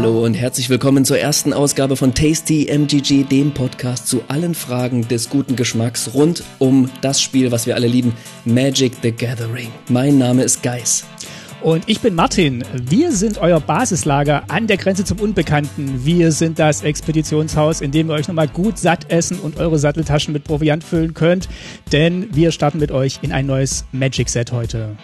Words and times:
Hallo 0.00 0.24
und 0.24 0.34
herzlich 0.34 0.70
willkommen 0.70 1.04
zur 1.04 1.18
ersten 1.18 1.52
Ausgabe 1.52 1.96
von 1.96 2.14
Tasty 2.14 2.68
MGG, 2.68 3.24
dem 3.24 3.52
Podcast 3.52 4.06
zu 4.06 4.22
allen 4.28 4.54
Fragen 4.54 5.08
des 5.08 5.28
guten 5.28 5.56
Geschmacks 5.56 6.14
rund 6.14 6.44
um 6.60 6.88
das 7.00 7.20
Spiel, 7.20 7.50
was 7.50 7.66
wir 7.66 7.74
alle 7.74 7.88
lieben, 7.88 8.12
Magic 8.44 8.92
the 9.02 9.10
Gathering. 9.10 9.72
Mein 9.88 10.16
Name 10.16 10.44
ist 10.44 10.62
Geis. 10.62 11.04
Und 11.62 11.88
ich 11.88 11.98
bin 11.98 12.14
Martin. 12.14 12.62
Wir 12.80 13.10
sind 13.10 13.38
euer 13.38 13.58
Basislager 13.58 14.44
an 14.46 14.68
der 14.68 14.76
Grenze 14.76 15.04
zum 15.04 15.18
Unbekannten. 15.18 16.04
Wir 16.04 16.30
sind 16.30 16.60
das 16.60 16.84
Expeditionshaus, 16.84 17.80
in 17.80 17.90
dem 17.90 18.08
ihr 18.08 18.14
euch 18.14 18.28
nochmal 18.28 18.46
gut 18.46 18.78
satt 18.78 19.10
essen 19.10 19.40
und 19.40 19.56
eure 19.56 19.80
Satteltaschen 19.80 20.32
mit 20.32 20.44
Proviant 20.44 20.84
füllen 20.84 21.12
könnt. 21.12 21.48
Denn 21.90 22.32
wir 22.32 22.52
starten 22.52 22.78
mit 22.78 22.92
euch 22.92 23.18
in 23.22 23.32
ein 23.32 23.46
neues 23.46 23.84
Magic-Set 23.90 24.52
heute. 24.52 24.96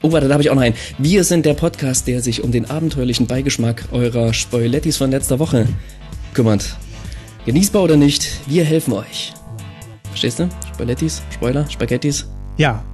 Oh, 0.00 0.12
warte, 0.12 0.28
da 0.28 0.34
habe 0.34 0.42
ich 0.42 0.50
auch 0.50 0.54
noch 0.54 0.62
einen. 0.62 0.76
Wir 0.98 1.24
sind 1.24 1.44
der 1.44 1.54
Podcast, 1.54 2.06
der 2.06 2.22
sich 2.22 2.44
um 2.44 2.52
den 2.52 2.70
abenteuerlichen 2.70 3.26
Beigeschmack 3.26 3.88
eurer 3.90 4.32
Spoilettis 4.32 4.96
von 4.96 5.10
letzter 5.10 5.40
Woche 5.40 5.66
kümmert. 6.34 6.76
Genießbar 7.46 7.82
oder 7.82 7.96
nicht, 7.96 8.28
wir 8.46 8.64
helfen 8.64 8.92
euch. 8.92 9.32
Verstehst 10.04 10.38
du? 10.38 10.48
Spoilettis, 10.72 11.22
Spoiler, 11.32 11.68
Spaghettis. 11.68 12.28
Ja. 12.58 12.84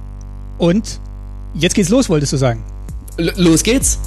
Und 0.57 0.99
jetzt 1.53 1.75
geht's 1.75 1.89
los, 1.89 2.09
wolltest 2.09 2.33
du 2.33 2.37
sagen? 2.37 2.63
L 3.17 3.33
los 3.37 3.61
geht's! 3.61 3.99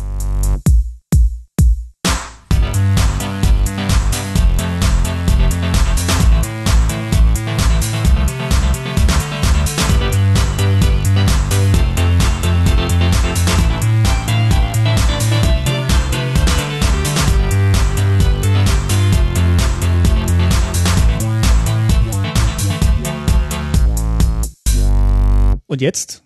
Und 25.79 25.83
jetzt 25.83 26.25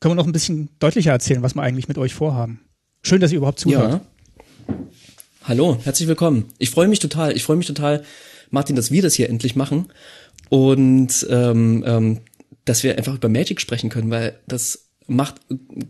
können 0.00 0.12
wir 0.12 0.16
noch 0.16 0.26
ein 0.26 0.32
bisschen 0.32 0.70
deutlicher 0.78 1.10
erzählen, 1.10 1.42
was 1.42 1.54
wir 1.54 1.60
eigentlich 1.60 1.88
mit 1.88 1.98
euch 1.98 2.14
vorhaben. 2.14 2.62
Schön, 3.02 3.20
dass 3.20 3.32
ihr 3.32 3.36
überhaupt 3.36 3.58
zuhört. 3.58 4.00
Ja. 4.66 4.74
Hallo, 5.42 5.76
herzlich 5.84 6.08
willkommen. 6.08 6.46
Ich 6.56 6.70
freue 6.70 6.88
mich 6.88 7.00
total. 7.00 7.36
Ich 7.36 7.42
freue 7.42 7.58
mich 7.58 7.66
total, 7.66 8.02
Martin, 8.48 8.76
dass 8.76 8.90
wir 8.90 9.02
das 9.02 9.12
hier 9.12 9.28
endlich 9.28 9.56
machen 9.56 9.88
und 10.48 11.26
ähm, 11.28 11.84
ähm, 11.86 12.20
dass 12.64 12.82
wir 12.82 12.96
einfach 12.96 13.14
über 13.14 13.28
Magic 13.28 13.60
sprechen 13.60 13.90
können, 13.90 14.10
weil 14.10 14.38
das 14.46 14.86
macht 15.06 15.34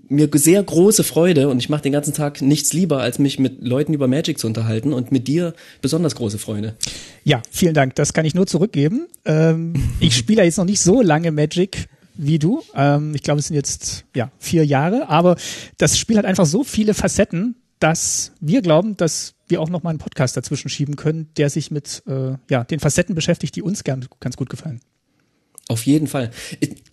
mir 0.09 0.29
sehr 0.33 0.61
große 0.61 1.05
Freude 1.05 1.49
und 1.49 1.59
ich 1.59 1.69
mache 1.69 1.83
den 1.83 1.93
ganzen 1.93 2.15
Tag 2.15 2.43
nichts 2.43 2.73
lieber, 2.73 3.01
als 3.01 3.21
mich 3.21 3.39
mit 3.39 3.63
Leuten 3.63 3.95
über 3.95 4.09
Magic 4.09 4.41
zu 4.41 4.49
unterhalten 4.49 4.93
und 4.93 5.13
mit 5.13 5.29
dir 5.29 5.55
besonders 5.81 6.17
große 6.17 6.39
Freude. 6.39 6.75
Ja, 7.23 7.43
vielen 7.49 7.75
Dank. 7.75 7.95
Das 7.95 8.13
kann 8.13 8.25
ich 8.25 8.35
nur 8.35 8.49
zurückgeben. 8.49 9.07
Ähm, 9.25 9.75
ich 10.01 10.17
spiele 10.17 10.39
ja 10.39 10.45
jetzt 10.45 10.59
noch 10.59 10.65
nicht 10.65 10.81
so 10.81 11.01
lange 11.01 11.31
Magic 11.31 11.87
wie 12.17 12.39
du. 12.39 12.63
Ähm, 12.75 13.15
ich 13.15 13.23
glaube, 13.23 13.41
es 13.41 13.49
sind 13.49 13.57
jetzt 13.57 14.05
ja 14.15 14.31
vier 14.39 14.65
Jahre, 14.65 15.09
aber 15.09 15.37
das 15.79 15.99
Spiel 15.99 16.17
hat 16.17 16.25
einfach 16.25 16.47
so 16.47 16.65
viele 16.65 16.95
Facetten, 16.95 17.57
dass 17.79 18.33
wir 18.41 18.63
glauben, 18.63 18.97
dass 18.97 19.35
wir 19.49 19.61
auch 19.61 19.69
noch 19.69 19.83
mal 19.83 19.91
einen 19.91 19.99
Podcast 19.99 20.37
dazwischen 20.37 20.69
schieben 20.69 20.97
können, 20.97 21.29
der 21.37 21.51
sich 21.51 21.71
mit 21.71 22.03
äh, 22.07 22.37
ja 22.49 22.65
den 22.65 22.81
Facetten 22.81 23.15
beschäftigt, 23.15 23.57
die 23.57 23.63
uns 23.63 23.85
gern, 23.85 24.07
ganz 24.21 24.37
gut 24.37 24.49
gefallen. 24.49 24.81
Auf 25.69 25.87
jeden 25.87 26.07
Fall. 26.09 26.31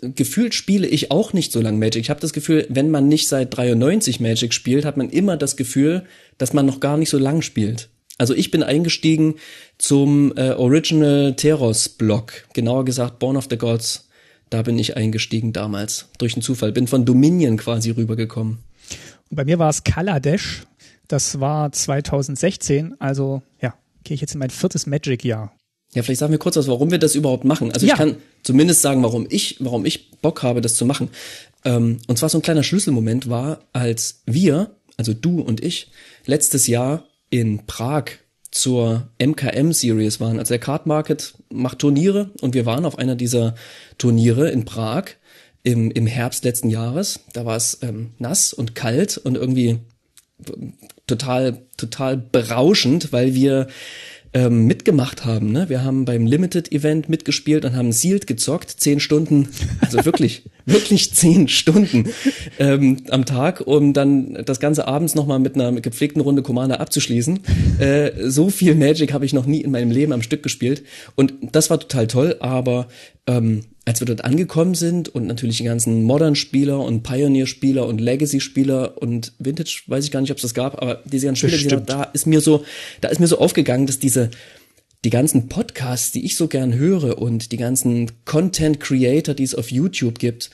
Gefühlt 0.01 0.53
spiele 0.53 0.87
ich 0.87 1.11
auch 1.11 1.33
nicht 1.33 1.51
so 1.51 1.59
lange 1.59 1.77
Magic. 1.77 2.03
Ich 2.03 2.09
habe 2.09 2.21
das 2.21 2.31
Gefühl, 2.31 2.65
wenn 2.69 2.89
man 2.89 3.09
nicht 3.09 3.27
seit 3.27 3.55
93 3.55 4.21
Magic 4.21 4.53
spielt, 4.53 4.85
hat 4.85 4.95
man 4.95 5.09
immer 5.09 5.35
das 5.35 5.57
Gefühl, 5.57 6.05
dass 6.37 6.53
man 6.53 6.65
noch 6.65 6.79
gar 6.79 6.97
nicht 6.97 7.09
so 7.09 7.17
lang 7.17 7.41
spielt. 7.41 7.89
Also 8.17 8.33
ich 8.33 8.49
bin 8.49 8.63
eingestiegen 8.63 9.35
zum 9.77 10.31
äh, 10.37 10.51
Original 10.51 11.35
Teros 11.35 11.89
Block, 11.89 12.47
genauer 12.53 12.85
gesagt 12.85 13.19
Born 13.19 13.35
of 13.35 13.47
the 13.49 13.57
Gods 13.57 14.09
da 14.51 14.61
bin 14.61 14.77
ich 14.77 14.97
eingestiegen 14.97 15.53
damals, 15.53 16.09
durch 16.19 16.35
einen 16.35 16.43
Zufall. 16.43 16.71
Bin 16.71 16.85
von 16.85 17.05
Dominion 17.05 17.57
quasi 17.57 17.89
rübergekommen. 17.89 18.59
Und 19.29 19.35
bei 19.35 19.45
mir 19.45 19.57
war 19.57 19.69
es 19.69 19.83
Kaladesh. 19.83 20.63
Das 21.07 21.39
war 21.39 21.71
2016. 21.71 22.99
Also, 22.99 23.41
ja, 23.61 23.73
gehe 24.03 24.13
ich 24.13 24.21
jetzt 24.21 24.33
in 24.33 24.39
mein 24.39 24.49
viertes 24.49 24.85
Magic-Jahr. 24.85 25.53
Ja, 25.93 26.03
vielleicht 26.03 26.19
sagen 26.19 26.31
wir 26.31 26.39
kurz 26.39 26.57
was, 26.57 26.67
warum 26.67 26.91
wir 26.91 26.99
das 26.99 27.15
überhaupt 27.15 27.43
machen. 27.45 27.71
Also 27.71 27.85
ja. 27.85 27.93
ich 27.93 27.97
kann 27.97 28.17
zumindest 28.43 28.81
sagen, 28.81 29.03
warum 29.03 29.25
ich, 29.29 29.57
warum 29.59 29.85
ich 29.85 30.11
Bock 30.21 30.43
habe, 30.43 30.61
das 30.61 30.75
zu 30.75 30.85
machen. 30.85 31.09
Ähm, 31.65 31.99
und 32.07 32.17
zwar 32.17 32.29
so 32.29 32.37
ein 32.37 32.41
kleiner 32.41 32.63
Schlüsselmoment 32.63 33.29
war, 33.29 33.59
als 33.73 34.21
wir, 34.25 34.75
also 34.97 35.13
du 35.13 35.41
und 35.41 35.63
ich, 35.63 35.91
letztes 36.25 36.67
Jahr 36.67 37.05
in 37.29 37.65
Prag 37.65 38.05
zur 38.51 39.07
MKM-Series 39.19 40.19
waren. 40.19 40.37
Also 40.37 40.53
der 40.53 40.59
Card 40.59 40.85
Market 40.85 41.33
macht 41.49 41.79
Turniere 41.79 42.31
und 42.41 42.53
wir 42.53 42.65
waren 42.65 42.85
auf 42.85 42.97
einer 42.97 43.15
dieser 43.15 43.55
Turniere 43.97 44.49
in 44.49 44.65
Prag 44.65 45.05
im, 45.63 45.89
im 45.91 46.05
Herbst 46.05 46.43
letzten 46.43 46.69
Jahres. 46.69 47.21
Da 47.33 47.45
war 47.45 47.55
es 47.55 47.79
ähm, 47.81 48.11
nass 48.19 48.53
und 48.53 48.75
kalt 48.75 49.17
und 49.17 49.35
irgendwie 49.35 49.79
total, 51.07 51.61
total 51.77 52.17
berauschend, 52.17 53.13
weil 53.13 53.33
wir 53.35 53.67
ähm, 54.33 54.65
mitgemacht 54.65 55.25
haben. 55.25 55.51
Ne? 55.51 55.67
Wir 55.69 55.83
haben 55.83 56.05
beim 56.05 56.25
Limited 56.25 56.71
Event 56.71 57.09
mitgespielt 57.09 57.65
und 57.65 57.75
haben 57.75 57.91
Sealed 57.91 58.27
gezockt, 58.27 58.69
zehn 58.69 58.99
Stunden, 58.99 59.49
also 59.81 60.05
wirklich, 60.05 60.43
wirklich 60.65 61.13
zehn 61.13 61.47
Stunden 61.47 62.09
ähm, 62.59 62.97
am 63.09 63.25
Tag, 63.25 63.61
um 63.65 63.93
dann 63.93 64.41
das 64.45 64.59
ganze 64.59 64.87
abends 64.87 65.15
nochmal 65.15 65.39
mit 65.39 65.55
einer 65.55 65.73
gepflegten 65.81 66.21
Runde 66.21 66.43
Commander 66.43 66.79
abzuschließen. 66.79 67.41
Äh, 67.79 68.11
so 68.29 68.49
viel 68.49 68.75
Magic 68.75 69.11
habe 69.13 69.25
ich 69.25 69.33
noch 69.33 69.45
nie 69.45 69.61
in 69.61 69.71
meinem 69.71 69.91
Leben 69.91 70.13
am 70.13 70.21
Stück 70.21 70.43
gespielt 70.43 70.83
und 71.15 71.33
das 71.51 71.69
war 71.69 71.79
total 71.79 72.07
toll, 72.07 72.37
aber 72.39 72.87
ähm, 73.27 73.61
als 73.91 73.99
wir 73.99 74.05
dort 74.05 74.23
angekommen 74.23 74.73
sind 74.73 75.09
und 75.09 75.27
natürlich 75.27 75.57
die 75.57 75.65
ganzen 75.65 76.03
Modern-Spieler 76.03 76.79
und 76.79 77.03
Pioneer-Spieler 77.03 77.85
und 77.85 77.99
Legacy-Spieler 77.99 79.01
und 79.01 79.33
Vintage, 79.37 79.81
weiß 79.87 80.05
ich 80.05 80.11
gar 80.11 80.21
nicht, 80.21 80.31
ob 80.31 80.37
es 80.37 80.43
das 80.43 80.53
gab, 80.53 80.81
aber 80.81 81.01
diese 81.03 81.25
ganzen 81.25 81.49
Spieler, 81.49 81.81
die 81.81 81.85
da 81.85 82.03
ist 82.03 82.25
mir 82.25 82.39
so, 82.39 82.63
da 83.01 83.09
ist 83.09 83.19
mir 83.19 83.27
so 83.27 83.37
aufgegangen, 83.39 83.87
dass 83.87 83.99
diese 83.99 84.31
die 85.03 85.09
ganzen 85.09 85.49
Podcasts, 85.49 86.13
die 86.13 86.23
ich 86.23 86.37
so 86.37 86.47
gern 86.47 86.73
höre 86.73 87.17
und 87.17 87.51
die 87.51 87.57
ganzen 87.57 88.09
Content 88.23 88.79
Creator, 88.79 89.35
die 89.35 89.43
es 89.43 89.55
auf 89.55 89.71
YouTube 89.71 90.19
gibt, 90.19 90.51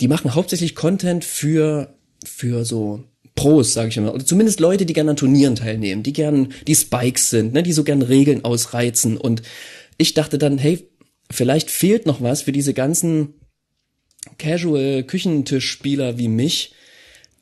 die 0.00 0.06
machen 0.06 0.36
hauptsächlich 0.36 0.76
Content 0.76 1.24
für 1.24 1.92
für 2.24 2.64
so 2.64 3.02
Pros, 3.34 3.72
sage 3.72 3.88
ich 3.88 3.96
immer, 3.96 4.14
oder 4.14 4.24
zumindest 4.24 4.60
Leute, 4.60 4.86
die 4.86 4.92
gerne 4.92 5.10
an 5.10 5.16
Turnieren 5.16 5.56
teilnehmen, 5.56 6.04
die 6.04 6.12
gern 6.12 6.52
die 6.68 6.76
Spikes 6.76 7.30
sind, 7.30 7.52
ne, 7.52 7.64
die 7.64 7.72
so 7.72 7.82
gern 7.82 8.02
Regeln 8.02 8.44
ausreizen. 8.44 9.16
Und 9.16 9.42
ich 9.98 10.14
dachte 10.14 10.38
dann, 10.38 10.56
hey, 10.56 10.88
vielleicht 11.30 11.70
fehlt 11.70 12.06
noch 12.06 12.20
was 12.22 12.42
für 12.42 12.52
diese 12.52 12.74
ganzen 12.74 13.34
Casual-Küchentischspieler 14.38 16.18
wie 16.18 16.28
mich, 16.28 16.72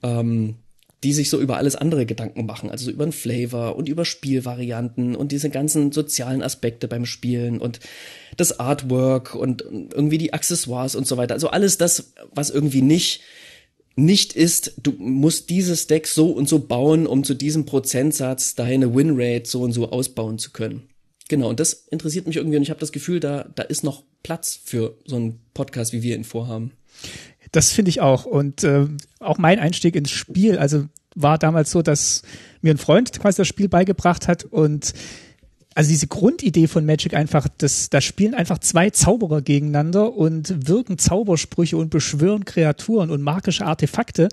ähm, 0.02 0.56
die 1.02 1.12
sich 1.12 1.28
so 1.28 1.38
über 1.38 1.58
alles 1.58 1.76
andere 1.76 2.06
Gedanken 2.06 2.46
machen, 2.46 2.70
also 2.70 2.86
so 2.86 2.90
über 2.90 3.04
den 3.04 3.12
Flavor 3.12 3.76
und 3.76 3.88
über 3.88 4.04
Spielvarianten 4.04 5.14
und 5.14 5.32
diese 5.32 5.50
ganzen 5.50 5.92
sozialen 5.92 6.42
Aspekte 6.42 6.88
beim 6.88 7.04
Spielen 7.04 7.60
und 7.60 7.80
das 8.36 8.58
Artwork 8.58 9.34
und 9.34 9.62
irgendwie 9.62 10.18
die 10.18 10.32
Accessoires 10.32 10.94
und 10.94 11.06
so 11.06 11.16
weiter. 11.18 11.34
Also 11.34 11.48
alles 11.48 11.76
das, 11.76 12.14
was 12.32 12.50
irgendwie 12.50 12.82
nicht 12.82 13.20
nicht 13.96 14.32
ist, 14.32 14.74
du 14.82 14.92
musst 14.98 15.50
dieses 15.50 15.86
Deck 15.86 16.08
so 16.08 16.30
und 16.30 16.48
so 16.48 16.58
bauen, 16.58 17.06
um 17.06 17.22
zu 17.22 17.34
diesem 17.34 17.64
Prozentsatz 17.64 18.56
deine 18.56 18.92
Winrate 18.94 19.48
so 19.48 19.62
und 19.62 19.72
so 19.72 19.90
ausbauen 19.90 20.38
zu 20.38 20.50
können. 20.50 20.88
Genau, 21.28 21.48
und 21.48 21.60
das 21.60 21.72
interessiert 21.90 22.26
mich 22.26 22.36
irgendwie 22.36 22.56
und 22.58 22.62
ich 22.62 22.70
habe 22.70 22.80
das 22.80 22.92
Gefühl, 22.92 23.20
da, 23.20 23.46
da 23.54 23.62
ist 23.62 23.82
noch 23.82 24.02
Platz 24.22 24.60
für 24.62 24.98
so 25.06 25.16
einen 25.16 25.40
Podcast, 25.54 25.92
wie 25.92 26.02
wir 26.02 26.14
ihn 26.14 26.24
vorhaben. 26.24 26.72
Das 27.52 27.72
finde 27.72 27.88
ich 27.88 28.00
auch. 28.00 28.24
Und 28.24 28.64
äh, 28.64 28.86
auch 29.20 29.38
mein 29.38 29.58
Einstieg 29.58 29.96
ins 29.96 30.10
Spiel, 30.10 30.58
also 30.58 30.86
war 31.14 31.38
damals 31.38 31.70
so, 31.70 31.82
dass 31.82 32.22
mir 32.60 32.74
ein 32.74 32.78
Freund 32.78 33.12
quasi 33.20 33.38
das 33.38 33.48
Spiel 33.48 33.68
beigebracht 33.68 34.28
hat 34.28 34.44
und 34.44 34.92
also 35.74 35.88
diese 35.88 36.06
Grundidee 36.06 36.68
von 36.68 36.86
Magic 36.86 37.14
einfach, 37.14 37.48
das, 37.58 37.90
da 37.90 38.00
spielen 38.00 38.34
einfach 38.34 38.58
zwei 38.58 38.90
Zauberer 38.90 39.42
gegeneinander 39.42 40.14
und 40.14 40.68
wirken 40.68 40.98
Zaubersprüche 40.98 41.76
und 41.76 41.90
beschwören 41.90 42.44
Kreaturen 42.44 43.10
und 43.10 43.22
magische 43.22 43.66
Artefakte. 43.66 44.28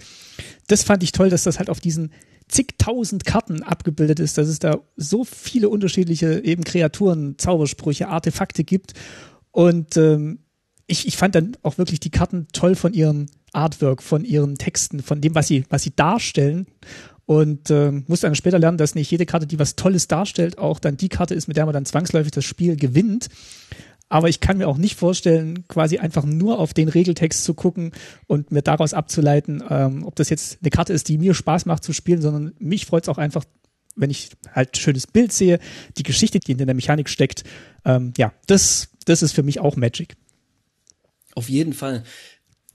Das 0.67 0.83
fand 0.83 1.01
ich 1.01 1.11
toll, 1.11 1.29
dass 1.29 1.43
das 1.43 1.57
halt 1.57 1.69
auf 1.69 1.79
diesen 1.79 2.11
zigtausend 2.51 3.25
Karten 3.25 3.63
abgebildet 3.63 4.19
ist, 4.19 4.38
dass 4.38 4.48
es 4.48 4.59
da 4.59 4.80
so 4.95 5.24
viele 5.24 5.69
unterschiedliche 5.69 6.44
eben 6.44 6.63
Kreaturen, 6.63 7.36
Zaubersprüche, 7.38 8.09
Artefakte 8.09 8.63
gibt. 8.63 8.94
Und 9.51 9.98
ähm, 9.98 10.39
ich, 10.88 11.07
ich 11.07 11.18
fand 11.18 11.36
dann 11.36 11.57
auch 11.63 11.77
wirklich 11.77 12.00
die 12.00 12.12
Karten 12.12 12.48
toll 12.53 12.75
von 12.75 12.94
ihrem 12.94 13.27
Artwork, 13.53 14.03
von 14.03 14.25
ihren 14.25 14.57
Texten, 14.57 15.01
von 15.01 15.21
dem, 15.21 15.36
was 15.36 15.48
sie, 15.48 15.65
was 15.69 15.83
sie 15.83 15.95
darstellen. 15.95 16.68
Und 17.25 17.69
äh, 17.69 17.92
musste 18.07 18.27
dann 18.27 18.36
später 18.36 18.59
lernen, 18.59 18.77
dass 18.77 18.95
nicht 18.95 19.09
jede 19.09 19.25
Karte, 19.25 19.48
die 19.48 19.59
was 19.59 19.77
Tolles 19.77 20.07
darstellt, 20.07 20.57
auch 20.57 20.80
dann 20.80 20.98
die 20.98 21.07
Karte 21.07 21.33
ist, 21.33 21.48
mit 21.48 21.56
der 21.56 21.65
man 21.65 21.74
dann 21.74 21.86
zwangsläufig 21.86 22.31
das 22.31 22.44
Spiel 22.44 22.75
gewinnt. 22.75 23.30
Aber 24.11 24.27
ich 24.27 24.41
kann 24.41 24.57
mir 24.57 24.67
auch 24.67 24.77
nicht 24.77 24.95
vorstellen, 24.99 25.65
quasi 25.69 25.97
einfach 25.97 26.25
nur 26.25 26.59
auf 26.59 26.73
den 26.73 26.89
Regeltext 26.89 27.45
zu 27.45 27.53
gucken 27.53 27.93
und 28.27 28.51
mir 28.51 28.61
daraus 28.61 28.93
abzuleiten, 28.93 29.63
ähm, 29.69 30.03
ob 30.05 30.17
das 30.17 30.29
jetzt 30.29 30.57
eine 30.61 30.69
Karte 30.69 30.91
ist, 30.91 31.07
die 31.07 31.17
mir 31.17 31.33
Spaß 31.33 31.65
macht 31.65 31.85
zu 31.85 31.93
spielen, 31.93 32.21
sondern 32.21 32.53
mich 32.59 32.85
freut 32.85 33.03
es 33.03 33.09
auch 33.09 33.17
einfach, 33.17 33.45
wenn 33.95 34.09
ich 34.09 34.31
halt 34.53 34.75
schönes 34.75 35.07
Bild 35.07 35.31
sehe, 35.31 35.59
die 35.97 36.03
Geschichte, 36.03 36.41
die 36.41 36.51
in 36.51 36.57
der 36.57 36.75
Mechanik 36.75 37.07
steckt, 37.07 37.45
ähm, 37.85 38.11
ja, 38.17 38.33
das, 38.47 38.89
das 39.05 39.23
ist 39.23 39.31
für 39.31 39.43
mich 39.43 39.61
auch 39.61 39.77
Magic. 39.77 40.17
Auf 41.33 41.47
jeden 41.47 41.71
Fall. 41.71 42.03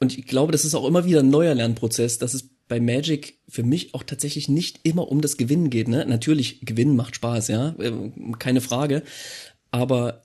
Und 0.00 0.16
ich 0.16 0.26
glaube, 0.26 0.52
das 0.52 0.64
ist 0.64 0.74
auch 0.74 0.86
immer 0.86 1.04
wieder 1.04 1.20
ein 1.20 1.28
neuer 1.28 1.54
Lernprozess, 1.54 2.16
dass 2.16 2.32
es 2.32 2.48
bei 2.66 2.80
Magic 2.80 3.40
für 3.46 3.62
mich 3.62 3.92
auch 3.94 4.04
tatsächlich 4.04 4.48
nicht 4.48 4.80
immer 4.84 5.08
um 5.08 5.20
das 5.20 5.36
Gewinnen 5.36 5.68
geht. 5.68 5.88
Ne? 5.88 6.06
Natürlich, 6.06 6.60
Gewinnen 6.62 6.96
macht 6.96 7.14
Spaß, 7.14 7.48
ja, 7.48 7.74
ähm, 7.78 8.38
keine 8.38 8.62
Frage. 8.62 9.02
Aber 9.70 10.22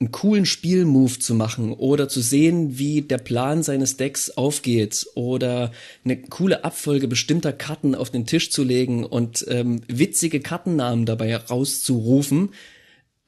einen 0.00 0.12
coolen 0.12 0.44
Spielmove 0.44 1.18
zu 1.18 1.34
machen 1.34 1.72
oder 1.72 2.08
zu 2.08 2.20
sehen, 2.20 2.78
wie 2.78 3.02
der 3.02 3.18
Plan 3.18 3.62
seines 3.62 3.96
Decks 3.96 4.30
aufgeht 4.30 5.06
oder 5.14 5.72
eine 6.04 6.20
coole 6.20 6.64
Abfolge 6.64 7.08
bestimmter 7.08 7.52
Karten 7.52 7.94
auf 7.94 8.10
den 8.10 8.26
Tisch 8.26 8.50
zu 8.50 8.64
legen 8.64 9.04
und 9.04 9.46
ähm, 9.48 9.82
witzige 9.88 10.40
Kartennamen 10.40 11.06
dabei 11.06 11.34
rauszurufen, 11.36 12.50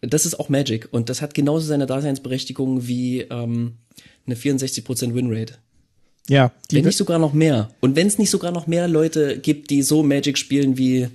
das 0.01 0.27
ist 0.27 0.39
auch 0.39 0.49
Magic 0.49 0.89
und 0.91 1.09
das 1.09 1.23
hat 1.23 1.35
genauso 1.35 1.67
seine 1.67 1.87
Daseinsberechtigung 1.87 2.87
wie 2.87 3.21
ähm, 3.23 3.75
eine 4.27 4.35
64% 4.35 5.15
Winrate. 5.15 5.59
Ja. 6.29 6.53
Wenn 6.71 6.85
nicht 6.85 6.97
sogar 6.97 7.19
noch 7.19 7.33
mehr. 7.35 7.71
Und 7.81 7.97
wenn 7.97 8.07
es 8.07 8.19
nicht 8.19 8.31
sogar 8.31 8.51
noch 8.51 8.67
mehr 8.67 8.89
Leute 8.89 9.39
gibt, 9.39 9.71
die 9.71 9.83
so 9.83 10.03
Magic 10.03 10.39
spielen 10.39 10.79
wie, 10.79 11.09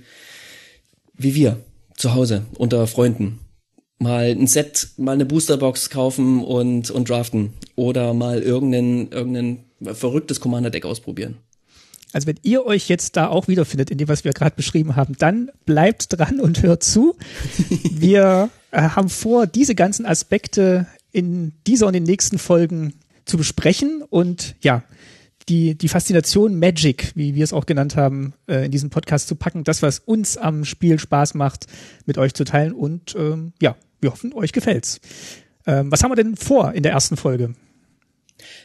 wie 1.14 1.34
wir 1.34 1.60
zu 1.96 2.14
Hause 2.14 2.46
unter 2.54 2.86
Freunden. 2.86 3.40
Mal 4.00 4.30
ein 4.30 4.46
Set, 4.46 4.88
mal 4.96 5.12
eine 5.12 5.26
Boosterbox 5.26 5.90
kaufen 5.90 6.42
und, 6.42 6.90
und 6.90 7.08
draften. 7.08 7.52
Oder 7.76 8.14
mal 8.14 8.40
irgendein, 8.40 9.08
irgendein 9.12 9.64
verrücktes 9.94 10.40
Commander-Deck 10.40 10.84
ausprobieren. 10.86 11.36
Also 12.12 12.26
wenn 12.26 12.40
ihr 12.42 12.66
euch 12.66 12.88
jetzt 12.88 13.16
da 13.16 13.28
auch 13.28 13.46
wiederfindet 13.46 13.90
in 13.90 13.98
dem, 13.98 14.08
was 14.08 14.24
wir 14.24 14.32
gerade 14.32 14.56
beschrieben 14.56 14.96
haben, 14.96 15.14
dann 15.18 15.50
bleibt 15.64 16.18
dran 16.18 16.40
und 16.40 16.62
hört 16.62 16.82
zu. 16.82 17.16
wir 17.90 18.50
äh, 18.72 18.80
haben 18.80 19.08
vor, 19.08 19.46
diese 19.46 19.74
ganzen 19.74 20.06
Aspekte 20.06 20.86
in 21.12 21.52
dieser 21.66 21.86
und 21.86 21.92
den 21.92 22.04
nächsten 22.04 22.38
Folgen 22.38 22.94
zu 23.26 23.36
besprechen 23.36 24.02
und 24.08 24.56
ja, 24.62 24.82
die, 25.48 25.76
die 25.76 25.88
Faszination 25.88 26.58
Magic, 26.58 27.12
wie 27.14 27.34
wir 27.34 27.44
es 27.44 27.52
auch 27.52 27.66
genannt 27.66 27.96
haben, 27.96 28.34
äh, 28.48 28.64
in 28.64 28.70
diesem 28.70 28.90
Podcast 28.90 29.28
zu 29.28 29.34
packen, 29.34 29.64
das, 29.64 29.82
was 29.82 29.98
uns 29.98 30.36
am 30.36 30.64
Spiel 30.64 30.98
Spaß 30.98 31.34
macht, 31.34 31.66
mit 32.06 32.18
euch 32.18 32.34
zu 32.34 32.44
teilen 32.44 32.72
und 32.72 33.14
ähm, 33.16 33.52
ja, 33.60 33.76
wir 34.00 34.10
hoffen, 34.10 34.32
euch 34.32 34.52
gefällt's. 34.52 35.00
Ähm, 35.66 35.90
was 35.90 36.02
haben 36.02 36.10
wir 36.10 36.16
denn 36.16 36.36
vor 36.36 36.72
in 36.72 36.82
der 36.82 36.92
ersten 36.92 37.16
Folge? 37.16 37.54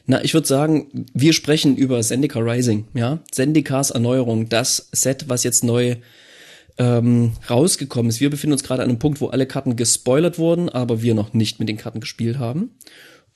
Na, 0.05 0.23
ich 0.23 0.33
würde 0.33 0.47
sagen, 0.47 1.05
wir 1.13 1.33
sprechen 1.33 1.75
über 1.75 2.01
Zendika 2.01 2.39
Rising, 2.39 2.87
ja. 2.93 3.19
Zendikas 3.31 3.91
Erneuerung, 3.91 4.49
das 4.49 4.89
Set, 4.91 5.27
was 5.27 5.43
jetzt 5.43 5.63
neu 5.63 5.97
ähm, 6.77 7.33
rausgekommen 7.49 8.09
ist. 8.09 8.19
Wir 8.19 8.29
befinden 8.29 8.53
uns 8.53 8.63
gerade 8.63 8.83
an 8.83 8.89
einem 8.89 8.99
Punkt, 8.99 9.21
wo 9.21 9.27
alle 9.27 9.45
Karten 9.45 9.75
gespoilert 9.75 10.37
wurden, 10.37 10.69
aber 10.69 11.01
wir 11.01 11.13
noch 11.13 11.33
nicht 11.33 11.59
mit 11.59 11.69
den 11.69 11.77
Karten 11.77 11.99
gespielt 11.99 12.37
haben. 12.37 12.71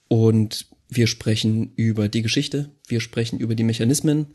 Und 0.07 0.67
wir 0.87 1.07
sprechen 1.07 1.73
über 1.75 2.07
die 2.07 2.21
Geschichte, 2.21 2.71
wir 2.87 2.99
sprechen 2.99 3.39
über 3.39 3.55
die 3.55 3.63
Mechanismen. 3.63 4.27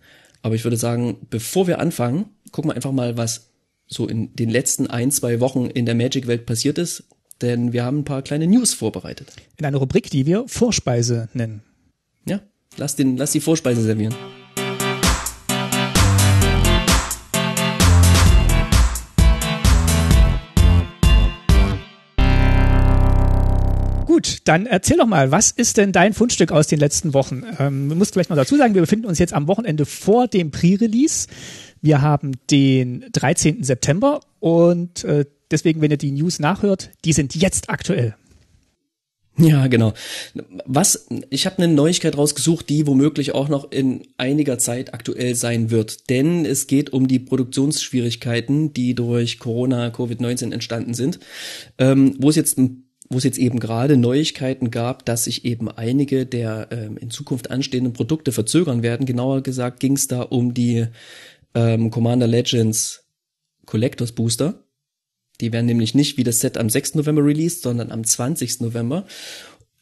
Aber 0.42 0.54
ich 0.54 0.64
würde 0.64 0.76
sagen, 0.76 1.16
bevor 1.30 1.66
wir 1.66 1.78
anfangen, 1.80 2.26
gucken 2.52 2.70
wir 2.70 2.76
einfach 2.76 2.92
mal, 2.92 3.16
was 3.16 3.50
so 3.86 4.06
in 4.06 4.34
den 4.34 4.50
letzten 4.50 4.86
ein, 4.86 5.10
zwei 5.10 5.40
Wochen 5.40 5.66
in 5.66 5.86
der 5.86 5.94
Magic-Welt 5.94 6.46
passiert 6.46 6.78
ist. 6.78 7.04
Denn 7.44 7.74
wir 7.74 7.84
haben 7.84 7.98
ein 7.98 8.04
paar 8.04 8.22
kleine 8.22 8.46
News 8.46 8.72
vorbereitet. 8.72 9.34
In 9.58 9.66
einer 9.66 9.76
Rubrik, 9.76 10.08
die 10.08 10.24
wir 10.24 10.44
Vorspeise 10.48 11.28
nennen. 11.34 11.60
Ja, 12.26 12.40
lass, 12.78 12.96
den, 12.96 13.18
lass 13.18 13.32
die 13.32 13.40
Vorspeise 13.40 13.82
servieren. 13.82 14.14
Gut, 24.06 24.38
dann 24.44 24.64
erzähl 24.64 24.96
doch 24.96 25.06
mal, 25.06 25.30
was 25.30 25.50
ist 25.50 25.76
denn 25.76 25.92
dein 25.92 26.14
Fundstück 26.14 26.50
aus 26.50 26.66
den 26.66 26.78
letzten 26.78 27.12
Wochen? 27.12 27.42
Ähm, 27.58 27.90
du 27.90 27.94
musst 27.94 28.14
vielleicht 28.14 28.30
noch 28.30 28.38
dazu 28.38 28.56
sagen, 28.56 28.72
wir 28.72 28.80
befinden 28.80 29.04
uns 29.04 29.18
jetzt 29.18 29.34
am 29.34 29.48
Wochenende 29.48 29.84
vor 29.84 30.28
dem 30.28 30.50
Pre-Release. 30.50 31.28
Wir 31.82 32.00
haben 32.00 32.32
den 32.50 33.04
13. 33.12 33.64
September 33.64 34.20
und 34.40 35.04
äh, 35.04 35.26
deswegen, 35.54 35.80
wenn 35.80 35.90
ihr 35.90 35.96
die 35.96 36.12
News 36.12 36.38
nachhört, 36.38 36.90
die 37.04 37.12
sind 37.12 37.34
jetzt 37.34 37.70
aktuell. 37.70 38.14
Ja, 39.36 39.66
genau. 39.66 39.94
Was, 40.64 41.08
ich 41.30 41.46
habe 41.46 41.58
eine 41.58 41.72
Neuigkeit 41.72 42.16
rausgesucht, 42.16 42.68
die 42.68 42.86
womöglich 42.86 43.34
auch 43.34 43.48
noch 43.48 43.72
in 43.72 44.02
einiger 44.16 44.58
Zeit 44.58 44.94
aktuell 44.94 45.34
sein 45.34 45.72
wird. 45.72 46.08
Denn 46.08 46.44
es 46.44 46.68
geht 46.68 46.92
um 46.92 47.08
die 47.08 47.18
Produktionsschwierigkeiten, 47.18 48.72
die 48.72 48.94
durch 48.94 49.40
Corona, 49.40 49.88
Covid-19 49.88 50.52
entstanden 50.52 50.94
sind, 50.94 51.18
ähm, 51.78 52.16
wo 52.18 52.30
es 52.30 52.36
jetzt 52.36 52.58
wo 53.10 53.18
es 53.18 53.24
jetzt 53.24 53.38
eben 53.38 53.60
gerade 53.60 53.98
Neuigkeiten 53.98 54.70
gab, 54.70 55.04
dass 55.04 55.24
sich 55.24 55.44
eben 55.44 55.68
einige 55.68 56.24
der 56.24 56.68
ähm, 56.70 56.96
in 56.96 57.10
Zukunft 57.10 57.50
anstehenden 57.50 57.92
Produkte 57.92 58.32
verzögern 58.32 58.82
werden. 58.82 59.04
Genauer 59.04 59.42
gesagt 59.42 59.78
ging 59.78 59.92
es 59.92 60.08
da 60.08 60.22
um 60.22 60.54
die 60.54 60.86
ähm, 61.54 61.90
Commander 61.90 62.26
Legends 62.26 63.04
Collectors 63.66 64.12
Booster. 64.12 64.63
Die 65.40 65.52
werden 65.52 65.66
nämlich 65.66 65.94
nicht 65.94 66.16
wie 66.16 66.24
das 66.24 66.40
Set 66.40 66.56
am 66.56 66.70
6. 66.70 66.94
November 66.94 67.24
released, 67.24 67.62
sondern 67.62 67.90
am 67.90 68.04
20. 68.04 68.60
November. 68.60 69.04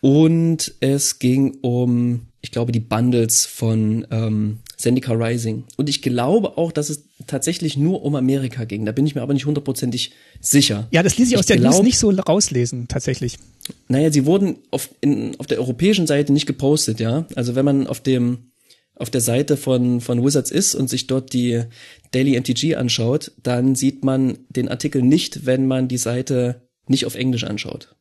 Und 0.01 0.75
es 0.81 1.21
ging 1.21 1.59
um, 1.61 2.27
ich 2.41 2.51
glaube, 2.51 2.73
die 2.73 2.81
Bundles 2.81 3.47
von 3.47 4.05
ähm, 4.11 4.59
Zendika 4.77 5.13
Rising. 5.13 5.63
Und 5.77 5.89
ich 5.89 6.03
glaube 6.03 6.59
auch, 6.59 6.73
dass 6.73 6.91
es 6.91 7.05
tatsächlich 7.29 7.77
nur 7.77 8.03
um 8.03 8.17
Amerika 8.17 8.65
ging. 8.65 8.85
Da 8.85 8.91
bin 8.91 9.07
ich 9.07 9.15
mir 9.15 9.23
aber 9.23 9.33
nicht 9.33 9.47
hundertprozentig 9.47 10.13
sicher. 10.41 10.89
Ja, 10.91 11.05
das 11.05 11.19
ließ 11.19 11.31
ich 11.31 11.39
aus 11.39 11.47
der 11.47 11.59
glaub, 11.59 11.75
News 11.75 11.85
nicht 11.85 11.99
so 11.99 12.11
rauslesen, 12.11 12.89
tatsächlich. 12.89 13.39
Naja, 13.87 14.11
sie 14.11 14.27
wurden 14.27 14.57
auf, 14.73 14.91
in, 15.01 15.39
auf 15.39 15.47
der 15.47 15.59
europäischen 15.59 16.09
Seite 16.09 16.33
nicht 16.33 16.47
gepostet, 16.47 16.99
ja. 16.99 17.27
Also 17.37 17.55
wenn 17.55 17.65
man 17.65 17.87
auf 17.87 18.01
dem 18.01 18.52
auf 18.97 19.11
der 19.11 19.21
Seite 19.21 19.57
von, 19.57 20.01
von 20.01 20.25
Wizards 20.25 20.51
ist 20.51 20.75
und 20.75 20.89
sich 20.89 21.07
dort 21.07 21.33
die 21.33 21.65
Daily 22.13 22.39
MTG 22.39 22.77
anschaut, 22.77 23.33
dann 23.43 23.75
sieht 23.75 24.05
man 24.05 24.39
den 24.49 24.69
Artikel 24.69 25.03
nicht, 25.03 25.47
wenn 25.47 25.67
man 25.67 25.89
die 25.89 25.99
Seite 25.99 26.63
nicht 26.87 27.07
auf 27.07 27.15
Englisch 27.15 27.45
anschaut. 27.45 27.95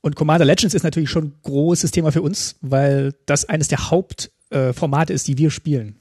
Und 0.00 0.16
Commander 0.16 0.44
Legends 0.44 0.74
ist 0.74 0.82
natürlich 0.82 1.08
schon 1.08 1.24
ein 1.24 1.32
großes 1.42 1.90
Thema 1.90 2.12
für 2.12 2.20
uns, 2.20 2.56
weil 2.60 3.14
das 3.24 3.48
eines 3.48 3.68
der 3.68 3.90
Hauptformate 3.90 5.12
äh, 5.12 5.16
ist, 5.16 5.28
die 5.28 5.38
wir 5.38 5.50
spielen. 5.50 5.96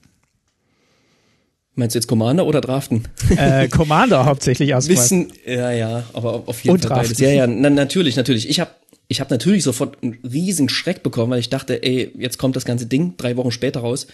Meinst 1.75 1.95
du 1.95 2.00
jetzt 2.00 2.07
Commander 2.07 2.45
oder 2.45 2.62
Draften? 2.62 3.07
Äh, 3.36 3.68
Commander 3.68 4.25
hauptsächlich 4.25 4.69
erstmal. 4.72 4.97
Wissen, 4.97 5.31
ja, 5.45 5.71
ja, 5.71 6.04
aber 6.14 6.44
auf 6.45 6.64
jeden 6.64 6.76
Und 6.76 6.85
Fall 6.85 6.97
beides. 6.97 7.18
Ja, 7.18 7.30
ja, 7.30 7.47
na, 7.47 7.69
natürlich, 7.69 8.16
natürlich. 8.16 8.50
Ich 8.50 8.59
habe 8.59 8.71
ich 9.13 9.21
hab 9.21 9.29
natürlich 9.29 9.63
sofort 9.63 10.01
einen 10.01 10.17
riesen 10.23 10.69
Schreck 10.69 11.03
bekommen, 11.03 11.31
weil 11.31 11.39
ich 11.39 11.49
dachte, 11.49 11.83
ey, 11.83 12.11
jetzt 12.17 12.39
kommt 12.39 12.55
das 12.55 12.65
ganze 12.65 12.87
Ding 12.87 13.15
drei 13.15 13.37
Wochen 13.37 13.51
später 13.51 13.81
raus. 13.81 14.07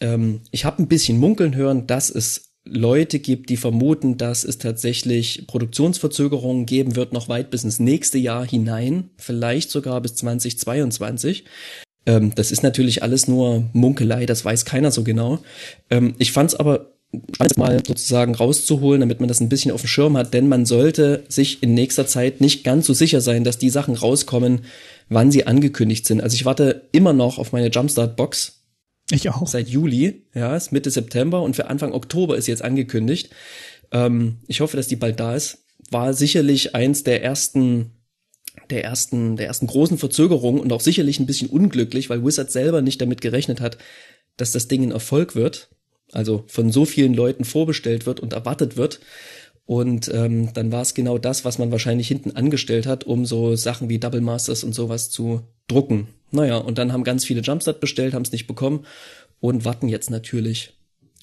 Ähm, 0.00 0.40
ich 0.50 0.64
habe 0.64 0.82
ein 0.82 0.88
bisschen 0.88 1.18
munkeln 1.18 1.54
hören, 1.54 1.86
dass 1.86 2.08
es 2.08 2.54
Leute 2.64 3.18
gibt, 3.18 3.50
die 3.50 3.58
vermuten, 3.58 4.16
dass 4.16 4.42
es 4.42 4.56
tatsächlich 4.56 5.46
Produktionsverzögerungen 5.48 6.64
geben 6.64 6.96
wird, 6.96 7.12
noch 7.12 7.28
weit 7.28 7.50
bis 7.50 7.64
ins 7.64 7.78
nächste 7.78 8.16
Jahr 8.16 8.46
hinein, 8.46 9.10
vielleicht 9.18 9.70
sogar 9.70 10.00
bis 10.00 10.14
2022. 10.14 11.44
Ähm, 12.06 12.34
das 12.34 12.52
ist 12.52 12.62
natürlich 12.62 13.02
alles 13.02 13.28
nur 13.28 13.68
Munkelei, 13.74 14.24
das 14.24 14.44
weiß 14.46 14.64
keiner 14.64 14.92
so 14.92 15.04
genau. 15.04 15.40
Ähm, 15.90 16.14
ich 16.18 16.32
fand 16.32 16.50
es 16.50 16.54
aber 16.54 16.91
spannend 17.34 17.58
mal 17.58 17.82
sozusagen 17.86 18.34
rauszuholen, 18.34 19.00
damit 19.00 19.20
man 19.20 19.28
das 19.28 19.40
ein 19.40 19.48
bisschen 19.48 19.70
auf 19.70 19.82
dem 19.82 19.88
Schirm 19.88 20.16
hat, 20.16 20.32
denn 20.32 20.48
man 20.48 20.64
sollte 20.64 21.24
sich 21.28 21.62
in 21.62 21.74
nächster 21.74 22.06
Zeit 22.06 22.40
nicht 22.40 22.64
ganz 22.64 22.86
so 22.86 22.94
sicher 22.94 23.20
sein, 23.20 23.44
dass 23.44 23.58
die 23.58 23.70
Sachen 23.70 23.94
rauskommen, 23.94 24.62
wann 25.08 25.30
sie 25.30 25.46
angekündigt 25.46 26.06
sind. 26.06 26.22
Also 26.22 26.34
ich 26.34 26.44
warte 26.44 26.88
immer 26.92 27.12
noch 27.12 27.38
auf 27.38 27.52
meine 27.52 27.68
Jumpstart-Box, 27.68 28.62
ich 29.10 29.28
auch. 29.28 29.46
Seit 29.46 29.68
Juli, 29.68 30.24
ja, 30.34 30.56
ist 30.56 30.72
Mitte 30.72 30.90
September 30.90 31.42
und 31.42 31.54
für 31.54 31.68
Anfang 31.68 31.92
Oktober 31.92 32.36
ist 32.36 32.46
jetzt 32.46 32.62
angekündigt. 32.62 33.30
Ähm, 33.90 34.38
ich 34.46 34.60
hoffe, 34.60 34.76
dass 34.76 34.88
die 34.88 34.96
bald 34.96 35.20
da 35.20 35.34
ist. 35.34 35.66
War 35.90 36.14
sicherlich 36.14 36.74
eins 36.74 37.04
der 37.04 37.22
ersten, 37.22 37.90
der 38.70 38.84
ersten, 38.84 39.36
der 39.36 39.48
ersten 39.48 39.66
großen 39.66 39.98
Verzögerungen 39.98 40.60
und 40.60 40.72
auch 40.72 40.80
sicherlich 40.80 41.20
ein 41.20 41.26
bisschen 41.26 41.50
unglücklich, 41.50 42.08
weil 42.08 42.24
Wizard 42.24 42.50
selber 42.50 42.80
nicht 42.80 43.00
damit 43.00 43.20
gerechnet 43.20 43.60
hat, 43.60 43.76
dass 44.36 44.52
das 44.52 44.68
Ding 44.68 44.82
ein 44.82 44.92
Erfolg 44.92 45.34
wird. 45.34 45.68
Also 46.12 46.44
von 46.46 46.70
so 46.70 46.84
vielen 46.84 47.14
Leuten 47.14 47.44
vorbestellt 47.44 48.06
wird 48.06 48.20
und 48.20 48.32
erwartet 48.32 48.76
wird. 48.76 49.00
Und 49.64 50.10
ähm, 50.12 50.52
dann 50.54 50.72
war 50.72 50.82
es 50.82 50.94
genau 50.94 51.18
das, 51.18 51.44
was 51.44 51.58
man 51.58 51.70
wahrscheinlich 51.70 52.08
hinten 52.08 52.32
angestellt 52.32 52.86
hat, 52.86 53.04
um 53.04 53.24
so 53.24 53.56
Sachen 53.56 53.88
wie 53.88 53.98
Double 53.98 54.20
Masters 54.20 54.64
und 54.64 54.74
sowas 54.74 55.10
zu 55.10 55.42
drucken. 55.68 56.08
Naja, 56.30 56.58
und 56.58 56.78
dann 56.78 56.92
haben 56.92 57.04
ganz 57.04 57.24
viele 57.24 57.40
Jumpstart 57.40 57.80
bestellt, 57.80 58.14
haben 58.14 58.22
es 58.22 58.32
nicht 58.32 58.46
bekommen 58.46 58.84
und 59.40 59.64
warten 59.64 59.88
jetzt 59.88 60.10
natürlich. 60.10 60.74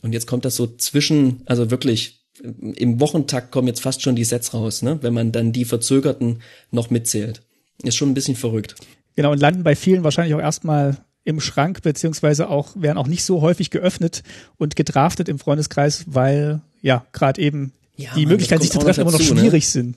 Und 0.01 0.13
jetzt 0.13 0.27
kommt 0.27 0.45
das 0.45 0.55
so 0.55 0.67
zwischen, 0.67 1.41
also 1.45 1.69
wirklich 1.69 2.19
im 2.41 2.99
Wochentakt 2.99 3.51
kommen 3.51 3.67
jetzt 3.67 3.81
fast 3.81 4.01
schon 4.01 4.15
die 4.15 4.23
Sets 4.23 4.53
raus, 4.53 4.81
ne? 4.81 4.99
wenn 5.01 5.13
man 5.13 5.31
dann 5.31 5.51
die 5.51 5.65
Verzögerten 5.65 6.41
noch 6.71 6.89
mitzählt. 6.89 7.41
Ist 7.83 7.97
schon 7.97 8.09
ein 8.09 8.13
bisschen 8.13 8.35
verrückt. 8.35 8.75
Genau, 9.15 9.31
und 9.31 9.39
landen 9.39 9.63
bei 9.63 9.75
vielen 9.75 10.03
wahrscheinlich 10.03 10.35
auch 10.35 10.39
erstmal 10.39 10.97
im 11.29 11.39
Schrank, 11.39 11.81
beziehungsweise 11.81 12.49
auch, 12.49 12.69
werden 12.75 12.97
auch 12.97 13.07
nicht 13.07 13.23
so 13.23 13.41
häufig 13.41 13.69
geöffnet 13.69 14.23
und 14.57 14.75
gedraftet 14.75 15.29
im 15.29 15.39
Freundeskreis, 15.39 16.05
weil 16.07 16.61
ja, 16.81 17.05
gerade 17.13 17.41
eben 17.41 17.71
ja, 17.95 18.09
die 18.15 18.25
Möglichkeit, 18.25 18.61
sich 18.61 18.71
zu 18.71 18.79
treffen, 18.79 19.01
immer 19.01 19.11
noch 19.11 19.19
ne? 19.19 19.25
schwierig 19.25 19.65
ne? 19.65 19.71
sind 19.71 19.95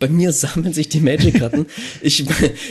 bei 0.00 0.08
mir 0.08 0.32
sammeln 0.32 0.72
sich 0.72 0.88
die 0.88 1.00
Magic-Karten. 1.00 1.66
ich, 2.00 2.24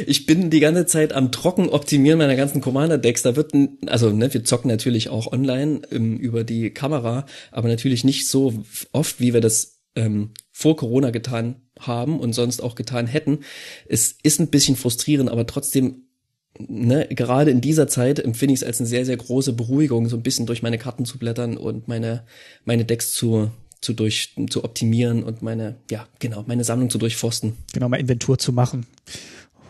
ich 0.08 0.26
bin 0.26 0.50
die 0.50 0.60
ganze 0.60 0.88
Zeit 0.88 1.14
am 1.14 1.32
Trocken 1.32 1.70
optimieren 1.70 2.18
meiner 2.18 2.36
ganzen 2.36 2.60
Commander-Decks. 2.60 3.22
Da 3.22 3.36
wird, 3.36 3.54
also 3.86 4.10
ne, 4.10 4.34
wir 4.34 4.44
zocken 4.44 4.68
natürlich 4.68 5.10
auch 5.10 5.32
online 5.32 5.82
ähm, 5.92 6.18
über 6.18 6.44
die 6.44 6.72
Kamera, 6.72 7.28
aber 7.52 7.70
natürlich 7.70 8.04
nicht 8.04 8.28
so 8.28 8.66
oft, 8.92 9.22
wie 9.22 9.34
wir 9.34 9.42
das 9.42 9.80
ähm, 9.96 10.32
vor 10.52 10.76
Corona 10.76 11.12
getan 11.12 11.62
haben 11.80 12.20
und 12.20 12.34
sonst 12.34 12.62
auch 12.62 12.76
getan 12.76 13.06
hätten. 13.06 13.40
Es 13.88 14.16
ist 14.24 14.40
ein 14.40 14.50
bisschen 14.50 14.76
frustrierend, 14.76 15.30
aber 15.30 15.46
trotzdem 15.46 16.09
Ne, 16.58 17.08
gerade 17.10 17.52
in 17.52 17.62
dieser 17.62 17.88
Zeit 17.88 18.20
empfinde 18.20 18.54
ich 18.54 18.62
es 18.62 18.68
als 18.68 18.80
eine 18.80 18.88
sehr, 18.88 19.06
sehr 19.06 19.16
große 19.16 19.54
Beruhigung, 19.54 20.10
so 20.10 20.18
ein 20.18 20.24
bisschen 20.24 20.46
durch 20.46 20.62
meine 20.62 20.78
Karten 20.78 21.06
zu 21.06 21.18
blättern 21.18 21.56
und 21.58 21.88
meine, 21.88 22.24
meine 22.66 22.86
Decks 22.86 23.14
zu, 23.14 23.52
zu 23.82 23.94
durch 23.94 24.36
zu 24.50 24.64
optimieren 24.64 25.24
und 25.24 25.42
meine 25.42 25.76
ja 25.90 26.08
genau 26.18 26.44
meine 26.48 26.64
Sammlung 26.64 26.90
zu 26.90 26.98
durchforsten. 26.98 27.54
Genau 27.72 27.88
mal 27.88 28.00
Inventur 28.00 28.38
zu 28.40 28.52
machen 28.52 28.88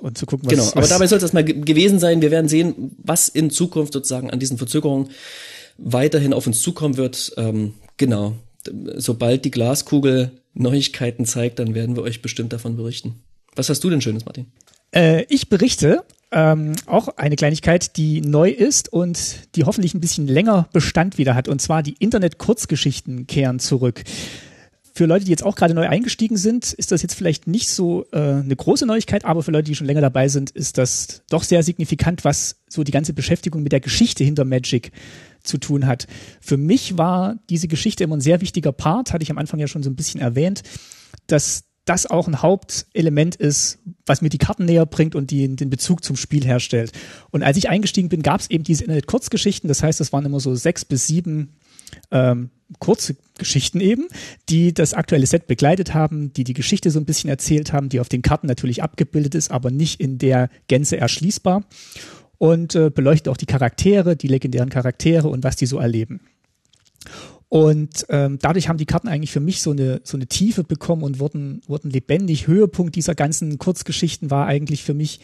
und 0.02 0.18
zu 0.18 0.26
gucken, 0.26 0.50
was. 0.50 0.54
Genau, 0.54 0.68
aber 0.72 0.82
was 0.82 0.90
dabei 0.90 1.08
soll 1.08 1.18
es 1.18 1.24
erstmal 1.24 1.44
gewesen 1.44 2.00
sein. 2.00 2.22
Wir 2.22 2.32
werden 2.32 2.48
sehen, 2.48 2.96
was 3.04 3.28
in 3.28 3.50
Zukunft 3.50 3.94
sozusagen 3.94 4.32
an 4.32 4.40
diesen 4.40 4.58
Verzögerungen 4.58 5.10
weiterhin 5.78 6.34
auf 6.34 6.48
uns 6.48 6.62
zukommen 6.62 6.98
wird. 6.98 7.34
Ähm, 7.38 7.74
genau, 7.98 8.36
sobald 8.96 9.46
die 9.46 9.52
Glaskugel 9.52 10.32
Neuigkeiten 10.54 11.26
zeigt, 11.26 11.60
dann 11.60 11.76
werden 11.76 11.96
wir 11.96 12.04
euch 12.04 12.22
bestimmt 12.22 12.54
davon 12.54 12.78
berichten. 12.78 13.22
Was 13.56 13.70
hast 13.70 13.84
du 13.84 13.90
denn 13.90 14.02
Schönes, 14.02 14.26
Martin? 14.26 14.48
Äh, 14.92 15.26
ich 15.30 15.50
berichte 15.50 16.04
ähm, 16.32 16.74
auch 16.86 17.10
eine 17.18 17.36
Kleinigkeit, 17.36 17.98
die 17.98 18.22
neu 18.22 18.50
ist 18.50 18.92
und 18.92 19.56
die 19.56 19.64
hoffentlich 19.64 19.94
ein 19.94 20.02
bisschen 20.02 20.28
länger 20.28 20.68
Bestand 20.74 21.18
wieder 21.18 21.36
hat. 21.36 21.48
Und 21.48 21.62
zwar 21.62 21.84
die 21.84 21.96
Internet-Kurzgeschichten 22.00 23.28
kehren 23.28 23.60
zurück. 23.60 24.04
Für 24.94 25.06
Leute, 25.06 25.24
die 25.24 25.32
jetzt 25.32 25.44
auch 25.46 25.56
gerade 25.56 25.74
neu 25.74 25.88
eingestiegen 25.88 26.36
sind, 26.36 26.74
ist 26.74 26.92
das 26.92 27.02
jetzt 27.02 27.14
vielleicht 27.14 27.48
nicht 27.48 27.70
so 27.70 28.06
äh, 28.12 28.18
eine 28.18 28.56
große 28.56 28.86
Neuigkeit, 28.86 29.24
aber 29.24 29.44
für 29.44 29.52
Leute, 29.52 29.66
die 29.66 29.76
schon 29.76 29.88
länger 29.88 30.02
dabei 30.02 30.28
sind, 30.28 30.50
ist 30.52 30.78
das 30.78 31.22
doch 31.30 31.44
sehr 31.44 31.64
signifikant, 31.64 32.26
was 32.26 32.58
so 32.68 32.84
die 32.84 32.92
ganze 32.92 33.14
Beschäftigung 33.14 33.64
mit 33.64 33.72
der 33.72 33.80
Geschichte 33.80 34.24
hinter 34.24 34.44
Magic 34.46 34.92
zu 35.42 35.58
tun 35.58 35.88
hat. 35.88 36.08
Für 36.42 36.58
mich 36.58 36.98
war 36.98 37.38
diese 37.50 37.68
Geschichte 37.68 38.04
immer 38.04 38.18
ein 38.18 38.22
sehr 38.22 38.42
wichtiger 38.42 38.74
Part, 38.74 39.14
hatte 39.14 39.24
ich 39.24 39.32
am 39.32 39.38
Anfang 39.38 39.60
ja 39.60 39.68
schon 39.68 39.84
so 39.84 39.90
ein 39.90 39.96
bisschen 39.96 40.20
erwähnt, 40.20 40.64
dass 41.28 41.64
das 41.90 42.06
auch 42.06 42.28
ein 42.28 42.44
Hauptelement 42.44 43.36
ist, 43.36 43.80
was 44.06 44.22
mir 44.22 44.30
die 44.30 44.38
Karten 44.38 44.66
näher 44.66 44.86
bringt 44.86 45.16
und 45.16 45.32
die, 45.32 45.56
den 45.56 45.72
Bezug 45.72 46.04
zum 46.04 46.16
Spiel 46.16 46.46
herstellt. 46.46 46.92
Und 47.32 47.42
als 47.42 47.58
ich 47.58 47.68
eingestiegen 47.68 48.10
bin, 48.10 48.22
gab 48.22 48.42
es 48.42 48.50
eben 48.52 48.64
diese 48.64 48.84
Internet-Kurzgeschichten. 48.84 49.68
Das 49.68 49.82
heißt, 49.82 50.00
es 50.00 50.14
waren 50.14 50.24
immer 50.24 50.40
so 50.40 50.54
sechs 50.54 50.86
bis 50.86 51.08
sieben 51.08 51.50
ähm, 52.12 52.52
kurze 52.78 53.16
Geschichten 53.40 53.80
eben, 53.80 54.08
die 54.50 54.72
das 54.72 54.94
aktuelle 54.94 55.26
Set 55.26 55.48
begleitet 55.48 55.96
haben, 55.96 56.32
die 56.34 56.44
die 56.44 56.54
Geschichte 56.54 56.92
so 56.92 57.00
ein 57.00 57.06
bisschen 57.06 57.32
erzählt 57.32 57.74
haben, 57.74 57.90
die 57.90 58.00
auf 58.00 58.10
den 58.10 58.22
Karten 58.22 58.46
natürlich 58.46 58.84
abgebildet 58.84 59.34
ist, 59.34 59.50
aber 59.50 59.72
nicht 59.72 60.00
in 60.00 60.20
der 60.20 60.50
Gänze 60.68 60.98
erschließbar. 60.98 61.64
Und 62.38 62.76
äh, 62.76 62.92
beleuchtet 62.92 63.30
auch 63.30 63.38
die 63.38 63.48
Charaktere, 63.48 64.16
die 64.16 64.28
legendären 64.28 64.70
Charaktere 64.70 65.28
und 65.28 65.44
was 65.44 65.56
die 65.56 65.66
so 65.66 65.80
erleben. 65.80 66.22
Und 67.50 68.06
ähm, 68.10 68.38
dadurch 68.40 68.70
haben 68.70 68.78
die 68.78 68.86
Karten 68.86 69.08
eigentlich 69.08 69.32
für 69.32 69.40
mich 69.40 69.62
so 69.62 69.72
eine, 69.72 70.02
so 70.04 70.16
eine 70.16 70.28
Tiefe 70.28 70.64
bekommen 70.64 71.02
und 71.02 71.20
wurden, 71.20 71.62
wurden 71.68 71.90
lebendig. 71.90 72.46
Höhepunkt 72.46 72.96
dieser 72.96 73.16
ganzen 73.16 73.58
Kurzgeschichten 73.58 74.30
war 74.30 74.46
eigentlich 74.46 74.84
für 74.84 74.94
mich 74.94 75.20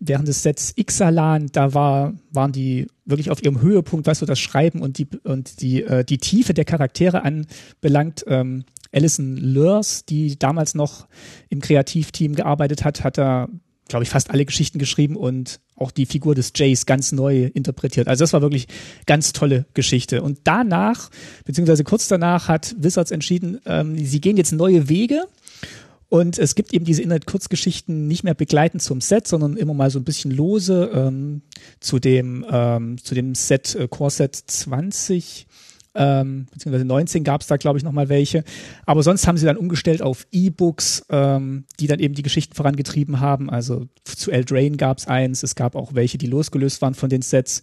während 0.00 0.28
des 0.28 0.42
Sets 0.42 0.74
Ixalan, 0.76 1.48
da 1.52 1.74
war, 1.74 2.14
waren 2.30 2.52
die 2.52 2.86
wirklich 3.04 3.30
auf 3.30 3.42
ihrem 3.42 3.60
Höhepunkt, 3.60 4.06
was 4.06 4.18
so 4.18 4.26
das 4.26 4.38
Schreiben 4.38 4.82
und 4.82 4.98
die, 4.98 5.08
und 5.24 5.60
die, 5.60 5.82
äh, 5.82 6.04
die 6.04 6.18
Tiefe 6.18 6.54
der 6.54 6.64
Charaktere 6.64 7.22
anbelangt. 7.22 8.24
Ähm, 8.26 8.64
Alison 8.92 9.36
Lurs, 9.36 10.04
die 10.04 10.38
damals 10.38 10.74
noch 10.74 11.08
im 11.48 11.60
Kreativteam 11.60 12.34
gearbeitet 12.34 12.84
hat, 12.84 13.04
hat 13.04 13.18
da 13.18 13.48
glaube 13.88 14.02
ich, 14.02 14.10
fast 14.10 14.30
alle 14.30 14.44
Geschichten 14.44 14.78
geschrieben 14.78 15.16
und 15.16 15.60
auch 15.76 15.90
die 15.90 16.06
Figur 16.06 16.34
des 16.34 16.52
Jays 16.54 16.86
ganz 16.86 17.12
neu 17.12 17.50
interpretiert. 17.54 18.08
Also 18.08 18.24
das 18.24 18.32
war 18.32 18.42
wirklich 18.42 18.66
ganz 19.06 19.32
tolle 19.32 19.66
Geschichte. 19.74 20.22
Und 20.22 20.40
danach, 20.44 21.10
beziehungsweise 21.44 21.84
kurz 21.84 22.08
danach, 22.08 22.48
hat 22.48 22.74
Wizards 22.78 23.10
entschieden, 23.10 23.60
ähm, 23.66 23.96
sie 23.96 24.20
gehen 24.20 24.36
jetzt 24.36 24.52
neue 24.52 24.88
Wege. 24.88 25.24
Und 26.08 26.38
es 26.38 26.54
gibt 26.54 26.72
eben 26.72 26.84
diese 26.84 27.02
Internet-Kurzgeschichten 27.02 28.06
nicht 28.06 28.22
mehr 28.22 28.34
begleitend 28.34 28.80
zum 28.80 29.00
Set, 29.00 29.26
sondern 29.26 29.56
immer 29.56 29.74
mal 29.74 29.90
so 29.90 29.98
ein 29.98 30.04
bisschen 30.04 30.30
lose 30.30 30.90
ähm, 30.94 31.42
zu 31.80 31.98
dem 31.98 32.46
ähm, 32.48 32.96
zu 33.02 33.14
dem 33.14 33.34
Set 33.34 33.74
äh, 33.74 33.88
Core 33.88 34.10
Set 34.10 34.36
20 34.36 35.48
ähm, 35.96 36.46
beziehungsweise 36.52 36.84
19 36.84 37.24
gab 37.24 37.40
es 37.40 37.46
da, 37.46 37.56
glaube 37.56 37.78
ich, 37.78 37.84
nochmal 37.84 38.08
welche. 38.08 38.44
Aber 38.84 39.02
sonst 39.02 39.26
haben 39.26 39.38
sie 39.38 39.46
dann 39.46 39.56
umgestellt 39.56 40.02
auf 40.02 40.26
E-Books, 40.30 41.06
ähm, 41.10 41.64
die 41.80 41.86
dann 41.86 41.98
eben 42.00 42.14
die 42.14 42.22
Geschichten 42.22 42.54
vorangetrieben 42.54 43.20
haben. 43.20 43.50
Also 43.50 43.86
zu 44.04 44.30
Eldraine 44.30 44.76
gab 44.76 44.98
es 44.98 45.06
eins, 45.06 45.42
es 45.42 45.54
gab 45.54 45.74
auch 45.74 45.94
welche, 45.94 46.18
die 46.18 46.26
losgelöst 46.26 46.82
waren 46.82 46.94
von 46.94 47.08
den 47.08 47.22
Sets. 47.22 47.62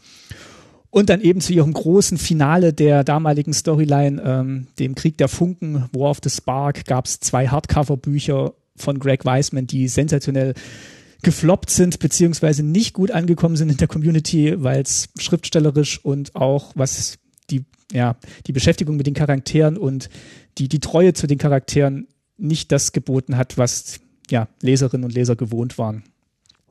Und 0.89 1.09
dann 1.09 1.21
eben 1.21 1.41
zu 1.41 1.53
ihrem 1.53 1.73
großen 1.73 2.19
Finale 2.19 2.71
der 2.71 3.03
damaligen 3.03 3.53
Storyline, 3.53 4.21
ähm, 4.23 4.67
dem 4.77 4.93
Krieg 4.93 5.17
der 5.17 5.27
Funken, 5.27 5.85
War 5.91 6.11
of 6.11 6.19
the 6.23 6.29
Spark, 6.29 6.85
gab 6.85 7.05
es 7.05 7.19
zwei 7.19 7.47
Hardcover-Bücher 7.47 8.53
von 8.75 8.99
Greg 8.99 9.25
Weisman, 9.25 9.65
die 9.65 9.87
sensationell 9.87 10.53
gefloppt 11.23 11.69
sind, 11.69 11.99
beziehungsweise 11.99 12.61
nicht 12.61 12.93
gut 12.93 13.09
angekommen 13.09 13.55
sind 13.55 13.69
in 13.69 13.77
der 13.77 13.87
Community, 13.87 14.53
weil 14.57 14.81
es 14.81 15.09
schriftstellerisch 15.17 16.03
und 16.03 16.35
auch 16.35 16.73
was 16.75 17.17
die 17.53 17.65
ja, 17.91 18.15
die 18.48 18.51
Beschäftigung 18.51 18.98
mit 18.98 19.07
den 19.07 19.13
Charakteren 19.13 19.77
und 19.77 20.10
die, 20.57 20.67
die 20.67 20.79
Treue 20.79 21.13
zu 21.13 21.27
den 21.27 21.38
Charakteren 21.38 22.07
nicht 22.38 22.72
das 22.72 22.91
geboten 22.91 23.38
hat, 23.38 23.57
was 23.57 24.00
ja, 24.29 24.48
Leserinnen 24.62 25.05
und 25.05 25.13
Leser 25.13 25.36
gewohnt 25.36 25.77
waren. 25.77 26.03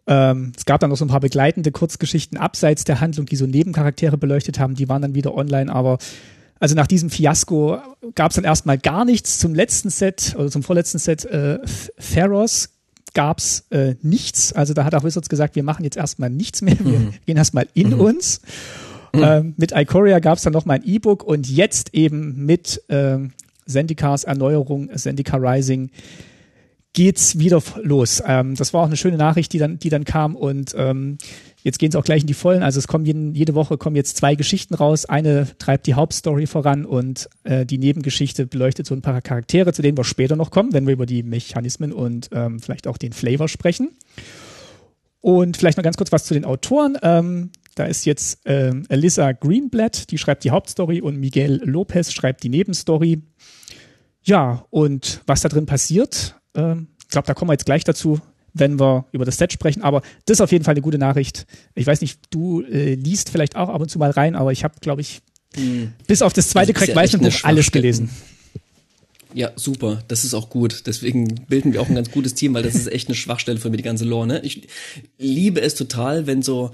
Ähm, 0.06 0.52
es 0.56 0.64
gab 0.64 0.80
dann 0.80 0.90
noch 0.90 0.96
so 0.96 1.04
ein 1.04 1.08
paar 1.08 1.20
begleitende 1.20 1.70
Kurzgeschichten 1.70 2.36
abseits 2.36 2.82
der 2.84 3.00
Handlung, 3.00 3.26
die 3.26 3.36
so 3.36 3.46
Nebencharaktere 3.46 4.18
beleuchtet 4.18 4.58
haben, 4.58 4.74
die 4.74 4.88
waren 4.88 5.00
dann 5.00 5.14
wieder 5.14 5.34
online, 5.34 5.72
aber 5.72 5.98
also 6.58 6.74
nach 6.74 6.86
diesem 6.86 7.10
Fiasko 7.10 7.78
gab 8.14 8.30
es 8.30 8.36
dann 8.36 8.44
erstmal 8.44 8.78
gar 8.78 9.04
nichts. 9.04 9.40
Zum 9.40 9.52
letzten 9.52 9.90
Set 9.90 10.34
oder 10.38 10.48
zum 10.48 10.62
vorletzten 10.62 10.98
Set 10.98 11.24
äh, 11.24 11.58
Theros 11.98 12.70
gab 13.14 13.38
es 13.38 13.66
äh, 13.70 13.96
nichts. 14.02 14.52
Also 14.52 14.72
da 14.72 14.84
hat 14.84 14.94
auch 14.94 15.02
Wizards 15.02 15.28
gesagt, 15.28 15.56
wir 15.56 15.64
machen 15.64 15.84
jetzt 15.84 15.96
erstmal 15.96 16.30
nichts 16.30 16.62
mehr, 16.62 16.78
wir 16.78 16.98
mhm. 16.98 17.14
gehen 17.26 17.36
erstmal 17.36 17.66
in 17.74 17.90
mhm. 17.90 18.00
uns. 18.00 18.40
Mhm. 19.12 19.22
Ähm, 19.22 19.54
mit 19.56 19.72
Ikoria 19.72 20.18
gab 20.20 20.38
es 20.38 20.44
dann 20.44 20.52
noch 20.52 20.64
mal 20.64 20.74
ein 20.74 20.84
E-Book 20.84 21.22
und 21.24 21.48
jetzt 21.48 21.94
eben 21.94 22.44
mit 22.46 22.82
ähm, 22.88 23.32
Zendikars 23.66 24.24
Erneuerung, 24.24 24.90
Zendika 24.96 25.36
Rising, 25.36 25.90
geht's 26.92 27.38
wieder 27.38 27.62
los. 27.82 28.22
Ähm, 28.26 28.54
das 28.54 28.74
war 28.74 28.82
auch 28.82 28.86
eine 28.86 28.96
schöne 28.96 29.16
Nachricht, 29.16 29.52
die 29.52 29.58
dann, 29.58 29.78
die 29.78 29.88
dann 29.88 30.04
kam 30.04 30.36
und 30.36 30.74
ähm, 30.76 31.18
jetzt 31.62 31.78
gehen 31.78 31.90
es 31.90 31.96
auch 31.96 32.04
gleich 32.04 32.22
in 32.22 32.26
die 32.26 32.34
Vollen. 32.34 32.62
Also 32.62 32.78
es 32.78 32.88
kommen 32.88 33.06
jeden, 33.06 33.34
jede 33.34 33.54
Woche 33.54 33.78
kommen 33.78 33.96
jetzt 33.96 34.16
zwei 34.16 34.34
Geschichten 34.34 34.74
raus. 34.74 35.06
Eine 35.06 35.46
treibt 35.58 35.86
die 35.86 35.94
Hauptstory 35.94 36.46
voran 36.46 36.84
und 36.84 37.28
äh, 37.44 37.64
die 37.64 37.78
Nebengeschichte 37.78 38.46
beleuchtet 38.46 38.86
so 38.86 38.94
ein 38.94 39.02
paar 39.02 39.22
Charaktere, 39.22 39.72
zu 39.72 39.82
denen 39.82 39.96
wir 39.96 40.04
später 40.04 40.36
noch 40.36 40.50
kommen, 40.50 40.72
wenn 40.72 40.86
wir 40.86 40.92
über 40.92 41.06
die 41.06 41.22
Mechanismen 41.22 41.92
und 41.92 42.28
ähm, 42.32 42.60
vielleicht 42.60 42.86
auch 42.86 42.98
den 42.98 43.12
Flavor 43.12 43.48
sprechen. 43.48 43.90
Und 45.20 45.56
vielleicht 45.56 45.78
noch 45.78 45.84
ganz 45.84 45.96
kurz 45.96 46.10
was 46.12 46.24
zu 46.24 46.34
den 46.34 46.44
Autoren. 46.44 46.98
Ähm, 47.00 47.50
da 47.74 47.86
ist 47.86 48.04
jetzt 48.04 48.44
äh, 48.46 48.72
Alyssa 48.88 49.32
Greenblatt, 49.32 50.10
die 50.10 50.18
schreibt 50.18 50.44
die 50.44 50.50
Hauptstory 50.50 51.00
und 51.00 51.16
Miguel 51.18 51.60
Lopez 51.64 52.12
schreibt 52.12 52.42
die 52.42 52.48
Nebenstory. 52.48 53.22
Ja, 54.22 54.66
und 54.70 55.22
was 55.26 55.40
da 55.40 55.48
drin 55.48 55.66
passiert, 55.66 56.36
äh, 56.54 56.74
ich 56.74 57.08
glaube, 57.08 57.26
da 57.26 57.34
kommen 57.34 57.48
wir 57.48 57.54
jetzt 57.54 57.66
gleich 57.66 57.84
dazu, 57.84 58.20
wenn 58.54 58.78
wir 58.78 59.06
über 59.12 59.24
das 59.24 59.38
Set 59.38 59.52
sprechen. 59.52 59.82
Aber 59.82 60.02
das 60.26 60.36
ist 60.36 60.40
auf 60.40 60.52
jeden 60.52 60.64
Fall 60.64 60.74
eine 60.74 60.82
gute 60.82 60.98
Nachricht. 60.98 61.46
Ich 61.74 61.86
weiß 61.86 62.00
nicht, 62.00 62.20
du 62.30 62.62
äh, 62.62 62.94
liest 62.94 63.30
vielleicht 63.30 63.56
auch 63.56 63.68
ab 63.68 63.80
und 63.80 63.90
zu 63.90 63.98
mal 63.98 64.10
rein, 64.10 64.36
aber 64.36 64.52
ich 64.52 64.64
habe, 64.64 64.74
glaube 64.80 65.00
ich, 65.00 65.20
mhm. 65.56 65.92
bis 66.06 66.22
auf 66.22 66.32
das 66.32 66.50
zweite 66.50 66.72
Craig 66.72 66.90
ja 66.90 66.96
Weisman 66.96 67.22
Buch 67.22 67.44
alles 67.44 67.70
gelesen. 67.70 68.10
Ja, 69.34 69.50
super. 69.56 70.02
Das 70.08 70.24
ist 70.24 70.34
auch 70.34 70.50
gut. 70.50 70.82
Deswegen 70.86 71.46
bilden 71.48 71.72
wir 71.72 71.80
auch 71.80 71.88
ein 71.88 71.94
ganz 71.94 72.10
gutes 72.10 72.34
Team, 72.34 72.52
weil 72.54 72.62
das 72.62 72.74
ist 72.74 72.86
echt 72.92 73.08
eine 73.08 73.14
Schwachstelle 73.14 73.58
für 73.58 73.70
mir, 73.70 73.78
die 73.78 73.82
ganze 73.82 74.04
Lore. 74.04 74.26
Ne? 74.26 74.40
Ich 74.44 74.68
liebe 75.18 75.62
es 75.62 75.74
total, 75.74 76.26
wenn 76.26 76.42
so 76.42 76.72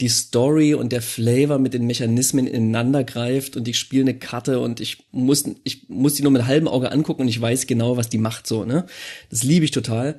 die 0.00 0.08
Story 0.08 0.74
und 0.74 0.92
der 0.92 1.02
Flavor 1.02 1.58
mit 1.58 1.74
den 1.74 1.86
Mechanismen 1.86 2.46
ineinander 2.46 3.04
greift 3.04 3.56
und 3.56 3.68
ich 3.68 3.78
spiele 3.78 4.02
eine 4.02 4.18
Karte 4.18 4.60
und 4.60 4.80
ich 4.80 5.04
muss, 5.12 5.44
ich 5.64 5.88
muss 5.88 6.14
die 6.14 6.22
nur 6.22 6.32
mit 6.32 6.46
halbem 6.46 6.68
Auge 6.68 6.90
angucken 6.90 7.22
und 7.22 7.28
ich 7.28 7.40
weiß 7.40 7.66
genau, 7.66 7.96
was 7.96 8.08
die 8.08 8.18
macht, 8.18 8.46
so, 8.46 8.64
ne? 8.64 8.86
Das 9.28 9.42
liebe 9.42 9.64
ich 9.64 9.70
total. 9.70 10.18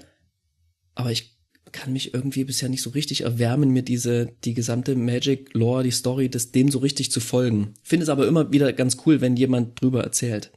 Aber 0.94 1.12
ich 1.12 1.38
kann 1.72 1.94
mich 1.94 2.14
irgendwie 2.14 2.44
bisher 2.44 2.70
nicht 2.70 2.82
so 2.82 2.90
richtig 2.92 3.22
erwärmen, 3.22 3.72
mir 3.72 3.82
diese, 3.82 4.34
die 4.44 4.54
gesamte 4.54 4.96
Magic 4.96 5.54
Lore, 5.54 5.84
die 5.84 5.92
Story, 5.92 6.30
das 6.30 6.52
dem 6.52 6.70
so 6.70 6.80
richtig 6.80 7.12
zu 7.12 7.20
folgen. 7.20 7.74
Finde 7.82 8.04
es 8.04 8.10
aber 8.10 8.28
immer 8.28 8.52
wieder 8.52 8.72
ganz 8.74 8.98
cool, 9.06 9.22
wenn 9.22 9.38
jemand 9.38 9.82
drüber 9.82 10.04
erzählt. 10.04 10.52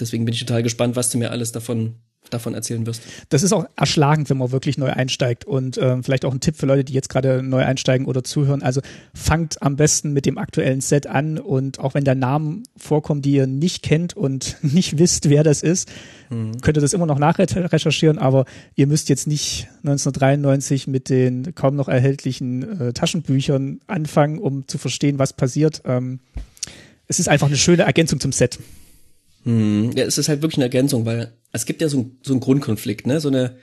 Deswegen 0.00 0.24
bin 0.24 0.34
ich 0.34 0.40
total 0.40 0.62
gespannt, 0.62 0.96
was 0.96 1.10
du 1.10 1.18
mir 1.18 1.30
alles 1.30 1.52
davon 1.52 1.96
davon 2.30 2.54
erzählen 2.54 2.86
wirst. 2.86 3.02
Das 3.28 3.42
ist 3.42 3.52
auch 3.52 3.66
erschlagend, 3.76 4.30
wenn 4.30 4.38
man 4.38 4.52
wirklich 4.52 4.78
neu 4.78 4.90
einsteigt. 4.90 5.44
Und 5.44 5.78
ähm, 5.78 6.02
vielleicht 6.02 6.24
auch 6.24 6.32
ein 6.32 6.40
Tipp 6.40 6.56
für 6.56 6.66
Leute, 6.66 6.84
die 6.84 6.92
jetzt 6.92 7.08
gerade 7.08 7.42
neu 7.42 7.64
einsteigen 7.64 8.06
oder 8.06 8.24
zuhören. 8.24 8.62
Also 8.62 8.80
fangt 9.14 9.62
am 9.62 9.76
besten 9.76 10.12
mit 10.12 10.26
dem 10.26 10.38
aktuellen 10.38 10.80
Set 10.80 11.06
an 11.06 11.38
und 11.38 11.78
auch 11.78 11.94
wenn 11.94 12.04
da 12.04 12.14
Namen 12.14 12.64
vorkommen, 12.76 13.22
die 13.22 13.32
ihr 13.32 13.46
nicht 13.46 13.82
kennt 13.82 14.16
und 14.16 14.56
nicht 14.62 14.98
wisst, 14.98 15.28
wer 15.28 15.42
das 15.42 15.62
ist, 15.62 15.88
mhm. 16.30 16.60
könnt 16.60 16.76
ihr 16.76 16.80
das 16.80 16.92
immer 16.92 17.06
noch 17.06 17.18
nachrecherchieren, 17.18 18.18
aber 18.18 18.44
ihr 18.74 18.86
müsst 18.86 19.08
jetzt 19.08 19.26
nicht 19.26 19.68
1993 19.84 20.86
mit 20.86 21.08
den 21.08 21.54
kaum 21.54 21.76
noch 21.76 21.88
erhältlichen 21.88 22.80
äh, 22.80 22.92
Taschenbüchern 22.92 23.80
anfangen, 23.86 24.38
um 24.38 24.66
zu 24.68 24.78
verstehen, 24.78 25.18
was 25.18 25.32
passiert. 25.32 25.82
Ähm, 25.84 26.20
es 27.08 27.20
ist 27.20 27.28
einfach 27.28 27.46
eine 27.46 27.56
schöne 27.56 27.84
Ergänzung 27.84 28.20
zum 28.20 28.32
Set. 28.32 28.58
Hm, 29.46 29.92
ja, 29.96 30.04
es 30.04 30.18
ist 30.18 30.28
halt 30.28 30.42
wirklich 30.42 30.58
eine 30.58 30.64
Ergänzung, 30.64 31.06
weil 31.06 31.32
es 31.52 31.66
gibt 31.66 31.80
ja 31.80 31.88
so, 31.88 32.10
so 32.22 32.32
einen 32.32 32.40
Grundkonflikt, 32.40 33.06
ne? 33.06 33.20
So 33.20 33.28
eine 33.28 33.56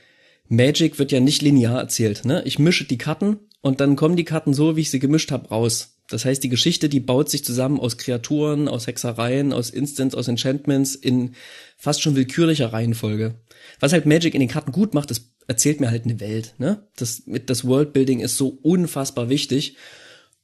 Magic 0.47 0.97
wird 0.97 1.11
ja 1.11 1.19
nicht 1.19 1.41
linear 1.41 1.77
erzählt, 1.77 2.23
ne? 2.23 2.41
Ich 2.45 2.57
mische 2.57 2.85
die 2.85 2.97
Karten 2.97 3.37
und 3.61 3.81
dann 3.81 3.97
kommen 3.97 4.15
die 4.15 4.23
Karten 4.23 4.53
so, 4.53 4.77
wie 4.77 4.81
ich 4.81 4.89
sie 4.89 4.99
gemischt 4.99 5.31
habe, 5.31 5.49
raus. 5.49 5.97
Das 6.09 6.23
heißt, 6.23 6.41
die 6.41 6.49
Geschichte, 6.49 6.87
die 6.87 7.01
baut 7.01 7.29
sich 7.29 7.43
zusammen 7.43 7.81
aus 7.81 7.97
Kreaturen, 7.97 8.69
aus 8.69 8.87
Hexereien, 8.87 9.51
aus 9.51 9.69
Instants, 9.69 10.15
aus 10.15 10.29
Enchantments 10.29 10.95
in 10.95 11.35
fast 11.77 12.01
schon 12.01 12.15
willkürlicher 12.15 12.71
Reihenfolge. 12.71 13.35
Was 13.81 13.91
halt 13.91 14.05
Magic 14.05 14.33
in 14.33 14.39
den 14.39 14.49
Karten 14.49 14.71
gut 14.71 14.93
macht, 14.93 15.11
das 15.11 15.33
erzählt 15.47 15.81
mir 15.81 15.91
halt 15.91 16.05
eine 16.05 16.21
Welt, 16.21 16.55
ne? 16.59 16.87
Das, 16.95 17.23
das 17.45 17.65
Worldbuilding 17.65 18.21
ist 18.21 18.37
so 18.37 18.57
unfassbar 18.61 19.27
wichtig. 19.27 19.75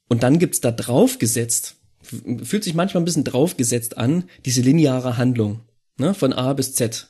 Und 0.10 0.24
dann 0.24 0.38
gibt's 0.38 0.60
da 0.60 0.72
drauf 0.72 1.18
gesetzt 1.18 1.79
fühlt 2.44 2.64
sich 2.64 2.74
manchmal 2.74 3.02
ein 3.02 3.06
bisschen 3.06 3.24
draufgesetzt 3.24 3.98
an, 3.98 4.26
diese 4.46 4.62
lineare 4.62 5.18
Handlung, 5.18 5.62
ne, 5.98 6.14
von 6.14 6.34
A 6.34 6.54
bis 6.54 6.74
Z. 6.74 7.08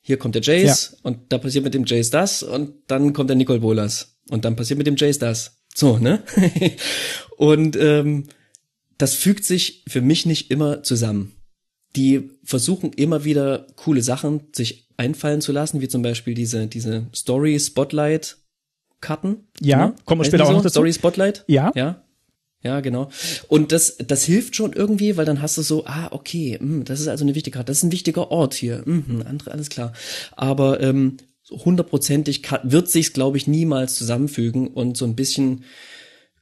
Hier 0.00 0.16
kommt 0.16 0.34
der 0.34 0.42
Jace 0.42 0.92
ja. 0.92 0.98
und 1.02 1.32
da 1.32 1.38
passiert 1.38 1.64
mit 1.64 1.74
dem 1.74 1.84
Jace 1.84 2.10
das 2.10 2.42
und 2.42 2.72
dann 2.86 3.12
kommt 3.12 3.30
der 3.30 3.36
Nicole 3.36 3.60
Bolas 3.60 4.16
und 4.30 4.44
dann 4.44 4.56
passiert 4.56 4.78
mit 4.78 4.86
dem 4.86 4.96
Jace 4.96 5.18
das. 5.18 5.58
So, 5.74 5.98
ne? 5.98 6.22
und 7.36 7.76
ähm, 7.76 8.24
das 8.96 9.14
fügt 9.14 9.44
sich 9.44 9.84
für 9.86 10.00
mich 10.00 10.26
nicht 10.26 10.50
immer 10.50 10.82
zusammen. 10.82 11.34
Die 11.96 12.30
versuchen 12.44 12.92
immer 12.92 13.24
wieder 13.24 13.66
coole 13.76 14.02
Sachen 14.02 14.48
sich 14.54 14.88
einfallen 14.96 15.40
zu 15.40 15.52
lassen, 15.52 15.80
wie 15.80 15.88
zum 15.88 16.02
Beispiel 16.02 16.34
diese, 16.34 16.66
diese 16.66 17.06
Story 17.14 17.58
Spotlight 17.58 18.38
Karten. 19.00 19.48
Ja, 19.60 19.88
ne? 19.88 19.94
kommen 20.04 20.20
wir 20.20 20.24
später 20.24 20.46
auch 20.46 20.52
noch 20.52 20.62
dazu. 20.62 20.80
Story 20.80 20.92
Spotlight. 20.92 21.44
Ja. 21.46 21.70
Ja. 21.74 22.02
Ja, 22.62 22.80
genau. 22.80 23.08
Und 23.46 23.70
das, 23.70 23.96
das 23.98 24.24
hilft 24.24 24.56
schon 24.56 24.72
irgendwie, 24.72 25.16
weil 25.16 25.24
dann 25.24 25.40
hast 25.40 25.56
du 25.58 25.62
so, 25.62 25.86
ah, 25.86 26.08
okay, 26.10 26.58
mh, 26.60 26.68
hm, 26.68 26.84
das 26.84 27.00
ist 27.00 27.08
also 27.08 27.24
eine 27.24 27.34
wichtige 27.34 27.56
Karte, 27.56 27.70
das 27.70 27.78
ist 27.78 27.84
ein 27.84 27.92
wichtiger 27.92 28.30
Ort 28.30 28.54
hier. 28.54 28.82
Mh, 28.84 29.24
andere, 29.24 29.52
alles 29.52 29.68
klar. 29.68 29.92
Aber 30.32 30.80
ähm, 30.80 31.18
hundertprozentig 31.50 32.42
wird 32.64 32.88
sich's, 32.88 33.12
glaube 33.12 33.36
ich, 33.36 33.46
niemals 33.46 33.94
zusammenfügen 33.94 34.68
und 34.68 34.96
so 34.96 35.04
ein 35.04 35.14
bisschen 35.14 35.64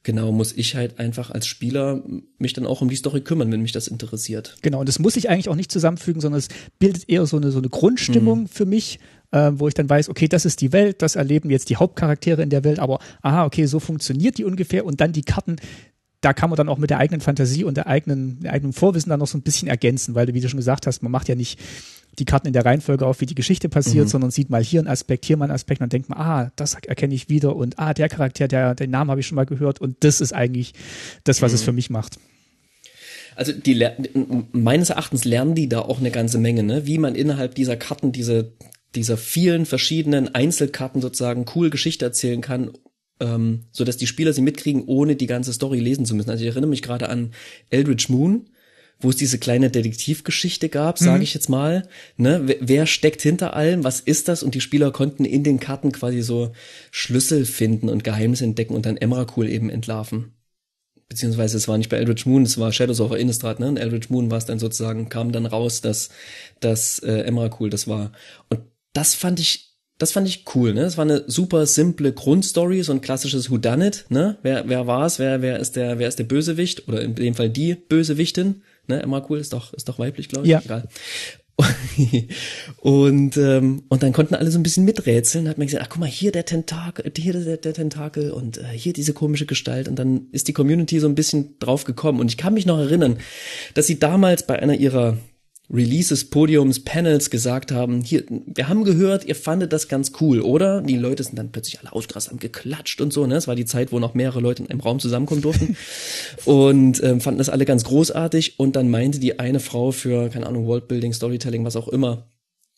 genau 0.07 0.31
muss 0.31 0.53
ich 0.53 0.75
halt 0.75 0.99
einfach 0.99 1.31
als 1.31 1.47
Spieler 1.47 2.01
mich 2.37 2.53
dann 2.53 2.65
auch 2.65 2.81
um 2.81 2.89
die 2.89 2.95
Story 2.95 3.21
kümmern, 3.21 3.51
wenn 3.51 3.61
mich 3.61 3.73
das 3.73 3.89
interessiert. 3.89 4.55
Genau, 4.61 4.79
und 4.79 4.87
das 4.87 4.99
muss 4.99 5.17
ich 5.17 5.29
eigentlich 5.29 5.49
auch 5.49 5.55
nicht 5.55 5.71
zusammenfügen, 5.71 6.21
sondern 6.21 6.39
es 6.39 6.47
bildet 6.79 7.09
eher 7.09 7.25
so 7.25 7.35
eine 7.35 7.51
so 7.51 7.57
eine 7.57 7.67
Grundstimmung 7.67 8.41
mhm. 8.41 8.47
für 8.47 8.65
mich, 8.65 8.99
äh, 9.31 9.51
wo 9.53 9.67
ich 9.67 9.73
dann 9.73 9.89
weiß, 9.89 10.07
okay, 10.07 10.29
das 10.29 10.45
ist 10.45 10.61
die 10.61 10.71
Welt, 10.71 11.01
das 11.01 11.17
erleben 11.17 11.49
jetzt 11.49 11.69
die 11.69 11.75
Hauptcharaktere 11.75 12.41
in 12.41 12.49
der 12.49 12.63
Welt, 12.63 12.79
aber 12.79 12.99
aha, 13.21 13.45
okay, 13.45 13.65
so 13.65 13.81
funktioniert 13.81 14.37
die 14.37 14.45
ungefähr 14.45 14.85
und 14.85 15.01
dann 15.01 15.11
die 15.11 15.23
Karten, 15.23 15.57
da 16.21 16.33
kann 16.33 16.49
man 16.49 16.57
dann 16.57 16.69
auch 16.69 16.77
mit 16.77 16.89
der 16.89 16.97
eigenen 16.97 17.21
Fantasie 17.21 17.63
und 17.63 17.77
der 17.77 17.87
eigenen, 17.87 18.39
der 18.41 18.53
eigenen 18.53 18.73
Vorwissen 18.73 19.09
dann 19.09 19.19
noch 19.19 19.27
so 19.27 19.37
ein 19.37 19.43
bisschen 19.43 19.67
ergänzen, 19.67 20.15
weil 20.15 20.25
du, 20.25 20.33
wie 20.33 20.41
du 20.41 20.49
schon 20.49 20.57
gesagt 20.57 20.87
hast, 20.87 21.03
man 21.03 21.11
macht 21.11 21.27
ja 21.29 21.35
nicht 21.35 21.59
die 22.17 22.25
Karten 22.25 22.47
in 22.47 22.53
der 22.53 22.65
Reihenfolge 22.65 23.05
auf, 23.05 23.21
wie 23.21 23.27
die 23.27 23.35
Geschichte 23.35 23.69
passiert, 23.69 24.05
mhm. 24.05 24.09
sondern 24.09 24.31
sieht 24.31 24.49
mal 24.49 24.63
hier 24.63 24.79
einen 24.79 24.87
Aspekt, 24.87 25.25
hier 25.25 25.37
mal 25.37 25.45
einen 25.45 25.53
Aspekt 25.53 25.79
und 25.79 25.83
dann 25.83 25.89
denkt 25.89 26.09
man, 26.09 26.19
ah, 26.19 26.51
das 26.55 26.73
erkenne 26.73 27.13
ich 27.13 27.29
wieder 27.29 27.55
und 27.55 27.77
ah, 27.77 27.93
der 27.93 28.09
Charakter, 28.09 28.47
der, 28.47 28.73
den 28.73 28.89
Namen 28.89 29.11
habe 29.11 29.19
ich 29.19 29.27
schon 29.27 29.35
mal 29.35 29.45
gehört 29.45 29.79
und 29.79 29.97
das 29.99 30.21
ist 30.21 30.33
eigentlich 30.33 30.73
das, 31.23 31.41
was 31.43 31.51
mhm. 31.51 31.55
es 31.55 31.63
für 31.63 31.73
mich 31.73 31.89
macht. 31.89 32.17
Also 33.35 33.51
die 33.51 33.87
meines 34.51 34.89
Erachtens 34.89 35.23
lernen 35.23 35.53
die 35.53 35.69
da 35.69 35.81
auch 35.81 35.99
eine 35.99 36.09
ganze 36.09 36.39
Menge, 36.39 36.63
ne? 36.63 36.87
Wie 36.87 36.97
man 36.97 37.13
innerhalb 37.13 37.53
dieser 37.53 37.77
Karten 37.77 38.11
diese 38.11 38.53
dieser 38.95 39.17
vielen 39.17 39.67
verschiedenen 39.67 40.33
Einzelkarten 40.33 41.01
sozusagen 41.01 41.45
cool 41.53 41.69
Geschichte 41.69 42.05
erzählen 42.05 42.41
kann, 42.41 42.71
ähm, 43.19 43.63
so 43.71 43.83
dass 43.83 43.97
die 43.97 44.07
Spieler 44.07 44.33
sie 44.33 44.41
mitkriegen, 44.41 44.83
ohne 44.85 45.15
die 45.15 45.27
ganze 45.27 45.53
Story 45.53 45.79
lesen 45.79 46.05
zu 46.05 46.15
müssen. 46.15 46.29
Also 46.29 46.43
ich 46.43 46.49
erinnere 46.49 46.69
mich 46.69 46.81
gerade 46.81 47.09
an 47.09 47.31
Eldritch 47.69 48.09
Moon, 48.09 48.47
wo 48.99 49.09
es 49.09 49.15
diese 49.15 49.37
kleine 49.37 49.69
Detektivgeschichte 49.69 50.69
gab, 50.69 50.97
sage 50.97 51.17
mhm. 51.17 51.23
ich 51.23 51.33
jetzt 51.33 51.49
mal. 51.49 51.87
Ne? 52.17 52.57
Wer 52.59 52.87
steckt 52.87 53.21
hinter 53.21 53.55
allem? 53.55 53.83
Was 53.83 53.99
ist 53.99 54.27
das? 54.27 54.41
Und 54.41 54.55
die 54.55 54.61
Spieler 54.61 54.91
konnten 54.91 55.23
in 55.25 55.43
den 55.43 55.59
Karten 55.59 55.91
quasi 55.91 56.21
so 56.21 56.51
Schlüssel 56.89 57.45
finden 57.45 57.89
und 57.89 58.03
Geheimnisse 58.03 58.43
entdecken 58.43 58.73
und 58.73 58.85
dann 58.85 58.97
Emrakul 58.97 59.47
eben 59.49 59.69
entlarven. 59.69 60.33
Beziehungsweise 61.09 61.57
es 61.57 61.67
war 61.67 61.77
nicht 61.77 61.89
bei 61.89 61.97
Eldritch 61.97 62.25
Moon, 62.25 62.43
es 62.43 62.57
war 62.57 62.73
Shadows 62.73 62.99
of 62.99 63.13
Innistrad, 63.13 63.61
ne? 63.61 63.69
In 63.69 63.77
Eldritch 63.77 64.09
Moon 64.09 64.29
war 64.29 64.39
es 64.39 64.45
dann 64.45 64.59
sozusagen, 64.59 65.07
kam 65.07 65.31
dann 65.31 65.45
raus, 65.45 65.79
dass 65.79 66.09
das 66.59 66.99
äh, 66.99 67.21
Emrakul 67.21 67.69
das 67.69 67.87
war. 67.87 68.11
Und 68.49 68.59
das 68.91 69.15
fand 69.15 69.39
ich 69.39 69.66
das 69.97 70.11
fand 70.11 70.27
ich 70.27 70.45
cool, 70.53 70.73
ne? 70.73 70.81
Das 70.81 70.97
war 70.97 71.05
eine 71.05 71.23
super 71.27 71.65
simple 71.65 72.13
Grundstory, 72.13 72.83
so 72.83 72.91
ein 72.91 73.01
klassisches 73.01 73.49
Whodunit, 73.49 74.05
ne? 74.09 74.37
Wer, 74.43 74.69
wer 74.69 74.85
war's? 74.85 75.17
Wer, 75.17 75.41
wer 75.41 75.59
ist 75.59 75.75
der, 75.75 75.97
wer 75.97 76.07
ist 76.07 76.19
der 76.19 76.25
Bösewicht? 76.25 76.87
Oder 76.87 77.01
in 77.01 77.15
dem 77.15 77.33
Fall 77.33 77.49
die 77.49 77.75
Bösewichtin, 77.75 78.61
ne? 78.87 78.99
Immer 78.99 79.25
cool, 79.29 79.39
ist 79.39 79.53
doch, 79.53 79.73
ist 79.73 79.89
doch 79.89 79.97
weiblich, 79.97 80.29
glaube 80.29 80.45
ich. 80.45 80.51
Ja. 80.51 80.61
Egal. 80.63 80.87
und 82.77 83.35
ähm, 83.37 83.81
und 83.87 84.03
dann 84.03 84.13
konnten 84.13 84.35
alle 84.35 84.51
so 84.51 84.59
ein 84.59 84.63
bisschen 84.63 84.85
miträtseln, 84.85 85.49
hat 85.49 85.57
man 85.57 85.65
gesagt, 85.65 85.83
ach 85.83 85.89
guck 85.89 85.99
mal, 85.99 86.05
hier 86.05 86.31
der 86.31 86.45
Tentakel, 86.45 87.11
hier 87.17 87.33
der, 87.33 87.57
der 87.57 87.73
Tentakel 87.73 88.29
und 88.29 88.59
äh, 88.59 88.65
hier 88.75 88.93
diese 88.93 89.13
komische 89.13 89.47
Gestalt 89.47 89.87
und 89.87 89.97
dann 89.97 90.27
ist 90.31 90.47
die 90.47 90.53
Community 90.53 90.99
so 90.99 91.07
ein 91.07 91.15
bisschen 91.15 91.57
drauf 91.57 91.83
gekommen 91.83 92.19
und 92.19 92.27
ich 92.27 92.37
kann 92.37 92.53
mich 92.53 92.67
noch 92.67 92.77
erinnern, 92.77 93.17
dass 93.73 93.87
sie 93.87 93.97
damals 93.97 94.45
bei 94.45 94.59
einer 94.59 94.75
ihrer 94.75 95.17
Releases, 95.69 96.29
Podiums, 96.29 96.79
Panels 96.79 97.29
gesagt 97.29 97.73
haben, 97.73 98.01
hier, 98.01 98.23
wir 98.29 98.69
haben 98.69 98.85
gehört, 98.85 99.25
ihr 99.25 99.35
fandet 99.35 99.73
das 99.73 99.89
ganz 99.89 100.13
cool, 100.21 100.39
oder? 100.39 100.81
Die 100.81 100.95
Leute 100.95 101.23
sind 101.23 101.37
dann 101.37 101.51
plötzlich 101.51 101.79
alle 101.79 101.91
ausgerastet, 101.91 102.31
haben 102.31 102.39
geklatscht 102.39 103.01
und 103.01 103.11
so, 103.11 103.27
ne? 103.27 103.35
Es 103.35 103.49
war 103.49 103.55
die 103.55 103.65
Zeit, 103.65 103.91
wo 103.91 103.99
noch 103.99 104.13
mehrere 104.13 104.39
Leute 104.39 104.63
in 104.63 104.69
einem 104.69 104.79
Raum 104.79 104.99
zusammenkommen 104.99 105.41
durften 105.41 105.75
und 106.45 107.03
ähm, 107.03 107.19
fanden 107.19 107.39
das 107.39 107.49
alle 107.49 107.65
ganz 107.65 107.83
großartig 107.83 108.59
und 108.59 108.77
dann 108.77 108.89
meinte 108.89 109.19
die 109.19 109.39
eine 109.39 109.59
Frau 109.59 109.91
für, 109.91 110.29
keine 110.29 110.47
Ahnung, 110.47 110.67
Worldbuilding, 110.67 111.11
Storytelling, 111.11 111.65
was 111.65 111.75
auch 111.75 111.89
immer, 111.89 112.29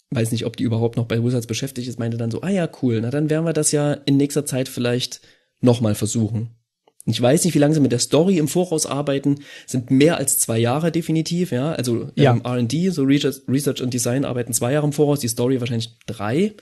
weiß 0.10 0.32
nicht, 0.32 0.48
ob 0.48 0.58
die 0.58 0.64
überhaupt 0.64 0.98
noch 0.98 1.06
bei 1.06 1.24
Wizards 1.24 1.46
beschäftigt 1.46 1.88
ist, 1.88 2.00
meinte 2.00 2.18
dann 2.18 2.32
so, 2.32 2.42
ah 2.42 2.50
ja, 2.50 2.68
cool, 2.82 3.02
na 3.02 3.12
dann 3.12 3.30
werden 3.30 3.46
wir 3.46 3.54
das 3.54 3.72
ja 3.72 3.94
in 3.94 4.18
nächster 4.18 4.48
Zeit 4.48 4.68
vielleicht 4.68 5.22
nochmal 5.62 5.94
versuchen. 5.94 6.59
Ich 7.06 7.22
weiß 7.22 7.46
nicht, 7.46 7.56
wie 7.56 7.60
lange 7.60 7.74
sie 7.74 7.80
mit 7.80 7.92
der 7.92 8.00
Story 8.00 8.38
im 8.38 8.48
Voraus 8.48 8.86
arbeiten, 8.86 9.40
sind 9.66 9.90
mehr 9.90 10.18
als 10.18 10.38
zwei 10.38 10.60
Jahre 10.60 10.92
definitiv, 10.92 11.52
ja. 11.52 11.72
Also 11.72 12.10
ja. 12.16 12.32
ähm, 12.32 12.42
R&D, 12.44 12.90
so 12.90 13.04
Research, 13.04 13.42
Research 13.48 13.82
und 13.82 13.94
Design 13.94 14.26
arbeiten 14.26 14.54
zwei 14.54 14.74
Jahre 14.74 14.86
im 14.86 14.94
Voraus, 14.94 15.20
die 15.20 15.30
Story 15.30 15.60
wahrscheinlich 15.60 15.98
drei. 16.06 16.54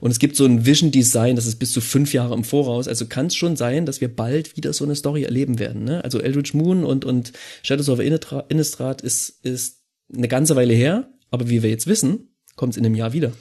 Und 0.00 0.10
es 0.10 0.18
gibt 0.18 0.36
so 0.36 0.44
ein 0.44 0.66
Vision 0.66 0.90
Design, 0.90 1.36
das 1.36 1.46
ist 1.46 1.56
bis 1.56 1.72
zu 1.72 1.80
fünf 1.80 2.12
Jahre 2.12 2.34
im 2.34 2.44
Voraus. 2.44 2.86
Also 2.86 3.06
kann 3.06 3.26
es 3.26 3.34
schon 3.34 3.56
sein, 3.56 3.86
dass 3.86 4.00
wir 4.00 4.14
bald 4.14 4.56
wieder 4.56 4.72
so 4.72 4.84
eine 4.84 4.94
Story 4.94 5.24
erleben 5.24 5.58
werden. 5.58 5.84
Ne? 5.84 6.04
Also 6.04 6.20
Eldritch 6.20 6.54
Moon 6.54 6.84
und, 6.84 7.04
und 7.04 7.32
Shadows 7.62 7.88
of 7.88 7.98
Innistrad 7.98 9.00
ist, 9.00 9.44
ist 9.44 9.78
eine 10.14 10.28
ganze 10.28 10.54
Weile 10.54 10.74
her, 10.74 11.08
aber 11.30 11.48
wie 11.48 11.62
wir 11.62 11.70
jetzt 11.70 11.86
wissen, 11.86 12.28
kommt 12.56 12.74
es 12.74 12.76
in 12.76 12.84
einem 12.84 12.94
Jahr 12.94 13.14
wieder. 13.14 13.32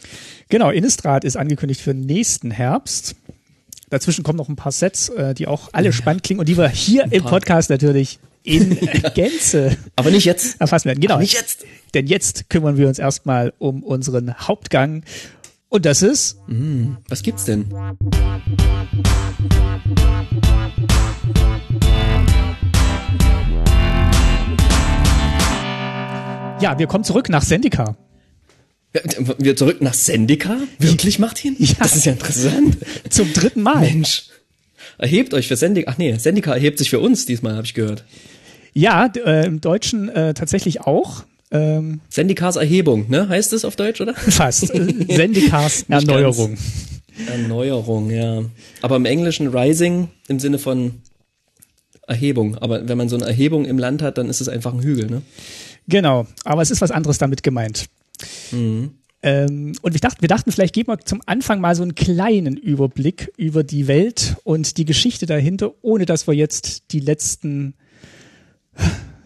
Genau, 0.49 0.69
Innistrad 0.69 1.25
ist 1.25 1.35
angekündigt 1.35 1.81
für 1.81 1.93
nächsten 1.93 2.51
Herbst. 2.51 3.15
Dazwischen 3.89 4.23
kommen 4.23 4.37
noch 4.37 4.49
ein 4.49 4.57
paar 4.57 4.73
Sets, 4.73 5.07
äh, 5.09 5.33
die 5.33 5.47
auch 5.47 5.69
alle 5.71 5.87
ja. 5.87 5.91
spannend 5.93 6.23
klingen 6.23 6.41
und 6.41 6.49
die 6.49 6.57
wir 6.57 6.67
hier 6.67 7.07
im 7.09 7.23
Podcast 7.23 7.69
natürlich 7.69 8.19
in 8.43 8.75
Gänze 9.15 9.77
Aber 9.95 10.11
nicht 10.11 10.25
jetzt. 10.25 10.59
erfassen 10.59 10.85
werden. 10.85 10.99
Genau. 10.99 11.13
Aber 11.13 11.21
nicht 11.21 11.33
jetzt. 11.33 11.65
Denn 11.93 12.05
jetzt 12.05 12.49
kümmern 12.49 12.75
wir 12.75 12.89
uns 12.89 12.99
erstmal 12.99 13.53
um 13.59 13.83
unseren 13.83 14.37
Hauptgang. 14.39 15.03
Und 15.69 15.85
das 15.85 16.01
ist. 16.01 16.37
Mm, 16.47 16.95
was 17.07 17.23
gibt's 17.23 17.45
denn? 17.45 17.69
Ja, 26.59 26.77
wir 26.77 26.87
kommen 26.87 27.03
zurück 27.05 27.29
nach 27.29 27.43
Sendika. 27.43 27.95
Wir 29.37 29.55
zurück 29.55 29.81
nach 29.81 29.93
Sendika? 29.93 30.57
Wirklich, 30.79 31.19
Martin? 31.19 31.55
Ja. 31.59 31.75
Das 31.79 31.95
ist 31.95 32.05
ja 32.05 32.13
interessant. 32.13 32.77
Zum 33.09 33.33
dritten 33.33 33.61
Mal. 33.61 33.81
Mensch. 33.81 34.27
Erhebt 34.97 35.33
euch 35.33 35.47
für 35.47 35.55
Sendika. 35.55 35.91
Ach 35.91 35.97
nee, 35.97 36.15
Sendika 36.17 36.53
erhebt 36.53 36.79
sich 36.79 36.89
für 36.89 36.99
uns 36.99 37.25
diesmal, 37.25 37.55
habe 37.55 37.65
ich 37.65 37.73
gehört. 37.73 38.03
Ja, 38.73 39.07
äh, 39.07 39.45
im 39.45 39.61
Deutschen 39.61 40.09
äh, 40.09 40.33
tatsächlich 40.33 40.81
auch. 40.81 41.23
Ähm, 41.49 42.01
Sendikas 42.09 42.57
Erhebung, 42.57 43.09
ne? 43.09 43.29
Heißt 43.29 43.53
es 43.53 43.63
auf 43.63 43.75
Deutsch, 43.75 44.01
oder? 44.01 44.13
Fast. 44.15 44.67
Sendikas 44.67 45.85
Erneuerung. 45.89 46.57
Erneuerung, 47.27 48.11
ja. 48.11 48.43
Aber 48.81 48.97
im 48.97 49.05
Englischen 49.05 49.47
Rising 49.47 50.09
im 50.27 50.39
Sinne 50.39 50.59
von 50.59 51.01
Erhebung. 52.05 52.57
Aber 52.57 52.87
wenn 52.87 52.97
man 52.97 53.09
so 53.09 53.15
eine 53.15 53.25
Erhebung 53.25 53.65
im 53.65 53.79
Land 53.79 54.01
hat, 54.01 54.17
dann 54.17 54.29
ist 54.29 54.41
es 54.41 54.49
einfach 54.49 54.73
ein 54.73 54.81
Hügel, 54.81 55.09
ne? 55.09 55.21
Genau. 55.87 56.27
Aber 56.43 56.61
es 56.61 56.69
ist 56.69 56.81
was 56.81 56.91
anderes 56.91 57.17
damit 57.17 57.43
gemeint. 57.43 57.85
Mhm. 58.51 58.91
Ähm, 59.23 59.73
und 59.81 59.93
wir 59.93 59.99
dachten, 59.99 60.21
wir 60.21 60.27
dachten, 60.27 60.51
vielleicht 60.51 60.75
geben 60.75 60.91
wir 60.91 60.99
zum 60.99 61.21
Anfang 61.25 61.59
mal 61.59 61.75
so 61.75 61.83
einen 61.83 61.95
kleinen 61.95 62.55
Überblick 62.55 63.33
über 63.35 63.63
die 63.63 63.87
Welt 63.87 64.37
und 64.43 64.77
die 64.77 64.85
Geschichte 64.85 65.25
dahinter, 65.25 65.73
ohne 65.81 66.05
dass 66.05 66.27
wir 66.27 66.33
jetzt 66.33 66.91
die 66.91 66.99
letzten 66.99 67.73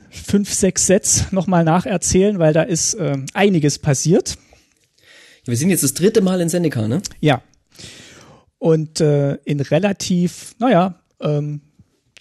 fünf, 0.10 0.54
sechs 0.54 0.88
Sets 0.88 1.32
nochmal 1.32 1.64
nacherzählen, 1.64 2.40
weil 2.40 2.54
da 2.54 2.64
ist 2.64 2.94
äh, 2.96 3.18
einiges 3.34 3.80
passiert. 3.80 4.38
Wir 5.46 5.58
sind 5.58 5.70
jetzt 5.70 5.84
das 5.84 5.94
dritte 5.94 6.22
Mal 6.22 6.40
in 6.40 6.50
Seneca, 6.50 6.88
ne? 6.88 7.02
Ja. 7.20 7.42
Und 8.60 9.02
äh, 9.02 9.36
in 9.44 9.60
relativ, 9.60 10.56
naja, 10.60 11.02
ähm, 11.20 11.62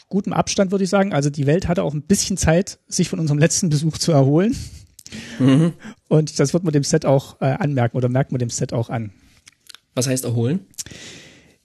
gutem 0.09 0.33
Abstand 0.33 0.70
würde 0.70 0.85
ich 0.85 0.90
sagen. 0.90 1.12
Also 1.12 1.30
die 1.30 1.46
Welt 1.46 1.68
hatte 1.68 1.83
auch 1.83 1.94
ein 1.94 2.02
bisschen 2.02 2.37
Zeit, 2.37 2.78
sich 2.88 3.09
von 3.09 3.20
unserem 3.20 3.38
letzten 3.38 3.68
Besuch 3.68 3.98
zu 3.98 4.12
erholen. 4.12 4.56
Mhm. 5.38 5.73
Und 6.09 6.38
das 6.38 6.53
wird 6.53 6.64
man 6.64 6.73
dem 6.73 6.85
Set 6.85 7.07
auch 7.07 7.40
äh, 7.40 7.46
anmerken 7.46 7.96
oder 7.96 8.09
merkt 8.09 8.33
man 8.33 8.38
dem 8.38 8.51
Set 8.51 8.73
auch 8.73 8.90
an. 8.90 9.12
Was 9.94 10.07
heißt 10.07 10.25
erholen? 10.25 10.61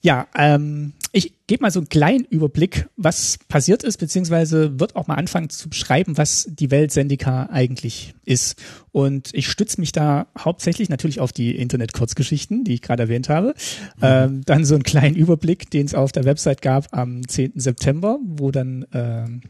Ja, 0.06 0.28
ähm, 0.38 0.94
ich 1.14 1.34
gebe 1.48 1.64
mal 1.64 1.72
so 1.72 1.80
einen 1.80 1.90
kleinen 1.90 2.26
Überblick, 2.26 2.88
was 2.96 3.40
passiert 3.48 3.84
ist, 3.84 3.98
beziehungsweise 3.98 4.80
wird 4.80 4.96
auch 4.96 5.08
mal 5.08 5.16
anfangen 5.16 5.50
zu 5.50 5.68
beschreiben, 5.68 6.16
was 6.16 6.48
die 6.48 6.70
Welt 6.70 6.92
Sendika 6.92 7.48
eigentlich 7.52 8.14
ist. 8.24 8.62
Und 8.92 9.30
ich 9.34 9.48
stütze 9.48 9.80
mich 9.80 9.94
da 9.94 10.28
hauptsächlich 10.38 10.90
natürlich 10.90 11.20
auf 11.20 11.32
die 11.32 11.56
Internet-Kurzgeschichten, 11.56 12.66
die 12.66 12.76
ich 12.76 12.84
gerade 12.84 13.04
erwähnt 13.04 13.30
habe. 13.30 13.56
Mhm. 13.98 14.04
Ähm, 14.04 14.42
dann 14.46 14.66
so 14.66 14.76
einen 14.76 14.84
kleinen 14.84 15.16
Überblick, 15.16 15.72
den 15.72 15.88
es 15.88 15.96
auf 15.96 16.12
der 16.12 16.26
Website 16.26 16.62
gab 16.62 16.96
am 16.96 17.28
10. 17.28 17.54
September, 17.56 18.20
wo 18.24 18.52
dann 18.52 18.86
ähm, 18.94 19.42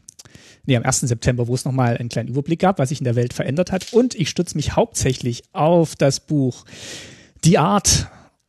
nee, 0.66 0.76
am 0.76 0.82
1. 0.82 1.00
September, 1.00 1.48
wo 1.48 1.54
es 1.54 1.64
nochmal 1.64 1.96
einen 1.96 2.08
kleinen 2.08 2.28
Überblick 2.28 2.60
gab, 2.60 2.78
was 2.78 2.90
sich 2.90 3.00
in 3.00 3.04
der 3.04 3.16
Welt 3.16 3.32
verändert 3.32 3.72
hat. 3.72 3.92
Und 3.92 4.14
ich 4.14 4.28
stütze 4.28 4.56
mich 4.56 4.76
hauptsächlich 4.76 5.44
auf 5.52 5.96
das 5.96 6.20
Buch 6.20 6.64
The 7.44 7.58
Art 7.58 8.06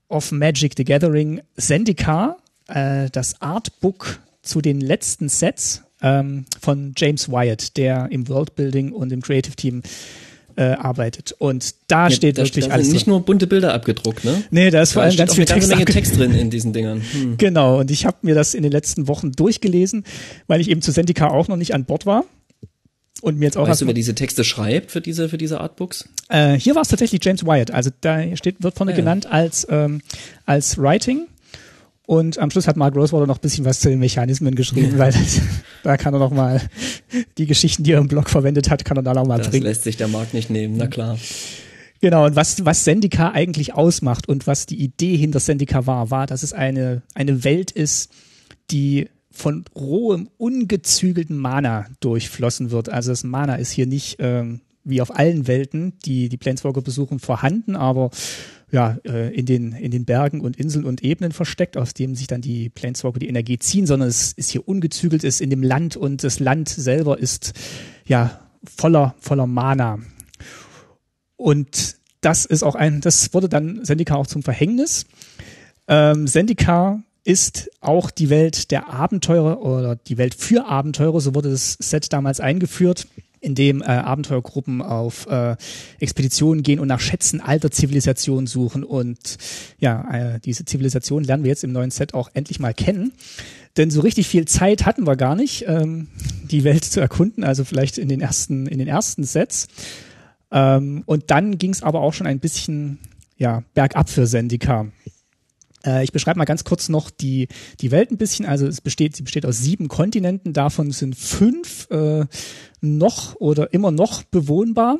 of 0.10 0.32
Magic 0.32 0.74
the 0.78 0.84
Gathering 0.84 1.42
Zendikar, 1.58 2.38
äh, 2.68 3.10
das 3.12 3.42
Artbook 3.42 4.20
zu 4.42 4.62
den 4.62 4.82
letzten 4.82 5.30
Sets 5.30 5.84
ähm, 6.02 6.46
von 6.60 6.94
James 6.96 7.30
Wyatt, 7.30 7.78
der 7.78 8.08
im 8.12 8.28
Worldbuilding 8.28 8.92
und 8.92 9.12
im 9.12 9.22
Creative 9.22 9.56
Team 9.56 9.84
äh, 10.58 10.74
arbeitet. 10.74 11.36
Und 11.38 11.76
da 11.88 12.08
ja, 12.08 12.16
steht 12.16 12.38
da 12.38 12.44
wirklich 12.44 12.66
da 12.66 12.72
alles. 12.72 12.88
Sind 12.88 12.96
nicht 12.96 13.08
nur 13.08 13.22
bunte 13.22 13.48
Bilder 13.48 13.74
abgedruckt, 13.74 14.26
ne? 14.26 14.44
Nee, 14.50 14.70
da 14.72 14.82
ist 14.82 14.94
vor 14.94 15.04
allem 15.04 15.16
ganz 15.16 15.36
viel 15.36 15.46
Text, 15.46 15.70
Menge 15.70 15.86
Text 15.86 16.18
drin 16.18 16.34
in 16.34 16.50
diesen 16.50 16.74
Dingern. 16.74 17.02
Hm. 17.12 17.38
Genau, 17.38 17.80
und 17.80 17.92
ich 17.92 18.06
habe 18.06 18.18
mir 18.24 18.36
das 18.36 18.54
in 18.54 18.64
den 18.64 18.72
letzten 18.72 19.08
Wochen 19.08 19.32
durchgelesen, 19.32 20.04
weil 20.48 20.60
ich 20.60 20.70
eben 20.70 20.82
zu 20.82 20.92
Zendika 20.92 21.28
auch 21.28 21.48
noch 21.48 21.58
nicht 21.58 21.74
an 21.74 21.86
Bord 21.86 22.06
war. 22.06 22.26
Und 23.22 23.40
mir 23.40 23.46
jetzt 23.46 23.58
auch 23.58 23.68
weißt 23.68 23.82
du, 23.82 23.88
wer 23.88 23.94
diese 23.94 24.14
Texte 24.14 24.44
schreibt 24.44 24.92
für 24.92 25.02
diese 25.02 25.28
für 25.30 25.38
diese 25.38 25.60
Artbooks? 25.60 26.08
Äh, 26.30 26.54
hier 26.54 26.76
war 26.76 26.84
es 26.84 26.88
tatsächlich 26.88 27.24
James 27.24 27.46
Wyatt. 27.46 27.72
Also 27.72 27.90
da 28.02 28.36
steht 28.36 28.62
wird 28.62 28.76
vorne 28.76 28.92
ja. 28.92 28.98
genannt 28.98 29.26
als 29.26 29.66
ähm, 29.70 30.02
als 30.46 30.78
Writing 30.78 31.28
und 32.08 32.40
am 32.40 32.50
Schluss 32.50 32.68
hat 32.68 32.78
Mark 32.78 32.96
Rosewater 32.96 33.28
noch 33.28 33.38
ein 33.38 33.42
bisschen 33.42 33.66
was 33.66 33.82
zu 33.82 33.90
den 33.90 34.00
Mechanismen 34.00 34.56
geschrieben, 34.56 34.98
weil 34.98 35.12
das, 35.12 35.42
da 35.84 35.98
kann 35.98 36.14
er 36.14 36.20
noch 36.20 36.32
mal 36.32 36.62
die 37.38 37.46
Geschichten, 37.46 37.84
die 37.84 37.92
er 37.92 38.00
im 38.00 38.08
Blog 38.08 38.30
verwendet 38.30 38.70
hat, 38.70 38.86
kann 38.86 38.96
er 38.96 39.04
da 39.04 39.14
noch 39.14 39.28
mal 39.28 39.38
das 39.38 39.50
bringen. 39.50 39.66
Das 39.66 39.72
lässt 39.72 39.84
sich 39.84 39.98
der 39.98 40.08
Mark 40.08 40.34
nicht 40.34 40.50
nehmen, 40.50 40.78
na 40.78 40.88
klar. 40.88 41.20
Genau, 42.00 42.26
und 42.26 42.38
was, 42.38 42.64
was 42.64 42.86
Sendika 42.86 43.32
eigentlich 43.32 43.74
ausmacht 43.74 44.30
und 44.30 44.48
was 44.48 44.66
die 44.66 44.82
Idee 44.82 45.18
hinter 45.18 45.42
Sendika 45.42 45.86
war, 45.86 46.10
war, 46.10 46.28
dass 46.28 46.44
es 46.44 46.54
eine, 46.54 47.02
eine 47.14 47.44
Welt 47.44 47.72
ist, 47.72 48.10
die 48.72 49.10
von 49.30 49.66
rohem, 49.76 50.30
ungezügelten 50.38 51.38
Mana 51.38 51.88
durchflossen 52.00 52.72
wird. 52.72 52.88
Also 52.88 53.12
das 53.12 53.26
Mana 53.26 53.56
ist 53.56 53.72
hier 53.72 53.86
nicht 53.86 54.16
ähm, 54.20 54.62
wie 54.86 55.02
auf 55.02 55.14
allen 55.14 55.46
Welten, 55.48 55.94
die 56.06 56.30
die 56.30 56.38
Planeswalker 56.38 56.82
besuchen, 56.82 57.20
vorhanden, 57.20 57.76
aber 57.76 58.12
ja, 58.72 58.98
äh, 59.06 59.34
in, 59.34 59.46
den, 59.46 59.72
in 59.72 59.92
den 59.92 60.06
Bergen 60.06 60.42
und 60.42 60.58
Inseln 60.58 60.86
und 60.86 61.04
Ebenen 61.04 61.32
versteckt, 61.32 61.78
aus 61.78 61.94
dem 61.94 62.16
sich 62.16 62.28
dann 62.28 62.42
die 62.42 62.70
Planeswalker 62.70 63.20
die 63.20 63.30
Energie 63.30 63.58
ziehen, 63.60 63.86
sondern 63.86 64.10
es 64.10 64.34
ist 64.34 64.50
hier 64.50 64.68
ungezügelt, 64.68 65.24
ist 65.24 65.40
in 65.40 65.50
dem 65.50 65.64
Land 65.64 65.96
und 65.96 66.24
das 66.24 66.40
Land 66.40 66.70
selber 66.70 67.18
ist 67.18 67.54
ja 68.06 68.42
voller, 68.66 69.16
voller 69.20 69.48
Mana. 69.48 70.00
Und 71.38 71.96
das 72.22 72.46
ist 72.46 72.64
auch 72.64 72.76
ein, 72.76 73.00
das 73.00 73.34
wurde 73.34 73.48
dann 73.48 73.86
Sendika 73.86 74.16
auch 74.16 74.28
zum 74.28 74.44
Verhängnis. 74.44 75.06
Ähm, 75.88 76.28
Sendika 76.28 77.02
ist 77.24 77.70
auch 77.80 78.12
die 78.12 78.30
Welt 78.30 78.72
der 78.72 78.90
Abenteurer 78.90 79.62
oder 79.62 79.96
die 79.96 80.18
Welt 80.18 80.36
für 80.36 80.66
Abenteurer, 80.66 81.22
so 81.22 81.36
wurde 81.36 81.52
das 81.52 81.78
Set 81.80 82.12
damals 82.12 82.40
eingeführt 82.40 83.08
in 83.40 83.56
dem 83.56 83.82
äh, 83.82 83.86
Abenteuergruppen 83.86 84.82
auf 84.82 85.28
äh, 85.28 85.56
Expeditionen 86.00 86.64
gehen 86.64 86.80
und 86.80 86.88
nach 86.88 87.00
Schätzen 87.00 87.42
alter 87.42 87.72
Zivilisationen 87.72 88.48
suchen. 88.48 88.84
Und 88.84 89.38
ja, 89.80 90.36
äh, 90.36 90.40
diese 90.40 90.66
Zivilisation 90.66 91.24
lernen 91.24 91.44
wir 91.44 91.50
jetzt 91.50 91.64
im 91.64 91.72
neuen 91.72 91.92
Set 91.92 92.14
auch 92.14 92.30
endlich 92.34 92.60
mal 92.60 92.74
kennen. 92.74 93.14
Denn 93.78 93.92
so 93.92 94.02
richtig 94.02 94.28
viel 94.28 94.46
Zeit 94.46 94.86
hatten 94.86 95.06
wir 95.06 95.16
gar 95.16 95.36
nicht, 95.36 95.66
ähm, 95.68 96.08
die 96.44 96.64
Welt 96.64 96.84
zu 96.84 97.00
erkunden, 97.00 97.44
also 97.44 97.64
vielleicht 97.64 97.98
in 97.98 98.10
den 98.10 98.22
ersten, 98.22 98.66
in 98.66 98.80
den 98.80 98.88
ersten 98.88 99.24
Sets. 99.24 99.68
Ähm, 100.52 101.04
und 101.06 101.30
dann 101.30 101.58
ging 101.58 101.72
es 101.72 101.84
aber 101.84 102.02
auch 102.02 102.14
schon 102.14 102.28
ein 102.28 102.40
bisschen 102.40 102.98
ja, 103.38 103.64
bergab 103.76 104.10
für 104.10 104.26
Sendika. 104.26 104.88
Äh, 105.86 106.04
ich 106.04 106.12
beschreibe 106.12 106.38
mal 106.38 106.46
ganz 106.46 106.64
kurz 106.64 106.90
noch 106.90 107.10
die, 107.10 107.48
die 107.82 107.92
Welt 107.92 108.12
ein 108.12 108.18
bisschen. 108.18 108.46
Also 108.46 108.68
es 108.68 108.82
besteht, 108.82 109.16
sie 109.16 109.24
besteht 109.24 109.46
aus 109.46 109.60
sieben 109.60 109.88
Kontinenten, 109.88 110.54
davon 110.54 110.92
sind 110.92 111.16
fünf 111.16 111.90
äh, 111.90 112.26
noch 112.82 113.36
oder 113.36 113.74
immer 113.74 113.92
noch 113.92 114.24
bewohnbar. 114.24 115.00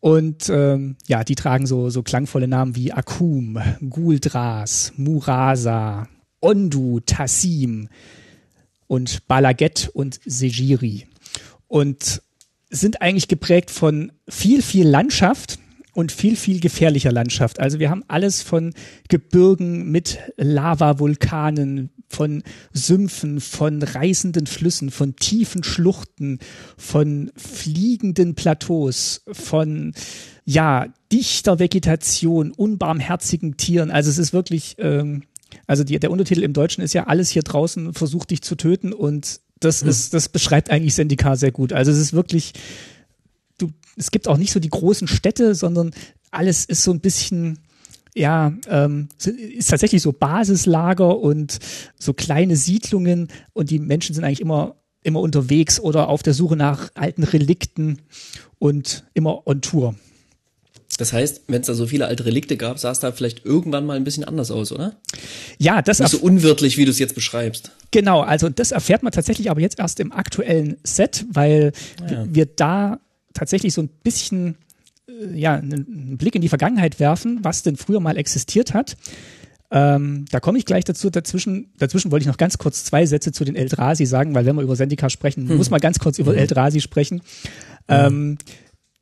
Und 0.00 0.48
ähm, 0.50 0.96
ja, 1.06 1.24
die 1.24 1.34
tragen 1.34 1.66
so, 1.66 1.90
so 1.90 2.02
klangvolle 2.02 2.46
Namen 2.46 2.76
wie 2.76 2.92
Akum, 2.92 3.58
Guldras, 3.90 4.92
Murasa, 4.96 6.08
Ondu, 6.40 7.00
Tassim 7.00 7.88
und 8.86 9.26
Balaget 9.26 9.90
und 9.92 10.20
Sejiri. 10.24 11.06
Und 11.66 12.22
sind 12.70 13.02
eigentlich 13.02 13.28
geprägt 13.28 13.70
von 13.70 14.12
viel, 14.28 14.62
viel 14.62 14.86
Landschaft 14.86 15.58
und 15.96 16.12
viel, 16.12 16.36
viel 16.36 16.60
gefährlicher 16.60 17.10
Landschaft. 17.10 17.58
Also 17.58 17.78
wir 17.78 17.88
haben 17.88 18.04
alles 18.06 18.42
von 18.42 18.74
Gebirgen 19.08 19.90
mit 19.90 20.18
Lavavulkanen, 20.36 21.88
von 22.06 22.42
Sümpfen, 22.74 23.40
von 23.40 23.82
reißenden 23.82 24.46
Flüssen, 24.46 24.90
von 24.90 25.16
tiefen 25.16 25.64
Schluchten, 25.64 26.38
von 26.76 27.32
fliegenden 27.34 28.34
Plateaus, 28.34 29.22
von 29.32 29.94
ja, 30.44 30.92
dichter 31.10 31.58
Vegetation, 31.58 32.50
unbarmherzigen 32.50 33.56
Tieren. 33.56 33.90
Also 33.90 34.10
es 34.10 34.18
ist 34.18 34.34
wirklich, 34.34 34.76
ähm, 34.78 35.22
also 35.66 35.82
die, 35.82 35.98
der 35.98 36.10
Untertitel 36.10 36.42
im 36.42 36.52
Deutschen 36.52 36.84
ist 36.84 36.92
ja 36.92 37.04
alles 37.04 37.30
hier 37.30 37.42
draußen 37.42 37.94
versucht 37.94 38.30
dich 38.30 38.42
zu 38.42 38.54
töten 38.54 38.92
und 38.92 39.40
das 39.60 39.80
hm. 39.80 39.88
ist, 39.88 40.12
das 40.12 40.28
beschreibt 40.28 40.68
eigentlich 40.68 40.94
Sendika 40.94 41.36
sehr 41.36 41.52
gut. 41.52 41.72
Also 41.72 41.90
es 41.90 41.96
ist 41.96 42.12
wirklich 42.12 42.52
es 43.96 44.10
gibt 44.10 44.28
auch 44.28 44.36
nicht 44.36 44.52
so 44.52 44.60
die 44.60 44.68
großen 44.68 45.08
Städte, 45.08 45.54
sondern 45.54 45.92
alles 46.30 46.64
ist 46.64 46.84
so 46.84 46.92
ein 46.92 47.00
bisschen, 47.00 47.58
ja, 48.14 48.52
ähm, 48.68 49.08
ist 49.18 49.70
tatsächlich 49.70 50.02
so 50.02 50.12
Basislager 50.12 51.18
und 51.18 51.58
so 51.98 52.12
kleine 52.12 52.56
Siedlungen 52.56 53.28
und 53.52 53.70
die 53.70 53.78
Menschen 53.78 54.14
sind 54.14 54.24
eigentlich 54.24 54.40
immer, 54.40 54.76
immer 55.02 55.20
unterwegs 55.20 55.80
oder 55.80 56.08
auf 56.08 56.22
der 56.22 56.34
Suche 56.34 56.56
nach 56.56 56.90
alten 56.94 57.24
Relikten 57.24 58.02
und 58.58 59.04
immer 59.14 59.46
on 59.46 59.62
Tour. 59.62 59.94
Das 60.98 61.12
heißt, 61.12 61.42
wenn 61.48 61.60
es 61.60 61.66
da 61.66 61.74
so 61.74 61.86
viele 61.86 62.06
alte 62.06 62.24
Relikte 62.24 62.56
gab, 62.56 62.78
sah 62.78 62.90
es 62.90 63.00
da 63.00 63.12
vielleicht 63.12 63.44
irgendwann 63.44 63.86
mal 63.86 63.96
ein 63.96 64.04
bisschen 64.04 64.24
anders 64.24 64.50
aus, 64.50 64.72
oder? 64.72 64.96
Ja, 65.58 65.82
das 65.82 65.98
Nicht 65.98 66.10
so 66.10 66.18
unwirtlich, 66.18 66.78
wie 66.78 66.84
du 66.84 66.90
es 66.90 66.98
jetzt 66.98 67.14
beschreibst. 67.14 67.72
Genau, 67.90 68.20
also 68.20 68.48
das 68.48 68.72
erfährt 68.72 69.02
man 69.02 69.12
tatsächlich 69.12 69.50
aber 69.50 69.60
jetzt 69.60 69.78
erst 69.78 70.00
im 70.00 70.12
aktuellen 70.12 70.76
Set, 70.84 71.26
weil 71.30 71.72
ah 72.00 72.12
ja. 72.12 72.26
wir 72.30 72.46
da 72.46 73.00
tatsächlich 73.36 73.74
so 73.74 73.82
ein 73.82 73.88
bisschen 74.02 74.56
äh, 75.08 75.38
ja, 75.38 75.54
einen 75.54 76.16
Blick 76.16 76.34
in 76.34 76.42
die 76.42 76.48
Vergangenheit 76.48 76.98
werfen, 77.00 77.40
was 77.42 77.62
denn 77.62 77.76
früher 77.76 78.00
mal 78.00 78.16
existiert 78.16 78.74
hat. 78.74 78.96
Ähm, 79.70 80.26
da 80.30 80.40
komme 80.40 80.58
ich 80.58 80.64
gleich 80.64 80.84
dazu. 80.84 81.10
Dazwischen, 81.10 81.72
dazwischen 81.78 82.10
wollte 82.12 82.22
ich 82.22 82.28
noch 82.28 82.36
ganz 82.36 82.58
kurz 82.58 82.84
zwei 82.84 83.04
Sätze 83.04 83.32
zu 83.32 83.44
den 83.44 83.56
Eldrasi 83.56 84.06
sagen, 84.06 84.34
weil 84.34 84.46
wenn 84.46 84.56
wir 84.56 84.62
über 84.62 84.76
Sendika 84.76 85.10
sprechen, 85.10 85.48
hm. 85.48 85.56
muss 85.56 85.70
man 85.70 85.80
ganz 85.80 85.98
kurz 85.98 86.18
über 86.18 86.32
hm. 86.32 86.38
Eldrasi 86.38 86.80
sprechen. 86.80 87.20
Hm. 87.88 88.06
Ähm, 88.06 88.38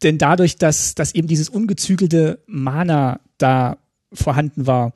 denn 0.03 0.19
dadurch, 0.19 0.57
dass, 0.57 0.95
dass 0.95 1.15
eben 1.15 1.29
dieses 1.29 1.49
ungezügelte 1.49 2.43
Mana 2.47 3.21
da 3.39 3.79
vorhanden 4.13 4.67
war, 4.67 4.93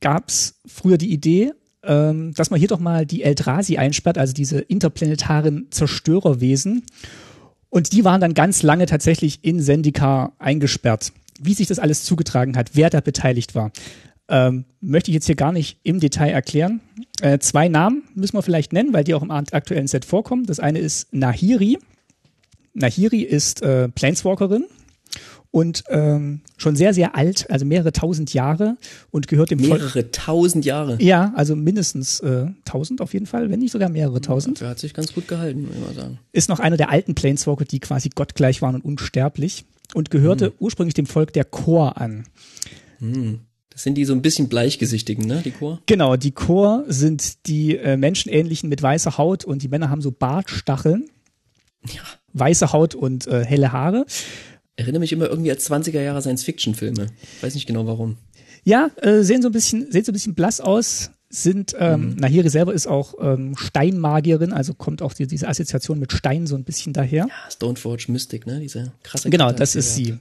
gab 0.00 0.28
es 0.28 0.60
früher 0.66 0.98
die 0.98 1.12
Idee, 1.12 1.52
ähm, 1.82 2.34
dass 2.34 2.50
man 2.50 2.58
hier 2.58 2.68
doch 2.68 2.80
mal 2.80 3.06
die 3.06 3.22
Eldrasi 3.22 3.76
einsperrt, 3.76 4.18
also 4.18 4.32
diese 4.32 4.60
interplanetaren 4.60 5.68
Zerstörerwesen 5.70 6.84
und 7.74 7.92
die 7.92 8.04
waren 8.04 8.20
dann 8.20 8.34
ganz 8.34 8.62
lange 8.62 8.86
tatsächlich 8.86 9.40
in 9.42 9.60
Sendika 9.60 10.30
eingesperrt. 10.38 11.12
Wie 11.40 11.54
sich 11.54 11.66
das 11.66 11.80
alles 11.80 12.04
zugetragen 12.04 12.56
hat, 12.56 12.70
wer 12.74 12.88
da 12.88 13.00
beteiligt 13.00 13.56
war, 13.56 13.72
ähm, 14.28 14.64
möchte 14.80 15.10
ich 15.10 15.14
jetzt 15.16 15.26
hier 15.26 15.34
gar 15.34 15.50
nicht 15.50 15.80
im 15.82 15.98
Detail 15.98 16.30
erklären. 16.30 16.80
Äh, 17.20 17.40
zwei 17.40 17.66
Namen 17.66 18.04
müssen 18.14 18.36
wir 18.36 18.42
vielleicht 18.42 18.72
nennen, 18.72 18.92
weil 18.92 19.02
die 19.02 19.12
auch 19.12 19.22
im 19.22 19.32
aktuellen 19.32 19.88
Set 19.88 20.04
vorkommen. 20.04 20.46
Das 20.46 20.60
eine 20.60 20.78
ist 20.78 21.12
Nahiri. 21.12 21.78
Nahiri 22.74 23.22
ist 23.22 23.60
äh, 23.62 23.88
Planeswalkerin 23.88 24.66
und 25.54 25.84
ähm, 25.88 26.40
schon 26.56 26.74
sehr, 26.74 26.92
sehr 26.92 27.14
alt, 27.14 27.48
also 27.48 27.64
mehrere 27.64 27.92
tausend 27.92 28.34
Jahre 28.34 28.76
und 29.12 29.28
gehört 29.28 29.52
dem 29.52 29.60
Mehrere 29.60 29.88
Volk 29.88 30.10
tausend 30.10 30.64
Jahre? 30.64 31.00
Ja, 31.00 31.32
also 31.36 31.54
mindestens 31.54 32.18
äh, 32.20 32.46
tausend 32.64 33.00
auf 33.00 33.14
jeden 33.14 33.26
Fall, 33.26 33.50
wenn 33.50 33.60
nicht 33.60 33.70
sogar 33.70 33.88
mehrere 33.88 34.20
tausend. 34.20 34.60
Der 34.60 34.70
hat 34.70 34.80
sich 34.80 34.94
ganz 34.94 35.14
gut 35.14 35.28
gehalten, 35.28 35.66
muss 35.66 35.76
ich 35.76 35.80
mal 35.80 35.94
sagen. 35.94 36.18
Ist 36.32 36.48
noch 36.48 36.58
einer 36.58 36.76
der 36.76 36.90
alten 36.90 37.14
Planeswalker, 37.14 37.64
die 37.66 37.78
quasi 37.78 38.08
gottgleich 38.08 38.62
waren 38.62 38.74
und 38.74 38.84
unsterblich 38.84 39.64
und 39.94 40.10
gehörte 40.10 40.46
hm. 40.46 40.52
ursprünglich 40.58 40.94
dem 40.94 41.06
Volk 41.06 41.32
der 41.32 41.44
Chor 41.44 41.98
an. 41.98 42.24
Hm. 42.98 43.38
Das 43.70 43.84
sind 43.84 43.94
die 43.94 44.04
so 44.04 44.12
ein 44.12 44.22
bisschen 44.22 44.48
bleichgesichtigen, 44.48 45.24
ne, 45.24 45.40
die 45.44 45.52
Chor? 45.52 45.80
Genau, 45.86 46.16
die 46.16 46.32
Chor 46.32 46.82
sind 46.88 47.46
die 47.46 47.76
äh, 47.76 47.96
menschenähnlichen 47.96 48.68
mit 48.68 48.82
weißer 48.82 49.18
Haut 49.18 49.44
und 49.44 49.62
die 49.62 49.68
Männer 49.68 49.88
haben 49.88 50.02
so 50.02 50.10
Bartstacheln. 50.10 51.08
Ja. 51.86 52.02
Weiße 52.32 52.72
Haut 52.72 52.96
und 52.96 53.28
äh, 53.28 53.44
helle 53.44 53.70
Haare. 53.70 54.04
Erinnere 54.76 55.00
mich 55.00 55.12
immer 55.12 55.28
irgendwie 55.28 55.50
als 55.50 55.70
20er 55.70 56.00
Jahre 56.00 56.20
Science-Fiction-Filme. 56.20 57.06
Weiß 57.40 57.54
nicht 57.54 57.66
genau 57.66 57.86
warum. 57.86 58.16
Ja, 58.64 58.90
äh, 59.02 59.22
sehen 59.22 59.42
so 59.42 59.48
ein 59.48 59.52
bisschen, 59.52 59.90
sehen 59.92 60.04
so 60.04 60.10
ein 60.10 60.14
bisschen 60.14 60.34
blass 60.34 60.60
aus, 60.60 61.10
sind, 61.28 61.74
ähm, 61.78 62.10
mhm. 62.10 62.16
Nahiri 62.16 62.48
selber 62.48 62.72
ist 62.72 62.86
auch 62.86 63.14
ähm, 63.20 63.56
Steinmagierin, 63.56 64.52
also 64.52 64.72
kommt 64.74 65.02
auch 65.02 65.12
die, 65.12 65.26
diese 65.26 65.48
Assoziation 65.48 65.98
mit 65.98 66.12
Stein 66.12 66.46
so 66.46 66.54
ein 66.56 66.64
bisschen 66.64 66.92
daher. 66.92 67.26
Ja, 67.28 67.50
Stoneforge 67.50 68.06
Mystic, 68.08 68.46
ne, 68.46 68.60
diese 68.60 68.92
krasse 69.02 69.30
Genau, 69.30 69.52
das 69.52 69.74
ist 69.74 69.94
sie. 69.94 70.18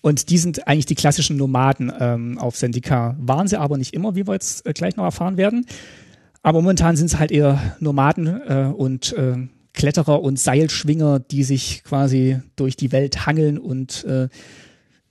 Und 0.00 0.30
die 0.30 0.38
sind 0.38 0.68
eigentlich 0.68 0.86
die 0.86 0.94
klassischen 0.94 1.36
Nomaden 1.36 1.92
ähm, 1.98 2.38
auf 2.38 2.56
Sendika. 2.56 3.16
Waren 3.18 3.48
sie 3.48 3.58
aber 3.58 3.78
nicht 3.78 3.94
immer, 3.94 4.14
wie 4.14 4.26
wir 4.26 4.34
jetzt 4.34 4.66
äh, 4.66 4.72
gleich 4.72 4.96
noch 4.96 5.04
erfahren 5.04 5.36
werden. 5.36 5.66
Aber 6.42 6.60
momentan 6.60 6.96
sind 6.96 7.08
sie 7.08 7.18
halt 7.18 7.32
eher 7.32 7.76
Nomaden 7.80 8.26
äh, 8.26 8.70
und 8.76 9.14
äh, 9.14 9.48
Kletterer 9.74 10.22
und 10.22 10.38
Seilschwinger, 10.38 11.18
die 11.18 11.44
sich 11.44 11.84
quasi 11.84 12.40
durch 12.56 12.76
die 12.76 12.92
Welt 12.92 13.26
hangeln 13.26 13.58
und 13.58 14.04
äh, 14.04 14.28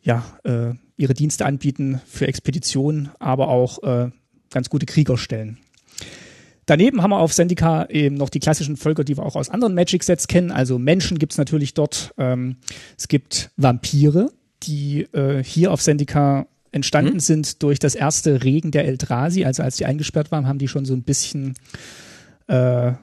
ja, 0.01 0.25
äh, 0.43 0.73
ihre 0.97 1.13
Dienste 1.13 1.45
anbieten 1.45 2.01
für 2.07 2.27
Expeditionen, 2.27 3.09
aber 3.19 3.49
auch 3.49 3.83
äh, 3.83 4.09
ganz 4.49 4.69
gute 4.69 4.85
Krieger 4.85 5.17
stellen. 5.17 5.59
Daneben 6.65 7.01
haben 7.01 7.11
wir 7.11 7.19
auf 7.19 7.33
Sendika 7.33 7.87
eben 7.89 8.15
noch 8.15 8.29
die 8.29 8.39
klassischen 8.39 8.77
Völker, 8.77 9.03
die 9.03 9.17
wir 9.17 9.25
auch 9.25 9.35
aus 9.35 9.49
anderen 9.49 9.75
Magic-Sets 9.75 10.27
kennen. 10.27 10.49
Also 10.49 10.79
Menschen 10.79 11.19
gibt's 11.19 11.37
natürlich 11.37 11.73
dort. 11.73 12.13
Ähm, 12.17 12.57
es 12.97 13.09
gibt 13.09 13.51
Vampire, 13.57 14.31
die 14.63 15.01
äh, 15.13 15.43
hier 15.43 15.73
auf 15.73 15.81
Sendika 15.81 16.47
entstanden 16.71 17.15
mhm. 17.15 17.19
sind 17.19 17.63
durch 17.63 17.79
das 17.79 17.95
erste 17.95 18.43
Regen 18.43 18.71
der 18.71 18.85
Eldrasi. 18.85 19.43
Also 19.43 19.61
als 19.61 19.75
die 19.75 19.85
eingesperrt 19.85 20.31
waren, 20.31 20.47
haben 20.47 20.57
die 20.57 20.69
schon 20.69 20.85
so 20.85 20.93
ein 20.93 21.03
bisschen 21.03 21.55
äh, 22.47 22.93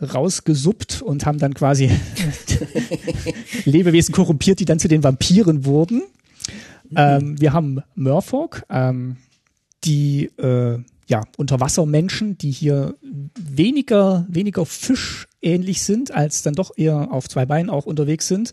rausgesuppt 0.00 1.02
und 1.02 1.26
haben 1.26 1.38
dann 1.38 1.54
quasi 1.54 1.90
Lebewesen 3.64 4.14
korrumpiert, 4.14 4.60
die 4.60 4.64
dann 4.64 4.78
zu 4.78 4.88
den 4.88 5.04
Vampiren 5.04 5.64
wurden. 5.64 6.02
Mhm. 6.90 6.96
Ähm, 6.96 7.40
wir 7.40 7.52
haben 7.52 7.82
Murfolk, 7.94 8.64
ähm, 8.68 9.16
die 9.84 10.26
äh, 10.38 10.78
ja, 11.06 11.22
Unterwassermenschen, 11.36 12.38
die 12.38 12.50
hier 12.50 12.94
weniger, 13.38 14.26
weniger 14.28 14.64
fischähnlich 14.64 15.82
sind, 15.82 16.10
als 16.12 16.42
dann 16.42 16.54
doch 16.54 16.72
eher 16.76 17.12
auf 17.12 17.28
zwei 17.28 17.46
Beinen 17.46 17.70
auch 17.70 17.86
unterwegs 17.86 18.26
sind 18.26 18.52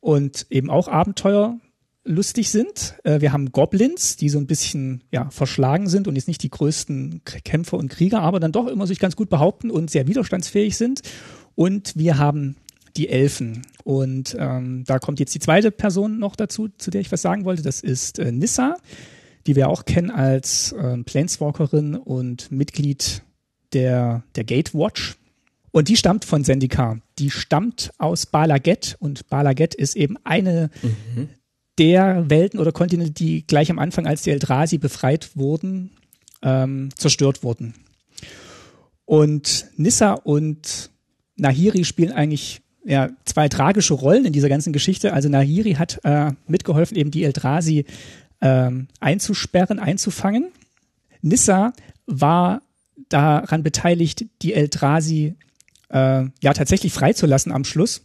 und 0.00 0.46
eben 0.50 0.70
auch 0.70 0.88
Abenteuer 0.88 1.56
lustig 2.04 2.50
sind. 2.50 2.96
Äh, 3.04 3.20
wir 3.20 3.32
haben 3.32 3.52
Goblins, 3.52 4.16
die 4.16 4.28
so 4.28 4.38
ein 4.38 4.46
bisschen 4.46 5.02
ja, 5.10 5.30
verschlagen 5.30 5.88
sind 5.88 6.08
und 6.08 6.16
jetzt 6.16 6.28
nicht 6.28 6.42
die 6.42 6.50
größten 6.50 7.22
Kämpfer 7.24 7.76
und 7.76 7.88
Krieger, 7.88 8.20
aber 8.20 8.40
dann 8.40 8.52
doch 8.52 8.66
immer 8.66 8.86
sich 8.86 8.98
ganz 8.98 9.16
gut 9.16 9.30
behaupten 9.30 9.70
und 9.70 9.90
sehr 9.90 10.06
widerstandsfähig 10.06 10.76
sind. 10.76 11.02
Und 11.54 11.96
wir 11.96 12.18
haben 12.18 12.56
die 12.96 13.08
Elfen. 13.08 13.62
Und 13.84 14.36
ähm, 14.38 14.84
da 14.86 14.98
kommt 14.98 15.20
jetzt 15.20 15.34
die 15.34 15.40
zweite 15.40 15.70
Person 15.70 16.18
noch 16.18 16.36
dazu, 16.36 16.68
zu 16.76 16.90
der 16.90 17.00
ich 17.00 17.12
was 17.12 17.22
sagen 17.22 17.44
wollte. 17.44 17.62
Das 17.62 17.80
ist 17.80 18.18
äh, 18.18 18.32
Nissa, 18.32 18.76
die 19.46 19.56
wir 19.56 19.68
auch 19.68 19.84
kennen 19.84 20.10
als 20.10 20.72
äh, 20.72 20.98
Planeswalkerin 20.98 21.94
und 21.94 22.50
Mitglied 22.52 23.22
der, 23.72 24.24
der 24.34 24.44
Gatewatch. 24.44 25.16
Und 25.70 25.88
die 25.88 25.96
stammt 25.96 26.26
von 26.26 26.44
Zendikar. 26.44 26.98
Die 27.18 27.30
stammt 27.30 27.92
aus 27.96 28.26
Balaget 28.26 28.96
und 29.00 29.28
Balaget 29.28 29.74
ist 29.74 29.96
eben 29.96 30.18
eine 30.22 30.70
mhm. 30.82 31.30
Der 31.78 32.28
Welten 32.28 32.60
oder 32.60 32.72
Kontinente, 32.72 33.12
die 33.12 33.46
gleich 33.46 33.70
am 33.70 33.78
Anfang, 33.78 34.06
als 34.06 34.22
die 34.22 34.30
Eldrasi 34.30 34.78
befreit 34.78 35.36
wurden, 35.36 35.90
ähm, 36.42 36.90
zerstört 36.96 37.42
wurden. 37.42 37.74
Und 39.04 39.66
Nissa 39.76 40.12
und 40.12 40.90
Nahiri 41.36 41.84
spielen 41.84 42.12
eigentlich 42.12 42.60
ja, 42.84 43.10
zwei 43.24 43.48
tragische 43.48 43.94
Rollen 43.94 44.24
in 44.24 44.32
dieser 44.32 44.48
ganzen 44.48 44.72
Geschichte. 44.72 45.12
Also 45.12 45.28
Nahiri 45.28 45.74
hat 45.74 46.00
äh, 46.04 46.32
mitgeholfen, 46.46 46.96
eben 46.96 47.10
die 47.10 47.24
Eldrasi 47.24 47.84
ähm, 48.40 48.88
einzusperren, 49.00 49.78
einzufangen. 49.78 50.48
Nissa 51.20 51.72
war 52.06 52.62
daran 53.08 53.62
beteiligt, 53.62 54.26
die 54.42 54.54
Eldrasi 54.54 55.34
äh, 55.90 56.24
ja 56.42 56.52
tatsächlich 56.54 56.92
freizulassen 56.92 57.52
am 57.52 57.64
Schluss. 57.64 58.02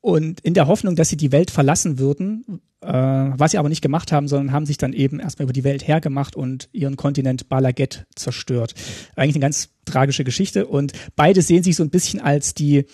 Und 0.00 0.40
in 0.40 0.54
der 0.54 0.66
Hoffnung, 0.66 0.96
dass 0.96 1.10
sie 1.10 1.16
die 1.16 1.32
Welt 1.32 1.50
verlassen 1.50 1.98
würden, 1.98 2.60
äh, 2.80 2.88
was 2.88 3.50
sie 3.50 3.58
aber 3.58 3.68
nicht 3.68 3.82
gemacht 3.82 4.12
haben, 4.12 4.28
sondern 4.28 4.52
haben 4.52 4.64
sich 4.66 4.78
dann 4.78 4.94
eben 4.94 5.20
erstmal 5.20 5.44
über 5.44 5.52
die 5.52 5.64
Welt 5.64 5.86
hergemacht 5.86 6.36
und 6.36 6.68
ihren 6.72 6.96
Kontinent 6.96 7.48
Balaget 7.48 8.06
zerstört. 8.14 8.74
Eigentlich 9.16 9.36
eine 9.36 9.42
ganz 9.42 9.68
tragische 9.84 10.24
Geschichte. 10.24 10.66
Und 10.66 10.92
beide 11.16 11.42
sehen 11.42 11.62
sich 11.62 11.76
so 11.76 11.82
ein 11.82 11.90
bisschen 11.90 12.20
als 12.20 12.54
die, 12.54 12.86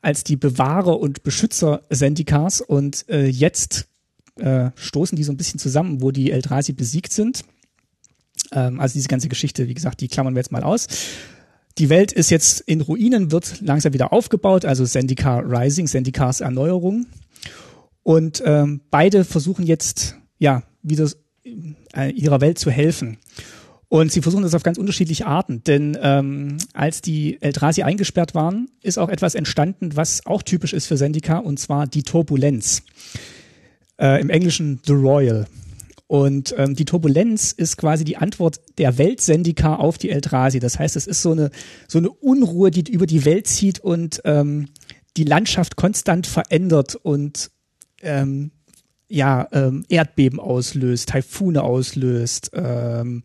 als 0.00 0.24
die 0.24 0.36
Bewahrer 0.36 0.98
und 0.98 1.22
Beschützer 1.22 1.82
Sendikas. 1.90 2.60
Und 2.60 3.08
äh, 3.08 3.26
jetzt 3.26 3.86
äh, 4.36 4.70
stoßen 4.74 5.14
die 5.14 5.24
so 5.24 5.32
ein 5.32 5.36
bisschen 5.36 5.60
zusammen, 5.60 6.02
wo 6.02 6.10
die 6.10 6.32
Eldrasi 6.32 6.72
besiegt 6.72 7.12
sind. 7.12 7.44
Ähm, 8.50 8.80
also 8.80 8.94
diese 8.94 9.08
ganze 9.08 9.28
Geschichte, 9.28 9.68
wie 9.68 9.74
gesagt, 9.74 10.00
die 10.00 10.08
klammern 10.08 10.34
wir 10.34 10.40
jetzt 10.40 10.52
mal 10.52 10.64
aus. 10.64 10.88
Die 11.78 11.88
Welt 11.88 12.12
ist 12.12 12.30
jetzt 12.30 12.60
in 12.60 12.80
Ruinen, 12.80 13.32
wird 13.32 13.60
langsam 13.60 13.92
wieder 13.92 14.12
aufgebaut, 14.12 14.64
also 14.64 14.84
Zendikar 14.84 15.42
Rising, 15.44 15.86
Zendikars 15.86 16.40
Erneuerung. 16.40 17.06
Und 18.02 18.42
ähm, 18.44 18.80
beide 18.90 19.24
versuchen 19.24 19.64
jetzt, 19.64 20.16
ja, 20.38 20.62
wieder 20.82 21.08
äh, 21.94 22.10
ihrer 22.10 22.40
Welt 22.40 22.58
zu 22.58 22.70
helfen. 22.70 23.18
Und 23.88 24.10
sie 24.10 24.22
versuchen 24.22 24.42
das 24.42 24.54
auf 24.54 24.62
ganz 24.62 24.78
unterschiedliche 24.78 25.26
Arten, 25.26 25.62
denn 25.64 25.98
ähm, 26.00 26.56
als 26.72 27.02
die 27.02 27.40
Eldrasi 27.42 27.82
eingesperrt 27.82 28.34
waren, 28.34 28.70
ist 28.80 28.98
auch 28.98 29.10
etwas 29.10 29.34
entstanden, 29.34 29.96
was 29.96 30.24
auch 30.24 30.42
typisch 30.42 30.72
ist 30.72 30.86
für 30.86 30.96
Zendika, 30.96 31.36
und 31.36 31.58
zwar 31.58 31.86
die 31.86 32.02
Turbulenz. 32.02 32.84
Äh, 34.00 34.20
Im 34.22 34.30
Englischen 34.30 34.80
The 34.86 34.94
Royal. 34.94 35.46
Und 36.12 36.54
ähm, 36.58 36.74
die 36.76 36.84
Turbulenz 36.84 37.52
ist 37.52 37.78
quasi 37.78 38.04
die 38.04 38.18
Antwort 38.18 38.60
der 38.76 38.98
Weltsendika 38.98 39.76
auf 39.76 39.96
die 39.96 40.10
Eldrasi. 40.10 40.60
Das 40.60 40.78
heißt, 40.78 40.94
es 40.94 41.06
ist 41.06 41.22
so 41.22 41.32
eine, 41.32 41.50
so 41.88 41.96
eine 41.96 42.10
Unruhe, 42.10 42.70
die 42.70 42.92
über 42.92 43.06
die 43.06 43.24
Welt 43.24 43.46
zieht 43.46 43.78
und 43.80 44.20
ähm, 44.26 44.68
die 45.16 45.24
Landschaft 45.24 45.76
konstant 45.76 46.26
verändert 46.26 46.96
und 46.96 47.50
ähm, 48.02 48.50
ja, 49.08 49.48
ähm, 49.52 49.86
Erdbeben 49.88 50.38
auslöst, 50.38 51.08
Taifune 51.08 51.62
auslöst, 51.62 52.50
ähm, 52.52 53.22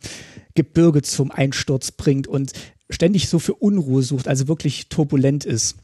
Gebirge 0.55 1.01
zum 1.01 1.29
Einsturz 1.29 1.91
bringt 1.91 2.25
und 2.25 2.53
ständig 2.89 3.27
so 3.27 3.39
für 3.39 3.55
Unruhe 3.55 4.01
sucht, 4.01 4.29
also 4.29 4.47
wirklich 4.47 4.87
turbulent 4.87 5.43
ist. 5.43 5.75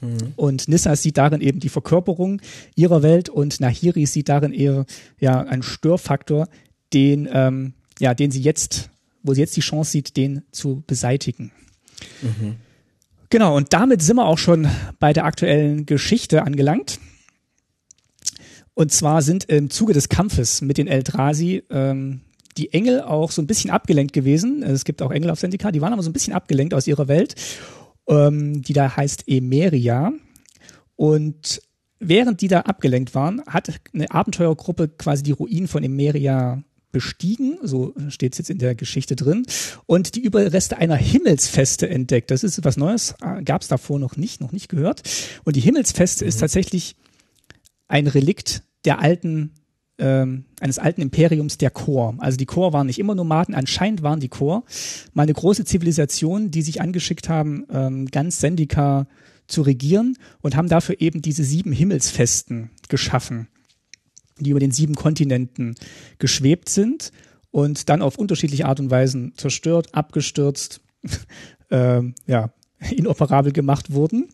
Mhm. 0.00 0.32
Und 0.36 0.68
Nissa 0.68 0.96
sieht 0.96 1.16
darin 1.16 1.40
eben 1.40 1.60
die 1.60 1.68
Verkörperung 1.68 2.40
ihrer 2.74 3.02
Welt 3.02 3.28
und 3.28 3.60
Nahiri 3.60 4.06
sieht 4.06 4.28
darin 4.28 4.52
eher 4.52 4.86
ja 5.18 5.40
einen 5.40 5.62
Störfaktor, 5.62 6.48
den 6.92 7.28
ähm, 7.32 7.74
ja 7.98 8.14
den 8.14 8.30
sie 8.30 8.42
jetzt, 8.42 8.90
wo 9.22 9.34
sie 9.34 9.40
jetzt 9.40 9.56
die 9.56 9.60
Chance 9.60 9.90
sieht, 9.90 10.16
den 10.16 10.42
zu 10.52 10.82
beseitigen. 10.86 11.52
Mhm. 12.22 12.56
Genau, 13.30 13.56
und 13.56 13.72
damit 13.72 14.00
sind 14.00 14.16
wir 14.16 14.26
auch 14.26 14.38
schon 14.38 14.68
bei 14.98 15.12
der 15.12 15.24
aktuellen 15.24 15.84
Geschichte 15.84 16.44
angelangt. 16.44 16.98
Und 18.72 18.92
zwar 18.92 19.22
sind 19.22 19.44
im 19.44 19.70
Zuge 19.70 19.92
des 19.92 20.08
Kampfes 20.08 20.62
mit 20.62 20.78
den 20.78 20.86
Eldrasi 20.86 21.64
ähm, 21.68 22.20
die 22.56 22.72
Engel 22.72 23.02
auch 23.02 23.30
so 23.30 23.42
ein 23.42 23.46
bisschen 23.46 23.70
abgelenkt 23.70 24.12
gewesen. 24.12 24.62
Es 24.62 24.84
gibt 24.84 25.02
auch 25.02 25.10
Engel 25.10 25.30
auf 25.30 25.40
Sendika, 25.40 25.72
die 25.72 25.80
waren 25.80 25.92
aber 25.92 26.02
so 26.02 26.10
ein 26.10 26.12
bisschen 26.12 26.32
abgelenkt 26.32 26.74
aus 26.74 26.86
ihrer 26.86 27.08
Welt 27.08 27.34
ähm, 28.08 28.62
die 28.62 28.72
da 28.72 28.96
heißt 28.96 29.24
Emeria. 29.26 30.12
Und 30.96 31.62
während 32.00 32.40
die 32.40 32.48
da 32.48 32.60
abgelenkt 32.60 33.14
waren, 33.14 33.42
hat 33.46 33.72
eine 33.92 34.10
Abenteuergruppe 34.10 34.88
quasi 34.88 35.22
die 35.22 35.32
Ruinen 35.32 35.68
von 35.68 35.84
Emeria 35.84 36.62
bestiegen, 36.90 37.58
so 37.62 37.94
steht 38.08 38.32
es 38.32 38.38
jetzt 38.38 38.50
in 38.50 38.58
der 38.58 38.74
Geschichte 38.74 39.14
drin, 39.14 39.44
und 39.86 40.14
die 40.14 40.22
Überreste 40.22 40.78
einer 40.78 40.96
Himmelsfeste 40.96 41.88
entdeckt. 41.88 42.30
Das 42.30 42.42
ist 42.42 42.64
was 42.64 42.76
Neues, 42.76 43.14
äh, 43.22 43.42
gab 43.42 43.62
es 43.62 43.68
davor 43.68 43.98
noch 43.98 44.16
nicht, 44.16 44.40
noch 44.40 44.52
nicht 44.52 44.68
gehört. 44.68 45.02
Und 45.44 45.56
die 45.56 45.60
Himmelsfeste 45.60 46.24
mhm. 46.24 46.28
ist 46.28 46.40
tatsächlich 46.40 46.96
ein 47.88 48.06
Relikt 48.06 48.62
der 48.84 49.00
alten 49.00 49.52
ähm, 49.98 50.44
eines 50.60 50.78
alten 50.78 51.00
Imperiums 51.00 51.58
der 51.58 51.70
Chor. 51.70 52.14
Also 52.18 52.36
die 52.36 52.46
Chor 52.46 52.72
waren 52.72 52.86
nicht 52.86 52.98
immer 52.98 53.14
Nomaden, 53.14 53.54
anscheinend 53.54 54.02
waren 54.02 54.20
die 54.20 54.28
Chor 54.28 54.64
mal 55.12 55.24
eine 55.24 55.34
große 55.34 55.64
Zivilisation, 55.64 56.50
die 56.50 56.62
sich 56.62 56.80
angeschickt 56.80 57.28
haben, 57.28 57.66
ähm, 57.70 58.06
ganz 58.06 58.40
Sendika 58.40 59.06
zu 59.46 59.62
regieren 59.62 60.16
und 60.40 60.56
haben 60.56 60.68
dafür 60.68 61.00
eben 61.00 61.22
diese 61.22 61.44
sieben 61.44 61.72
Himmelsfesten 61.72 62.70
geschaffen. 62.88 63.48
die 64.40 64.50
über 64.50 64.60
den 64.60 64.70
sieben 64.70 64.94
Kontinenten 64.94 65.74
geschwebt 66.20 66.68
sind 66.68 67.10
und 67.50 67.88
dann 67.88 68.02
auf 68.02 68.18
unterschiedliche 68.18 68.66
Art 68.66 68.78
und 68.78 68.88
Weisen 68.88 69.32
zerstört, 69.36 69.92
abgestürzt, 69.96 70.80
äh, 71.70 72.02
ja, 72.28 72.52
inoperabel 72.90 73.50
gemacht 73.50 73.92
wurden. 73.92 74.28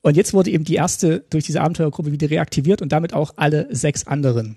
Und 0.00 0.16
jetzt 0.16 0.34
wurde 0.34 0.50
eben 0.50 0.64
die 0.64 0.74
erste 0.74 1.20
durch 1.30 1.44
diese 1.44 1.60
Abenteuergruppe 1.60 2.10
wieder 2.10 2.28
reaktiviert 2.28 2.82
und 2.82 2.90
damit 2.90 3.14
auch 3.14 3.34
alle 3.36 3.68
sechs 3.70 4.08
anderen. 4.08 4.56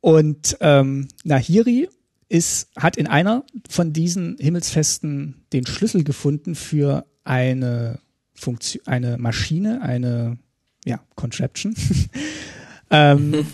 Und 0.00 0.56
ähm, 0.60 1.08
Nahiri 1.24 1.88
ist, 2.28 2.70
hat 2.76 2.96
in 2.96 3.06
einer 3.06 3.44
von 3.68 3.92
diesen 3.92 4.36
Himmelsfesten 4.38 5.44
den 5.52 5.66
Schlüssel 5.66 6.04
gefunden 6.04 6.54
für 6.54 7.04
eine 7.24 7.98
Funktion, 8.34 8.86
eine 8.86 9.18
Maschine, 9.18 9.82
eine 9.82 10.38
ja, 10.84 11.00
Contraption, 11.16 11.74
ähm, 12.90 13.46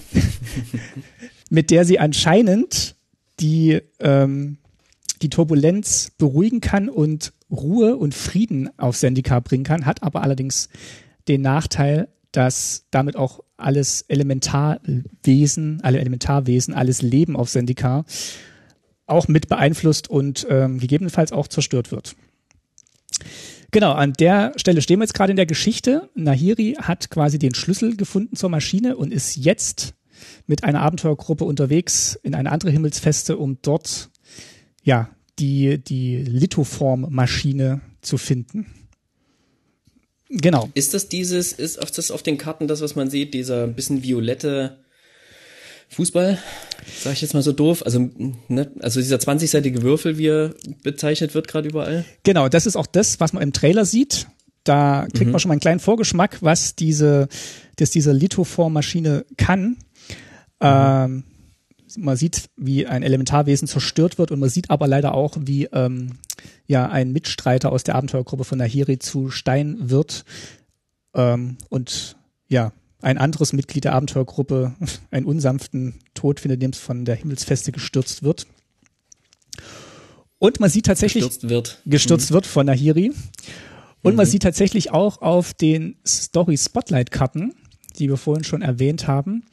mit 1.50 1.70
der 1.70 1.85
sie 1.85 1.98
anscheinend 1.98 2.96
die, 3.40 3.80
ähm, 3.98 4.59
die 5.22 5.30
Turbulenz 5.30 6.12
beruhigen 6.18 6.61
kann 6.61 6.88
und 6.88 7.32
Ruhe 7.50 7.96
und 7.96 8.14
Frieden 8.14 8.70
auf 8.78 8.96
Sendika 8.96 9.40
bringen 9.40 9.64
kann, 9.64 9.87
hat 9.87 10.02
aber 10.02 10.22
allerdings 10.22 10.68
den 11.28 11.42
Nachteil, 11.42 12.09
dass 12.32 12.87
damit 12.90 13.16
auch 13.16 13.40
alles 13.57 14.03
Elementarwesen, 14.03 15.81
alle 15.83 15.99
Elementarwesen, 15.99 16.75
alles 16.75 17.03
Leben 17.03 17.37
auf 17.37 17.49
Sendika 17.49 18.05
auch 19.07 19.29
mit 19.29 19.49
beeinflusst 19.49 20.11
und 20.11 20.47
ähm, 20.51 20.79
gegebenenfalls 20.79 21.33
auch 21.33 21.49
zerstört 21.49 21.92
wird. 21.92 22.16
Genau, 23.71 23.92
an 23.92 24.12
der 24.14 24.53
Stelle 24.57 24.83
stehen 24.83 24.99
wir 24.99 25.05
jetzt 25.05 25.14
gerade 25.14 25.31
in 25.31 25.37
der 25.37 25.47
Geschichte. 25.47 26.09
Nahiri 26.14 26.77
hat 26.81 27.11
quasi 27.11 27.38
den 27.38 27.55
Schlüssel 27.55 27.97
gefunden 27.97 28.37
zur 28.37 28.51
Maschine 28.51 28.97
und 28.97 29.12
ist 29.12 29.37
jetzt 29.37 29.95
mit 30.47 30.64
einer 30.64 30.83
Abenteuergruppe 30.83 31.45
unterwegs 31.45 32.19
in 32.23 32.35
eine 32.35 32.51
andere 32.51 32.71
Himmelsfeste, 32.71 33.37
um 33.37 33.59
dort 33.62 34.11
ja 34.83 35.11
die 35.38 35.79
die 35.79 36.16
Lithoform-Maschine 36.16 37.81
zu 38.01 38.19
finden. 38.19 38.66
Genau. 40.28 40.70
Ist 40.74 40.94
das 40.94 41.08
dieses, 41.08 41.52
ist 41.52 41.80
auf 41.80 41.90
das 41.90 42.10
auf 42.10 42.22
den 42.22 42.38
Karten 42.38 42.66
das, 42.68 42.80
was 42.80 42.96
man 42.96 43.10
sieht, 43.10 43.34
dieser 43.34 43.66
bisschen 43.66 44.02
violette 44.02 44.78
Fußball, 45.88 46.38
sage 47.00 47.14
ich 47.14 47.22
jetzt 47.22 47.34
mal 47.34 47.42
so 47.42 47.52
doof. 47.52 47.84
Also, 47.84 48.10
ne, 48.48 48.70
also 48.80 49.00
dieser 49.00 49.16
20-seitige 49.16 49.82
Würfel, 49.82 50.18
wie 50.18 50.26
er 50.26 50.54
bezeichnet 50.82 51.34
wird 51.34 51.46
gerade 51.46 51.68
überall. 51.68 52.04
Genau, 52.24 52.48
das 52.48 52.66
ist 52.66 52.76
auch 52.76 52.86
das, 52.86 53.20
was 53.20 53.32
man 53.32 53.42
im 53.42 53.52
Trailer 53.52 53.84
sieht. 53.84 54.26
Da 54.64 55.06
kriegt 55.12 55.26
mhm. 55.26 55.32
man 55.32 55.40
schon 55.40 55.48
mal 55.48 55.54
einen 55.54 55.60
kleinen 55.60 55.80
Vorgeschmack, 55.80 56.38
was 56.40 56.74
diese, 56.74 57.28
dass 57.76 57.90
diese 57.90 58.10
Lithoform-Maschine 58.12 59.24
kann. 59.36 59.62
Mhm. 59.62 59.76
Ähm, 60.60 61.24
man 61.98 62.16
sieht, 62.16 62.50
wie 62.56 62.86
ein 62.86 63.02
Elementarwesen 63.02 63.68
zerstört 63.68 64.18
wird 64.18 64.32
und 64.32 64.40
man 64.40 64.48
sieht 64.48 64.70
aber 64.70 64.88
leider 64.88 65.14
auch, 65.14 65.36
wie 65.40 65.66
ähm, 65.66 66.18
ja 66.66 66.88
ein 66.88 67.12
Mitstreiter 67.12 67.72
aus 67.72 67.85
der 67.85 67.94
Abenteuergruppe 67.94 68.44
von 68.44 68.59
Nahiri 68.59 68.98
zu 68.98 69.31
Stein 69.31 69.90
wird. 69.90 70.24
Ähm, 71.14 71.59
und 71.68 72.16
ja, 72.48 72.72
ein 73.00 73.18
anderes 73.18 73.52
Mitglied 73.52 73.85
der 73.85 73.94
Abenteuergruppe 73.94 74.74
einen 75.11 75.26
unsanften 75.26 75.94
Tod 76.14 76.40
findet, 76.40 76.57
indem 76.57 76.70
es 76.70 76.79
von 76.79 77.05
der 77.05 77.16
Himmelsfeste 77.16 77.72
gestürzt 77.72 78.22
wird. 78.22 78.46
Und 80.38 80.61
man 80.61 80.68
sieht 80.70 80.87
tatsächlich 80.87 81.24
gestürzt 81.24 81.48
wird, 81.48 81.83
gestürzt 81.87 82.31
mhm. 82.31 82.35
wird 82.35 82.46
von 82.46 82.66
Nahiri. 82.66 83.12
Und 84.02 84.12
mhm. 84.12 84.16
man 84.16 84.26
sieht 84.26 84.42
tatsächlich 84.42 84.90
auch 84.90 85.22
auf 85.22 85.55
den 85.55 85.96
Story 86.07 86.57
Spotlight 86.59 87.11
Karten, 87.11 87.55
die 87.98 88.09
wir 88.09 88.16
vorhin 88.16 88.44
schon 88.44 88.62
erwähnt 88.62 89.07
haben, 89.07 89.44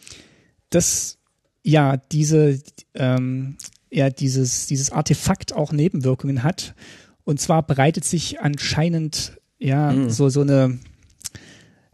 dass 0.70 1.18
ja 1.64 1.98
diese 1.98 2.60
ähm, 2.94 3.58
ja 3.90 4.10
dieses 4.10 4.68
dieses 4.68 4.92
Artefakt 4.92 5.54
auch 5.54 5.72
Nebenwirkungen 5.72 6.44
hat. 6.44 6.76
Und 7.24 7.40
zwar 7.40 7.66
bereitet 7.66 8.06
sich 8.06 8.42
anscheinend 8.42 9.40
ja 9.60 9.92
mhm. 9.92 10.10
so 10.10 10.30
so 10.30 10.42
eine 10.42 10.80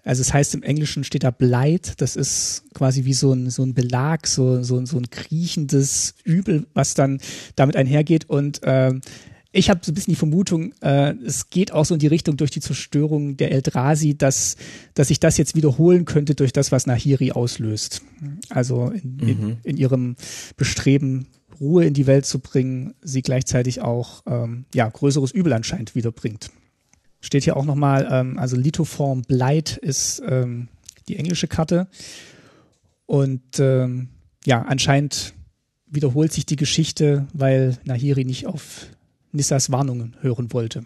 also 0.04 0.22
es 0.22 0.34
heißt 0.34 0.56
im 0.56 0.64
Englischen 0.64 1.04
steht 1.04 1.24
da 1.24 1.30
Blight, 1.30 2.02
das 2.02 2.16
ist 2.16 2.64
quasi 2.74 3.06
wie 3.06 3.14
so 3.14 3.34
ein, 3.34 3.50
so 3.50 3.64
ein 3.64 3.74
Belag, 3.74 4.26
so, 4.28 4.64
so, 4.64 4.84
so 4.86 4.98
ein 4.98 5.10
kriechendes 5.12 6.16
Übel, 6.24 6.66
was 6.74 6.96
dann 6.96 7.20
damit 7.56 7.76
einhergeht. 7.76 8.28
Und 8.28 8.64
äh, 8.64 8.94
ich 9.52 9.70
habe 9.70 9.82
so 9.84 9.92
ein 9.92 9.96
bisschen 9.96 10.14
die 10.14 10.18
Vermutung, 10.18 10.74
äh, 10.82 11.14
es 11.26 11.50
geht 11.50 11.72
auch 11.72 11.86
so 11.86 11.96
in 11.96 12.00
die 12.00 12.08
Richtung 12.08 12.38
durch 12.38 12.52
die 12.52 12.60
Zerstörung 12.60 13.36
der 13.38 13.52
Eldrasi, 13.52 14.18
dass, 14.18 14.58
dass 14.94 15.10
sich 15.10 15.20
das 15.20 15.38
jetzt 15.38 15.56
wiederholen 15.56 16.06
könnte 16.06 16.34
durch 16.34 16.54
das, 16.54 16.72
was 16.72 16.88
Nahiri 16.88 17.32
auslöst. 17.32 18.02
Also 18.50 18.88
in, 18.88 19.16
mhm. 19.16 19.28
in, 19.28 19.58
in 19.64 19.78
ihrem 19.78 20.16
Bestreben, 20.56 21.28
Ruhe 21.60 21.86
in 21.86 21.94
die 21.94 22.08
Welt 22.08 22.26
zu 22.26 22.40
bringen, 22.40 22.94
sie 23.02 23.22
gleichzeitig 23.22 23.82
auch 23.82 24.24
ähm, 24.26 24.66
ja, 24.74 24.88
größeres 24.88 25.32
Übel 25.32 25.54
anscheinend 25.54 25.96
wiederbringt. 25.96 26.52
Steht 27.22 27.44
hier 27.44 27.58
auch 27.58 27.66
nochmal, 27.66 28.08
ähm, 28.12 28.38
also 28.38 28.56
Lithoform 28.56 29.24
Blight 29.24 29.78
ist 29.78 30.22
ähm, 30.26 30.70
die 31.08 31.18
englische 31.18 31.48
Karte. 31.48 31.88
Und 33.06 33.60
ähm, 33.60 34.10
ja, 34.46 34.62
anscheinend 34.62 35.34
wiederholt 35.88 36.32
sich 36.32 36.46
die 36.46 36.56
Geschichte, 36.56 37.28
weil 37.34 37.78
Nahiri 37.84 38.24
nicht 38.24 38.48
auf 38.48 38.88
Nissas 39.32 39.72
Warnungen 39.72 40.16
hören 40.22 40.54
wollte. 40.54 40.86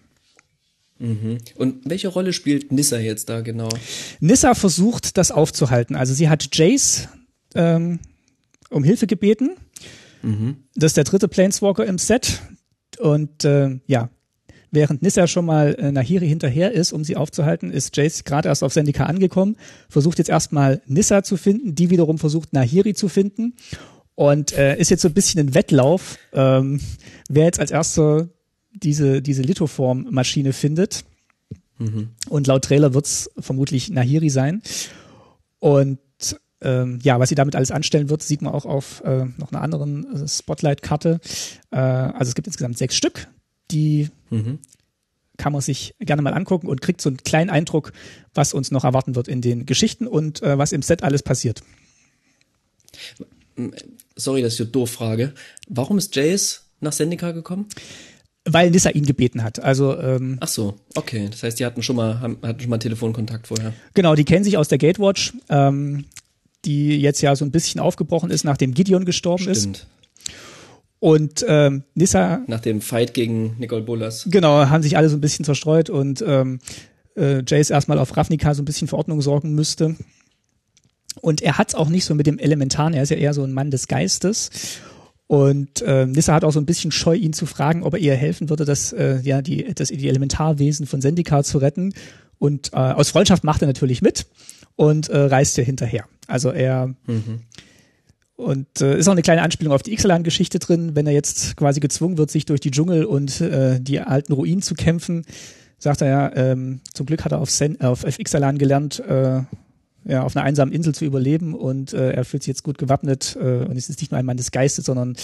Mhm. 1.00 1.38
Und 1.56 1.90
welche 1.90 2.08
Rolle 2.08 2.34
spielt 2.34 2.72
Nissa 2.72 2.98
jetzt 2.98 3.30
da 3.30 3.42
genau? 3.42 3.70
Nissa 4.20 4.54
versucht, 4.54 5.18
das 5.18 5.32
aufzuhalten. 5.32 5.96
Also 5.96 6.14
sie 6.14 6.30
hat 6.30 6.56
Jace 6.56 7.10
ähm, 7.56 8.00
um 8.70 8.84
Hilfe 8.84 9.08
gebeten. 9.08 9.52
Mhm. 10.24 10.64
Das 10.76 10.92
ist 10.92 10.98
der 10.98 11.04
dritte 11.04 11.28
Planeswalker 11.28 11.86
im 11.86 11.98
Set. 11.98 12.42
Und 13.00 13.46
äh, 13.46 13.80
ja, 13.86 14.10
Während 14.76 15.04
Nissa 15.04 15.28
schon 15.28 15.46
mal 15.46 15.76
äh, 15.76 15.92
Nahiri 15.92 16.28
hinterher 16.28 16.72
ist, 16.72 16.94
um 16.94 17.04
sie 17.04 17.16
aufzuhalten, 17.16 17.70
ist 17.70 17.96
Jace 17.96 18.24
gerade 18.24 18.50
erst 18.50 18.64
auf 18.64 18.74
Sendika 18.74 19.06
angekommen, 19.06 19.56
versucht 19.88 20.18
jetzt 20.18 20.30
erstmal 20.30 20.82
Nissa 20.88 21.22
zu 21.22 21.38
finden, 21.38 21.76
die 21.76 21.92
wiederum 21.92 22.18
versucht 22.18 22.54
Nahiri 22.54 22.96
zu 22.96 23.08
finden 23.08 23.54
und 24.16 24.52
äh, 24.54 24.76
ist 24.78 24.90
jetzt 24.90 25.04
so 25.04 25.10
ein 25.10 25.14
bisschen 25.14 25.42
ein 25.42 25.54
Wettlauf, 25.54 26.18
ähm, 26.34 26.80
wer 27.30 27.46
jetzt 27.46 27.60
als 27.60 27.70
erster 27.70 28.30
diese, 28.72 29.22
diese 29.22 29.44
Lithoform-Maschine 29.44 30.54
findet. 30.54 31.06
Mhm. 31.78 32.10
Und 32.30 32.48
laut 32.48 32.66
Trailer 32.66 32.96
wird's 32.96 33.30
vermutlich 33.38 33.92
Nahiri 33.92 34.32
sein. 34.32 34.64
Und 35.60 36.00
ähm, 36.64 37.00
ja, 37.04 37.20
was 37.20 37.30
sie 37.30 37.36
damit 37.36 37.56
alles 37.56 37.72
anstellen 37.72 38.10
wird, 38.10 38.24
sieht 38.24 38.42
man 38.42 38.54
auch 38.54 38.66
auf 38.66 39.02
äh, 39.06 39.26
noch 39.38 39.52
einer 39.52 39.62
anderen 39.62 40.24
äh, 40.24 40.28
Spotlight-Karte. 40.28 41.20
Äh, 41.72 41.78
also 41.78 42.30
es 42.30 42.36
gibt 42.36 42.48
insgesamt 42.48 42.78
sechs 42.78 42.96
Stück 42.96 43.28
die 43.74 44.10
mhm. 44.30 44.60
kann 45.38 45.52
man 45.52 45.62
sich 45.62 45.96
gerne 46.00 46.22
mal 46.22 46.34
angucken 46.34 46.68
und 46.68 46.82
kriegt 46.82 47.02
so 47.02 47.10
einen 47.10 47.18
kleinen 47.18 47.50
Eindruck, 47.50 47.92
was 48.34 48.54
uns 48.54 48.72
noch 48.72 48.84
erwarten 48.84 49.16
wird 49.16 49.28
in 49.28 49.42
den 49.42 49.66
Geschichten 49.66 50.08
und 50.08 50.42
äh, 50.42 50.58
was 50.58 50.72
im 50.72 50.82
Set 50.82 51.04
alles 51.04 51.24
passiert. 51.24 51.64
Sorry, 54.16 54.42
dass 54.42 54.54
ich 54.54 54.58
so 54.58 54.66
doof 54.66 54.92
frage. 54.92 55.34
Warum 55.68 55.98
ist 55.98 56.16
Jace 56.16 56.66
nach 56.80 56.94
Sendika 56.94 57.32
gekommen? 57.32 57.68
Weil 58.46 58.72
Nissa 58.72 58.90
ihn 58.90 59.06
gebeten 59.06 59.42
hat. 59.42 59.60
Also 59.60 59.98
ähm, 59.98 60.38
ach 60.42 60.50
so, 60.50 60.76
okay. 60.96 61.28
Das 61.30 61.44
heißt, 61.44 61.60
die 61.60 61.66
hatten 61.66 61.82
schon 61.82 61.96
mal 61.96 62.20
hatten 62.20 62.60
schon 62.60 62.70
mal 62.70 62.78
Telefonkontakt 62.78 63.48
vorher. 63.48 63.74
Genau, 63.94 64.16
die 64.16 64.26
kennen 64.26 64.44
sich 64.44 64.58
aus 64.58 64.68
der 64.68 64.80
Gatewatch, 64.80 65.34
ähm, 65.50 66.06
die 66.66 67.00
jetzt 67.00 67.22
ja 67.22 67.36
so 67.36 67.46
ein 67.46 67.52
bisschen 67.52 67.80
aufgebrochen 67.80 68.32
ist, 68.32 68.44
nachdem 68.44 68.74
Gideon 68.74 69.06
gestorben 69.06 69.54
Stimmt. 69.54 69.78
ist. 69.78 69.88
Und 71.00 71.46
ähm, 71.50 71.84
Nissa. 71.96 72.44
Nach 72.48 72.62
dem 72.62 72.80
Fight 72.80 73.14
gegen 73.14 73.58
Nicole 73.60 73.82
Bolas. 73.82 74.26
Genau, 74.30 74.70
haben 74.70 74.84
sich 74.84 74.96
alle 74.96 75.10
so 75.10 75.18
ein 75.18 75.22
bisschen 75.22 75.44
zerstreut 75.44 75.90
und 75.90 76.24
ähm, 76.26 76.60
äh, 77.18 77.44
Jace 77.46 77.72
erstmal 77.72 78.00
auf 78.00 78.16
Ravnica 78.16 78.54
so 78.54 78.62
ein 78.62 78.66
bisschen 78.66 78.88
für 78.88 78.98
Ordnung 78.98 79.22
sorgen 79.22 79.54
müsste. 79.54 79.98
Und 81.22 81.42
er 81.42 81.58
hat's 81.58 81.76
auch 81.76 81.90
nicht 81.90 82.06
so 82.06 82.16
mit 82.16 82.26
dem 82.26 82.40
Elementaren, 82.40 82.94
er 82.94 83.04
ist 83.04 83.10
ja 83.10 83.18
eher 83.18 83.34
so 83.34 83.44
ein 83.44 83.52
Mann 83.52 83.70
des 83.70 83.88
Geistes. 83.88 84.50
Und 85.28 85.82
äh, 85.82 86.06
Nissa 86.06 86.34
hat 86.34 86.44
auch 86.44 86.52
so 86.52 86.60
ein 86.60 86.66
bisschen 86.66 86.92
scheu, 86.92 87.16
ihn 87.16 87.34
zu 87.34 87.46
fragen, 87.46 87.84
ob 87.84 87.94
er 87.94 88.00
ihr 88.00 88.16
helfen 88.16 88.50
würde, 88.50 88.66
das, 88.66 88.94
äh, 88.94 89.20
ja, 89.24 89.42
die, 89.42 89.74
das, 89.74 89.90
die 89.90 90.08
Elementarwesen 90.08 90.86
von 90.86 91.02
Sendika 91.02 91.44
zu 91.44 91.58
retten. 91.58 91.94
Und 92.40 92.72
äh, 92.74 92.78
aus 92.78 93.10
Freundschaft 93.10 93.44
macht 93.44 93.62
er 93.62 93.68
natürlich 93.68 94.02
mit 94.02 94.26
und 94.76 95.10
äh, 95.10 95.18
reist 95.18 95.58
ihr 95.58 95.64
hinterher. 95.64 96.06
Also 96.28 96.52
er 96.52 96.88
mhm. 97.06 97.42
Und 98.36 98.82
äh, 98.82 98.98
ist 98.98 99.08
auch 99.08 99.14
eine 99.14 99.22
kleine 99.22 99.44
Anspielung 99.44 99.74
auf 99.74 99.84
die 99.84 99.94
Ixalan-Geschichte 99.94 100.58
drin, 100.58 100.96
wenn 100.96 101.06
er 101.06 101.14
jetzt 101.14 101.56
quasi 101.56 101.80
gezwungen 101.80 102.18
wird, 102.18 102.32
sich 102.32 102.46
durch 102.46 102.60
die 102.60 102.72
Dschungel 102.72 103.06
und 103.06 103.40
äh, 103.42 103.80
die 103.80 104.00
alten 104.00 104.34
Ruinen 104.34 104.64
zu 104.64 104.74
kämpfen, 104.74 105.26
sagt 105.78 106.02
er 106.02 106.08
ja, 106.08 106.36
ähm, 106.36 106.82
zum 106.94 107.06
Glück 107.06 107.26
hat 107.26 107.32
er 107.32 107.40
auf, 107.40 107.52
Sen 107.52 107.80
auf, 107.80 108.04
auf 108.04 108.20
Ixalan 108.20 108.58
gelernt, 108.58 109.00
äh, 109.00 109.42
ja, 110.06 110.24
auf 110.24 110.36
einer 110.36 110.44
einsamen 110.44 110.74
Insel 110.74 110.96
zu 110.96 111.06
überleben 111.06 111.54
und 111.54 111.94
äh, 111.94 112.12
er 112.12 112.26
fühlt 112.26 112.44
sich 112.44 112.50
jetzt 112.50 112.64
gut 112.64 112.78
gewappnet 112.78 113.38
äh, 113.40 113.66
und 113.66 113.78
es 113.78 113.90
ist 113.90 114.02
nicht 114.02 114.12
nur 114.12 114.20
ein 114.20 114.26
Mann 114.26 114.38
des 114.38 114.52
Geistes, 114.52 114.86
sondern 114.86 115.16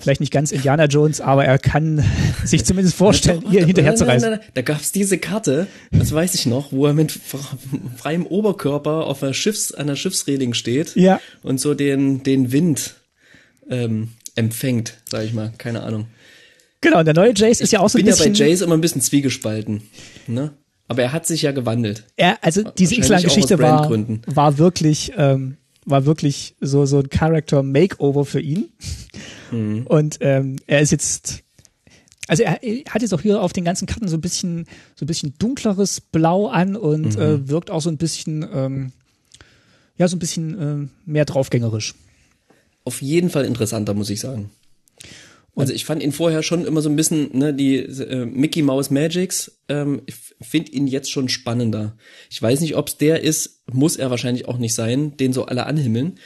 vielleicht 0.00 0.20
nicht 0.20 0.32
ganz 0.32 0.52
Indiana 0.52 0.84
Jones, 0.84 1.20
aber 1.20 1.44
er 1.44 1.58
kann 1.58 2.04
sich 2.44 2.64
zumindest 2.64 2.96
vorstellen, 2.96 3.44
ihr 3.50 3.64
hinterher 3.64 3.96
zu 3.96 4.06
reisen. 4.06 4.30
Nein, 4.30 4.38
nein, 4.38 4.40
nein. 4.46 4.52
Da 4.54 4.62
gab's 4.62 4.92
diese 4.92 5.18
Karte, 5.18 5.66
das 5.90 6.12
weiß 6.12 6.34
ich 6.34 6.46
noch, 6.46 6.72
wo 6.72 6.86
er 6.86 6.92
mit 6.92 7.12
freiem 7.96 8.26
Oberkörper 8.26 9.06
auf 9.06 9.22
einer 9.22 9.34
Schiffs, 9.34 9.74
der 9.76 9.96
Schiffsreling 9.96 10.54
steht 10.54 10.94
ja. 10.94 11.20
und 11.42 11.60
so 11.60 11.74
den, 11.74 12.22
den 12.22 12.52
Wind 12.52 12.94
ähm, 13.68 14.10
empfängt, 14.36 14.94
sag 15.08 15.24
ich 15.24 15.32
mal, 15.32 15.52
keine 15.58 15.82
Ahnung. 15.82 16.06
Genau, 16.80 17.00
und 17.00 17.04
der 17.06 17.14
neue 17.14 17.32
Jace 17.34 17.60
ist 17.60 17.72
ja 17.72 17.80
auch 17.80 17.88
so 17.88 17.98
ein 17.98 18.04
bisschen. 18.04 18.32
Ich 18.32 18.32
bin 18.32 18.34
ja 18.34 18.44
bei 18.44 18.50
Jace 18.50 18.60
immer 18.62 18.74
ein 18.74 18.80
bisschen 18.80 19.00
zwiegespalten, 19.00 19.82
ne? 20.28 20.52
Aber 20.86 21.02
er 21.02 21.12
hat 21.12 21.26
sich 21.26 21.42
ja 21.42 21.52
gewandelt. 21.52 22.04
Er, 22.16 22.38
also 22.42 22.62
diese 22.62 22.94
X-Lang-Geschichte 22.94 23.58
war, 23.58 23.90
war 24.26 24.58
wirklich, 24.58 25.12
ähm, 25.18 25.58
war 25.88 26.04
wirklich 26.04 26.54
so, 26.60 26.86
so 26.86 26.98
ein 26.98 27.08
Character 27.08 27.62
Makeover 27.62 28.24
für 28.24 28.40
ihn. 28.40 28.68
Mhm. 29.50 29.86
Und 29.86 30.18
ähm, 30.20 30.56
er 30.66 30.80
ist 30.80 30.92
jetzt, 30.92 31.42
also 32.26 32.42
er, 32.42 32.62
er, 32.62 32.84
hat 32.90 33.02
jetzt 33.02 33.14
auch 33.14 33.20
hier 33.20 33.40
auf 33.40 33.52
den 33.52 33.64
ganzen 33.64 33.86
Karten 33.86 34.08
so 34.08 34.16
ein 34.16 34.20
bisschen, 34.20 34.66
so 34.94 35.04
ein 35.04 35.06
bisschen 35.06 35.34
dunkleres 35.38 36.00
Blau 36.00 36.48
an 36.48 36.76
und 36.76 37.16
mhm. 37.16 37.22
äh, 37.22 37.48
wirkt 37.48 37.70
auch 37.70 37.80
so 37.80 37.90
ein 37.90 37.96
bisschen, 37.96 38.46
ähm, 38.52 38.92
ja, 39.96 40.08
so 40.08 40.16
ein 40.16 40.20
bisschen 40.20 40.58
äh, 40.58 40.88
mehr 41.06 41.24
draufgängerisch. 41.24 41.94
Auf 42.84 43.02
jeden 43.02 43.30
Fall 43.30 43.44
interessanter, 43.44 43.94
muss 43.94 44.10
ich 44.10 44.20
sagen. 44.20 44.50
Also 45.58 45.72
ich 45.72 45.84
fand 45.84 46.02
ihn 46.02 46.12
vorher 46.12 46.44
schon 46.44 46.64
immer 46.64 46.80
so 46.80 46.88
ein 46.88 46.94
bisschen, 46.94 47.36
ne, 47.36 47.52
die 47.52 47.78
äh, 47.78 48.24
Mickey 48.26 48.62
Mouse 48.62 48.90
Magics, 48.90 49.60
ähm, 49.68 50.02
ich 50.06 50.14
finde 50.40 50.70
ihn 50.70 50.86
jetzt 50.86 51.10
schon 51.10 51.28
spannender. 51.28 51.96
Ich 52.30 52.40
weiß 52.40 52.60
nicht, 52.60 52.76
ob 52.76 52.86
es 52.86 52.96
der 52.96 53.22
ist, 53.22 53.64
muss 53.70 53.96
er 53.96 54.10
wahrscheinlich 54.10 54.46
auch 54.46 54.58
nicht 54.58 54.74
sein, 54.74 55.16
den 55.16 55.32
so 55.32 55.46
alle 55.46 55.66
anhimmeln. 55.66 56.20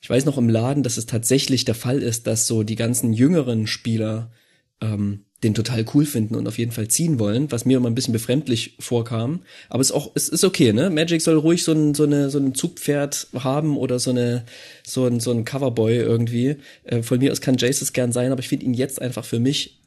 Ich 0.00 0.10
weiß 0.10 0.24
noch 0.24 0.36
im 0.36 0.48
Laden, 0.48 0.82
dass 0.82 0.96
es 0.96 1.06
tatsächlich 1.06 1.64
der 1.64 1.76
Fall 1.76 2.02
ist, 2.02 2.26
dass 2.26 2.48
so 2.48 2.64
die 2.64 2.74
ganzen 2.74 3.12
jüngeren 3.12 3.68
Spieler 3.68 4.32
ähm, 4.80 5.26
den 5.42 5.54
total 5.54 5.84
cool 5.92 6.06
finden 6.06 6.34
und 6.36 6.46
auf 6.46 6.58
jeden 6.58 6.72
Fall 6.72 6.88
ziehen 6.88 7.18
wollen, 7.18 7.50
was 7.50 7.64
mir 7.64 7.76
immer 7.76 7.90
ein 7.90 7.94
bisschen 7.94 8.12
befremdlich 8.12 8.76
vorkam. 8.78 9.42
Aber 9.68 9.80
es 9.80 9.90
ist 9.90 9.96
auch, 9.96 10.12
es 10.14 10.28
ist 10.28 10.44
okay, 10.44 10.72
ne? 10.72 10.88
Magic 10.90 11.20
soll 11.20 11.36
ruhig 11.36 11.64
so 11.64 11.72
ein, 11.72 11.94
so 11.94 12.04
eine, 12.04 12.30
so 12.30 12.38
ein 12.38 12.54
Zugpferd 12.54 13.28
haben 13.34 13.76
oder 13.76 13.98
so 13.98 14.10
eine, 14.10 14.44
so 14.84 15.06
ein, 15.06 15.20
so 15.20 15.32
ein 15.32 15.44
Coverboy 15.44 15.96
irgendwie. 15.96 16.56
Äh, 16.84 17.02
von 17.02 17.18
mir 17.18 17.32
aus 17.32 17.40
kann 17.40 17.56
Jace 17.58 17.82
es 17.82 17.92
gern 17.92 18.12
sein, 18.12 18.30
aber 18.30 18.40
ich 18.40 18.48
finde 18.48 18.66
ihn 18.66 18.74
jetzt 18.74 19.00
einfach 19.02 19.24
für 19.24 19.40
mich 19.40 19.80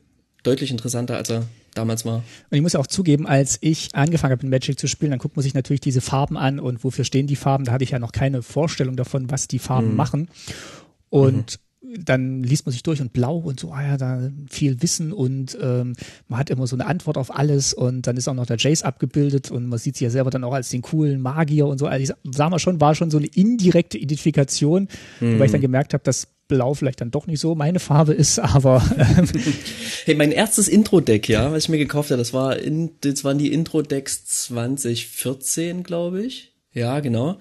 deutlich 0.43 0.71
interessanter, 0.71 1.15
als 1.17 1.29
er 1.29 1.47
damals 1.73 2.05
war. 2.05 2.17
Und 2.17 2.57
ich 2.57 2.61
muss 2.61 2.75
auch 2.75 2.87
zugeben, 2.87 3.25
als 3.25 3.57
ich 3.61 3.89
angefangen 3.93 4.31
habe, 4.31 4.45
mit 4.45 4.61
Magic 4.61 4.79
zu 4.79 4.87
spielen, 4.87 5.11
dann 5.11 5.19
guckt 5.19 5.35
man 5.35 5.43
sich 5.43 5.53
natürlich 5.53 5.81
diese 5.81 6.01
Farben 6.01 6.37
an 6.37 6.59
und 6.59 6.83
wofür 6.83 7.05
stehen 7.05 7.27
die 7.27 7.35
Farben. 7.35 7.65
Da 7.65 7.71
hatte 7.71 7.83
ich 7.83 7.91
ja 7.91 7.99
noch 7.99 8.11
keine 8.11 8.41
Vorstellung 8.41 8.95
davon, 8.95 9.31
was 9.31 9.47
die 9.47 9.59
Farben 9.59 9.91
mhm. 9.91 9.95
machen. 9.95 10.29
Und 11.09 11.59
dann 11.97 12.43
liest 12.43 12.65
man 12.65 12.73
sich 12.73 12.83
durch 12.83 13.01
und 13.01 13.13
blau 13.13 13.37
und 13.37 13.59
so, 13.59 13.71
ah 13.71 13.83
ja, 13.83 13.97
da 13.97 14.29
viel 14.49 14.81
Wissen 14.81 15.13
und 15.13 15.57
ähm, 15.61 15.95
man 16.27 16.39
hat 16.39 16.49
immer 16.49 16.67
so 16.67 16.75
eine 16.75 16.85
Antwort 16.85 17.17
auf 17.17 17.35
alles 17.35 17.73
und 17.73 18.07
dann 18.07 18.17
ist 18.17 18.27
auch 18.27 18.33
noch 18.33 18.45
der 18.45 18.57
Jace 18.57 18.83
abgebildet 18.83 19.51
und 19.51 19.67
man 19.67 19.79
sieht 19.79 19.95
sich 19.95 20.05
ja 20.05 20.09
selber 20.09 20.29
dann 20.29 20.43
auch 20.43 20.53
als 20.53 20.69
den 20.69 20.81
coolen 20.81 21.21
Magier 21.21 21.67
und 21.67 21.77
so. 21.77 21.87
Also 21.87 22.13
ich 22.23 22.35
sag 22.35 22.49
mal 22.49 22.59
schon, 22.59 22.81
war 22.81 22.95
schon 22.95 23.11
so 23.11 23.17
eine 23.17 23.27
indirekte 23.27 23.97
Identifikation, 23.97 24.87
mhm. 25.19 25.39
weil 25.39 25.45
ich 25.45 25.51
dann 25.51 25.61
gemerkt 25.61 25.93
habe, 25.93 26.03
dass 26.03 26.27
Blau 26.47 26.75
vielleicht 26.75 27.01
dann 27.01 27.11
doch 27.11 27.25
nicht 27.25 27.39
so 27.39 27.55
meine 27.55 27.79
Farbe 27.79 28.13
ist, 28.13 28.39
aber 28.39 28.83
ähm, 28.97 29.27
hey, 30.05 30.15
mein 30.15 30.31
erstes 30.31 30.67
Intro-Deck, 30.67 31.27
ja, 31.27 31.51
was 31.51 31.63
ich 31.63 31.69
mir 31.69 31.77
gekauft 31.77 32.11
habe, 32.11 32.19
das 32.19 32.33
war 32.33 32.57
in, 32.57 32.91
das 33.01 33.23
waren 33.23 33.37
die 33.37 33.51
Intro-Decks 33.51 34.25
2014, 34.25 35.83
glaube 35.83 36.23
ich. 36.23 36.53
Ja, 36.71 36.99
genau. 36.99 37.39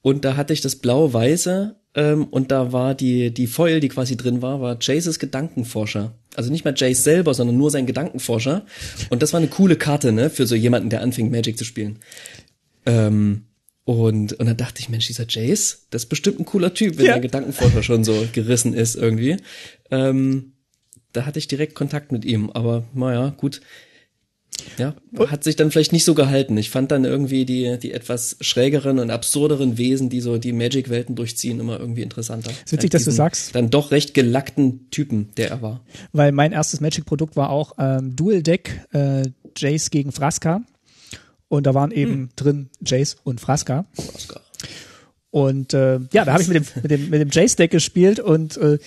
Und 0.00 0.24
da 0.24 0.36
hatte 0.36 0.52
ich 0.52 0.60
das 0.60 0.76
blau-weiße 0.76 1.77
ähm, 1.94 2.24
und 2.24 2.50
da 2.50 2.72
war 2.72 2.94
die, 2.94 3.32
die 3.32 3.46
Foil, 3.46 3.80
die 3.80 3.88
quasi 3.88 4.16
drin 4.16 4.42
war, 4.42 4.60
war 4.60 4.78
Jaces 4.80 5.18
Gedankenforscher. 5.18 6.14
Also 6.36 6.50
nicht 6.50 6.64
mal 6.64 6.74
Jace 6.76 7.02
selber, 7.02 7.34
sondern 7.34 7.56
nur 7.56 7.70
sein 7.70 7.86
Gedankenforscher. 7.86 8.64
Und 9.10 9.22
das 9.22 9.32
war 9.32 9.38
eine 9.38 9.48
coole 9.48 9.76
Karte, 9.76 10.12
ne, 10.12 10.30
für 10.30 10.46
so 10.46 10.54
jemanden, 10.54 10.90
der 10.90 11.00
anfing, 11.00 11.30
Magic 11.30 11.58
zu 11.58 11.64
spielen. 11.64 11.98
Ähm, 12.86 13.46
und, 13.84 14.34
und 14.34 14.46
dann 14.46 14.56
dachte 14.56 14.80
ich, 14.80 14.90
Mensch, 14.90 15.06
dieser 15.06 15.26
Jace, 15.26 15.86
das 15.90 16.04
ist 16.04 16.08
bestimmt 16.10 16.38
ein 16.38 16.44
cooler 16.44 16.74
Typ, 16.74 16.98
wenn 16.98 17.06
ja. 17.06 17.12
der 17.14 17.22
Gedankenforscher 17.22 17.82
schon 17.82 18.04
so 18.04 18.28
gerissen 18.32 18.74
ist 18.74 18.94
irgendwie. 18.94 19.38
Ähm, 19.90 20.52
da 21.12 21.24
hatte 21.24 21.38
ich 21.38 21.48
direkt 21.48 21.74
Kontakt 21.74 22.12
mit 22.12 22.24
ihm, 22.24 22.50
aber 22.50 22.84
naja, 22.92 23.34
gut. 23.36 23.60
Ja, 24.76 24.94
hat 25.28 25.44
sich 25.44 25.56
dann 25.56 25.70
vielleicht 25.70 25.92
nicht 25.92 26.04
so 26.04 26.14
gehalten. 26.14 26.56
Ich 26.56 26.70
fand 26.70 26.90
dann 26.90 27.04
irgendwie 27.04 27.44
die, 27.44 27.78
die 27.78 27.92
etwas 27.92 28.36
schrägeren 28.40 28.98
und 28.98 29.10
absurderen 29.10 29.78
Wesen, 29.78 30.08
die 30.08 30.20
so 30.20 30.38
die 30.38 30.52
Magic-Welten 30.52 31.14
durchziehen, 31.14 31.60
immer 31.60 31.78
irgendwie 31.78 32.02
interessanter. 32.02 32.50
Es 32.50 32.72
ist 32.72 32.72
witzig, 32.72 32.90
dass 32.90 33.04
du 33.04 33.10
sagst. 33.10 33.54
Dann 33.54 33.70
doch 33.70 33.90
recht 33.90 34.14
gelackten 34.14 34.90
Typen, 34.90 35.30
der 35.36 35.50
er 35.50 35.62
war. 35.62 35.84
Weil 36.12 36.32
mein 36.32 36.52
erstes 36.52 36.80
Magic-Produkt 36.80 37.36
war 37.36 37.50
auch 37.50 37.72
ähm, 37.78 38.14
Dual-Deck, 38.16 38.86
äh, 38.92 39.22
Jace 39.56 39.90
gegen 39.90 40.12
Frasca. 40.12 40.62
Und 41.48 41.66
da 41.66 41.74
waren 41.74 41.90
eben 41.90 42.12
hm. 42.12 42.28
drin 42.36 42.70
Jace 42.84 43.16
und 43.24 43.40
Frasca. 43.40 43.86
Frasca. 43.94 44.40
Und 45.30 45.74
äh, 45.74 46.00
ja, 46.12 46.24
da 46.24 46.32
habe 46.32 46.42
ich 46.42 46.48
mit 46.48 46.56
dem, 46.56 46.82
mit 46.82 46.90
dem, 46.90 47.10
mit 47.10 47.20
dem 47.20 47.30
Jace-Deck 47.30 47.70
gespielt 47.70 48.18
und 48.18 48.56
äh, 48.56 48.78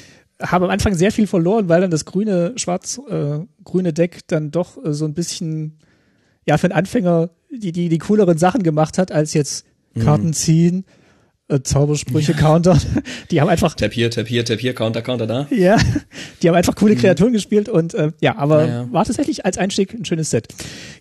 habe 0.42 0.66
am 0.66 0.72
Anfang 0.72 0.96
sehr 0.96 1.12
viel 1.12 1.28
verloren, 1.28 1.70
weil 1.70 1.82
dann 1.82 1.92
das 1.92 2.06
grüne, 2.06 2.54
schwarz-grüne 2.56 3.90
äh, 3.90 3.94
Deck 3.94 4.20
dann 4.28 4.52
doch 4.52 4.84
äh, 4.84 4.94
so 4.94 5.06
ein 5.06 5.14
bisschen, 5.14 5.80
ja, 6.48 6.58
für 6.58 6.68
einen 6.68 6.74
Anfänger 6.74 7.30
die, 7.52 7.72
die, 7.72 7.90
die 7.90 7.98
cooleren 7.98 8.38
Sachen 8.38 8.64
gemacht 8.64 8.98
hat, 8.98 9.12
als 9.12 9.34
jetzt 9.34 9.66
mhm. 9.94 10.02
Karten 10.02 10.28
mhm. 10.28 10.34
ziehen, 10.34 10.86
äh, 11.48 11.62
Zaubersprüche 11.62 12.32
ja. 12.32 12.38
countern. 12.38 12.80
Die 13.32 13.42
haben 13.42 13.50
einfach. 13.50 13.76
Tap 13.76 13.94
hier, 13.94 14.10
Tap 14.10 14.28
hier, 14.28 14.46
Tap 14.46 14.60
hier, 14.60 14.74
Counter, 14.74 15.02
Counter 15.02 15.28
da. 15.28 15.48
Ja, 15.52 15.78
die 16.42 16.48
haben 16.48 16.56
einfach 16.56 16.76
coole 16.76 16.96
mhm. 16.96 17.00
Kreaturen 17.00 17.34
gespielt 17.34 17.70
und 17.70 17.94
äh, 17.94 18.12
ja, 18.22 18.38
aber 18.38 18.62
ja, 18.62 18.68
ja. 18.68 18.94
war 18.94 19.06
tatsächlich 19.06 19.46
als 19.46 19.58
Einstieg 19.58 19.94
ein 19.94 20.06
schönes 20.06 20.30
Set. 20.30 20.48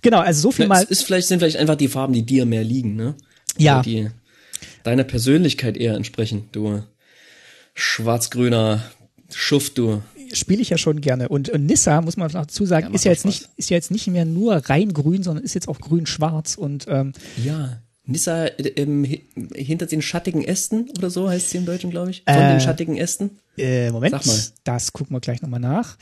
Genau, 0.02 0.18
also 0.18 0.40
so 0.40 0.50
viel 0.50 0.66
mal. 0.66 0.82
Es 0.82 0.90
ist 0.90 1.02
vielleicht, 1.04 1.28
sind 1.28 1.38
vielleicht 1.38 1.56
einfach 1.56 1.76
die 1.76 1.88
Farben, 1.88 2.12
die 2.12 2.24
dir 2.24 2.46
mehr 2.46 2.64
liegen, 2.64 2.96
ne? 2.96 3.14
Ja. 3.58 3.78
Also 3.78 3.90
die 3.90 4.10
deiner 4.82 5.04
Persönlichkeit 5.04 5.76
eher 5.76 5.94
entsprechen, 5.94 6.48
du 6.52 6.82
schwarz-grüner 7.74 8.82
Schuft, 9.34 9.78
du. 9.78 10.02
Spiele 10.32 10.62
ich 10.62 10.70
ja 10.70 10.78
schon 10.78 11.00
gerne. 11.00 11.28
Und, 11.28 11.48
und 11.48 11.66
Nissa, 11.66 12.00
muss 12.00 12.16
man 12.16 12.30
dazu 12.30 12.64
sagen, 12.64 12.88
ja, 12.88 12.94
ist 12.94 13.04
ja 13.04 13.10
jetzt 13.10 13.24
nicht, 13.24 13.48
ist 13.56 13.70
ja 13.70 13.76
jetzt 13.76 13.90
nicht 13.90 14.06
mehr 14.06 14.24
nur 14.24 14.56
rein 14.56 14.92
grün, 14.92 15.22
sondern 15.22 15.44
ist 15.44 15.54
jetzt 15.54 15.68
auch 15.68 15.80
grün-schwarz 15.80 16.56
und, 16.56 16.86
ähm, 16.88 17.12
Ja. 17.44 17.80
Nissa 18.06 18.46
ähm, 18.76 19.04
hinter 19.54 19.86
den 19.86 20.02
schattigen 20.02 20.42
Ästen 20.42 20.90
oder 20.98 21.10
so 21.10 21.28
heißt 21.28 21.50
sie 21.50 21.58
im 21.58 21.66
Deutschen, 21.66 21.90
glaube 21.90 22.10
ich. 22.10 22.22
Von 22.26 22.34
äh, 22.34 22.52
den 22.52 22.60
schattigen 22.60 22.96
Ästen. 22.96 23.38
Äh, 23.56 23.90
Moment. 23.90 24.12
Sag 24.12 24.26
mal. 24.26 24.38
Das 24.64 24.92
gucken 24.92 25.14
wir 25.14 25.20
gleich 25.20 25.42
nochmal 25.42 25.60
nach. 25.60 25.96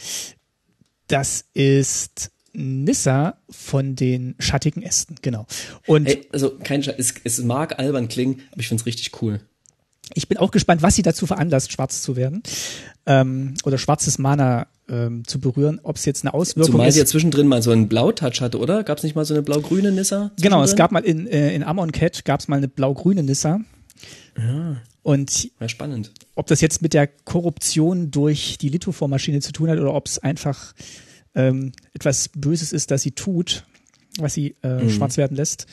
Das 1.09 1.45
ist 1.53 2.31
Nissa 2.53 3.39
von 3.51 3.95
den 3.95 4.35
schattigen 4.39 4.83
Ästen, 4.83 5.17
genau. 5.23 5.47
Und 5.87 6.07
hey, 6.07 6.27
also 6.33 6.57
kein 6.63 6.83
Sch 6.83 6.89
es, 6.97 7.15
es 7.25 7.39
mag 7.43 7.79
albern 7.79 8.09
klingen, 8.09 8.43
aber 8.53 8.61
ich 8.61 8.69
find's 8.69 8.87
richtig 8.87 9.23
cool. 9.23 9.41
Ich 10.15 10.29
bin 10.29 10.39
auch 10.39 10.51
gespannt, 10.51 10.83
was 10.83 10.95
sie 10.95 11.03
dazu 11.03 11.27
veranlasst, 11.27 11.73
schwarz 11.73 12.03
zu 12.03 12.17
werden 12.17 12.43
ähm, 13.07 13.55
oder 13.65 13.79
schwarzes 13.79 14.19
Mana 14.19 14.67
ähm, 14.89 15.27
zu 15.27 15.41
berühren, 15.41 15.81
ob 15.83 15.97
es 15.97 16.05
jetzt 16.05 16.25
eine 16.25 16.35
Auswirkung 16.35 16.73
Zumal 16.73 16.89
ist. 16.89 16.95
sie 16.95 17.01
ja 17.01 17.07
zwischendrin 17.07 17.47
mal 17.47 17.63
so 17.63 17.71
einen 17.71 17.89
Blautouch 17.89 18.41
hatte, 18.41 18.59
oder? 18.59 18.85
Gab 18.85 18.99
es 18.99 19.05
nicht 19.05 19.15
mal 19.15 19.25
so 19.25 19.35
eine 19.35 19.43
blau-grüne 19.43 19.93
Nissa? 19.93 20.31
Genau, 20.41 20.63
es 20.63 20.77
gab 20.77 20.93
mal 20.93 21.05
in, 21.05 21.27
äh, 21.27 21.55
in 21.55 21.63
Amon 21.63 21.93
Cat 21.93 22.25
gab 22.25 22.41
es 22.41 22.49
mal 22.49 22.57
eine 22.57 22.69
blau-grüne 22.69 23.23
Nissa. 23.23 23.61
Ja. 24.37 24.77
Und 25.03 25.51
ja, 25.59 25.69
spannend. 25.69 26.13
ob 26.35 26.47
das 26.49 26.61
jetzt 26.61 26.83
mit 26.83 26.93
der 26.93 27.07
Korruption 27.07 28.11
durch 28.11 28.59
die 28.59 28.69
Lithoform-Maschine 28.69 29.41
zu 29.41 29.53
tun 29.53 29.71
hat 29.71 29.79
oder 29.79 29.95
ob 29.95 30.07
es 30.07 30.19
einfach 30.19 30.75
ähm, 31.35 31.73
etwas 31.95 32.29
Böses 32.29 32.73
ist, 32.73 32.91
das 32.91 33.03
sie 33.03 33.13
tut, 33.13 33.65
was 34.19 34.35
sie 34.35 34.57
äh, 34.63 34.85
mhm. 34.85 34.91
schwarz 34.91 35.17
werden 35.17 35.37
lässt, 35.37 35.67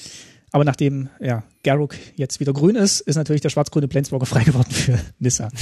aber 0.56 0.64
nachdem 0.64 1.10
ja, 1.20 1.44
Garruk 1.66 1.96
jetzt 2.16 2.40
wieder 2.40 2.54
grün 2.54 2.78
ist, 2.78 3.02
ist 3.02 3.18
natürlich 3.18 3.42
der 3.42 3.50
schwarz-grüne 3.50 3.90
Planeswalker 3.90 4.26
frei 4.36 4.46
geworden 4.46 4.72
für 4.72 4.98
Nissa. 5.20 5.50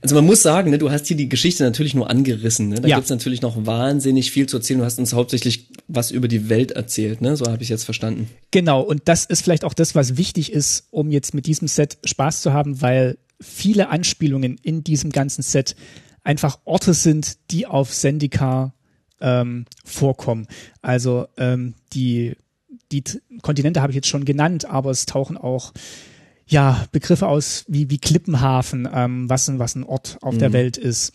Also 0.00 0.14
man 0.14 0.26
muss 0.26 0.42
sagen, 0.42 0.70
ne, 0.70 0.78
du 0.78 0.92
hast 0.92 1.08
hier 1.08 1.16
die 1.16 1.28
Geschichte 1.28 1.64
natürlich 1.64 1.92
nur 1.92 2.08
angerissen. 2.08 2.68
Ne? 2.68 2.80
Da 2.80 2.86
ja. 2.86 2.94
gibt's 2.94 3.10
natürlich 3.10 3.42
noch 3.42 3.66
wahnsinnig 3.66 4.30
viel 4.30 4.46
zu 4.48 4.58
erzählen. 4.58 4.78
Du 4.78 4.84
hast 4.84 5.00
uns 5.00 5.12
hauptsächlich 5.12 5.70
was 5.88 6.12
über 6.12 6.28
die 6.28 6.48
Welt 6.48 6.70
erzählt, 6.70 7.20
ne? 7.20 7.36
So 7.36 7.46
habe 7.46 7.64
ich 7.64 7.68
jetzt 7.68 7.82
verstanden. 7.82 8.30
Genau, 8.52 8.80
und 8.80 9.02
das 9.06 9.24
ist 9.24 9.42
vielleicht 9.42 9.64
auch 9.64 9.74
das, 9.74 9.96
was 9.96 10.16
wichtig 10.16 10.52
ist, 10.52 10.86
um 10.92 11.10
jetzt 11.10 11.34
mit 11.34 11.46
diesem 11.46 11.66
Set 11.66 11.98
Spaß 12.04 12.42
zu 12.42 12.52
haben, 12.52 12.80
weil 12.80 13.18
viele 13.40 13.88
Anspielungen 13.88 14.56
in 14.62 14.84
diesem 14.84 15.10
ganzen 15.10 15.42
Set 15.42 15.74
einfach 16.22 16.60
Orte 16.64 16.94
sind, 16.94 17.50
die 17.50 17.66
auf 17.66 17.90
Zendikar 17.90 18.74
ähm, 19.20 19.66
vorkommen. 19.84 20.46
Also 20.80 21.26
ähm, 21.36 21.74
die 21.92 22.36
die 22.92 23.04
Kontinente 23.42 23.82
habe 23.82 23.92
ich 23.92 23.96
jetzt 23.96 24.08
schon 24.08 24.24
genannt, 24.24 24.64
aber 24.64 24.90
es 24.90 25.06
tauchen 25.06 25.36
auch 25.36 25.72
ja 26.46 26.86
Begriffe 26.92 27.28
aus 27.28 27.64
wie 27.68 27.90
wie 27.90 27.98
Klippenhafen, 27.98 28.88
ähm, 28.92 29.28
was 29.28 29.48
ein 29.48 29.58
was 29.58 29.74
ein 29.74 29.84
Ort 29.84 30.18
auf 30.22 30.34
mhm. 30.34 30.38
der 30.38 30.52
Welt 30.52 30.76
ist. 30.76 31.12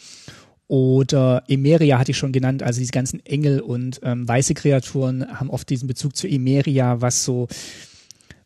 Oder 0.68 1.44
Emeria 1.48 2.00
hatte 2.00 2.12
ich 2.12 2.18
schon 2.18 2.32
genannt, 2.32 2.64
also 2.64 2.80
diese 2.80 2.92
ganzen 2.92 3.24
Engel 3.26 3.60
und 3.60 4.00
ähm, 4.04 4.28
weiße 4.28 4.54
Kreaturen 4.54 5.40
haben 5.40 5.50
oft 5.50 5.70
diesen 5.70 5.88
Bezug 5.88 6.16
zu 6.16 6.28
Emeria, 6.28 7.02
was 7.02 7.24
so 7.24 7.48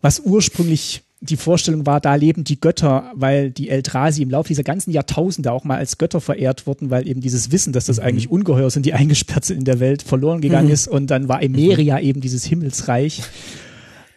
was 0.02 0.20
ursprünglich 0.20 1.04
die 1.20 1.38
Vorstellung 1.38 1.86
war, 1.86 2.00
da 2.00 2.14
leben 2.16 2.44
die 2.44 2.60
Götter, 2.60 3.12
weil 3.16 3.50
die 3.50 3.70
Eldrasi 3.70 4.22
im 4.22 4.30
Laufe 4.30 4.50
dieser 4.50 4.64
ganzen 4.64 4.92
Jahrtausende 4.92 5.52
auch 5.52 5.64
mal 5.64 5.78
als 5.78 5.98
Götter 5.98 6.22
verehrt 6.22 6.68
wurden, 6.68 6.92
weil 6.92 7.08
eben 7.08 7.22
dieses 7.22 7.52
Wissen, 7.52 7.74
dass 7.74 7.86
das 7.86 7.98
mhm. 7.98 8.04
eigentlich 8.04 8.30
Ungeheuer 8.30 8.70
sind, 8.70 8.86
die 8.86 8.94
eingesperrt 8.94 9.46
sind 9.46 9.58
in 9.58 9.66
der 9.66 9.80
Welt, 9.80 10.04
verloren 10.04 10.42
gegangen 10.42 10.68
mhm. 10.68 10.74
ist. 10.74 10.88
Und 10.88 11.08
dann 11.08 11.28
war 11.28 11.42
Emeria 11.42 12.00
eben 12.00 12.22
dieses 12.22 12.46
Himmelsreich. 12.46 13.24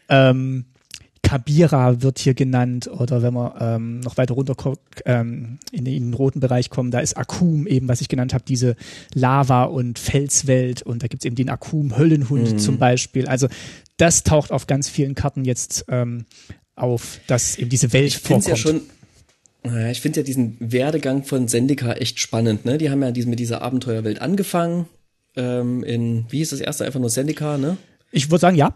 Ähm, 0.09 0.66
Kabira 1.22 2.03
wird 2.03 2.18
hier 2.18 2.34
genannt 2.34 2.88
oder 2.88 3.22
wenn 3.22 3.34
wir 3.34 3.55
ähm, 3.61 4.01
noch 4.01 4.16
weiter 4.16 4.34
runter 4.34 4.57
ähm, 5.05 5.59
in, 5.70 5.86
in, 5.86 6.05
den 6.11 6.14
roten 6.14 6.40
Bereich 6.40 6.70
kommen, 6.70 6.90
da 6.90 6.98
ist 6.98 7.16
Akum 7.16 7.66
eben, 7.68 7.88
was 7.88 8.01
ich 8.01 8.09
genannt 8.09 8.34
habe, 8.34 8.42
diese 8.46 8.74
Lava- 9.14 9.64
und 9.64 9.98
Felswelt 9.98 10.82
und 10.82 11.03
da 11.03 11.07
gibt's 11.07 11.24
eben 11.24 11.36
den 11.36 11.48
Akum-Höllenhund 11.48 12.55
mhm. 12.55 12.59
zum 12.59 12.78
Beispiel. 12.78 13.28
Also 13.28 13.46
das 13.96 14.24
taucht 14.24 14.51
auf 14.51 14.66
ganz 14.66 14.88
vielen 14.88 15.14
Karten 15.14 15.44
jetzt 15.44 15.84
ähm, 15.88 16.24
auf, 16.77 17.21
dass 17.27 17.57
eben 17.57 17.71
diese 17.71 17.93
Welt 17.93 18.09
ich 18.09 18.18
vorkommt. 18.18 18.47
Ja 18.47 18.57
schon 18.57 18.83
naja, 19.62 19.91
ich 19.91 20.01
finde 20.01 20.21
ja 20.21 20.25
diesen 20.25 20.57
Werdegang 20.59 21.25
von 21.25 21.47
Sendika 21.47 21.93
echt 21.93 22.18
spannend. 22.18 22.64
Ne? 22.64 22.79
Die 22.79 22.91
haben 22.91 23.03
ja 23.03 23.12
mit 23.27 23.39
dieser 23.39 23.62
Abenteuerwelt 23.62 24.21
angefangen. 24.21 24.87
Ähm, 25.37 25.85
in, 25.85 26.25
wie 26.31 26.39
hieß 26.39 26.51
das 26.51 26.61
erste? 26.61 26.85
Einfach 26.85 27.01
nur 27.01 27.11
Sendika, 27.11 27.59
ne? 27.59 27.77
Ich 28.11 28.31
würde 28.31 28.41
sagen, 28.41 28.57
ja. 28.57 28.75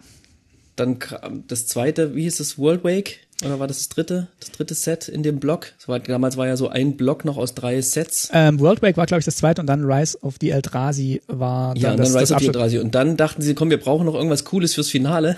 Dann 0.76 0.98
kam 0.98 1.46
das 1.46 1.66
zweite, 1.66 2.14
wie 2.14 2.22
hieß 2.22 2.36
das, 2.36 2.58
World 2.58 2.84
Wake? 2.84 3.20
Oder 3.42 3.58
war 3.58 3.66
das 3.66 3.78
das 3.78 3.88
dritte? 3.88 4.28
Das 4.38 4.52
dritte 4.52 4.74
Set 4.74 5.08
in 5.08 5.22
dem 5.22 5.40
Block? 5.40 5.72
War, 5.86 5.98
damals 5.98 6.36
war 6.36 6.46
ja 6.46 6.56
so 6.56 6.68
ein 6.68 6.96
Block 6.96 7.24
noch 7.24 7.36
aus 7.36 7.54
drei 7.54 7.80
Sets. 7.80 8.30
Ähm, 8.32 8.60
World 8.60 8.80
Wake 8.80 8.96
war, 8.96 9.06
glaube 9.06 9.18
ich, 9.20 9.24
das 9.24 9.36
zweite 9.36 9.60
und 9.60 9.66
dann 9.66 9.84
Rise 9.84 10.18
of 10.22 10.36
the 10.40 10.50
Eldrazi 10.50 11.20
war 11.26 11.74
dann 11.74 11.82
Ja, 11.82 11.90
und 11.92 11.98
dann 11.98 12.12
das, 12.12 12.14
Rise 12.14 12.20
das 12.20 12.32
of 12.32 12.40
the 12.40 12.46
Eldrazi. 12.46 12.78
Und 12.78 12.94
dann 12.94 13.16
dachten 13.16 13.42
sie, 13.42 13.54
komm, 13.54 13.70
wir 13.70 13.80
brauchen 13.80 14.06
noch 14.06 14.14
irgendwas 14.14 14.44
Cooles 14.44 14.74
fürs 14.74 14.88
Finale. 14.88 15.36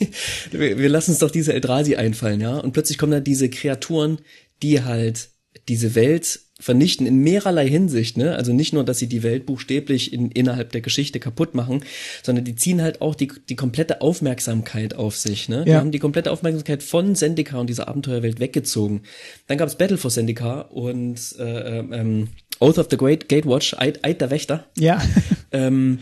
wir, 0.50 0.78
wir 0.78 0.88
lassen 0.88 1.10
uns 1.10 1.20
doch 1.20 1.30
diese 1.30 1.52
Eldrazi 1.52 1.96
einfallen, 1.96 2.40
ja? 2.40 2.56
Und 2.58 2.72
plötzlich 2.72 2.96
kommen 2.96 3.12
dann 3.12 3.24
diese 3.24 3.50
Kreaturen, 3.50 4.18
die 4.62 4.82
halt 4.82 5.28
diese 5.68 5.94
Welt 5.94 6.40
vernichten 6.60 7.06
in 7.06 7.18
mehrerlei 7.18 7.68
Hinsicht, 7.68 8.16
ne? 8.16 8.36
Also 8.36 8.52
nicht 8.52 8.72
nur, 8.72 8.84
dass 8.84 8.98
sie 8.98 9.08
die 9.08 9.24
Welt 9.24 9.44
buchstäblich 9.44 10.12
in, 10.12 10.30
innerhalb 10.30 10.70
der 10.70 10.82
Geschichte 10.82 11.18
kaputt 11.18 11.54
machen, 11.54 11.82
sondern 12.22 12.44
die 12.44 12.54
ziehen 12.54 12.80
halt 12.80 13.00
auch 13.00 13.16
die, 13.16 13.30
die 13.48 13.56
komplette 13.56 14.00
Aufmerksamkeit 14.00 14.94
auf 14.94 15.16
sich, 15.16 15.48
ne? 15.48 15.58
Ja. 15.58 15.64
Die 15.64 15.74
haben 15.74 15.90
die 15.90 15.98
komplette 15.98 16.30
Aufmerksamkeit 16.30 16.82
von 16.82 17.16
Sendika 17.16 17.58
und 17.58 17.68
dieser 17.68 17.88
Abenteuerwelt 17.88 18.38
weggezogen. 18.38 19.02
Dann 19.48 19.58
gab's 19.58 19.76
Battle 19.76 19.98
for 19.98 20.10
Sendika 20.10 20.60
und 20.60 21.18
äh, 21.38 21.78
ähm, 21.78 22.28
Oath 22.60 22.78
of 22.78 22.86
the 22.88 22.96
Great 22.96 23.28
Gatewatch, 23.28 23.74
Eid, 23.78 24.04
Eid 24.04 24.20
der 24.20 24.30
Wächter. 24.30 24.66
Ja. 24.78 25.02
ähm, 25.52 25.98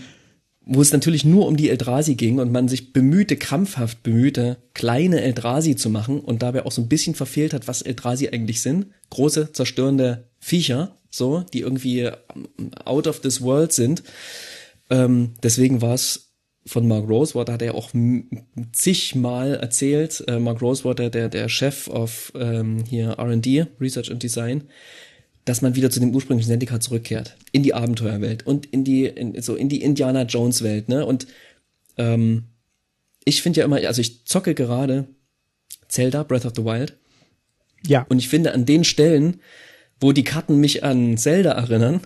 wo 0.65 0.81
es 0.81 0.93
natürlich 0.93 1.25
nur 1.25 1.49
um 1.49 1.57
die 1.57 1.71
Eldrasi 1.71 2.15
ging 2.15 2.39
und 2.39 2.53
man 2.53 2.69
sich 2.69 2.93
bemühte, 2.93 3.37
krampfhaft 3.37 4.03
bemühte, 4.03 4.59
kleine 4.75 5.23
Eldrasi 5.23 5.77
zu 5.77 5.91
machen 5.91 6.21
und 6.21 6.43
dabei 6.43 6.65
auch 6.67 6.73
so 6.73 6.83
ein 6.83 6.89
bisschen 6.89 7.15
verfehlt 7.15 7.53
hat, 7.53 7.67
was 7.67 7.83
Eldrasi 7.83 8.29
eigentlich 8.29 8.63
sind. 8.63 8.87
Große, 9.11 9.53
zerstörende 9.53 10.29
Viecher, 10.43 10.99
so, 11.09 11.45
die 11.53 11.61
irgendwie 11.61 12.01
ähm, 12.01 12.73
out 12.85 13.07
of 13.07 13.21
this 13.21 13.41
world 13.41 13.73
sind. 13.73 14.03
Ähm, 14.91 15.35
deswegen 15.43 15.81
war 15.81 15.95
es 15.95 16.33
von 16.67 16.87
Mark 16.89 17.09
Rosewater, 17.09 17.55
hat 17.55 17.63
er 17.63 17.75
auch 17.75 17.91
zigmal 18.73 19.55
erzählt, 19.55 20.23
äh, 20.27 20.39
Mark 20.39 20.61
Rosewater, 20.61 21.11
der, 21.11 21.29
der 21.29 21.49
Chef 21.49 21.89
of 21.89 22.33
ähm, 22.35 22.85
hier 22.89 23.13
R&D, 23.13 23.67
Research 23.81 24.11
and 24.11 24.23
Design, 24.23 24.65
dass 25.45 25.63
man 25.63 25.77
wieder 25.77 25.91
zu 25.91 26.01
dem 26.01 26.15
ursprünglichen 26.15 26.51
Zendika 26.51 26.81
zurückkehrt, 26.81 27.37
in 27.53 27.63
die 27.63 27.75
Abenteuerwelt 27.75 28.45
und 28.45 28.67
in 28.67 28.85
die, 28.85 29.07
in, 29.07 29.41
so 29.43 29.55
in 29.55 29.69
die 29.69 29.83
Indiana 29.83 30.23
Jones 30.23 30.63
Welt, 30.63 30.89
ne? 30.89 31.07
Und 31.07 31.29
ähm, 31.99 32.45
ich 33.25 33.43
finde 33.43 33.61
ja 33.61 33.65
immer, 33.65 33.77
also 33.77 34.01
ich 34.01 34.25
zocke 34.25 34.55
gerade 34.55 35.07
Zelda 35.89 36.25
Breath 36.25 36.47
of 36.47 36.53
the 36.57 36.65
Wild. 36.65 36.97
Ja. 37.87 38.07
Und 38.09 38.19
ich 38.19 38.29
finde 38.29 38.53
an 38.53 38.67
den 38.67 38.85
Stellen, 38.85 39.41
wo 40.03 40.13
die 40.13 40.25
Karten 40.25 40.59
mich 40.59 40.85
an 40.85 41.17
Zelda 41.17 41.53
erinnern, 41.53 42.01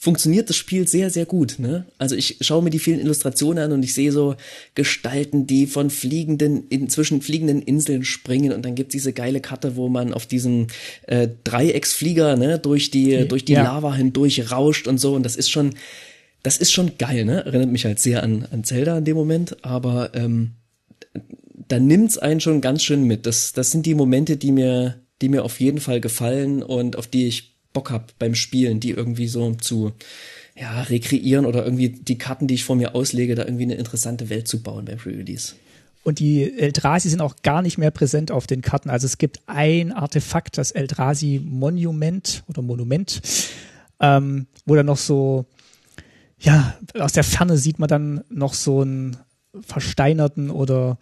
funktioniert 0.00 0.48
das 0.48 0.56
Spiel 0.56 0.86
sehr, 0.86 1.10
sehr 1.10 1.26
gut. 1.26 1.56
Ne? 1.58 1.86
Also 1.98 2.14
ich 2.14 2.38
schaue 2.40 2.62
mir 2.62 2.70
die 2.70 2.78
vielen 2.78 3.00
Illustrationen 3.00 3.64
an 3.64 3.72
und 3.72 3.82
ich 3.82 3.94
sehe 3.94 4.12
so 4.12 4.36
Gestalten, 4.76 5.48
die 5.48 5.66
von 5.66 5.90
fliegenden, 5.90 6.68
in, 6.68 6.88
zwischen 6.88 7.20
fliegenden 7.20 7.60
Inseln 7.60 8.04
springen 8.04 8.52
und 8.52 8.64
dann 8.64 8.76
gibt's 8.76 8.92
diese 8.92 9.12
geile 9.12 9.40
Karte, 9.40 9.74
wo 9.74 9.88
man 9.88 10.14
auf 10.14 10.26
diesem 10.26 10.68
äh, 11.08 11.28
Dreiecksflieger 11.42 12.36
ne, 12.36 12.60
durch 12.60 12.92
die, 12.92 13.26
durch 13.26 13.44
die 13.44 13.54
ja. 13.54 13.64
Lava 13.64 13.92
hindurch 13.92 14.52
rauscht 14.52 14.86
und 14.86 14.98
so 14.98 15.14
und 15.14 15.24
das 15.24 15.34
ist 15.34 15.50
schon, 15.50 15.74
das 16.44 16.58
ist 16.58 16.70
schon 16.70 16.96
geil, 16.98 17.24
ne? 17.24 17.44
Erinnert 17.44 17.70
mich 17.70 17.84
halt 17.84 17.98
sehr 17.98 18.22
an, 18.22 18.46
an 18.52 18.62
Zelda 18.62 18.98
in 18.98 19.04
dem 19.04 19.16
Moment, 19.16 19.64
aber 19.64 20.14
ähm, 20.14 20.52
da 21.66 21.80
nimmt's 21.80 22.16
einen 22.16 22.40
schon 22.40 22.60
ganz 22.60 22.84
schön 22.84 23.02
mit. 23.02 23.26
Das, 23.26 23.52
das 23.52 23.72
sind 23.72 23.84
die 23.84 23.94
Momente, 23.94 24.36
die 24.36 24.52
mir, 24.52 25.00
die 25.22 25.28
mir 25.28 25.44
auf 25.44 25.60
jeden 25.60 25.80
Fall 25.80 26.00
gefallen 26.00 26.62
und 26.62 26.96
auf 26.96 27.06
die 27.06 27.26
ich 27.26 27.54
Bock 27.72 27.90
habe 27.90 28.06
beim 28.18 28.34
Spielen, 28.34 28.80
die 28.80 28.90
irgendwie 28.90 29.28
so 29.28 29.54
zu 29.54 29.92
ja, 30.56 30.82
rekreieren 30.82 31.46
oder 31.46 31.64
irgendwie 31.64 31.90
die 31.90 32.18
Karten, 32.18 32.46
die 32.46 32.54
ich 32.54 32.64
vor 32.64 32.76
mir 32.76 32.94
auslege, 32.94 33.34
da 33.34 33.44
irgendwie 33.44 33.64
eine 33.64 33.74
interessante 33.74 34.28
Welt 34.28 34.48
zu 34.48 34.62
bauen 34.62 34.84
beim 34.84 34.98
Pre-Release. 34.98 35.54
Und 36.02 36.20
die 36.20 36.58
Eldrazi 36.58 37.10
sind 37.10 37.20
auch 37.20 37.36
gar 37.42 37.62
nicht 37.62 37.78
mehr 37.78 37.90
präsent 37.90 38.30
auf 38.30 38.46
den 38.46 38.62
Karten. 38.62 38.88
Also 38.88 39.04
es 39.04 39.18
gibt 39.18 39.40
ein 39.46 39.92
Artefakt, 39.92 40.56
das 40.56 40.70
Eldrazi 40.70 41.40
Monument 41.44 42.44
oder 42.48 42.62
Monument, 42.62 43.20
ähm, 44.00 44.46
wo 44.64 44.74
dann 44.74 44.86
noch 44.86 44.96
so, 44.96 45.46
ja, 46.38 46.76
aus 46.98 47.12
der 47.12 47.24
Ferne 47.24 47.58
sieht 47.58 47.78
man 47.78 47.88
dann 47.88 48.24
noch 48.30 48.54
so 48.54 48.80
einen 48.80 49.16
versteinerten 49.60 50.50
oder 50.50 50.98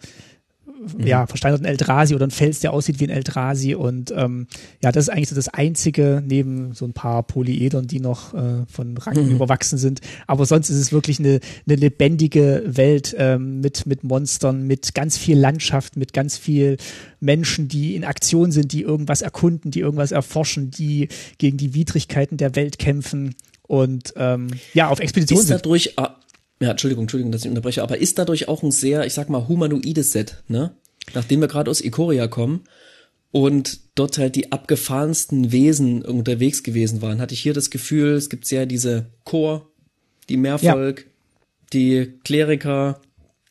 mhm. 0.77 1.05
ja, 1.05 1.27
versteinerten 1.27 1.65
Eldrasi 1.65 2.15
oder 2.15 2.27
ein 2.27 2.31
Fels, 2.31 2.59
der 2.59 2.73
aussieht 2.73 2.99
wie 2.99 3.05
ein 3.05 3.09
Eldrasi. 3.09 3.75
Und 3.75 4.11
ähm, 4.15 4.47
ja, 4.83 4.91
das 4.91 5.05
ist 5.05 5.09
eigentlich 5.09 5.29
so 5.29 5.35
das 5.35 5.49
Einzige, 5.49 6.23
neben 6.25 6.73
so 6.73 6.85
ein 6.85 6.93
paar 6.93 7.23
Polyedern, 7.23 7.87
die 7.87 7.99
noch 7.99 8.33
äh, 8.33 8.65
von 8.67 8.97
Ranken 8.97 9.27
mhm. 9.27 9.35
überwachsen 9.35 9.77
sind. 9.77 10.01
Aber 10.27 10.45
sonst 10.45 10.69
ist 10.69 10.77
es 10.77 10.91
wirklich 10.91 11.19
eine, 11.19 11.39
eine 11.67 11.75
lebendige 11.75 12.63
Welt 12.65 13.15
ähm, 13.17 13.61
mit, 13.61 13.85
mit 13.85 14.03
Monstern, 14.03 14.63
mit 14.63 14.93
ganz 14.93 15.17
viel 15.17 15.37
Landschaft, 15.37 15.97
mit 15.97 16.13
ganz 16.13 16.37
viel 16.37 16.77
Menschen, 17.19 17.67
die 17.67 17.95
in 17.95 18.03
Aktion 18.03 18.51
sind, 18.51 18.71
die 18.71 18.81
irgendwas 18.81 19.21
erkunden, 19.21 19.71
die 19.71 19.79
irgendwas 19.79 20.11
erforschen, 20.11 20.71
die 20.71 21.09
gegen 21.37 21.57
die 21.57 21.73
Widrigkeiten 21.73 22.37
der 22.37 22.55
Welt 22.55 22.79
kämpfen 22.79 23.35
und 23.67 24.13
ähm, 24.15 24.47
ja, 24.73 24.87
auf 24.87 24.99
Expedition 24.99 25.41
ist 25.41 25.51
dadurch, 25.51 25.83
sind 25.83 26.09
ja, 26.59 26.71
Entschuldigung, 26.71 27.03
Entschuldigung, 27.03 27.31
dass 27.31 27.43
ich 27.43 27.49
unterbreche, 27.49 27.83
aber 27.83 27.97
ist 27.99 28.17
dadurch 28.17 28.47
auch 28.47 28.63
ein 28.63 28.71
sehr, 28.71 29.05
ich 29.05 29.13
sag 29.13 29.29
mal, 29.29 29.47
humanoides 29.47 30.11
Set, 30.11 30.43
ne? 30.47 30.75
Nachdem 31.13 31.39
wir 31.41 31.47
gerade 31.47 31.71
aus 31.71 31.81
Ikoria 31.81 32.27
kommen 32.27 32.63
und 33.31 33.79
dort 33.95 34.17
halt 34.17 34.35
die 34.35 34.51
abgefahrensten 34.51 35.51
Wesen 35.51 36.03
unterwegs 36.03 36.63
gewesen 36.63 37.01
waren, 37.01 37.21
hatte 37.21 37.33
ich 37.33 37.41
hier 37.41 37.53
das 37.53 37.69
Gefühl, 37.69 38.13
es 38.15 38.29
gibt 38.29 38.45
sehr 38.45 38.65
diese 38.65 39.07
Chor, 39.23 39.69
die 40.27 40.37
Mehrvolk, 40.37 41.01
ja. 41.01 41.05
die 41.73 42.13
Kleriker, 42.23 42.99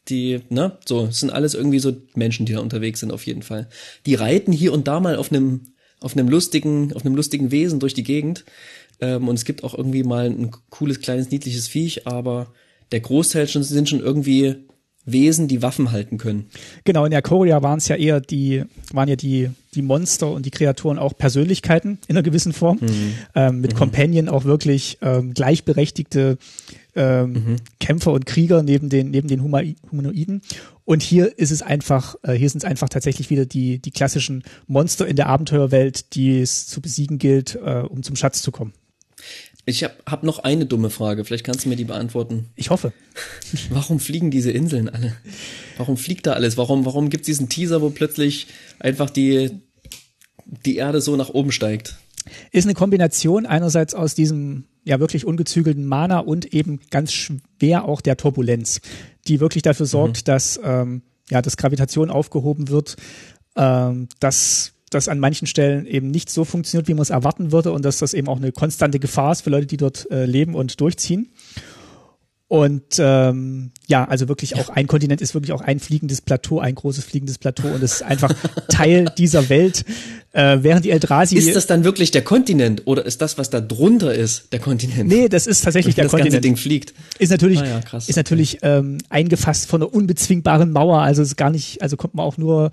die, 0.08 0.40
ne, 0.50 0.78
so, 0.86 1.06
es 1.06 1.20
sind 1.20 1.30
alles 1.30 1.54
irgendwie 1.54 1.78
so 1.78 1.96
Menschen, 2.14 2.46
die 2.46 2.52
da 2.52 2.60
unterwegs 2.60 3.00
sind, 3.00 3.12
auf 3.12 3.26
jeden 3.26 3.42
Fall. 3.42 3.68
Die 4.04 4.14
reiten 4.14 4.52
hier 4.52 4.72
und 4.72 4.86
da 4.86 5.00
mal 5.00 5.16
auf 5.16 5.32
einem, 5.32 5.72
auf 6.00 6.16
einem 6.16 6.28
lustigen, 6.28 6.92
auf 6.92 7.04
einem 7.04 7.16
lustigen 7.16 7.50
Wesen 7.50 7.80
durch 7.80 7.94
die 7.94 8.04
Gegend. 8.04 8.44
Ähm, 9.00 9.28
und 9.28 9.36
es 9.36 9.44
gibt 9.44 9.64
auch 9.64 9.74
irgendwie 9.76 10.04
mal 10.04 10.26
ein 10.26 10.50
cooles, 10.70 11.00
kleines, 11.00 11.30
niedliches 11.30 11.68
Viech, 11.68 12.06
aber 12.06 12.52
der 12.92 13.00
Großteil 13.00 13.48
schon, 13.48 13.62
sind 13.62 13.88
schon 13.88 14.00
irgendwie 14.00 14.66
Wesen, 15.06 15.46
die 15.46 15.62
Waffen 15.62 15.92
halten 15.92 16.18
können. 16.18 16.46
Genau, 16.84 17.04
in 17.04 17.12
der 17.12 17.22
Korea 17.22 17.62
waren 17.62 17.78
es 17.78 17.86
ja 17.86 17.94
eher 17.94 18.20
die, 18.20 18.64
waren 18.92 19.08
ja 19.08 19.14
die, 19.14 19.50
die 19.74 19.82
Monster 19.82 20.30
und 20.32 20.44
die 20.44 20.50
Kreaturen 20.50 20.98
auch 20.98 21.16
Persönlichkeiten 21.16 21.98
in 22.08 22.16
einer 22.16 22.24
gewissen 22.24 22.52
Form. 22.52 22.78
Mhm. 22.80 23.14
Ähm, 23.34 23.60
mit 23.60 23.72
mhm. 23.72 23.78
Companion 23.78 24.28
auch 24.28 24.44
wirklich 24.44 24.98
ähm, 25.02 25.32
gleichberechtigte 25.32 26.38
ähm, 26.96 27.32
mhm. 27.32 27.56
Kämpfer 27.78 28.12
und 28.12 28.26
Krieger 28.26 28.64
neben 28.64 28.88
den, 28.88 29.10
neben 29.10 29.28
den 29.28 29.42
Humanoiden. 29.42 30.42
Und 30.84 31.02
hier 31.02 31.38
ist 31.38 31.52
es 31.52 31.62
einfach, 31.62 32.16
äh, 32.22 32.32
hier 32.32 32.50
sind 32.50 32.64
es 32.64 32.68
einfach 32.68 32.88
tatsächlich 32.88 33.30
wieder 33.30 33.46
die, 33.46 33.78
die 33.78 33.92
klassischen 33.92 34.42
Monster 34.66 35.06
in 35.06 35.14
der 35.14 35.28
Abenteuerwelt, 35.28 36.16
die 36.16 36.40
es 36.40 36.66
zu 36.66 36.80
besiegen 36.80 37.18
gilt, 37.18 37.54
äh, 37.54 37.82
um 37.88 38.02
zum 38.02 38.16
Schatz 38.16 38.42
zu 38.42 38.50
kommen. 38.50 38.72
Ich 39.68 39.82
habe 39.82 39.94
hab 40.06 40.22
noch 40.22 40.38
eine 40.38 40.64
dumme 40.64 40.90
Frage, 40.90 41.24
vielleicht 41.24 41.44
kannst 41.44 41.64
du 41.64 41.68
mir 41.68 41.74
die 41.74 41.84
beantworten. 41.84 42.50
Ich 42.54 42.70
hoffe. 42.70 42.92
Warum 43.70 43.98
fliegen 43.98 44.30
diese 44.30 44.52
Inseln 44.52 44.88
alle? 44.88 45.16
Warum 45.76 45.96
fliegt 45.96 46.26
da 46.26 46.34
alles? 46.34 46.56
Warum, 46.56 46.86
warum 46.86 47.10
gibt's 47.10 47.26
diesen 47.26 47.48
Teaser, 47.48 47.82
wo 47.82 47.90
plötzlich 47.90 48.46
einfach 48.78 49.10
die, 49.10 49.50
die 50.64 50.76
Erde 50.76 51.00
so 51.00 51.16
nach 51.16 51.30
oben 51.30 51.50
steigt? 51.50 51.96
Ist 52.52 52.64
eine 52.64 52.74
Kombination 52.74 53.44
einerseits 53.44 53.94
aus 53.94 54.14
diesem 54.14 54.66
ja 54.84 55.00
wirklich 55.00 55.26
ungezügelten 55.26 55.84
Mana 55.84 56.20
und 56.20 56.54
eben 56.54 56.78
ganz 56.90 57.12
schwer 57.12 57.84
auch 57.86 58.00
der 58.00 58.16
Turbulenz, 58.16 58.80
die 59.26 59.40
wirklich 59.40 59.64
dafür 59.64 59.86
sorgt, 59.86 60.18
mhm. 60.18 60.24
dass 60.24 60.60
ähm, 60.62 61.02
ja, 61.28 61.42
dass 61.42 61.56
Gravitation 61.56 62.08
aufgehoben 62.08 62.68
wird, 62.68 62.96
ähm, 63.56 64.08
dass 64.20 64.75
das 64.96 65.08
an 65.08 65.18
manchen 65.18 65.46
Stellen 65.46 65.86
eben 65.86 66.10
nicht 66.10 66.30
so 66.30 66.44
funktioniert, 66.44 66.88
wie 66.88 66.94
man 66.94 67.02
es 67.02 67.10
erwarten 67.10 67.52
würde 67.52 67.72
und 67.72 67.84
dass 67.84 67.98
das 67.98 68.14
eben 68.14 68.28
auch 68.28 68.38
eine 68.38 68.52
konstante 68.52 68.98
Gefahr 68.98 69.32
ist 69.32 69.42
für 69.42 69.50
Leute, 69.50 69.66
die 69.66 69.76
dort 69.76 70.10
äh, 70.10 70.24
leben 70.26 70.54
und 70.54 70.80
durchziehen. 70.80 71.30
Und 72.48 73.00
ähm, 73.00 73.72
ja, 73.88 74.04
also 74.04 74.28
wirklich 74.28 74.54
auch 74.54 74.68
ein 74.68 74.86
Kontinent 74.86 75.20
ist 75.20 75.34
wirklich 75.34 75.52
auch 75.52 75.62
ein 75.62 75.80
fliegendes 75.80 76.20
Plateau, 76.20 76.60
ein 76.60 76.76
großes 76.76 77.04
fliegendes 77.04 77.38
Plateau 77.38 77.66
und 77.66 77.82
es 77.82 77.94
ist 77.94 78.02
einfach 78.02 78.32
Teil 78.68 79.10
dieser 79.18 79.48
Welt. 79.48 79.84
Äh, 80.30 80.58
während 80.60 80.84
die 80.84 80.90
Eldrazi 80.90 81.34
Ist 81.36 81.56
das 81.56 81.66
dann 81.66 81.82
wirklich 81.82 82.12
der 82.12 82.22
Kontinent 82.22 82.82
oder 82.84 83.04
ist 83.04 83.20
das, 83.20 83.36
was 83.36 83.50
da 83.50 83.60
drunter 83.60 84.14
ist, 84.14 84.52
der 84.52 84.60
Kontinent? 84.60 85.08
Nee, 85.08 85.28
das 85.28 85.48
ist 85.48 85.64
tatsächlich 85.64 85.96
der 85.96 86.04
das 86.04 86.12
Kontinent. 86.12 86.34
ganze 86.34 86.42
Ding 86.48 86.56
fliegt. 86.56 86.94
Ist 87.18 87.30
natürlich, 87.30 87.58
Ah 87.60 87.66
ja, 87.66 87.80
krass. 87.80 88.08
ist 88.08 88.14
natürlich 88.16 88.58
ähm, 88.62 88.98
eingefasst 89.08 89.66
von 89.66 89.82
einer 89.82 89.92
unbezwingbaren 89.92 90.70
Mauer. 90.70 91.00
Also 91.00 91.22
ist 91.22 91.36
gar 91.36 91.50
nicht, 91.50 91.82
also 91.82 91.96
kommt 91.96 92.14
man 92.14 92.24
auch 92.24 92.36
nur 92.38 92.70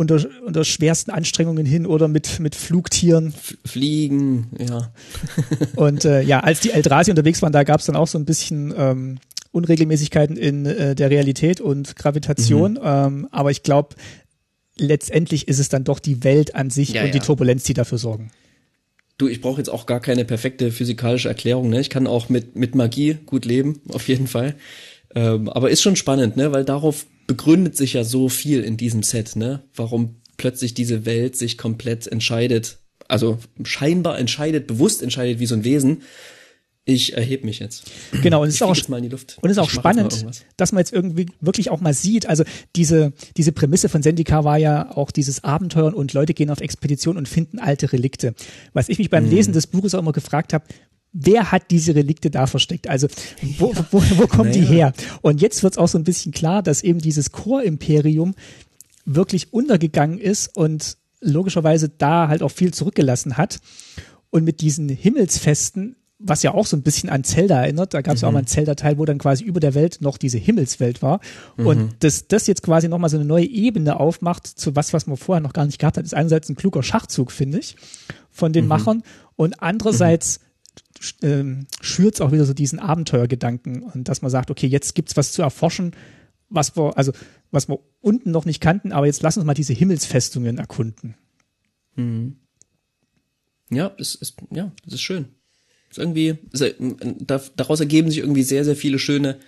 unter, 0.00 0.24
unter 0.46 0.64
schwersten 0.64 1.10
Anstrengungen 1.10 1.66
hin 1.66 1.86
oder 1.86 2.08
mit, 2.08 2.40
mit 2.40 2.54
Flugtieren. 2.54 3.34
Fliegen, 3.66 4.46
ja. 4.58 4.92
Und 5.76 6.06
äh, 6.06 6.22
ja, 6.22 6.40
als 6.40 6.60
die 6.60 6.70
Eldrazi 6.70 7.10
unterwegs 7.10 7.42
waren, 7.42 7.52
da 7.52 7.64
gab 7.64 7.80
es 7.80 7.86
dann 7.86 7.96
auch 7.96 8.08
so 8.08 8.18
ein 8.18 8.24
bisschen 8.24 8.72
ähm, 8.76 9.18
Unregelmäßigkeiten 9.52 10.36
in 10.36 10.64
äh, 10.64 10.94
der 10.94 11.10
Realität 11.10 11.60
und 11.60 11.96
Gravitation. 11.96 12.72
Mhm. 12.72 12.80
Ähm, 12.82 13.28
aber 13.30 13.50
ich 13.50 13.62
glaube, 13.62 13.94
letztendlich 14.78 15.48
ist 15.48 15.58
es 15.58 15.68
dann 15.68 15.84
doch 15.84 15.98
die 15.98 16.24
Welt 16.24 16.54
an 16.54 16.70
sich 16.70 16.94
Ja, 16.94 17.04
und 17.04 17.12
die 17.12 17.18
ja. 17.18 17.24
Turbulenz, 17.24 17.64
die 17.64 17.74
dafür 17.74 17.98
sorgen. 17.98 18.30
Du, 19.18 19.28
ich 19.28 19.42
brauche 19.42 19.58
jetzt 19.58 19.68
auch 19.68 19.84
gar 19.84 20.00
keine 20.00 20.24
perfekte 20.24 20.72
physikalische 20.72 21.28
Erklärung, 21.28 21.68
ne? 21.68 21.78
Ich 21.78 21.90
kann 21.90 22.06
auch 22.06 22.30
mit, 22.30 22.56
mit 22.56 22.74
Magie 22.74 23.18
gut 23.26 23.44
leben, 23.44 23.82
auf 23.90 24.08
jeden 24.08 24.26
Fall. 24.26 24.54
Ähm, 25.14 25.50
aber 25.50 25.68
ist 25.68 25.82
schon 25.82 25.96
spannend, 25.96 26.38
ne? 26.38 26.52
Weil 26.52 26.64
darauf 26.64 27.04
begründet 27.30 27.76
sich 27.76 27.92
ja 27.92 28.02
so 28.02 28.28
viel 28.28 28.64
in 28.64 28.76
diesem 28.76 29.04
Set, 29.04 29.36
ne? 29.36 29.62
Warum 29.76 30.16
plötzlich 30.36 30.74
diese 30.74 31.06
Welt 31.06 31.36
sich 31.36 31.56
komplett 31.56 32.08
entscheidet, 32.08 32.78
also 33.06 33.38
scheinbar 33.62 34.18
entscheidet, 34.18 34.66
bewusst 34.66 35.00
entscheidet 35.00 35.38
wie 35.38 35.46
so 35.46 35.54
ein 35.54 35.62
Wesen. 35.62 36.02
Ich 36.84 37.12
erhebe 37.12 37.46
mich 37.46 37.60
jetzt. 37.60 37.84
Genau, 38.20 38.42
und 38.42 38.48
es 38.48 38.54
ist 38.54 38.62
auch 38.62 38.70
flieg 38.70 38.78
jetzt 38.78 38.88
mal 38.88 38.96
in 38.96 39.04
die 39.04 39.10
Luft. 39.10 39.38
Und 39.40 39.48
es 39.48 39.56
ist 39.56 39.62
auch 39.62 39.70
spannend, 39.70 40.26
dass 40.56 40.72
man 40.72 40.80
jetzt 40.80 40.92
irgendwie 40.92 41.26
wirklich 41.40 41.70
auch 41.70 41.80
mal 41.80 41.94
sieht, 41.94 42.26
also 42.26 42.42
diese, 42.74 43.12
diese 43.36 43.52
Prämisse 43.52 43.88
von 43.88 44.02
Sendika 44.02 44.42
war 44.42 44.58
ja 44.58 44.90
auch 44.96 45.12
dieses 45.12 45.44
Abenteuern 45.44 45.94
und 45.94 46.12
Leute 46.14 46.34
gehen 46.34 46.50
auf 46.50 46.60
Expedition 46.60 47.16
und 47.16 47.28
finden 47.28 47.60
alte 47.60 47.92
Relikte. 47.92 48.34
Was 48.72 48.88
ich 48.88 48.98
mich 48.98 49.08
beim 49.08 49.26
Mhm. 49.26 49.30
Lesen 49.30 49.52
des 49.52 49.68
Buches 49.68 49.94
auch 49.94 50.00
immer 50.00 50.10
gefragt 50.10 50.52
habe, 50.52 50.64
wer 51.12 51.50
hat 51.52 51.70
diese 51.70 51.94
Relikte 51.94 52.30
da 52.30 52.46
versteckt? 52.46 52.88
Also 52.88 53.08
wo, 53.58 53.74
wo, 53.90 54.02
wo 54.16 54.26
kommen 54.26 54.52
die 54.52 54.60
Naja. 54.60 54.72
her? 54.72 54.92
Und 55.22 55.40
jetzt 55.40 55.62
wird 55.62 55.74
es 55.74 55.78
auch 55.78 55.88
so 55.88 55.98
ein 55.98 56.04
bisschen 56.04 56.32
klar, 56.32 56.62
dass 56.62 56.82
eben 56.82 57.00
dieses 57.00 57.32
Core-Imperium 57.32 58.34
wirklich 59.04 59.52
untergegangen 59.52 60.18
ist 60.18 60.56
und 60.56 60.96
logischerweise 61.20 61.88
da 61.88 62.28
halt 62.28 62.42
auch 62.42 62.50
viel 62.50 62.72
zurückgelassen 62.72 63.36
hat. 63.36 63.60
Und 64.30 64.44
mit 64.44 64.60
diesen 64.60 64.88
Himmelsfesten, 64.88 65.96
was 66.20 66.42
ja 66.42 66.54
auch 66.54 66.66
so 66.66 66.76
ein 66.76 66.82
bisschen 66.82 67.08
an 67.08 67.24
Zelda 67.24 67.62
erinnert, 67.62 67.94
da 67.94 68.02
gab 68.02 68.14
es 68.14 68.20
ja 68.20 68.28
auch 68.28 68.32
mal 68.32 68.38
einen 68.38 68.46
Zelda-Teil, 68.46 68.98
wo 68.98 69.04
dann 69.04 69.18
quasi 69.18 69.42
über 69.42 69.58
der 69.58 69.74
Welt 69.74 69.98
noch 70.00 70.18
diese 70.18 70.38
Himmelswelt 70.38 71.02
war. 71.02 71.20
Und 71.56 71.96
dass 72.04 72.28
das 72.28 72.46
jetzt 72.46 72.62
quasi 72.62 72.88
nochmal 72.88 73.10
so 73.10 73.16
eine 73.16 73.24
neue 73.24 73.46
Ebene 73.46 73.98
aufmacht 73.98 74.46
zu 74.46 74.76
was, 74.76 74.92
was 74.92 75.06
man 75.06 75.16
vorher 75.16 75.40
noch 75.40 75.54
gar 75.54 75.66
nicht 75.66 75.78
gehabt 75.78 75.96
hat, 75.96 76.04
ist 76.04 76.14
einerseits 76.14 76.48
ein 76.48 76.56
kluger 76.56 76.82
Schachzug, 76.82 77.32
finde 77.32 77.58
ich, 77.58 77.74
von 78.30 78.52
den 78.52 78.66
Machern 78.68 79.02
und 79.34 79.60
andererseits 79.62 80.40
ähm, 81.22 81.66
schürt 81.80 82.14
es 82.14 82.20
auch 82.20 82.32
wieder 82.32 82.44
so 82.44 82.54
diesen 82.54 82.78
Abenteuergedanken 82.78 83.82
und 83.82 84.08
dass 84.08 84.22
man 84.22 84.30
sagt, 84.30 84.50
okay, 84.50 84.66
jetzt 84.66 84.94
gibt's 84.94 85.16
was 85.16 85.32
zu 85.32 85.42
erforschen, 85.42 85.92
was 86.48 86.76
wir, 86.76 86.96
also 86.96 87.12
was 87.50 87.68
wir 87.68 87.80
unten 88.00 88.30
noch 88.30 88.44
nicht 88.44 88.60
kannten, 88.60 88.92
aber 88.92 89.06
jetzt 89.06 89.22
lass 89.22 89.36
uns 89.36 89.46
mal 89.46 89.54
diese 89.54 89.72
Himmelsfestungen 89.72 90.58
erkunden. 90.58 91.14
Ja, 93.70 93.94
es 93.98 94.14
ist, 94.14 94.36
ja, 94.50 94.72
das 94.84 94.94
ist 94.94 95.02
schön. 95.02 95.26
Ist 95.90 95.98
irgendwie, 95.98 96.38
ist, 96.52 96.60
äh, 96.60 96.74
da, 97.18 97.40
daraus 97.56 97.80
ergeben 97.80 98.10
sich 98.10 98.18
irgendwie 98.18 98.42
sehr, 98.42 98.64
sehr 98.64 98.76
viele 98.76 98.98
schöne 98.98 99.38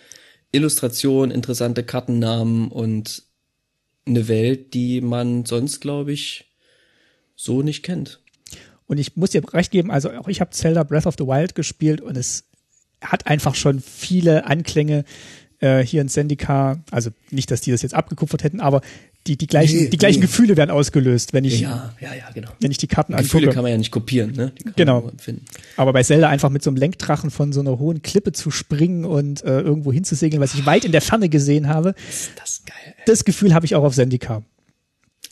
Illustrationen, 0.52 1.30
interessante 1.30 1.82
Kartennamen 1.82 2.68
und 2.68 3.24
eine 4.06 4.28
Welt, 4.28 4.74
die 4.74 5.00
man 5.00 5.44
sonst, 5.44 5.80
glaube 5.80 6.12
ich, 6.12 6.52
so 7.36 7.62
nicht 7.62 7.82
kennt. 7.82 8.21
Und 8.86 8.98
ich 8.98 9.16
muss 9.16 9.30
dir 9.30 9.42
recht 9.54 9.70
geben, 9.70 9.90
also 9.90 10.10
auch 10.12 10.28
ich 10.28 10.40
habe 10.40 10.50
Zelda 10.50 10.82
Breath 10.82 11.06
of 11.06 11.14
the 11.18 11.24
Wild 11.26 11.54
gespielt 11.54 12.00
und 12.00 12.16
es 12.16 12.44
hat 13.00 13.26
einfach 13.26 13.54
schon 13.54 13.80
viele 13.80 14.46
Anklänge 14.46 15.04
äh, 15.60 15.84
hier 15.84 16.02
in 16.02 16.08
Sendika, 16.08 16.78
also 16.90 17.10
nicht, 17.30 17.50
dass 17.50 17.60
die 17.62 17.70
das 17.70 17.82
jetzt 17.82 17.94
abgekupfert 17.94 18.44
hätten, 18.44 18.60
aber 18.60 18.80
die, 19.28 19.36
die 19.36 19.46
gleichen, 19.46 19.78
Nee, 19.84 19.88
die 19.88 19.98
gleichen 19.98 20.18
nee. 20.18 20.26
Gefühle 20.26 20.56
werden 20.56 20.70
ausgelöst, 20.72 21.32
wenn 21.32 21.44
ich, 21.44 21.60
Ja, 21.60 21.94
ja, 22.00 22.12
ja, 22.12 22.28
genau. 22.34 22.50
wenn 22.60 22.72
ich 22.72 22.78
die 22.78 22.88
Karten 22.88 23.16
Gefühle 23.16 23.42
angucke. 23.44 23.54
kann 23.54 23.62
man 23.62 23.70
ja 23.70 23.78
nicht 23.78 23.92
kopieren, 23.92 24.32
ne? 24.32 24.52
Genau. 24.74 25.12
Aber 25.76 25.92
bei 25.92 26.02
Zelda 26.02 26.28
einfach 26.28 26.50
mit 26.50 26.64
so 26.64 26.70
einem 26.70 26.76
Lenkdrachen 26.76 27.30
von 27.30 27.52
so 27.52 27.60
einer 27.60 27.78
hohen 27.78 28.02
Klippe 28.02 28.32
zu 28.32 28.50
springen 28.50 29.04
und 29.04 29.44
äh, 29.44 29.60
irgendwo 29.60 29.92
hinzusegeln, 29.92 30.42
was 30.42 30.54
ich 30.54 30.66
weit 30.66 30.84
in 30.84 30.90
der 30.90 31.02
Ferne 31.02 31.28
gesehen 31.28 31.68
habe, 31.68 31.94
Ist 32.08 32.32
das 32.36 32.62
geil. 32.66 32.76
ey. 32.96 33.02
das 33.06 33.24
Gefühl 33.24 33.54
habe 33.54 33.64
ich 33.64 33.76
auch 33.76 33.84
auf 33.84 33.94
Sendika. 33.94 34.42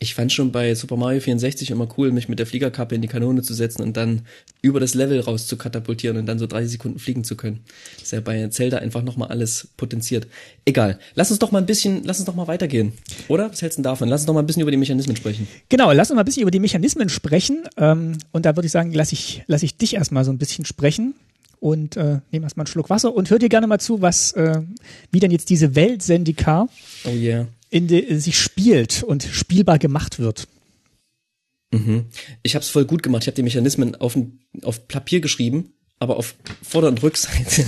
Ich 0.03 0.14
fand 0.14 0.32
schon 0.32 0.51
bei 0.51 0.74
Super 0.74 0.96
Mario 0.96 1.20
64 1.20 1.70
immer 1.70 1.86
cool, 1.98 2.11
mich 2.11 2.26
mit 2.26 2.38
der 2.38 2.46
Fliegerkappe 2.46 2.94
in 2.94 3.03
die 3.03 3.07
Kanone 3.07 3.42
zu 3.42 3.53
setzen 3.53 3.82
und 3.82 3.98
dann 3.98 4.22
über 4.62 4.80
das 4.80 4.94
Level 4.94 5.20
raus 5.20 5.46
zu 5.46 5.59
katapultieren 5.59 6.16
und 6.16 6.24
dann 6.24 6.38
so 6.38 6.46
30 6.46 6.72
Sekunden 6.72 6.98
fliegen 6.98 7.22
zu 7.22 7.36
können. 7.36 7.61
ist 8.01 8.11
ja 8.11 8.20
bei 8.22 8.48
Zelda 8.48 8.78
einfach 8.78 9.03
nochmal 9.03 9.28
alles 9.28 9.68
potenziert. 9.76 10.26
Egal. 10.64 10.98
Lass 11.16 11.30
uns 11.30 11.38
doch 11.38 11.53
mal 11.53 11.59
ein 11.59 11.66
bisschen, 11.66 12.01
lass 12.05 12.18
uns 12.18 12.24
doch 12.24 12.34
mal 12.34 12.48
weitergehen. 12.48 12.94
Oder? 13.28 13.51
Was 13.51 13.61
hältst 13.61 13.76
du 13.76 13.82
denn 13.82 13.90
davon? 13.90 14.09
Lass 14.09 14.22
uns 14.22 14.26
doch 14.26 14.32
mal 14.32 14.40
ein 14.40 14.46
bisschen 14.46 14.62
über 14.62 14.70
die 14.70 14.78
Mechanismen 14.78 15.16
sprechen. 15.16 15.46
Genau, 15.68 15.92
lass 15.92 16.11
uns 16.11 16.16
mal 16.16 16.22
ein 16.22 16.24
bisschen 16.24 16.42
über 16.42 16.51
die 16.51 16.61
Mechanismen 16.61 17.11
sprechen. 17.11 17.64
Ähm, 17.76 18.16
und 18.32 18.46
da 18.46 18.57
würde 18.57 18.66
ich 18.66 18.72
sagen, 18.72 18.92
lass 18.94 19.12
ich, 19.12 19.42
lass 19.48 19.62
ich 19.62 19.76
dich 19.76 19.96
erstmal 19.96 20.24
so 20.24 20.32
ein 20.32 20.38
bisschen 20.38 20.64
sprechen 20.64 21.12
und 21.61 21.98
äh, 21.98 22.20
nehme 22.32 22.46
erstmal 22.46 22.64
einen 22.64 22.72
Schluck 22.72 22.88
Wasser 22.88 23.14
und 23.14 23.28
hör 23.28 23.38
dir 23.38 23.51
gerne 23.51 23.66
mal 23.66 23.78
zu, 23.78 24.01
was, 24.01 24.32
äh, 24.32 24.62
wie 25.12 25.20
denn 25.20 25.30
jetzt 25.30 25.51
diese 25.51 25.74
Welt 25.74 26.03
Sendika 26.03 26.68
Oh 27.05 27.11
yeah. 27.11 27.46
In 27.71 27.87
de, 27.87 28.18
sich 28.18 28.39
spielt 28.39 29.03
und 29.03 29.23
spielbar 29.23 29.79
gemacht 29.79 30.18
wird. 30.18 30.49
Mhm. 31.73 32.07
Ich 32.43 32.55
habe 32.55 32.64
es 32.64 32.71
voll 32.71 32.85
gut 32.85 33.03
gemacht. 33.03 33.23
Ich 33.23 33.27
habe 33.29 33.37
die 33.37 33.43
Mechanismen 33.43 33.95
auf, 33.95 34.18
auf 34.62 34.89
Papier 34.89 35.21
geschrieben, 35.21 35.73
aber 35.99 36.16
auf 36.16 36.35
Vorder- 36.62 36.89
und 36.89 37.03
Rückseite. 37.03 37.64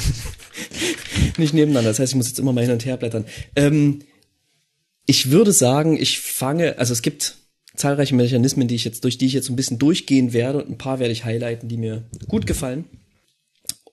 Nicht 1.38 1.55
nebeneinander. 1.55 1.90
Das 1.90 1.98
heißt, 2.00 2.12
ich 2.12 2.16
muss 2.16 2.28
jetzt 2.28 2.38
immer 2.38 2.53
mal 2.53 2.64
hin 2.64 2.72
und 2.72 2.84
her 2.84 2.96
blättern. 2.96 3.26
Ähm, 3.55 4.00
ich 5.07 5.30
würde 5.30 5.53
sagen, 5.53 5.96
ich 5.96 6.20
fange, 6.20 6.78
also 6.78 6.92
es 6.92 7.03
gibt 7.03 7.36
zahlreiche 7.76 8.14
Mechanismen, 8.14 8.68
die 8.68 8.74
ich 8.74 8.84
jetzt, 8.84 9.05
durch 9.05 9.18
die 9.18 9.26
ich 9.26 9.32
jetzt 9.32 9.48
ein 9.50 9.57
bisschen 9.57 9.78
durchgehen 9.78 10.32
werde 10.32 10.62
und 10.62 10.70
ein 10.70 10.78
paar 10.78 10.98
werde 10.98 11.12
ich 11.12 11.24
highlighten, 11.24 11.68
die 11.68 11.76
mir 11.76 12.05
gut 12.28 12.46
gefallen. 12.46 12.84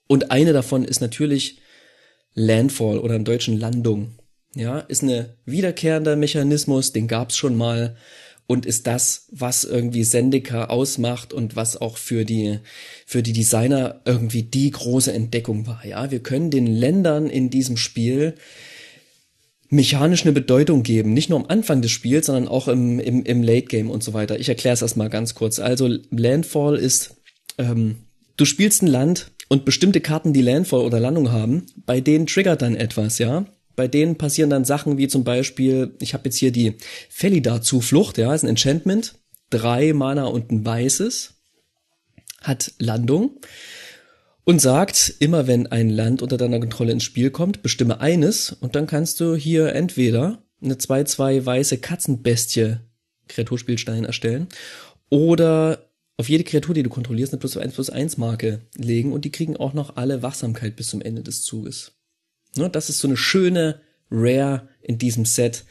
Und 0.08 0.32
eine 0.32 0.54
davon 0.54 0.84
ist 0.84 1.02
natürlich 1.02 1.60
Landfall 2.34 3.00
oder 3.00 3.16
im 3.16 3.26
Deutschen 3.26 3.58
Landung. 3.58 4.16
Ja, 4.56 4.80
ist 4.80 5.04
eine 5.04 5.36
wiederkehrender 5.46 6.16
Mechanismus, 6.16 6.92
den 6.92 7.08
gab's 7.08 7.38
schon 7.38 7.56
mal 7.56 7.96
und 8.48 8.66
ist 8.66 8.88
das, 8.88 9.28
was 9.30 9.64
irgendwie 9.64 10.04
Sendika 10.04 10.66
ausmacht 10.66 11.34
und 11.34 11.56
was 11.56 11.80
auch 11.80 11.98
für 11.98 12.26
die 12.26 12.60
für 13.06 13.22
die 13.22 13.34
Designer 13.34 14.02
irgendwie 14.06 14.42
die 14.42 14.72
große 14.72 15.14
Entdeckung 15.14 15.68
war. 15.68 15.86
Ja, 15.86 16.10
wir 16.10 16.22
können 16.22 16.50
den 16.50 16.66
Ländern 16.66 17.30
in 17.30 17.52
diesem 17.52 17.78
Spiel 17.78 18.34
mechanisch 19.70 20.24
eine 20.24 20.32
Bedeutung 20.32 20.82
geben, 20.82 21.14
nicht 21.14 21.30
nur 21.30 21.40
am 21.40 21.46
Anfang 21.46 21.84
des 21.84 21.92
Spiels, 21.92 22.26
sondern 22.26 22.48
auch 22.48 22.68
im, 22.68 23.00
im, 23.00 23.24
im 23.24 23.44
Late 23.44 23.68
Game 23.68 23.92
und 23.92 24.04
so 24.04 24.14
weiter. 24.14 24.40
Ich 24.40 24.50
erkläre 24.50 24.74
es 24.74 24.82
erstmal 24.82 25.10
ganz 25.10 25.36
kurz. 25.36 25.60
Also 25.60 25.88
Landfall 26.10 26.76
ist, 26.76 27.18
ähm, 27.60 27.98
du 28.36 28.46
spielst 28.46 28.82
ein 28.82 28.88
Land 28.88 29.32
und 29.48 29.66
bestimmte 29.66 30.02
Karten, 30.02 30.34
die 30.34 30.42
Landfall 30.42 30.82
oder 30.82 31.00
Landung 31.00 31.32
haben, 31.32 31.68
bei 31.86 32.02
denen 32.02 32.26
triggert 32.26 32.64
dann 32.64 32.76
etwas, 32.76 33.20
ja. 33.20 33.46
Bei 33.80 33.88
denen 33.88 34.18
passieren 34.18 34.50
dann 34.50 34.66
Sachen 34.66 34.98
wie 34.98 35.08
zum 35.08 35.24
Beispiel, 35.24 35.96
ich 36.02 36.14
habe 36.14 36.26
jetzt 36.26 36.36
hier 36.36 36.52
die 36.52 36.76
Felidar-Zuflucht, 37.08 38.18
ja, 38.18 38.36
ist 38.36 38.44
ein 38.44 38.50
Enchantment, 38.50 39.14
drei 39.50 39.94
Mana 39.94 40.26
und 40.26 40.52
ein 40.52 40.66
weißes, 40.66 41.36
hat 42.42 42.74
Landung 42.78 43.40
und 44.44 44.60
sagt, 44.60 45.14
immer 45.20 45.48
wenn 45.48 45.68
ein 45.68 45.90
Land 45.90 46.22
unter 46.22 46.36
deiner 46.36 46.60
Kontrolle 46.60 46.92
ins 46.92 47.06
Spiel 47.06 47.32
kommt, 47.32 47.62
bestimme 47.62 48.02
eines 48.02 48.52
und 48.52 48.76
dann 48.76 48.86
kannst 48.86 49.22
du 49.22 49.34
hier 49.34 49.74
entweder 49.74 50.44
eine 50.62 50.76
2-2 50.76 51.46
weiße 51.46 51.78
Katzenbestie 51.78 52.80
Kreaturspielstein 53.30 54.04
erstellen 54.04 54.50
oder 55.08 55.90
auf 56.18 56.28
jede 56.28 56.44
Kreatur, 56.44 56.76
die 56.76 56.84
du 56.84 56.90
kontrollierst, 56.90 57.32
eine 57.32 57.40
plus 57.40 57.56
1 57.56 57.76
plus 57.76 57.90
1 57.90 58.18
Marke 58.18 58.60
legen 58.76 59.14
und 59.14 59.24
die 59.24 59.32
kriegen 59.32 59.56
auch 59.56 59.72
noch 59.72 59.96
alle 59.96 60.22
Wachsamkeit 60.22 60.76
bis 60.76 60.90
zum 60.90 61.00
Ende 61.00 61.24
des 61.24 61.44
Zuges. 61.44 61.94
Ne, 62.56 62.70
das 62.70 62.90
ist 62.90 63.00
so 63.00 63.08
eine 63.08 63.18
schöne 63.18 63.82
Rare 64.12 64.70
in 64.82 64.98
diesem 64.98 65.26
Set, 65.26 65.66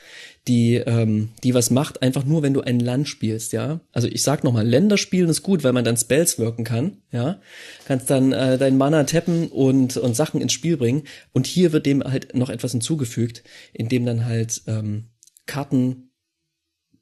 die, 0.46 0.76
ähm, 0.76 1.30
die 1.42 1.52
was 1.54 1.70
macht, 1.70 2.02
einfach 2.02 2.24
nur, 2.24 2.42
wenn 2.42 2.54
du 2.54 2.60
ein 2.60 2.80
Land 2.80 3.08
spielst, 3.08 3.52
ja. 3.52 3.80
Also 3.92 4.08
ich 4.08 4.22
sag 4.22 4.44
nochmal, 4.44 4.66
Länder 4.66 4.96
spielen 4.96 5.28
ist 5.28 5.42
gut, 5.42 5.64
weil 5.64 5.72
man 5.72 5.84
dann 5.84 5.96
Spells 5.96 6.38
wirken 6.38 6.64
kann, 6.64 7.02
ja. 7.10 7.40
Kannst 7.86 8.08
dann 8.10 8.32
äh, 8.32 8.56
dein 8.56 8.78
Mana 8.78 9.04
tappen 9.04 9.48
und, 9.48 9.96
und 9.96 10.14
Sachen 10.14 10.40
ins 10.40 10.52
Spiel 10.52 10.76
bringen. 10.76 11.02
Und 11.32 11.46
hier 11.46 11.72
wird 11.72 11.84
dem 11.84 12.02
halt 12.04 12.34
noch 12.34 12.48
etwas 12.48 12.72
hinzugefügt, 12.72 13.42
indem 13.72 14.06
dann 14.06 14.24
halt 14.24 14.62
ähm, 14.66 15.10
Karten 15.46 16.10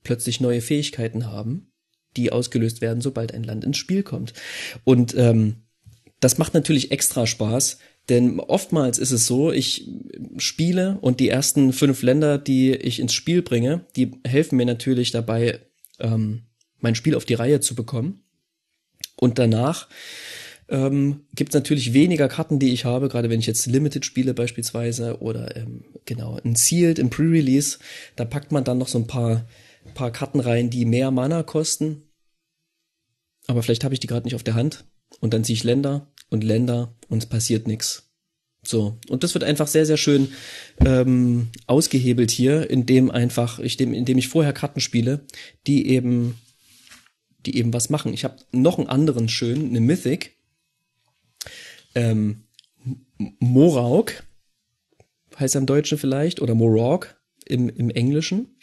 plötzlich 0.03 0.41
neue 0.41 0.61
Fähigkeiten 0.61 1.27
haben, 1.27 1.73
die 2.17 2.33
ausgelöst 2.33 2.81
werden, 2.81 3.01
sobald 3.01 3.35
ein 3.35 3.45
Land 3.45 3.65
ins 3.65 3.77
Spiel 3.77 4.03
kommt. 4.03 4.33
Und 4.85 5.15
ähm, 5.17 5.67
das 6.21 6.39
macht 6.39 6.55
natürlich 6.55 6.91
extra 6.91 7.27
Spaß, 7.27 7.79
denn 8.09 8.39
oftmals 8.39 8.99
ist 8.99 9.11
es 9.11 9.27
so, 9.27 9.51
ich 9.51 9.89
spiele 10.37 10.99
und 11.01 11.19
die 11.19 11.29
ersten 11.29 11.73
fünf 11.73 12.03
Länder, 12.03 12.39
die 12.39 12.73
ich 12.73 13.01
ins 13.01 13.13
Spiel 13.13 13.43
bringe, 13.43 13.85
die 13.97 14.13
helfen 14.25 14.57
mir 14.57 14.67
natürlich 14.67 15.11
dabei, 15.11 15.61
ähm, 15.99 16.43
mein 16.79 16.95
Spiel 16.95 17.17
auf 17.17 17.25
die 17.25 17.35
Reihe 17.35 17.61
zu 17.61 17.75
bekommen. 17.75 18.23
Und 19.17 19.39
danach 19.39 19.89
ähm, 20.69 21.27
gibt 21.35 21.51
es 21.51 21.55
natürlich 21.55 21.95
weniger 21.95 22.29
Karten, 22.29 22.59
die 22.59 22.73
ich 22.73 22.85
habe, 22.85 23.09
gerade 23.09 23.31
wenn 23.31 23.41
ich 23.41 23.47
jetzt 23.47 23.67
Limited 23.67 24.05
spiele 24.05 24.35
beispielsweise 24.35 25.21
oder 25.21 25.57
ähm, 25.57 25.85
genau 26.05 26.39
ein 26.45 26.55
Sealed 26.55 26.99
im 26.99 27.11
Pre-Release, 27.11 27.79
da 28.15 28.25
packt 28.25 28.53
man 28.53 28.63
dann 28.63 28.79
noch 28.79 28.89
so 28.89 28.99
ein 28.99 29.07
paar, 29.07 29.49
paar 29.95 30.13
Karten 30.13 30.39
rein, 30.39 30.71
die 30.71 30.85
mehr 30.85 31.11
Mana 31.11 31.43
kosten. 31.43 32.03
Aber 33.49 33.63
vielleicht 33.63 33.85
habe 33.85 33.95
ich 33.95 34.01
die 34.01 34.07
gerade 34.07 34.27
nicht 34.27 34.35
auf 34.35 34.43
der 34.43 34.55
Hand 34.55 34.85
und 35.21 35.35
dann 35.35 35.43
ziehe 35.45 35.55
ich 35.55 35.65
Länder 35.65 36.13
und 36.31 36.45
Länder 36.45 36.95
und 37.09 37.23
es 37.23 37.27
passiert 37.27 37.67
nichts. 37.67 38.11
So, 38.63 38.99
und 39.09 39.23
das 39.23 39.35
wird 39.35 39.45
einfach 39.45 39.69
sehr, 39.69 39.87
sehr 39.87 39.97
schön 39.97 40.33
ähm, 40.85 41.49
ausgehebelt 41.67 42.31
hier, 42.31 42.69
indem 42.69 43.11
einfach, 43.11 43.61
ich 43.61 43.77
dem, 43.77 43.95
indem 43.95 44.19
ich 44.19 44.29
vorher 44.29 44.53
Karten 44.53 44.81
spiele, 44.81 45.25
die 45.67 45.89
eben, 45.89 46.37
die 47.39 47.57
eben 47.59 47.73
was 47.73 47.91
machen. 47.91 48.13
Ich 48.13 48.25
habe 48.25 48.37
noch 48.51 48.79
einen 48.79 48.89
anderen 48.89 49.29
schön, 49.29 49.67
eine 49.67 49.81
Mythic, 49.81 50.37
ähm, 51.95 52.45
Morauk, 53.39 54.25
heißt 55.39 55.55
er 55.55 55.61
im 55.61 55.67
Deutschen 55.67 55.99
vielleicht, 55.99 56.41
oder 56.41 56.55
Morog 56.55 57.17
im, 57.45 57.69
im 57.69 57.91
Englischen. 57.91 58.59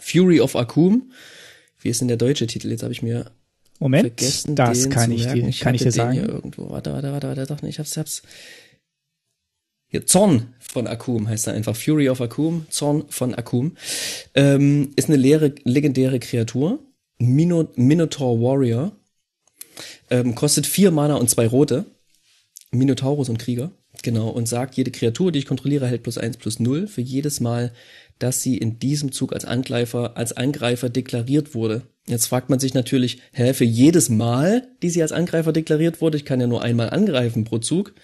Fury 0.00 0.40
of 0.40 0.54
Akum. 0.54 1.12
Wie 1.80 1.88
ist 1.88 2.00
denn 2.00 2.08
der 2.08 2.16
deutsche 2.16 2.46
Titel? 2.46 2.70
Jetzt 2.70 2.82
habe 2.82 2.92
ich 2.92 3.02
mir 3.02 3.32
Moment, 3.78 4.02
vergessen, 4.02 4.56
das 4.56 4.90
kann 4.90 5.12
ich, 5.12 5.26
dir, 5.26 5.46
ich 5.46 5.60
kann 5.60 5.74
ich 5.74 5.82
dir 5.82 5.92
sagen. 5.92 6.12
Hier 6.12 6.28
irgendwo. 6.28 6.70
Warte, 6.70 6.92
warte, 6.92 7.12
warte, 7.12 7.28
warte, 7.28 7.46
doch 7.46 7.62
nicht. 7.62 7.74
Ich 7.74 7.78
hab's, 7.78 7.96
hab's. 7.96 8.22
Hier, 9.86 10.04
Zorn 10.04 10.54
von 10.58 10.86
Akum 10.86 11.28
heißt 11.28 11.46
er 11.46 11.54
einfach. 11.54 11.76
Fury 11.76 12.08
of 12.08 12.20
Akum, 12.20 12.66
Zorn 12.70 13.04
von 13.08 13.34
Akum. 13.34 13.76
Ähm, 14.34 14.90
ist 14.96 15.08
eine 15.08 15.16
leere, 15.16 15.54
legendäre 15.64 16.18
Kreatur. 16.18 16.80
Mino, 17.18 17.68
Minotaur 17.76 18.40
Warrior. 18.40 18.92
Ähm, 20.10 20.34
kostet 20.34 20.66
vier 20.66 20.90
Mana 20.90 21.14
und 21.14 21.30
zwei 21.30 21.46
rote. 21.46 21.84
Minotaurus 22.70 23.28
und 23.28 23.38
Krieger. 23.38 23.70
Genau. 24.02 24.28
Und 24.28 24.46
sagt, 24.46 24.76
jede 24.76 24.90
Kreatur, 24.90 25.32
die 25.32 25.38
ich 25.38 25.46
kontrolliere, 25.46 25.86
hält 25.86 26.02
plus 26.02 26.18
eins 26.18 26.36
plus 26.36 26.60
null 26.60 26.86
für 26.86 27.00
jedes 27.00 27.40
Mal, 27.40 27.72
dass 28.18 28.42
sie 28.42 28.58
in 28.58 28.78
diesem 28.78 29.12
Zug 29.12 29.32
als 29.32 29.44
Angreifer, 29.44 30.16
als 30.16 30.32
Angreifer 30.32 30.88
deklariert 30.88 31.54
wurde. 31.54 31.82
Jetzt 32.06 32.26
fragt 32.26 32.50
man 32.50 32.58
sich 32.58 32.74
natürlich, 32.74 33.20
hä, 33.32 33.52
für 33.52 33.64
jedes 33.64 34.08
Mal, 34.08 34.68
die 34.82 34.90
sie 34.90 35.02
als 35.02 35.12
Angreifer 35.12 35.52
deklariert 35.52 36.00
wurde, 36.00 36.16
ich 36.16 36.24
kann 36.24 36.40
ja 36.40 36.46
nur 36.46 36.62
einmal 36.62 36.90
angreifen 36.90 37.44
pro 37.44 37.58
Zug. 37.58 37.94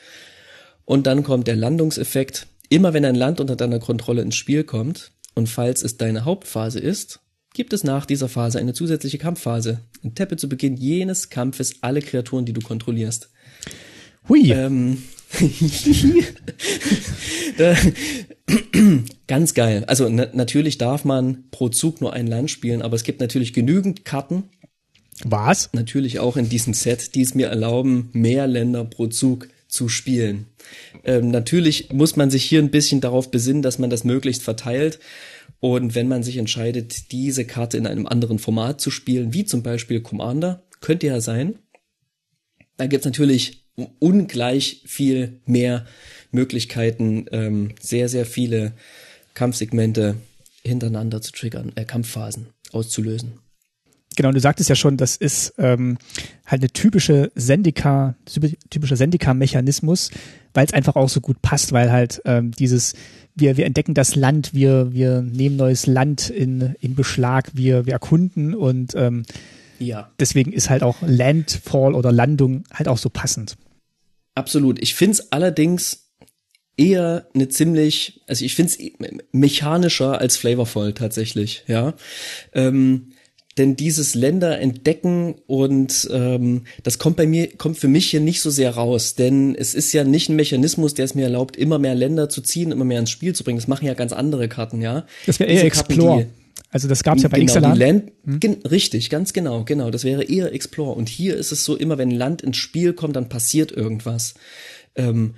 Und 0.84 1.06
dann 1.06 1.22
kommt 1.22 1.46
der 1.46 1.56
Landungseffekt. 1.56 2.46
Immer 2.68 2.92
wenn 2.92 3.04
ein 3.04 3.14
Land 3.14 3.40
unter 3.40 3.56
deiner 3.56 3.78
Kontrolle 3.78 4.22
ins 4.22 4.36
Spiel 4.36 4.64
kommt 4.64 5.12
und 5.34 5.48
falls 5.48 5.82
es 5.82 5.96
deine 5.96 6.24
Hauptphase 6.24 6.80
ist, 6.80 7.20
gibt 7.54 7.72
es 7.72 7.84
nach 7.84 8.04
dieser 8.04 8.28
Phase 8.28 8.58
eine 8.58 8.74
zusätzliche 8.74 9.18
Kampfphase. 9.18 9.80
Tappe 10.14 10.36
zu 10.36 10.48
Beginn 10.48 10.76
jenes 10.76 11.30
Kampfes 11.30 11.76
alle 11.82 12.02
Kreaturen, 12.02 12.44
die 12.44 12.52
du 12.52 12.60
kontrollierst. 12.60 13.30
Hui. 14.28 14.50
Ähm, 14.50 15.02
ganz 19.26 19.54
geil. 19.54 19.84
Also 19.86 20.08
na 20.08 20.28
natürlich 20.32 20.78
darf 20.78 21.04
man 21.04 21.44
pro 21.50 21.68
Zug 21.68 22.00
nur 22.00 22.12
ein 22.12 22.26
Land 22.26 22.50
spielen, 22.50 22.82
aber 22.82 22.96
es 22.96 23.04
gibt 23.04 23.20
natürlich 23.20 23.52
genügend 23.52 24.04
Karten. 24.04 24.44
Was? 25.22 25.70
Natürlich 25.72 26.18
auch 26.18 26.36
in 26.36 26.48
diesem 26.48 26.74
Set, 26.74 27.14
die 27.14 27.22
es 27.22 27.34
mir 27.34 27.48
erlauben, 27.48 28.10
mehr 28.12 28.46
Länder 28.46 28.84
pro 28.84 29.06
Zug 29.06 29.48
zu 29.68 29.88
spielen. 29.88 30.46
Ähm, 31.04 31.30
natürlich 31.30 31.92
muss 31.92 32.16
man 32.16 32.30
sich 32.30 32.44
hier 32.44 32.60
ein 32.60 32.70
bisschen 32.70 33.00
darauf 33.00 33.30
besinnen, 33.30 33.62
dass 33.62 33.78
man 33.78 33.90
das 33.90 34.04
möglichst 34.04 34.42
verteilt. 34.42 34.98
Und 35.60 35.94
wenn 35.94 36.08
man 36.08 36.22
sich 36.22 36.36
entscheidet, 36.36 37.12
diese 37.12 37.44
Karte 37.44 37.76
in 37.76 37.86
einem 37.86 38.06
anderen 38.06 38.38
Format 38.38 38.80
zu 38.80 38.90
spielen, 38.90 39.32
wie 39.32 39.44
zum 39.44 39.62
Beispiel 39.62 40.00
Commander, 40.00 40.64
könnte 40.80 41.06
ja 41.06 41.20
sein, 41.20 41.58
da 42.76 42.86
gibt's 42.86 43.06
natürlich 43.06 43.63
ungleich 43.98 44.82
viel 44.86 45.40
mehr 45.46 45.86
Möglichkeiten, 46.30 47.26
ähm, 47.32 47.70
sehr, 47.80 48.08
sehr 48.08 48.26
viele 48.26 48.72
Kampfsegmente 49.34 50.16
hintereinander 50.62 51.20
zu 51.20 51.32
triggern, 51.32 51.72
äh, 51.74 51.84
Kampfphasen 51.84 52.46
auszulösen. 52.72 53.34
Genau, 54.16 54.30
du 54.30 54.40
sagtest 54.40 54.68
ja 54.70 54.76
schon, 54.76 54.96
das 54.96 55.16
ist 55.16 55.54
ähm, 55.58 55.98
halt 56.46 56.62
eine 56.62 56.70
typische 56.70 57.32
Sendika, 57.34 58.14
typischer 58.70 58.96
Sendika-Mechanismus, 58.96 60.10
weil 60.52 60.66
es 60.66 60.72
einfach 60.72 60.94
auch 60.94 61.08
so 61.08 61.20
gut 61.20 61.42
passt, 61.42 61.72
weil 61.72 61.90
halt 61.90 62.22
ähm, 62.24 62.52
dieses, 62.52 62.94
wir, 63.34 63.56
wir 63.56 63.66
entdecken 63.66 63.94
das 63.94 64.14
Land, 64.14 64.54
wir, 64.54 64.92
wir 64.92 65.20
nehmen 65.22 65.56
neues 65.56 65.86
Land 65.86 66.30
in, 66.30 66.76
in 66.80 66.94
Beschlag, 66.94 67.50
wir, 67.54 67.86
wir 67.86 67.94
erkunden 67.94 68.54
und 68.54 68.94
ähm, 68.94 69.24
ja. 69.80 70.10
deswegen 70.20 70.52
ist 70.52 70.70
halt 70.70 70.84
auch 70.84 70.98
Landfall 71.02 71.94
oder 71.94 72.12
Landung 72.12 72.64
halt 72.72 72.86
auch 72.86 72.98
so 72.98 73.10
passend. 73.10 73.56
Absolut. 74.34 74.82
Ich 74.82 74.94
find's 74.94 75.32
allerdings 75.32 76.10
eher 76.76 77.28
eine 77.34 77.48
ziemlich, 77.48 78.22
also 78.26 78.44
ich 78.44 78.54
find's 78.54 78.78
mechanischer 79.32 80.20
als 80.20 80.36
flavorvoll 80.36 80.92
tatsächlich, 80.92 81.64
ja. 81.68 81.94
Ähm, 82.52 83.12
denn 83.56 83.76
dieses 83.76 84.16
Länder 84.16 84.58
entdecken 84.60 85.36
und 85.46 86.08
ähm, 86.10 86.64
das 86.82 86.98
kommt 86.98 87.16
bei 87.16 87.26
mir, 87.26 87.56
kommt 87.56 87.78
für 87.78 87.86
mich 87.86 88.10
hier 88.10 88.18
nicht 88.18 88.40
so 88.40 88.50
sehr 88.50 88.70
raus, 88.70 89.14
denn 89.14 89.54
es 89.54 89.74
ist 89.74 89.92
ja 89.92 90.02
nicht 90.02 90.28
ein 90.28 90.34
Mechanismus, 90.34 90.94
der 90.94 91.04
es 91.04 91.14
mir 91.14 91.24
erlaubt, 91.24 91.56
immer 91.56 91.78
mehr 91.78 91.94
Länder 91.94 92.28
zu 92.28 92.40
ziehen, 92.40 92.72
immer 92.72 92.84
mehr 92.84 92.98
ins 92.98 93.10
Spiel 93.10 93.32
zu 93.32 93.44
bringen. 93.44 93.58
Das 93.58 93.68
machen 93.68 93.86
ja 93.86 93.94
ganz 93.94 94.12
andere 94.12 94.48
Karten, 94.48 94.82
ja. 94.82 95.06
Das 95.26 95.38
wäre 95.38 95.50
eher 95.50 95.62
Explore. 95.64 96.24
Karten, 96.24 96.43
also 96.74 96.88
das 96.88 97.04
gab's 97.04 97.22
ja 97.22 97.28
bei 97.28 97.38
genau, 97.38 97.52
Ixalan. 97.52 97.78
Land, 97.78 98.12
hm? 98.24 98.58
Richtig, 98.68 99.08
ganz 99.08 99.32
genau, 99.32 99.62
genau. 99.62 99.92
Das 99.92 100.02
wäre 100.02 100.24
eher 100.24 100.52
Explore. 100.52 100.96
Und 100.96 101.08
hier 101.08 101.36
ist 101.36 101.52
es 101.52 101.64
so, 101.64 101.76
immer 101.76 101.98
wenn 101.98 102.10
Land 102.10 102.42
ins 102.42 102.56
Spiel 102.56 102.94
kommt, 102.94 103.14
dann 103.14 103.28
passiert 103.28 103.70
irgendwas. 103.70 104.34
Ähm, 104.96 105.36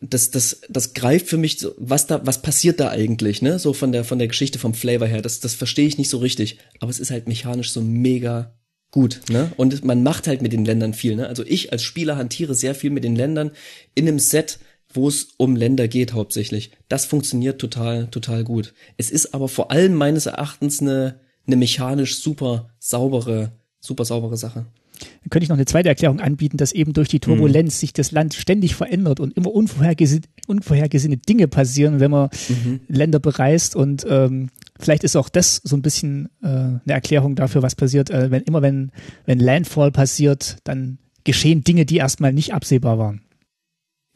das, 0.00 0.32
das, 0.32 0.62
das 0.68 0.92
greift 0.92 1.28
für 1.28 1.36
mich 1.36 1.60
so, 1.60 1.72
was 1.78 2.08
da, 2.08 2.26
was 2.26 2.42
passiert 2.42 2.80
da 2.80 2.88
eigentlich, 2.88 3.42
ne? 3.42 3.60
So 3.60 3.72
von 3.72 3.92
der, 3.92 4.02
von 4.02 4.18
der 4.18 4.26
Geschichte, 4.26 4.58
vom 4.58 4.74
Flavor 4.74 5.06
her. 5.06 5.22
Das, 5.22 5.38
das 5.38 5.54
verstehe 5.54 5.86
ich 5.86 5.98
nicht 5.98 6.10
so 6.10 6.18
richtig. 6.18 6.58
Aber 6.80 6.90
es 6.90 6.98
ist 6.98 7.12
halt 7.12 7.28
mechanisch 7.28 7.70
so 7.70 7.80
mega 7.80 8.52
gut, 8.90 9.20
ne? 9.30 9.52
Und 9.56 9.84
man 9.84 10.02
macht 10.02 10.26
halt 10.26 10.42
mit 10.42 10.52
den 10.52 10.64
Ländern 10.64 10.94
viel, 10.94 11.14
ne? 11.14 11.28
Also 11.28 11.44
ich 11.46 11.70
als 11.70 11.84
Spieler 11.84 12.16
hantiere 12.16 12.56
sehr 12.56 12.74
viel 12.74 12.90
mit 12.90 13.04
den 13.04 13.14
Ländern 13.14 13.52
in 13.94 14.08
einem 14.08 14.18
Set, 14.18 14.58
wo 14.92 15.08
es 15.08 15.28
um 15.36 15.56
Länder 15.56 15.88
geht 15.88 16.12
hauptsächlich. 16.12 16.72
Das 16.88 17.06
funktioniert 17.06 17.60
total, 17.60 18.08
total 18.08 18.44
gut. 18.44 18.74
Es 18.96 19.10
ist 19.10 19.34
aber 19.34 19.48
vor 19.48 19.70
allem 19.70 19.94
meines 19.94 20.26
Erachtens 20.26 20.80
eine, 20.80 21.20
eine 21.46 21.56
mechanisch 21.56 22.20
super 22.20 22.70
saubere, 22.78 23.52
super 23.80 24.04
saubere 24.04 24.36
Sache. 24.36 24.66
Dann 25.00 25.30
könnte 25.30 25.44
ich 25.44 25.48
noch 25.48 25.56
eine 25.56 25.64
zweite 25.64 25.88
Erklärung 25.88 26.20
anbieten, 26.20 26.56
dass 26.56 26.72
eben 26.72 26.92
durch 26.92 27.08
die 27.08 27.20
Turbulenz 27.20 27.76
mhm. 27.76 27.78
sich 27.78 27.92
das 27.92 28.10
Land 28.10 28.34
ständig 28.34 28.74
verändert 28.74 29.20
und 29.20 29.34
immer 29.36 29.52
unvorhergesehene, 29.52 30.26
unvorhergesehene 30.46 31.16
Dinge 31.16 31.48
passieren, 31.48 32.00
wenn 32.00 32.10
man 32.10 32.28
mhm. 32.48 32.80
Länder 32.88 33.18
bereist 33.18 33.76
und 33.76 34.04
ähm, 34.08 34.50
vielleicht 34.78 35.04
ist 35.04 35.16
auch 35.16 35.28
das 35.28 35.56
so 35.56 35.76
ein 35.76 35.82
bisschen 35.82 36.28
äh, 36.42 36.48
eine 36.48 36.80
Erklärung 36.86 37.34
dafür, 37.34 37.62
was 37.62 37.76
passiert, 37.76 38.10
äh, 38.10 38.30
wenn 38.30 38.42
immer 38.42 38.60
wenn 38.62 38.92
wenn 39.24 39.38
Landfall 39.38 39.90
passiert, 39.90 40.58
dann 40.64 40.98
geschehen 41.24 41.64
Dinge, 41.64 41.86
die 41.86 41.96
erstmal 41.96 42.32
nicht 42.32 42.52
absehbar 42.52 42.98
waren. 42.98 43.22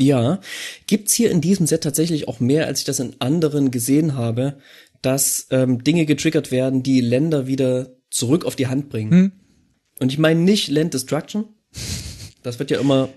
Ja, 0.04 0.40
gibt's 0.86 1.14
hier 1.14 1.30
in 1.30 1.40
diesem 1.40 1.66
Set 1.66 1.82
tatsächlich 1.82 2.28
auch 2.28 2.40
mehr, 2.40 2.66
als 2.66 2.80
ich 2.80 2.84
das 2.84 3.00
in 3.00 3.14
anderen 3.20 3.70
gesehen 3.70 4.16
habe, 4.16 4.58
dass 5.00 5.46
ähm, 5.50 5.82
Dinge 5.82 6.06
getriggert 6.06 6.50
werden, 6.50 6.82
die 6.82 7.00
Länder 7.00 7.46
wieder 7.46 7.90
zurück 8.10 8.44
auf 8.44 8.56
die 8.56 8.66
Hand 8.66 8.88
bringen. 8.88 9.10
Hm. 9.10 9.32
Und 9.98 10.12
ich 10.12 10.18
meine 10.18 10.40
nicht 10.40 10.68
Land 10.68 10.94
Destruction. 10.94 11.46
Das 12.42 12.58
wird 12.58 12.70
ja 12.70 12.80
immer, 12.80 13.08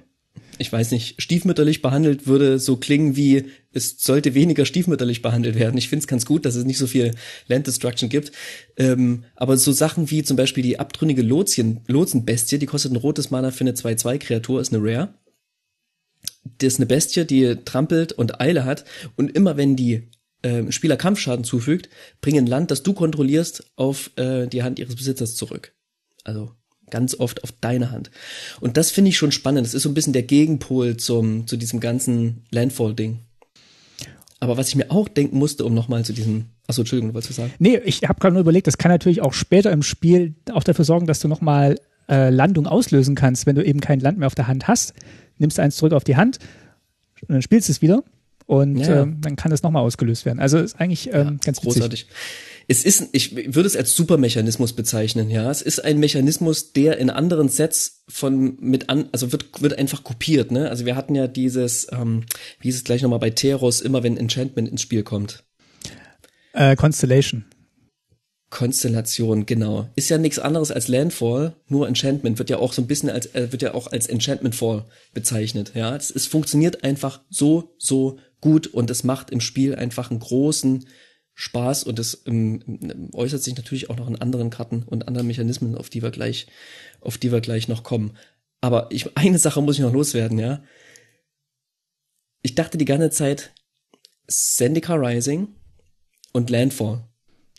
ich 0.57 0.71
weiß 0.71 0.91
nicht, 0.91 1.21
stiefmütterlich 1.21 1.81
behandelt, 1.81 2.27
würde 2.27 2.59
so 2.59 2.77
klingen 2.77 3.15
wie, 3.15 3.45
es 3.73 3.97
sollte 3.99 4.33
weniger 4.33 4.65
stiefmütterlich 4.65 5.21
behandelt 5.21 5.55
werden. 5.55 5.77
Ich 5.77 5.89
finde 5.89 6.03
es 6.03 6.07
ganz 6.07 6.25
gut, 6.25 6.45
dass 6.45 6.55
es 6.55 6.65
nicht 6.65 6.77
so 6.77 6.88
viel 6.88 7.13
Land 7.47 7.67
Destruction 7.67 8.09
gibt. 8.09 8.31
Ähm, 8.77 9.25
aber 9.35 9.57
so 9.57 9.71
Sachen 9.71 10.09
wie 10.09 10.23
zum 10.23 10.38
Beispiel 10.38 10.63
die 10.63 10.79
abtrünnige 10.79 11.21
Lotsen, 11.21 11.81
Lotsenbestie, 11.88 12.57
die 12.57 12.65
kostet 12.65 12.93
ein 12.93 12.97
rotes 12.97 13.31
Mana 13.31 13.51
für 13.51 13.61
eine 13.61 13.73
2-2-Kreatur, 13.73 14.61
ist 14.61 14.73
eine 14.73 14.83
Rare. 14.83 15.13
Das 16.57 16.73
ist 16.73 16.79
eine 16.79 16.85
Bestie, 16.85 17.25
die 17.25 17.55
trampelt 17.65 18.13
und 18.13 18.41
Eile 18.41 18.65
hat. 18.65 18.85
Und 19.15 19.35
immer 19.35 19.57
wenn 19.57 19.75
die 19.75 20.09
äh, 20.41 20.71
Spieler 20.71 20.97
Kampfschaden 20.97 21.43
zufügt, 21.43 21.89
bringen 22.21 22.47
Land, 22.47 22.71
das 22.71 22.83
du 22.83 22.93
kontrollierst, 22.93 23.71
auf 23.75 24.11
äh, 24.17 24.47
die 24.47 24.63
Hand 24.63 24.79
ihres 24.79 24.95
Besitzers 24.95 25.35
zurück. 25.35 25.73
Also 26.23 26.51
ganz 26.89 27.15
oft 27.15 27.43
auf 27.43 27.51
deine 27.51 27.91
Hand. 27.91 28.11
Und 28.59 28.77
das 28.77 28.91
finde 28.91 29.09
ich 29.09 29.17
schon 29.17 29.31
spannend. 29.31 29.65
Das 29.65 29.73
ist 29.73 29.83
so 29.83 29.89
ein 29.89 29.93
bisschen 29.93 30.13
der 30.13 30.23
Gegenpol 30.23 30.97
zum, 30.97 31.47
zu 31.47 31.57
diesem 31.57 31.79
ganzen 31.79 32.45
Landfall-Ding. 32.51 33.19
Aber 34.39 34.57
was 34.57 34.69
ich 34.69 34.75
mir 34.75 34.91
auch 34.91 35.07
denken 35.07 35.37
musste, 35.37 35.65
um 35.65 35.73
nochmal 35.73 36.05
zu 36.05 36.13
diesem, 36.13 36.45
achso, 36.67 36.81
Entschuldigung, 36.81 37.13
wolltest 37.13 37.31
du 37.31 37.41
sagen? 37.41 37.53
Nee, 37.59 37.81
ich 37.83 38.03
habe 38.03 38.19
gerade 38.19 38.33
nur 38.33 38.41
überlegt, 38.41 38.67
das 38.67 38.77
kann 38.77 38.91
natürlich 38.91 39.21
auch 39.21 39.33
später 39.33 39.71
im 39.71 39.81
Spiel 39.81 40.35
auch 40.53 40.63
dafür 40.63 40.85
sorgen, 40.85 41.07
dass 41.07 41.19
du 41.19 41.27
nochmal 41.27 41.77
äh, 42.07 42.29
Landung 42.29 42.67
auslösen 42.67 43.15
kannst, 43.15 43.47
wenn 43.47 43.55
du 43.55 43.65
eben 43.65 43.81
kein 43.81 43.99
Land 43.99 44.19
mehr 44.19 44.27
auf 44.27 44.35
der 44.35 44.47
Hand 44.47 44.67
hast. 44.67 44.93
Nimmst 45.39 45.59
eins 45.59 45.75
zurück 45.75 45.93
auf 45.93 46.03
die 46.03 46.15
Hand 46.15 46.39
und 47.21 47.33
dann 47.33 47.41
spielst 47.41 47.67
du 47.69 47.71
es 47.71 47.81
wieder 47.81 48.03
und 48.45 48.77
ja. 48.77 49.03
ähm, 49.03 49.17
dann 49.21 49.35
kann 49.35 49.51
das 49.51 49.61
nochmal 49.61 49.83
ausgelöst 49.83 50.25
werden. 50.25 50.39
Also 50.39 50.57
ist 50.57 50.79
eigentlich 50.79 51.07
ähm, 51.07 51.13
ja, 51.13 51.31
ganz 51.45 51.61
großartig. 51.61 52.07
Witzig. 52.07 52.15
Es 52.69 52.83
ist, 52.83 53.09
ich 53.13 53.35
würde 53.35 53.67
es 53.67 53.77
als 53.77 53.95
Supermechanismus 53.95 54.73
bezeichnen, 54.73 55.29
ja. 55.29 55.49
Es 55.49 55.61
ist 55.61 55.85
ein 55.85 55.99
Mechanismus, 55.99 56.73
der 56.73 56.97
in 56.97 57.09
anderen 57.09 57.47
Sets 57.47 58.03
von 58.09 58.57
mit 58.59 58.89
an, 58.89 59.07
also 59.13 59.31
wird 59.31 59.61
wird 59.61 59.77
einfach 59.77 60.03
kopiert, 60.03 60.51
ne? 60.51 60.69
Also 60.69 60.85
wir 60.85 60.97
hatten 60.97 61.15
ja 61.15 61.27
dieses, 61.27 61.88
ähm, 61.91 62.25
wie 62.59 62.67
ist 62.69 62.75
es 62.75 62.83
gleich 62.83 63.01
nochmal 63.01 63.19
bei 63.19 63.29
Teros, 63.29 63.79
immer 63.79 64.03
wenn 64.03 64.17
Enchantment 64.17 64.67
ins 64.67 64.81
Spiel 64.81 65.03
kommt. 65.03 65.45
Äh, 66.51 66.75
Constellation. 66.75 67.45
Konstellation, 68.49 69.45
genau. 69.45 69.89
Ist 69.95 70.09
ja 70.09 70.17
nichts 70.17 70.39
anderes 70.39 70.71
als 70.71 70.87
Landfall, 70.87 71.53
nur 71.67 71.87
Enchantment 71.87 72.39
wird 72.39 72.49
ja 72.49 72.59
auch 72.59 72.71
so 72.71 72.81
ein 72.81 72.87
bisschen 72.87 73.09
als 73.09 73.33
äh, 73.35 73.51
wird 73.51 73.61
ja 73.61 73.73
auch 73.73 73.87
als 73.87 74.07
Enchantment 74.07 74.55
Fall 74.55 74.85
bezeichnet, 75.13 75.73
ja. 75.75 75.95
Es, 75.95 76.11
es 76.11 76.27
funktioniert 76.27 76.83
einfach 76.83 77.21
so 77.29 77.75
so 77.77 78.19
gut 78.39 78.67
und 78.67 78.89
es 78.89 79.03
macht 79.03 79.31
im 79.31 79.41
Spiel 79.41 79.75
einfach 79.75 80.11
einen 80.11 80.21
großen 80.21 80.85
Spaß 81.33 81.83
und 81.83 81.99
es 81.99 82.23
ähm, 82.25 83.11
äußert 83.13 83.43
sich 83.43 83.55
natürlich 83.55 83.89
auch 83.89 83.97
noch 83.97 84.07
in 84.07 84.15
anderen 84.15 84.49
Karten 84.49 84.83
und 84.83 85.07
anderen 85.07 85.27
Mechanismen, 85.27 85.75
auf 85.75 85.89
die 85.89 86.01
wir 86.01 86.11
gleich, 86.11 86.47
auf 87.01 87.17
die 87.17 87.31
wir 87.31 87.41
gleich 87.41 87.67
noch 87.67 87.83
kommen. 87.83 88.17
Aber 88.61 88.87
ich, 88.89 89.15
eine 89.17 89.37
Sache 89.39 89.61
muss 89.61 89.75
ich 89.75 89.81
noch 89.81 89.93
loswerden, 89.93 90.39
ja. 90.39 90.63
Ich 92.41 92.55
dachte 92.55 92.77
die 92.77 92.85
ganze 92.85 93.11
Zeit, 93.11 93.51
Zendika 94.27 94.95
Rising 94.95 95.49
und 96.33 96.49
Landfall. 96.49 97.03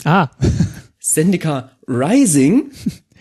Ah. 0.05 0.31
Zendika 1.09 1.71
Rising 1.87 2.71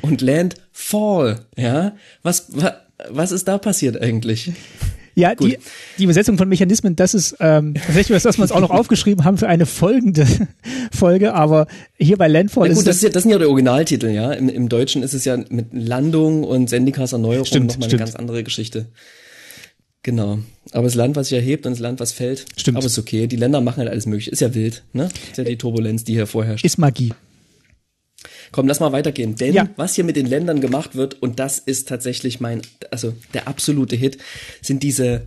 und 0.02 0.22
Landfall, 0.22 1.40
ja. 1.56 1.96
Was, 2.22 2.48
was, 2.50 2.74
was 3.10 3.32
ist 3.32 3.48
da 3.48 3.58
passiert 3.58 4.02
eigentlich? 4.02 4.52
Ja, 5.16 5.34
die, 5.34 5.58
die 5.98 6.04
Übersetzung 6.04 6.38
von 6.38 6.48
Mechanismen, 6.48 6.96
das 6.96 7.14
ist 7.16 7.38
ähm, 7.40 7.74
tatsächlich 7.74 8.16
was, 8.16 8.26
was 8.26 8.38
wir 8.38 8.44
uns 8.44 8.52
auch 8.52 8.60
noch 8.60 8.70
aufgeschrieben 8.70 9.24
haben 9.24 9.38
für 9.38 9.48
eine 9.48 9.66
folgende 9.66 10.28
Folge, 10.92 11.34
aber 11.34 11.66
hier 11.98 12.18
bei 12.18 12.28
Landfall 12.28 12.68
ja, 12.68 12.74
gut, 12.74 12.82
ist 12.82 12.88
das, 12.88 12.98
das, 12.98 13.04
ja, 13.04 13.10
das 13.10 13.24
sind 13.24 13.32
ja 13.32 13.40
die 13.40 13.46
Originaltitel, 13.46 14.10
ja. 14.10 14.34
Im, 14.34 14.50
Im 14.50 14.70
Deutschen 14.70 15.02
ist 15.02 15.14
es 15.14 15.26
ja 15.26 15.38
mit 15.50 15.68
Landung 15.72 16.44
und 16.44 16.70
Sendikas 16.70 17.14
Erneuerung 17.14 17.46
stimmt, 17.46 17.72
nochmal 17.72 17.90
eine 17.90 17.98
ganz 17.98 18.16
andere 18.16 18.44
Geschichte. 18.44 18.88
Genau. 20.04 20.40
Aber 20.72 20.84
das 20.84 20.96
Land, 20.96 21.16
was 21.16 21.30
sich 21.30 21.38
erhebt 21.38 21.66
und 21.66 21.72
das 21.72 21.80
Land, 21.80 22.00
was 22.00 22.12
fällt. 22.12 22.46
Stimmt. 22.56 22.78
Aber 22.78 22.86
ist 22.86 23.00
okay. 23.00 23.28
Die 23.28 23.36
Länder 23.36 23.60
machen 23.60 23.80
halt 23.80 23.90
alles 23.90 24.06
mögliche. 24.06 24.32
Ist 24.32 24.42
ja 24.42 24.54
wild, 24.54 24.84
ne? 24.94 25.10
Ist 25.32 25.38
ja 25.38 25.44
die 25.44 25.58
Turbulenz, 25.58 26.04
die 26.04 26.14
hier 26.14 26.28
vorherrscht. 26.28 26.64
Ist 26.64 26.78
Magie. 26.78 27.12
Komm, 28.52 28.68
lass 28.68 28.80
mal 28.80 28.92
weitergehen. 28.92 29.36
Denn 29.36 29.54
ja. 29.54 29.70
was 29.76 29.96
hier 29.96 30.04
mit 30.04 30.16
den 30.16 30.26
Ländern 30.26 30.62
gemacht 30.62 30.96
wird, 30.96 31.22
und 31.22 31.40
das 31.40 31.60
ist 31.60 31.88
tatsächlich 31.88 32.40
mein, 32.40 32.62
also 32.92 33.14
der 33.34 33.48
absolute 33.48 33.96
Hit, 33.96 34.18
sind 34.62 34.84
diese 34.84 35.24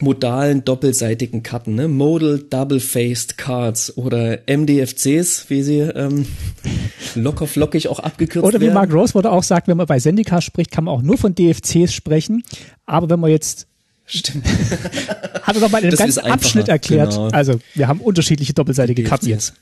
modalen 0.00 0.64
doppelseitigen 0.64 1.42
Karten, 1.42 1.74
ne? 1.74 1.86
Modal 1.86 2.38
Double-Faced 2.38 3.38
Cards 3.38 3.96
oder 3.96 4.40
MDFCs, 4.46 5.48
wie 5.48 5.62
sie 5.62 5.78
ähm, 5.78 6.26
locker 7.14 7.46
flockig 7.46 7.88
auch 7.88 8.00
abgekürzt 8.00 8.44
werden. 8.44 8.56
Oder 8.56 8.60
wie 8.60 8.74
Mark 8.74 8.92
Rosewater 8.92 9.32
auch 9.32 9.44
sagt, 9.44 9.68
wenn 9.68 9.76
man 9.76 9.86
bei 9.86 9.98
Sendika 9.98 10.40
spricht, 10.40 10.70
kann 10.70 10.84
man 10.84 10.94
auch 10.94 11.02
nur 11.02 11.18
von 11.18 11.34
DFCs 11.34 11.94
sprechen. 11.94 12.42
Aber 12.84 13.10
wenn 13.10 13.20
man 13.20 13.30
jetzt 13.30 13.68
Stimmt. 14.04 14.44
Hat 15.42 15.54
er 15.54 15.60
doch 15.60 15.70
mal 15.70 15.78
in 15.78 15.88
einem 15.88 15.96
ganzen 15.96 16.24
Abschnitt 16.24 16.68
erklärt. 16.68 17.10
Genau. 17.12 17.28
Also, 17.28 17.60
wir 17.74 17.86
haben 17.88 18.00
unterschiedliche 18.00 18.52
doppelseitige 18.52 19.04
Karten 19.04 19.28
jetzt. 19.28 19.54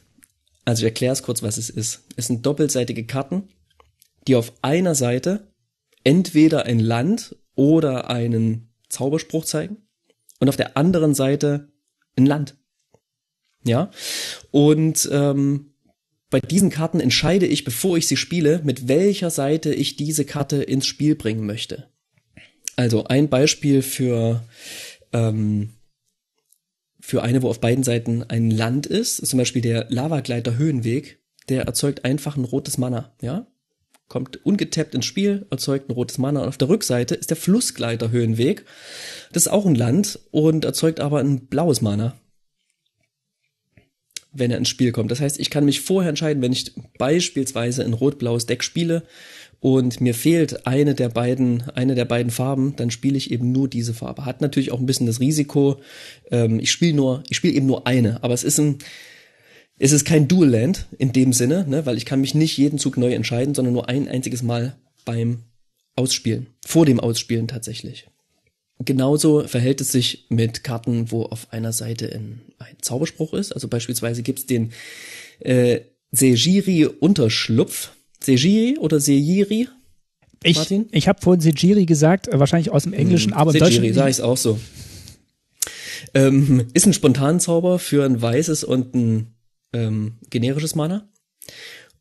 Also 0.64 0.80
ich 0.80 0.90
erkläre 0.90 1.12
es 1.12 1.22
kurz, 1.22 1.42
was 1.42 1.56
es 1.56 1.70
ist. 1.70 2.04
Es 2.16 2.26
sind 2.26 2.44
doppelseitige 2.44 3.04
Karten, 3.04 3.48
die 4.26 4.36
auf 4.36 4.52
einer 4.62 4.94
Seite 4.94 5.52
entweder 6.04 6.64
ein 6.64 6.78
Land 6.78 7.36
oder 7.54 8.10
einen 8.10 8.72
Zauberspruch 8.88 9.44
zeigen 9.44 9.78
und 10.38 10.48
auf 10.48 10.56
der 10.56 10.76
anderen 10.76 11.14
Seite 11.14 11.68
ein 12.16 12.26
Land. 12.26 12.56
Ja. 13.64 13.90
Und 14.50 15.08
ähm, 15.12 15.74
bei 16.30 16.40
diesen 16.40 16.70
Karten 16.70 17.00
entscheide 17.00 17.46
ich, 17.46 17.64
bevor 17.64 17.96
ich 17.96 18.06
sie 18.06 18.16
spiele, 18.16 18.60
mit 18.64 18.88
welcher 18.88 19.30
Seite 19.30 19.74
ich 19.74 19.96
diese 19.96 20.24
Karte 20.24 20.62
ins 20.62 20.86
Spiel 20.86 21.16
bringen 21.16 21.44
möchte. 21.44 21.88
Also 22.76 23.04
ein 23.04 23.28
Beispiel 23.28 23.82
für 23.82 24.44
ähm, 25.12 25.74
für 27.10 27.22
eine, 27.22 27.42
wo 27.42 27.48
auf 27.48 27.60
beiden 27.60 27.82
Seiten 27.82 28.22
ein 28.22 28.52
Land 28.52 28.86
ist, 28.86 29.26
zum 29.26 29.38
Beispiel 29.38 29.62
der 29.62 29.86
Lavagleiter 29.88 30.56
Höhenweg, 30.56 31.18
der 31.48 31.64
erzeugt 31.64 32.04
einfach 32.04 32.36
ein 32.36 32.44
rotes 32.44 32.78
Mana, 32.78 33.12
ja? 33.20 33.48
Kommt 34.06 34.44
ungetappt 34.46 34.94
ins 34.94 35.06
Spiel, 35.06 35.46
erzeugt 35.50 35.88
ein 35.88 35.92
rotes 35.92 36.18
Mana. 36.18 36.42
Und 36.42 36.48
auf 36.48 36.56
der 36.56 36.68
Rückseite 36.68 37.14
ist 37.14 37.30
der 37.30 37.36
Flussgleiter 37.36 38.10
Höhenweg. 38.10 38.64
Das 39.32 39.46
ist 39.46 39.52
auch 39.52 39.66
ein 39.66 39.74
Land 39.74 40.18
und 40.30 40.64
erzeugt 40.64 40.98
aber 41.00 41.20
ein 41.20 41.46
blaues 41.46 41.80
Mana. 41.80 42.16
Wenn 44.32 44.50
er 44.50 44.58
ins 44.58 44.68
Spiel 44.68 44.90
kommt. 44.90 45.10
Das 45.10 45.20
heißt, 45.20 45.38
ich 45.38 45.50
kann 45.50 45.64
mich 45.64 45.80
vorher 45.80 46.10
entscheiden, 46.10 46.42
wenn 46.42 46.52
ich 46.52 46.72
beispielsweise 46.98 47.84
ein 47.84 47.92
rot-blaues 47.92 48.46
Deck 48.46 48.64
spiele, 48.64 49.04
und 49.60 50.00
mir 50.00 50.14
fehlt 50.14 50.66
eine 50.66 50.94
der 50.94 51.10
beiden, 51.10 51.62
eine 51.74 51.94
der 51.94 52.06
beiden 52.06 52.32
Farben, 52.32 52.74
dann 52.76 52.90
spiele 52.90 53.18
ich 53.18 53.30
eben 53.30 53.52
nur 53.52 53.68
diese 53.68 53.94
Farbe. 53.94 54.24
Hat 54.24 54.40
natürlich 54.40 54.72
auch 54.72 54.80
ein 54.80 54.86
bisschen 54.86 55.06
das 55.06 55.20
Risiko, 55.20 55.80
ähm, 56.30 56.58
ich 56.60 56.70
spiele 56.70 56.94
nur, 56.94 57.22
ich 57.28 57.36
spiele 57.36 57.54
eben 57.54 57.66
nur 57.66 57.86
eine, 57.86 58.22
aber 58.24 58.34
es 58.34 58.42
ist 58.42 58.58
ein, 58.58 58.78
es 59.78 59.92
ist 59.92 60.04
kein 60.04 60.28
Dual 60.28 60.48
Land 60.48 60.86
in 60.98 61.12
dem 61.12 61.32
Sinne, 61.32 61.66
ne, 61.68 61.86
weil 61.86 61.96
ich 61.96 62.06
kann 62.06 62.20
mich 62.20 62.34
nicht 62.34 62.56
jeden 62.56 62.78
Zug 62.78 62.96
neu 62.96 63.12
entscheiden, 63.12 63.54
sondern 63.54 63.74
nur 63.74 63.88
ein 63.88 64.08
einziges 64.08 64.42
Mal 64.42 64.76
beim 65.04 65.40
Ausspielen, 65.96 66.46
vor 66.66 66.86
dem 66.86 67.00
Ausspielen 67.00 67.48
tatsächlich. 67.48 68.06
Genauso 68.82 69.46
verhält 69.46 69.82
es 69.82 69.92
sich 69.92 70.26
mit 70.30 70.64
Karten, 70.64 71.10
wo 71.10 71.24
auf 71.24 71.52
einer 71.52 71.72
Seite 71.72 72.10
ein, 72.14 72.40
ein 72.58 72.76
Zauberspruch 72.80 73.34
ist. 73.34 73.52
Also 73.52 73.68
beispielsweise 73.68 74.22
gibt's 74.22 74.46
den 74.46 74.72
äh, 75.40 75.80
Sejiri 76.12 76.86
Unterschlupf. 76.86 77.90
Sejiri 78.22 78.78
oder 78.78 79.00
Sejiri? 79.00 79.68
Ich, 80.42 80.56
Martin? 80.56 80.88
ich 80.92 81.08
habe 81.08 81.20
vorhin 81.20 81.40
Sejiri 81.40 81.86
gesagt, 81.86 82.28
äh, 82.28 82.38
wahrscheinlich 82.38 82.70
aus 82.70 82.84
dem 82.84 82.92
Englischen, 82.92 83.32
hm, 83.32 83.38
aber 83.38 83.52
im 83.54 83.58
Sejiri, 83.58 83.88
Deutschen. 83.88 83.94
sag 83.94 84.10
ich 84.10 84.22
auch 84.22 84.36
so. 84.36 84.58
Ähm, 86.14 86.66
ist 86.72 86.86
ein 86.86 86.92
Spontanzauber 86.92 87.78
für 87.78 88.04
ein 88.04 88.20
weißes 88.20 88.64
und 88.64 88.94
ein 88.94 89.34
ähm, 89.72 90.18
generisches 90.30 90.74
Mana 90.74 91.08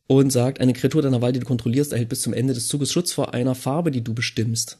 und 0.06 0.30
sagt, 0.30 0.60
eine 0.60 0.72
Kreatur 0.72 1.02
deiner 1.02 1.22
Wahl, 1.22 1.32
die 1.32 1.40
du 1.40 1.46
kontrollierst, 1.46 1.92
erhält 1.92 2.08
bis 2.08 2.22
zum 2.22 2.32
Ende 2.32 2.54
des 2.54 2.66
Zuges 2.66 2.90
Schutz 2.90 3.12
vor 3.12 3.34
einer 3.34 3.54
Farbe, 3.54 3.90
die 3.90 4.02
du 4.02 4.14
bestimmst. 4.14 4.78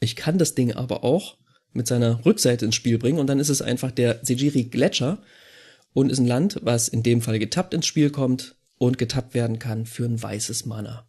Ich 0.00 0.16
kann 0.16 0.38
das 0.38 0.54
Ding 0.54 0.72
aber 0.72 1.04
auch 1.04 1.36
mit 1.72 1.86
seiner 1.86 2.24
Rückseite 2.24 2.64
ins 2.64 2.76
Spiel 2.76 2.98
bringen 2.98 3.18
und 3.18 3.26
dann 3.26 3.40
ist 3.40 3.50
es 3.50 3.60
einfach 3.60 3.90
der 3.90 4.20
Sejiri 4.22 4.64
Gletscher 4.64 5.18
und 5.92 6.10
ist 6.10 6.18
ein 6.18 6.26
Land, 6.26 6.60
was 6.62 6.88
in 6.88 7.02
dem 7.02 7.20
Fall 7.20 7.38
getappt 7.38 7.74
ins 7.74 7.86
Spiel 7.86 8.10
kommt 8.10 8.54
und 8.78 8.98
getappt 8.98 9.34
werden 9.34 9.58
kann 9.58 9.86
für 9.86 10.04
ein 10.04 10.22
weißes 10.22 10.66
Mana. 10.66 11.06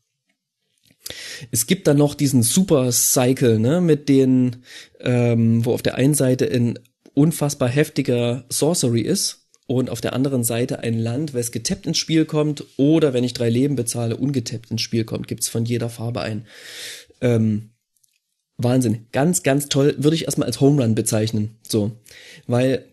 Es 1.51 1.65
gibt 1.65 1.87
dann 1.87 1.97
noch 1.97 2.13
diesen 2.13 2.43
Super 2.43 2.91
Cycle, 2.91 3.59
ne, 3.59 3.81
mit 3.81 4.09
den, 4.09 4.57
ähm, 4.99 5.65
wo 5.65 5.73
auf 5.73 5.81
der 5.81 5.95
einen 5.95 6.13
Seite 6.13 6.45
ein 6.51 6.77
unfassbar 7.13 7.69
heftiger 7.69 8.45
Sorcery 8.49 9.01
ist 9.01 9.47
und 9.65 9.89
auf 9.89 10.01
der 10.01 10.13
anderen 10.13 10.43
Seite 10.43 10.79
ein 10.79 10.97
Land, 10.97 11.33
was 11.33 11.51
getappt 11.51 11.85
ins 11.85 11.97
Spiel 11.97 12.25
kommt 12.25 12.63
oder 12.77 13.13
wenn 13.13 13.23
ich 13.23 13.33
drei 13.33 13.49
Leben 13.49 13.75
bezahle, 13.75 14.17
ungetappt 14.17 14.71
ins 14.71 14.81
Spiel 14.81 15.03
kommt, 15.03 15.27
gibt's 15.27 15.47
von 15.47 15.65
jeder 15.65 15.89
Farbe 15.89 16.21
ein. 16.21 16.45
Ähm, 17.21 17.71
Wahnsinn, 18.57 19.07
ganz, 19.11 19.41
ganz 19.43 19.69
toll, 19.69 19.95
würde 19.99 20.15
ich 20.15 20.25
erstmal 20.25 20.47
als 20.47 20.59
Home 20.59 20.81
Run 20.81 20.95
bezeichnen, 20.95 21.57
so, 21.67 21.91
weil 22.45 22.83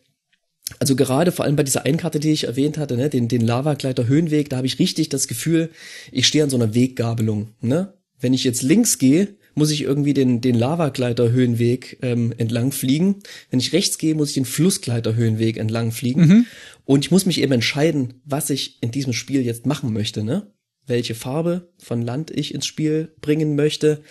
also 0.79 0.97
gerade 0.97 1.33
vor 1.33 1.45
allem 1.45 1.57
bei 1.57 1.63
dieser 1.63 1.87
Einkarte, 1.87 2.21
die 2.21 2.33
ich 2.33 2.45
erwähnt 2.45 2.77
hatte, 2.77 2.97
ne, 2.97 3.09
den, 3.09 3.29
den 3.29 3.41
Lavagleiter 3.41 4.09
Höhenweg, 4.09 4.51
da 4.51 4.57
habe 4.57 4.67
ich 4.67 4.79
richtig 4.79 5.09
das 5.09 5.29
Gefühl, 5.29 5.71
ich 6.11 6.27
stehe 6.27 6.45
an 6.45 6.51
so 6.51 6.57
einer 6.57 6.75
Weggabelung. 6.75 7.51
Ne? 7.61 7.95
Wenn 8.19 8.35
ich 8.35 8.45
jetzt 8.45 8.63
links 8.63 8.99
gehe, 8.99 9.37
muss 9.55 9.71
ich 9.71 9.83
irgendwie 9.83 10.13
den, 10.13 10.41
den 10.41 10.55
Lavagleiter 10.55 11.31
Höhenweg 11.31 11.99
ähm, 12.03 12.35
entlang 12.37 12.73
fliegen. 12.73 13.23
Wenn 13.51 13.61
ich 13.61 13.73
rechts 13.73 13.97
gehe, 13.97 14.15
muss 14.15 14.29
ich 14.29 14.35
den 14.35 14.45
Flussgleiter 14.45 15.15
Höhenweg 15.15 15.57
entlang 15.57 15.93
fliegen. 15.93 16.27
Mhm. 16.27 16.47
Und 16.85 17.05
ich 17.05 17.11
muss 17.11 17.27
mich 17.27 17.41
eben 17.41 17.53
entscheiden, 17.53 18.21
was 18.25 18.51
ich 18.51 18.83
in 18.83 18.91
diesem 18.91 19.15
Spiel 19.15 19.43
jetzt 19.43 19.65
machen 19.65 19.93
möchte. 19.93 20.23
Ne? 20.25 20.53
Welche 20.87 21.15
Farbe 21.15 21.73
von 21.79 22.03
Land 22.03 22.31
ich 22.31 22.55
ins 22.55 22.67
Spiel 22.67 23.15
bringen 23.23 23.57
möchte 23.57 24.03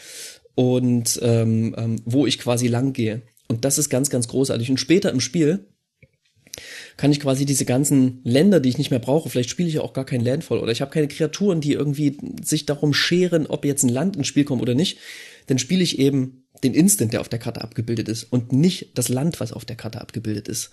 und 0.55 1.19
ähm, 1.21 1.75
ähm, 1.77 2.01
wo 2.05 2.25
ich 2.25 2.39
quasi 2.39 2.67
lang 2.67 2.93
gehe. 2.93 3.21
Und 3.47 3.65
das 3.65 3.77
ist 3.77 3.89
ganz, 3.89 4.09
ganz 4.09 4.27
großartig. 4.27 4.71
Und 4.71 4.79
später 4.79 5.11
im 5.11 5.19
Spiel 5.19 5.67
kann 6.97 7.11
ich 7.11 7.19
quasi 7.19 7.45
diese 7.45 7.65
ganzen 7.65 8.21
Länder, 8.23 8.59
die 8.59 8.69
ich 8.69 8.77
nicht 8.77 8.91
mehr 8.91 8.99
brauche, 8.99 9.29
vielleicht 9.29 9.49
spiele 9.49 9.67
ich 9.67 9.75
ja 9.75 9.81
auch 9.81 9.93
gar 9.93 10.05
kein 10.05 10.21
Landfall 10.21 10.59
oder 10.59 10.71
ich 10.71 10.81
habe 10.81 10.91
keine 10.91 11.07
Kreaturen, 11.07 11.61
die 11.61 11.73
irgendwie 11.73 12.17
sich 12.43 12.65
darum 12.65 12.93
scheren, 12.93 13.47
ob 13.47 13.65
jetzt 13.65 13.83
ein 13.83 13.89
Land 13.89 14.15
ins 14.15 14.27
Spiel 14.27 14.45
kommt 14.45 14.61
oder 14.61 14.75
nicht, 14.75 14.97
dann 15.47 15.59
spiele 15.59 15.83
ich 15.83 15.99
eben 15.99 16.45
den 16.63 16.73
Instant, 16.73 17.13
der 17.13 17.21
auf 17.21 17.29
der 17.29 17.39
Karte 17.39 17.61
abgebildet 17.61 18.07
ist 18.07 18.23
und 18.23 18.53
nicht 18.53 18.97
das 18.97 19.09
Land, 19.09 19.39
was 19.39 19.51
auf 19.51 19.65
der 19.65 19.75
Karte 19.75 19.99
abgebildet 19.99 20.47
ist. 20.47 20.71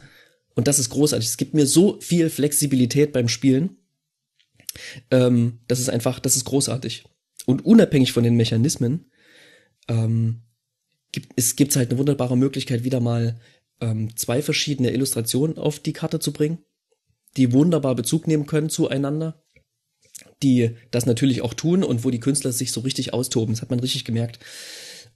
Und 0.55 0.69
das 0.69 0.79
ist 0.79 0.91
großartig. 0.91 1.29
Es 1.29 1.37
gibt 1.37 1.55
mir 1.55 1.67
so 1.67 2.01
viel 2.01 2.31
Flexibilität 2.31 3.13
beim 3.13 3.29
Spielen. 3.29 3.79
Ähm, 5.11 5.61
das 5.67 5.81
ist 5.81 5.89
einfach, 5.89 6.21
das 6.21 6.37
ist 6.37 6.45
großartig. 6.45 7.05
und 7.47 7.65
unabhängig 7.65 8.13
von 8.13 8.23
den 8.23 8.37
Mechanismen, 8.37 9.11
ähm, 9.89 10.43
gibt 11.11 11.33
es 11.37 11.57
gibt's 11.57 11.77
halt 11.77 11.91
eine 11.91 11.99
wunderbare 11.99 12.37
Möglichkeit, 12.37 12.85
wieder 12.85 13.01
mal 13.01 13.41
ähm, 13.83 14.17
zwei 14.17 14.41
verschiedene 14.41 14.93
Illustrationen 14.93 15.59
auf 15.59 15.81
die 15.81 15.93
Karte 15.93 16.21
zu 16.21 16.33
bringen, 16.33 16.59
die 17.37 17.53
wunderbar 17.53 17.95
Bezug 17.95 18.27
nehmen 18.27 18.47
können 18.47 18.71
zueinander, 18.71 19.43
die 20.43 20.77
das 20.91 21.05
natürlich 21.05 21.43
auch 21.43 21.53
tun 21.53 21.83
und 21.83 22.05
wo 22.05 22.11
die 22.11 22.21
Künstler 22.21 22.53
sich 22.53 22.73
so 22.73 22.81
richtig 22.81 23.13
austoben. 23.13 23.55
Das 23.55 23.61
hat 23.61 23.71
man 23.71 23.81
richtig 23.81 24.05
gemerkt. 24.05 24.39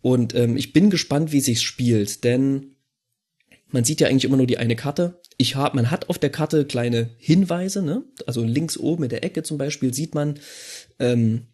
Und 0.03 0.35
ähm, 0.35 0.57
ich 0.57 0.73
bin 0.73 0.91
gespannt, 0.91 1.33
wie 1.33 1.41
sich's 1.41 1.63
spielt, 1.63 2.25
denn 2.25 2.77
man 3.69 3.85
sieht 3.85 4.01
ja 4.01 4.09
eigentlich 4.09 4.25
immer 4.25 4.37
nur 4.37 4.47
die 4.47 4.59
eine 4.59 4.77
Karte. 4.77 5.21
Ich 5.39 5.57
hab, 5.57 5.75
man 5.75 5.91
hat 5.91 6.09
auf 6.09 6.19
der 6.19 6.31
Karte 6.31 6.65
kleine 6.65 7.11
Hinweise, 7.19 7.83
ne? 7.83 8.05
Also 8.27 8.43
links 8.43 8.77
oben 8.77 9.05
in 9.05 9.11
der 9.11 9.25
Ecke 9.25 9.43
zum 9.43 9.59
Beispiel 9.59 9.93
sieht 9.93 10.15
man, 10.15 10.39
ähm, 10.99 11.49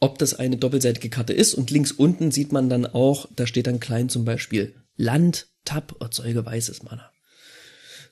ob 0.00 0.18
das 0.18 0.34
eine 0.34 0.56
doppelseitige 0.56 1.10
Karte 1.10 1.32
ist. 1.32 1.54
Und 1.54 1.70
links 1.70 1.92
unten 1.92 2.30
sieht 2.30 2.52
man 2.52 2.68
dann 2.68 2.86
auch, 2.86 3.26
da 3.34 3.46
steht 3.46 3.66
dann 3.66 3.80
klein 3.80 4.08
zum 4.08 4.24
Beispiel 4.24 4.74
Land, 4.96 5.51
Tab, 5.64 5.96
erzeuge 6.00 6.44
weißes 6.44 6.82
Mana. 6.82 7.10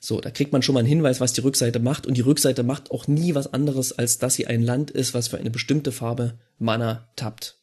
So, 0.03 0.19
da 0.19 0.31
kriegt 0.31 0.51
man 0.51 0.63
schon 0.63 0.73
mal 0.73 0.79
einen 0.79 0.89
Hinweis, 0.89 1.21
was 1.21 1.33
die 1.33 1.41
Rückseite 1.41 1.79
macht. 1.79 2.07
Und 2.07 2.17
die 2.17 2.21
Rückseite 2.21 2.63
macht 2.63 2.89
auch 2.89 3.07
nie 3.07 3.35
was 3.35 3.53
anderes, 3.53 3.91
als 3.91 4.17
dass 4.17 4.33
sie 4.33 4.47
ein 4.47 4.63
Land 4.63 4.89
ist, 4.89 5.13
was 5.13 5.27
für 5.27 5.37
eine 5.37 5.51
bestimmte 5.51 5.91
Farbe 5.91 6.39
Mana 6.57 7.07
tappt. 7.15 7.57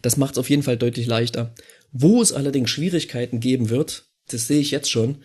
Das 0.00 0.16
macht 0.16 0.32
es 0.32 0.38
auf 0.38 0.48
jeden 0.48 0.62
Fall 0.62 0.78
deutlich 0.78 1.06
leichter. 1.06 1.54
Wo 1.92 2.22
es 2.22 2.32
allerdings 2.32 2.70
Schwierigkeiten 2.70 3.40
geben 3.40 3.68
wird, 3.68 4.06
das 4.28 4.46
sehe 4.46 4.60
ich 4.60 4.70
jetzt 4.70 4.90
schon, 4.90 5.18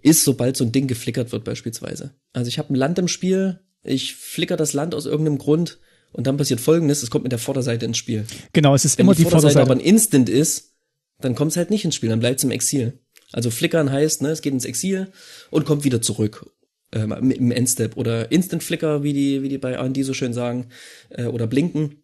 ist, 0.00 0.24
sobald 0.24 0.56
so 0.56 0.64
ein 0.64 0.72
Ding 0.72 0.86
geflickert 0.86 1.32
wird 1.32 1.44
beispielsweise. 1.44 2.14
Also 2.32 2.48
ich 2.48 2.58
habe 2.58 2.72
ein 2.72 2.76
Land 2.76 2.98
im 2.98 3.08
Spiel, 3.08 3.60
ich 3.82 4.14
flicker 4.14 4.56
das 4.56 4.72
Land 4.72 4.94
aus 4.94 5.04
irgendeinem 5.04 5.38
Grund 5.38 5.78
und 6.12 6.26
dann 6.26 6.36
passiert 6.36 6.60
folgendes, 6.60 7.02
es 7.02 7.10
kommt 7.10 7.24
mit 7.24 7.32
der 7.32 7.38
Vorderseite 7.38 7.84
ins 7.84 7.98
Spiel. 7.98 8.24
Genau, 8.52 8.74
es 8.74 8.84
ist 8.84 8.96
Wenn 8.96 9.04
immer 9.04 9.14
die, 9.14 9.18
die 9.18 9.22
Vorderseite, 9.24 9.54
Vorderseite 9.54 9.70
aber 9.70 9.80
ein 9.80 9.86
Instant 9.86 10.28
ist, 10.28 10.75
dann 11.20 11.34
kommt 11.34 11.52
es 11.52 11.56
halt 11.56 11.70
nicht 11.70 11.84
ins 11.84 11.94
Spiel, 11.94 12.10
dann 12.10 12.20
bleibt 12.20 12.38
es 12.38 12.44
im 12.44 12.50
Exil. 12.50 12.98
Also 13.32 13.50
flickern 13.50 13.90
heißt, 13.90 14.22
ne, 14.22 14.30
es 14.30 14.42
geht 14.42 14.52
ins 14.52 14.64
Exil 14.64 15.08
und 15.50 15.64
kommt 15.64 15.84
wieder 15.84 16.00
zurück 16.00 16.50
ähm, 16.92 17.12
im 17.30 17.50
Endstep 17.50 17.96
oder 17.96 18.30
Instant 18.30 18.62
Flicker, 18.62 19.02
wie 19.02 19.12
die 19.12 19.42
wie 19.42 19.48
die 19.48 19.58
bei 19.58 19.72
R&D 19.72 20.02
so 20.02 20.14
schön 20.14 20.32
sagen, 20.32 20.68
äh, 21.10 21.24
oder 21.24 21.46
blinken. 21.46 22.02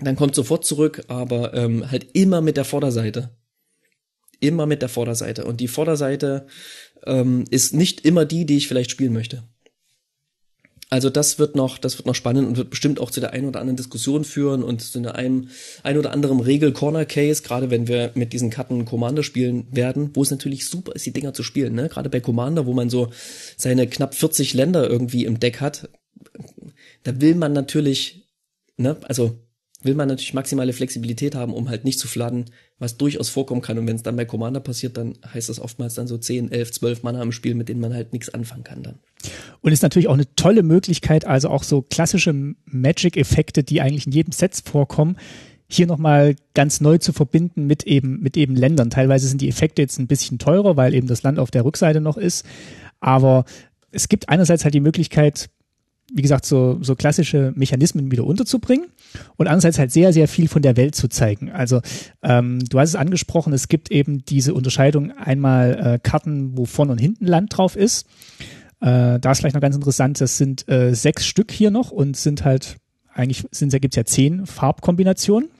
Dann 0.00 0.16
kommt 0.16 0.34
sofort 0.34 0.64
zurück, 0.64 1.04
aber 1.08 1.54
ähm, 1.54 1.90
halt 1.90 2.08
immer 2.14 2.40
mit 2.40 2.56
der 2.56 2.64
Vorderseite 2.64 3.30
immer 4.40 4.66
mit 4.66 4.82
der 4.82 4.88
Vorderseite. 4.88 5.44
Und 5.44 5.60
die 5.60 5.68
Vorderseite 5.68 6.46
ähm, 7.06 7.44
ist 7.50 7.74
nicht 7.74 8.04
immer 8.04 8.24
die, 8.24 8.46
die 8.46 8.56
ich 8.56 8.68
vielleicht 8.68 8.90
spielen 8.90 9.12
möchte. 9.12 9.44
Also 10.92 11.08
das 11.08 11.38
wird 11.38 11.54
noch, 11.54 11.78
das 11.78 11.98
wird 11.98 12.06
noch 12.06 12.16
spannend 12.16 12.48
und 12.48 12.56
wird 12.56 12.70
bestimmt 12.70 12.98
auch 12.98 13.12
zu 13.12 13.20
der 13.20 13.32
einen 13.32 13.46
oder 13.46 13.60
anderen 13.60 13.76
Diskussion 13.76 14.24
führen 14.24 14.64
und 14.64 14.82
zu 14.82 14.98
einem 15.14 15.48
ein 15.84 15.96
oder 15.96 16.10
anderen 16.10 16.40
Regel-Corner-Case, 16.40 17.42
gerade 17.42 17.70
wenn 17.70 17.86
wir 17.86 18.10
mit 18.14 18.32
diesen 18.32 18.50
Karten 18.50 18.84
Commander 18.84 19.22
spielen 19.22 19.68
werden, 19.70 20.10
wo 20.14 20.22
es 20.22 20.32
natürlich 20.32 20.66
super 20.66 20.92
ist, 20.96 21.06
die 21.06 21.12
Dinger 21.12 21.32
zu 21.32 21.44
spielen, 21.44 21.76
ne? 21.76 21.88
Gerade 21.88 22.10
bei 22.10 22.18
Commander, 22.18 22.66
wo 22.66 22.72
man 22.72 22.90
so 22.90 23.12
seine 23.56 23.86
knapp 23.86 24.16
40 24.16 24.52
Länder 24.54 24.90
irgendwie 24.90 25.24
im 25.26 25.38
Deck 25.38 25.60
hat, 25.60 25.88
da 27.04 27.20
will 27.20 27.36
man 27.36 27.52
natürlich, 27.52 28.28
ne, 28.76 28.96
also 29.02 29.38
will 29.82 29.94
man 29.94 30.08
natürlich 30.08 30.34
maximale 30.34 30.72
Flexibilität 30.72 31.34
haben, 31.34 31.54
um 31.54 31.68
halt 31.68 31.84
nicht 31.84 31.98
zu 31.98 32.06
fladen, 32.06 32.46
was 32.78 32.96
durchaus 32.96 33.28
vorkommen 33.28 33.62
kann. 33.62 33.78
Und 33.78 33.86
wenn 33.86 33.96
es 33.96 34.02
dann 34.02 34.16
bei 34.16 34.24
Commander 34.24 34.60
passiert, 34.60 34.96
dann 34.96 35.14
heißt 35.32 35.48
das 35.48 35.60
oftmals 35.60 35.94
dann 35.94 36.06
so 36.06 36.18
10, 36.18 36.52
11, 36.52 36.72
12 36.72 37.02
Mana 37.02 37.22
im 37.22 37.32
Spiel, 37.32 37.54
mit 37.54 37.68
denen 37.68 37.80
man 37.80 37.94
halt 37.94 38.12
nichts 38.12 38.28
anfangen 38.28 38.64
kann 38.64 38.82
dann. 38.82 38.98
Und 39.60 39.72
ist 39.72 39.82
natürlich 39.82 40.08
auch 40.08 40.14
eine 40.14 40.34
tolle 40.34 40.62
Möglichkeit, 40.62 41.26
also 41.26 41.48
auch 41.48 41.62
so 41.62 41.82
klassische 41.82 42.54
Magic-Effekte, 42.64 43.62
die 43.62 43.80
eigentlich 43.80 44.06
in 44.06 44.12
jedem 44.12 44.32
Set 44.32 44.60
vorkommen, 44.64 45.16
hier 45.72 45.86
nochmal 45.86 46.34
ganz 46.52 46.80
neu 46.80 46.98
zu 46.98 47.12
verbinden 47.12 47.66
mit 47.66 47.84
eben, 47.84 48.20
mit 48.20 48.36
eben 48.36 48.56
Ländern. 48.56 48.90
Teilweise 48.90 49.28
sind 49.28 49.40
die 49.40 49.48
Effekte 49.48 49.82
jetzt 49.82 49.98
ein 49.98 50.08
bisschen 50.08 50.38
teurer, 50.38 50.76
weil 50.76 50.94
eben 50.94 51.06
das 51.06 51.22
Land 51.22 51.38
auf 51.38 51.52
der 51.52 51.64
Rückseite 51.64 52.00
noch 52.00 52.16
ist. 52.16 52.44
Aber 52.98 53.44
es 53.92 54.08
gibt 54.08 54.28
einerseits 54.28 54.64
halt 54.64 54.74
die 54.74 54.80
Möglichkeit, 54.80 55.48
wie 56.12 56.22
gesagt, 56.22 56.44
so, 56.44 56.78
so 56.82 56.96
klassische 56.96 57.52
Mechanismen 57.54 58.10
wieder 58.10 58.24
unterzubringen 58.24 58.86
und 59.36 59.46
andererseits 59.46 59.78
halt 59.78 59.92
sehr, 59.92 60.12
sehr 60.12 60.28
viel 60.28 60.48
von 60.48 60.62
der 60.62 60.76
Welt 60.76 60.94
zu 60.94 61.08
zeigen. 61.08 61.50
Also 61.50 61.80
ähm, 62.22 62.60
du 62.68 62.78
hast 62.78 62.90
es 62.90 62.96
angesprochen, 62.96 63.52
es 63.52 63.68
gibt 63.68 63.90
eben 63.90 64.24
diese 64.24 64.54
Unterscheidung 64.54 65.12
einmal 65.12 65.94
äh, 65.94 65.98
Karten, 66.02 66.56
wo 66.56 66.64
vorne 66.64 66.92
und 66.92 66.98
hinten 66.98 67.26
Land 67.26 67.56
drauf 67.56 67.76
ist. 67.76 68.06
Äh, 68.80 69.20
da 69.20 69.30
ist 69.30 69.38
vielleicht 69.38 69.54
noch 69.54 69.62
ganz 69.62 69.76
interessant, 69.76 70.20
das 70.20 70.38
sind 70.38 70.68
äh, 70.68 70.94
sechs 70.94 71.26
Stück 71.26 71.52
hier 71.52 71.70
noch 71.70 71.90
und 71.90 72.16
sind 72.16 72.44
halt, 72.44 72.76
eigentlich 73.12 73.46
sind, 73.50 73.72
gibt 73.80 73.94
es 73.94 73.96
ja 73.96 74.04
zehn 74.04 74.46
Farbkombinationen. 74.46 75.50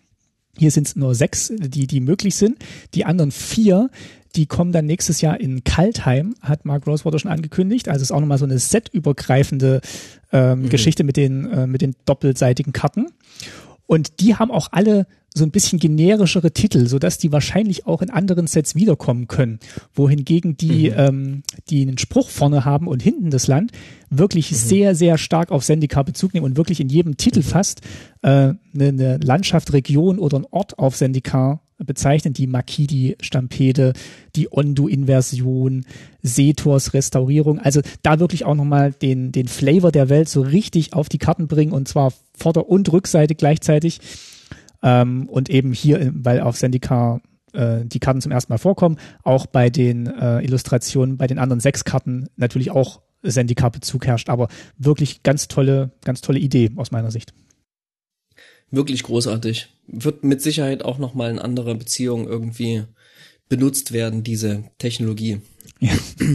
Hier 0.61 0.71
sind 0.71 0.89
es 0.89 0.95
nur 0.95 1.15
sechs, 1.15 1.51
die, 1.51 1.87
die 1.87 2.01
möglich 2.01 2.35
sind. 2.35 2.59
Die 2.93 3.07
anderen 3.07 3.31
vier, 3.31 3.89
die 4.37 4.45
kommen 4.45 4.73
dann 4.73 4.85
nächstes 4.85 5.23
Jahr 5.23 5.41
in 5.41 5.65
Kaltheim, 5.65 6.35
hat 6.43 6.67
Mark 6.67 6.87
Rosewater 6.87 7.19
schon 7.19 7.31
angekündigt. 7.31 7.89
Also 7.89 8.03
ist 8.03 8.13
auch 8.13 8.21
nochmal 8.21 8.37
so 8.37 8.45
eine 8.45 8.59
setübergreifende 8.59 9.81
ähm, 10.33 10.65
mhm. 10.65 10.69
Geschichte 10.69 11.03
mit 11.03 11.17
den, 11.17 11.51
äh, 11.51 11.67
mit 11.67 11.81
den 11.81 11.97
doppelseitigen 12.05 12.75
Karten. 12.75 13.07
Und 13.91 14.21
die 14.21 14.37
haben 14.37 14.53
auch 14.53 14.69
alle 14.71 15.09
so 15.35 15.45
ein 15.45 15.51
bisschen 15.51 15.81
generischere 15.81 16.53
Titel, 16.53 16.87
so 16.87 17.01
dass 17.01 17.19
die 17.19 17.33
wahrscheinlich 17.33 17.89
auch 17.89 18.03
in 18.03 18.11
anderen 18.11 18.47
Sets 18.47 18.77
wiederkommen 18.77 19.27
können. 19.27 19.59
Wohingegen 19.95 20.57
die, 20.57 20.91
mhm. 20.91 20.97
ähm, 20.97 21.43
die 21.71 21.83
einen 21.83 21.99
Spruch 21.99 22.31
vorne 22.31 22.65
haben 22.65 22.87
und 22.87 23.03
hinten 23.03 23.31
das 23.31 23.49
Land, 23.49 23.73
wirklich 24.09 24.53
mhm. 24.53 24.55
sehr, 24.55 24.95
sehr 24.95 25.19
stark 25.19 25.51
auf 25.51 25.65
Sendika 25.65 26.05
Bezug 26.05 26.35
nehmen 26.35 26.47
und 26.47 26.57
wirklich 26.57 26.79
in 26.79 26.89
jedem 26.89 27.17
Titel 27.17 27.41
mhm. 27.41 27.45
fast 27.45 27.81
äh, 28.23 28.29
eine, 28.29 28.59
eine 28.75 29.17
Landschaft, 29.17 29.73
Region 29.73 30.21
oder 30.21 30.39
ein 30.39 30.47
Ort 30.53 30.79
auf 30.79 30.95
Sendika 30.95 31.61
bezeichnen, 31.85 32.35
die 32.35 32.47
Makidi-Stampede, 32.47 33.93
die 34.37 34.53
Ondu-Inversion, 34.53 35.85
Setors 36.23 36.95
Restaurierung. 36.95 37.59
Also 37.59 37.81
da 38.03 38.21
wirklich 38.21 38.45
auch 38.45 38.55
nochmal 38.55 38.93
den, 38.93 39.33
den 39.33 39.49
Flavor 39.49 39.93
der 39.93 40.09
Welt 40.09 40.29
so 40.29 40.43
richtig 40.43 40.93
auf 40.93 41.09
die 41.09 41.19
Karten 41.19 41.49
bringen 41.49 41.73
und 41.73 41.89
zwar 41.89 42.13
Vorder- 42.37 42.69
und 42.69 42.91
Rückseite 42.93 43.35
gleichzeitig. 43.35 44.01
Ähm, 44.83 45.29
und 45.29 45.51
eben 45.51 45.73
hier, 45.73 46.11
weil 46.15 46.41
auf 46.41 46.57
Sendika 46.57 47.21
äh, 47.53 47.85
die 47.85 48.01
Karten 48.01 48.21
zum 48.21 48.33
ersten 48.33 48.53
Mal 48.53 48.59
vorkommen, 48.59 48.97
auch 49.23 49.47
bei 49.47 49.71
den 49.71 50.07
äh, 50.07 50.41
Illustrationen, 50.41 51.17
bei 51.17 51.27
den 51.27 51.39
anderen 51.39 51.61
sechs 51.61 51.85
Karten 51.85 52.29
natürlich 52.37 52.71
auch 52.71 53.01
Sendika-Bezug 53.23 54.07
herrscht, 54.07 54.31
aber 54.31 54.49
wirklich 54.79 55.23
ganz 55.23 55.49
tolle, 55.49 55.91
ganz 56.05 56.21
tolle 56.21 56.39
Idee 56.39 56.71
aus 56.77 56.91
meiner 56.91 57.11
Sicht. 57.11 57.35
Wirklich 58.71 59.03
großartig. 59.03 59.69
Wird 59.87 60.25
mit 60.25 60.43
Sicherheit 60.43 60.85
auch 60.85 60.99
nochmal 60.99 61.31
in 61.31 61.39
anderer 61.39 61.75
Beziehung 61.75 62.29
irgendwie 62.29 62.85
benutzt 63.49 63.93
werden, 63.93 64.23
diese 64.23 64.65
Technologie. 64.79 65.41
Ja. 65.81 65.93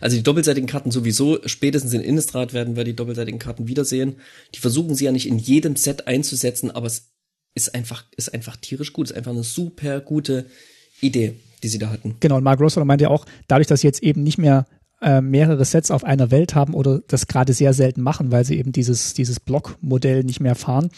Also 0.00 0.16
die 0.16 0.22
doppelseitigen 0.22 0.68
Karten 0.68 0.90
sowieso, 0.90 1.38
spätestens 1.46 1.92
in 1.92 2.00
Innistrad 2.00 2.52
werden 2.52 2.76
wir 2.76 2.84
die 2.84 2.96
doppelseitigen 2.96 3.38
Karten 3.38 3.68
wiedersehen. 3.68 4.16
Die 4.54 4.58
versuchen 4.58 4.94
sie 4.94 5.04
ja 5.04 5.12
nicht 5.12 5.28
in 5.28 5.38
jedem 5.38 5.76
Set 5.76 6.06
einzusetzen, 6.06 6.70
aber 6.70 6.86
es 6.86 7.12
ist 7.54 7.74
einfach, 7.74 8.04
ist 8.16 8.34
einfach 8.34 8.56
tierisch 8.56 8.92
gut, 8.92 9.10
ist 9.10 9.16
einfach 9.16 9.30
eine 9.30 9.44
super 9.44 10.00
gute 10.00 10.46
Idee, 11.00 11.34
die 11.62 11.68
sie 11.68 11.78
da 11.78 11.90
hatten. 11.90 12.16
Genau, 12.20 12.36
und 12.36 12.44
Mark 12.44 12.60
Rosler 12.60 12.84
meinte 12.84 13.04
ja 13.04 13.10
auch, 13.10 13.24
dadurch, 13.48 13.68
dass 13.68 13.80
sie 13.80 13.86
jetzt 13.86 14.02
eben 14.02 14.22
nicht 14.22 14.38
mehr 14.38 14.66
äh, 15.02 15.20
mehrere 15.20 15.64
Sets 15.64 15.90
auf 15.90 16.04
einer 16.04 16.30
Welt 16.30 16.54
haben 16.54 16.74
oder 16.74 17.00
das 17.06 17.26
gerade 17.26 17.52
sehr 17.52 17.72
selten 17.72 18.00
machen, 18.02 18.32
weil 18.32 18.44
sie 18.44 18.58
eben 18.58 18.72
dieses, 18.72 19.14
dieses 19.14 19.40
Blockmodell 19.40 20.24
nicht 20.24 20.40
mehr 20.40 20.54
fahren, 20.54 20.88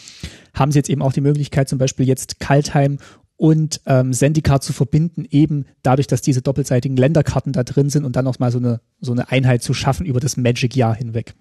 haben 0.54 0.72
sie 0.72 0.78
jetzt 0.78 0.90
eben 0.90 1.02
auch 1.02 1.12
die 1.12 1.20
Möglichkeit, 1.20 1.68
zum 1.68 1.78
Beispiel 1.78 2.06
jetzt 2.06 2.40
Kaltheim 2.40 2.98
und 3.36 3.80
ähm, 3.86 4.12
Zendikar 4.12 4.60
zu 4.60 4.72
verbinden, 4.72 5.24
eben 5.30 5.66
dadurch, 5.82 6.06
dass 6.06 6.22
diese 6.22 6.42
doppelseitigen 6.42 6.96
Länderkarten 6.96 7.52
da 7.52 7.62
drin 7.62 7.90
sind 7.90 8.04
und 8.04 8.16
dann 8.16 8.24
mal 8.38 8.50
so 8.50 8.58
eine, 8.58 8.80
so 9.00 9.12
eine 9.12 9.30
Einheit 9.30 9.62
zu 9.62 9.74
schaffen 9.74 10.06
über 10.06 10.20
das 10.20 10.36
Magic-Jahr 10.36 10.94
hinweg. 10.94 11.34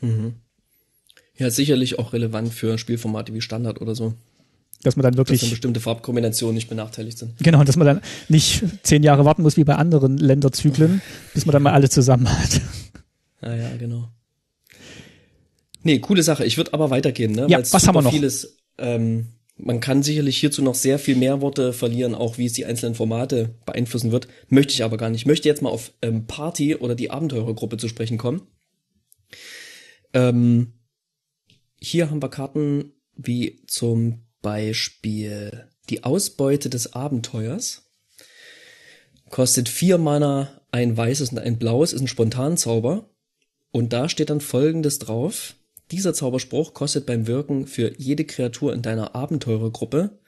Mhm. 0.00 0.34
Ja, 1.36 1.50
sicherlich 1.50 1.98
auch 1.98 2.12
relevant 2.12 2.52
für 2.52 2.78
Spielformate 2.78 3.32
wie 3.32 3.40
Standard 3.40 3.80
oder 3.80 3.94
so 3.94 4.14
dass 4.82 4.96
man 4.96 5.04
dann 5.04 5.16
wirklich. 5.16 5.40
Dass 5.40 5.50
bestimmte 5.50 5.80
Farbkombinationen 5.80 6.54
nicht 6.54 6.68
benachteiligt 6.68 7.18
sind. 7.18 7.36
Genau, 7.38 7.64
dass 7.64 7.76
man 7.76 7.86
dann 7.86 8.00
nicht 8.28 8.62
zehn 8.82 9.02
Jahre 9.02 9.24
warten 9.24 9.42
muss 9.42 9.56
wie 9.56 9.64
bei 9.64 9.74
anderen 9.74 10.16
Länderzyklen, 10.16 11.02
bis 11.34 11.46
man 11.46 11.52
dann 11.52 11.62
mal 11.62 11.72
alle 11.72 11.88
zusammen 11.88 12.28
hat. 12.30 12.60
Ja, 13.42 13.54
ja, 13.54 13.76
genau. 13.76 14.08
Nee, 15.82 15.98
coole 15.98 16.22
Sache. 16.22 16.44
Ich 16.44 16.56
würde 16.56 16.74
aber 16.74 16.90
weitergehen, 16.90 17.32
ne? 17.32 17.46
Ja, 17.48 17.58
Weil's 17.58 17.72
was 17.72 17.86
haben 17.86 17.94
wir 17.94 18.02
noch? 18.02 18.12
Vieles, 18.12 18.58
ähm, 18.78 19.28
man 19.56 19.80
kann 19.80 20.02
sicherlich 20.02 20.38
hierzu 20.38 20.62
noch 20.62 20.74
sehr 20.74 20.98
viel 20.98 21.16
mehr 21.16 21.40
Worte 21.40 21.72
verlieren, 21.72 22.14
auch 22.14 22.38
wie 22.38 22.46
es 22.46 22.52
die 22.52 22.66
einzelnen 22.66 22.94
Formate 22.94 23.54
beeinflussen 23.66 24.12
wird. 24.12 24.28
Möchte 24.48 24.72
ich 24.72 24.84
aber 24.84 24.96
gar 24.96 25.10
nicht. 25.10 25.22
Ich 25.22 25.26
möchte 25.26 25.48
jetzt 25.48 25.62
mal 25.62 25.70
auf 25.70 25.92
ähm, 26.02 26.26
Party 26.26 26.76
oder 26.76 26.94
die 26.94 27.10
Abenteurergruppe 27.10 27.76
zu 27.76 27.88
sprechen 27.88 28.18
kommen. 28.18 28.42
Ähm, 30.12 30.72
hier 31.78 32.10
haben 32.10 32.22
wir 32.22 32.28
Karten 32.28 32.92
wie 33.16 33.60
zum 33.66 34.20
Beispiel 34.42 35.68
die 35.88 36.04
Ausbeute 36.04 36.70
des 36.70 36.92
Abenteuers 36.92 37.90
kostet 39.28 39.68
vier 39.68 39.98
Mana, 39.98 40.60
ein 40.72 40.96
weißes 40.96 41.30
und 41.30 41.38
ein 41.38 41.58
blaues, 41.58 41.92
ist 41.92 42.00
ein 42.00 42.08
Spontanzauber. 42.08 43.08
Und 43.72 43.92
da 43.92 44.08
steht 44.08 44.30
dann 44.30 44.40
folgendes 44.40 44.98
drauf. 44.98 45.54
Dieser 45.90 46.14
Zauberspruch 46.14 46.74
kostet 46.74 47.06
beim 47.06 47.26
Wirken 47.26 47.66
für 47.66 47.92
jede 47.98 48.24
Kreatur 48.24 48.72
in 48.72 48.82
deiner 48.82 49.14
Abenteurergruppe 49.14 50.18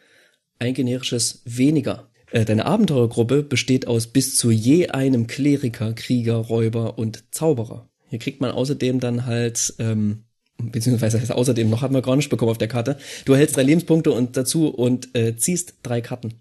ein 0.58 0.74
generisches 0.74 1.42
weniger. 1.44 2.08
Äh, 2.30 2.44
deine 2.44 2.64
Abenteurergruppe 2.66 3.42
besteht 3.42 3.86
aus 3.86 4.06
bis 4.06 4.36
zu 4.36 4.50
je 4.50 4.88
einem 4.88 5.26
Kleriker, 5.26 5.92
Krieger, 5.92 6.36
Räuber 6.36 6.98
und 6.98 7.24
Zauberer. 7.32 7.90
Hier 8.08 8.18
kriegt 8.18 8.40
man 8.40 8.50
außerdem 8.50 9.00
dann 9.00 9.26
halt, 9.26 9.74
ähm, 9.78 10.24
beziehungsweise 10.58 11.20
heißt 11.20 11.32
außerdem 11.32 11.68
noch 11.70 11.82
haben 11.82 11.94
wir 11.94 12.02
gar 12.02 12.16
nicht 12.16 12.30
bekommen 12.30 12.50
auf 12.50 12.58
der 12.58 12.68
Karte. 12.68 12.98
Du 13.24 13.32
erhältst 13.32 13.56
drei 13.56 13.62
Lebenspunkte 13.62 14.12
und 14.12 14.36
dazu 14.36 14.68
und 14.68 15.14
äh, 15.16 15.36
ziehst 15.36 15.74
drei 15.82 16.00
Karten. 16.00 16.34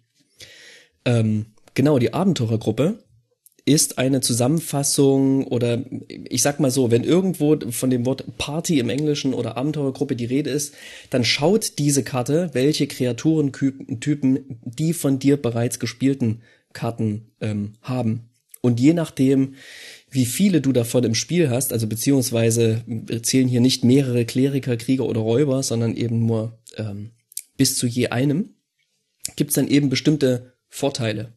Ähm, 1.06 1.48
genau, 1.74 2.00
die 2.00 2.14
Abenteurergruppe 2.14 3.00
ist 3.66 3.98
eine 3.98 4.22
Zusammenfassung 4.22 5.46
oder 5.46 5.84
ich 6.08 6.42
sag 6.42 6.60
mal 6.60 6.72
so, 6.72 6.90
wenn 6.90 7.04
irgendwo 7.04 7.58
von 7.70 7.90
dem 7.90 8.06
Wort 8.06 8.38
Party 8.38 8.80
im 8.80 8.90
Englischen 8.90 9.34
oder 9.34 9.56
Abenteurergruppe 9.56 10.16
die 10.16 10.26
Rede 10.26 10.50
ist, 10.50 10.74
dann 11.10 11.24
schaut 11.24 11.78
diese 11.78 12.04
Karte, 12.04 12.50
welche 12.54 12.88
Kreaturentypen 12.88 14.60
die 14.64 14.94
von 14.94 15.20
dir 15.20 15.38
bereits 15.38 15.80
gespielten 15.80 16.42
Karten 16.74 17.32
ähm, 17.40 17.74
haben. 17.82 18.30
Und 18.62 18.80
je 18.80 18.94
nachdem, 18.94 19.56
wie 20.12 20.26
viele 20.26 20.62
du 20.62 20.74
davon 20.74 21.06
im 21.06 21.16
Spiel 21.16 21.50
hast, 21.50 21.72
also 21.72 21.88
beziehungsweise 21.88 22.84
zählen 23.24 23.48
hier 23.48 23.62
nicht 23.62 23.86
mehrere 23.86 24.26
Kleriker, 24.26 24.76
Krieger 24.76 25.06
oder 25.06 25.22
Räuber, 25.22 25.64
sondern 25.64 25.96
eben 25.96 26.26
nur 26.26 26.60
ähm, 26.76 27.12
bis 27.58 27.78
zu 27.78 27.88
je 27.88 28.08
einem, 28.08 28.56
gibt's 29.38 29.56
dann 29.56 29.70
eben 29.70 29.90
bestimmte 29.90 30.54
Vorteile. 30.68 31.34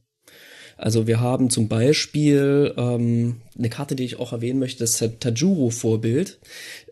Also 0.77 1.07
wir 1.07 1.21
haben 1.21 1.51
zum 1.51 1.69
Beispiel 1.69 2.75
ähm, 2.77 3.43
eine 3.57 3.71
Karte, 3.71 3.95
die 3.95 4.05
ich 4.05 4.19
auch 4.19 4.33
erwähnen 4.33 4.59
möchte, 4.59 4.81
das 4.81 4.97
Tajuro-Vorbild, 4.99 6.41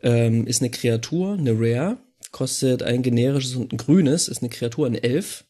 ähm, 0.02 0.46
ist 0.46 0.62
eine 0.62 0.70
Kreatur, 0.70 1.32
eine 1.32 1.52
Rare, 1.58 1.98
kostet 2.30 2.84
ein 2.84 3.02
generisches 3.02 3.56
und 3.56 3.72
ein 3.72 3.76
grünes, 3.76 4.28
ist 4.28 4.42
eine 4.42 4.50
Kreatur, 4.50 4.86
ein 4.86 4.94
Elf. 4.94 5.44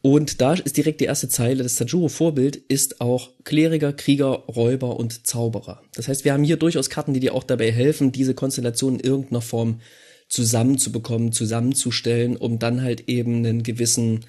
Und 0.00 0.40
da 0.40 0.54
ist 0.54 0.76
direkt 0.76 1.00
die 1.00 1.06
erste 1.06 1.28
Zeile, 1.28 1.64
das 1.64 1.74
Tajuro-Vorbild 1.74 2.56
ist 2.56 3.00
auch 3.00 3.32
Kleriker, 3.42 3.92
Krieger, 3.92 4.28
Räuber 4.28 4.96
und 4.96 5.26
Zauberer. 5.26 5.82
Das 5.94 6.06
heißt, 6.06 6.24
wir 6.24 6.32
haben 6.32 6.44
hier 6.44 6.56
durchaus 6.56 6.88
Karten, 6.88 7.14
die 7.14 7.20
dir 7.20 7.34
auch 7.34 7.42
dabei 7.42 7.72
helfen, 7.72 8.12
diese 8.12 8.34
Konstellation 8.34 8.94
in 8.94 9.00
irgendeiner 9.00 9.40
Form 9.40 9.80
zusammenzubekommen, 10.28 11.32
zusammenzustellen, 11.32 12.36
um 12.36 12.58
dann 12.58 12.82
halt 12.82 13.08
eben 13.08 13.38
einen 13.38 13.62
gewissen 13.62 14.24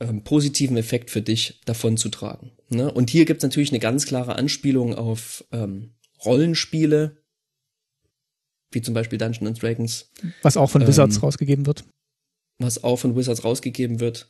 ähm, 0.00 0.22
positiven 0.22 0.76
Effekt 0.76 1.10
für 1.10 1.22
dich 1.22 1.60
davon 1.64 1.96
zu 1.96 2.08
tragen. 2.08 2.52
Ne? 2.68 2.92
Und 2.92 3.10
hier 3.10 3.24
gibt's 3.24 3.42
natürlich 3.42 3.70
eine 3.70 3.78
ganz 3.78 4.06
klare 4.06 4.36
Anspielung 4.36 4.94
auf 4.94 5.44
ähm, 5.52 5.94
Rollenspiele, 6.24 7.16
wie 8.70 8.82
zum 8.82 8.92
Beispiel 8.92 9.18
Dungeons 9.18 9.46
and 9.46 9.62
Dragons. 9.62 10.10
Was 10.42 10.56
auch 10.56 10.68
von 10.68 10.82
ähm, 10.82 10.88
Wizards 10.88 11.22
rausgegeben 11.22 11.64
wird. 11.66 11.84
Was 12.58 12.82
auch 12.82 12.98
von 12.98 13.16
Wizards 13.16 13.44
rausgegeben 13.44 14.00
wird. 14.00 14.28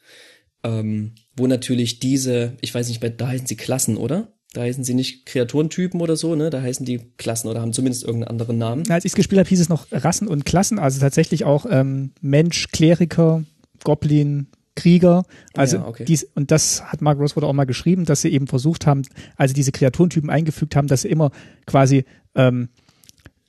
Ähm, 0.64 1.12
wo 1.36 1.46
natürlich 1.46 2.00
diese, 2.00 2.56
ich 2.60 2.74
weiß 2.74 2.88
nicht, 2.88 3.02
da 3.20 3.28
heißen 3.28 3.46
sie 3.46 3.56
Klassen, 3.56 3.96
oder? 3.96 4.28
Da 4.54 4.62
heißen 4.62 4.84
sie 4.84 4.94
nicht 4.94 5.26
Kreaturentypen 5.26 6.00
oder 6.00 6.16
so, 6.16 6.36
ne? 6.36 6.48
Da 6.48 6.62
heißen 6.62 6.86
die 6.86 7.00
Klassen 7.18 7.48
oder 7.48 7.60
haben 7.60 7.72
zumindest 7.72 8.04
irgendeinen 8.04 8.30
anderen 8.30 8.56
Namen. 8.56 8.88
Als 8.90 9.04
ich 9.04 9.10
es 9.10 9.16
gespielt 9.16 9.40
habe, 9.40 9.48
hieß 9.48 9.60
es 9.60 9.68
noch 9.68 9.88
Rassen 9.90 10.28
und 10.28 10.46
Klassen, 10.46 10.78
also 10.78 11.00
tatsächlich 11.00 11.44
auch 11.44 11.66
ähm, 11.68 12.12
Mensch, 12.20 12.68
Kleriker, 12.68 13.44
Goblin, 13.82 14.46
Krieger. 14.76 15.24
Also 15.54 15.78
ja, 15.78 15.86
okay. 15.86 16.04
dies, 16.04 16.24
und 16.34 16.50
das 16.52 16.84
hat 16.84 17.02
Mark 17.02 17.18
Rosewater 17.18 17.48
auch 17.48 17.52
mal 17.52 17.64
geschrieben, 17.64 18.04
dass 18.04 18.22
sie 18.22 18.30
eben 18.30 18.46
versucht 18.46 18.86
haben, 18.86 19.02
also 19.36 19.54
diese 19.54 19.72
Kreaturentypen 19.72 20.30
eingefügt 20.30 20.76
haben, 20.76 20.86
dass 20.86 21.02
sie 21.02 21.08
immer 21.08 21.32
quasi 21.66 22.04
ähm, 22.36 22.68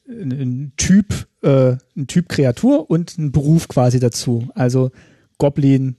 ein 0.07 0.73
Typ, 0.77 1.27
äh, 1.41 1.77
ein 1.95 2.07
Typ 2.07 2.29
Kreatur 2.29 2.89
und 2.89 3.17
ein 3.17 3.31
Beruf 3.31 3.67
quasi 3.67 3.99
dazu. 3.99 4.49
Also 4.55 4.91
Goblin, 5.37 5.97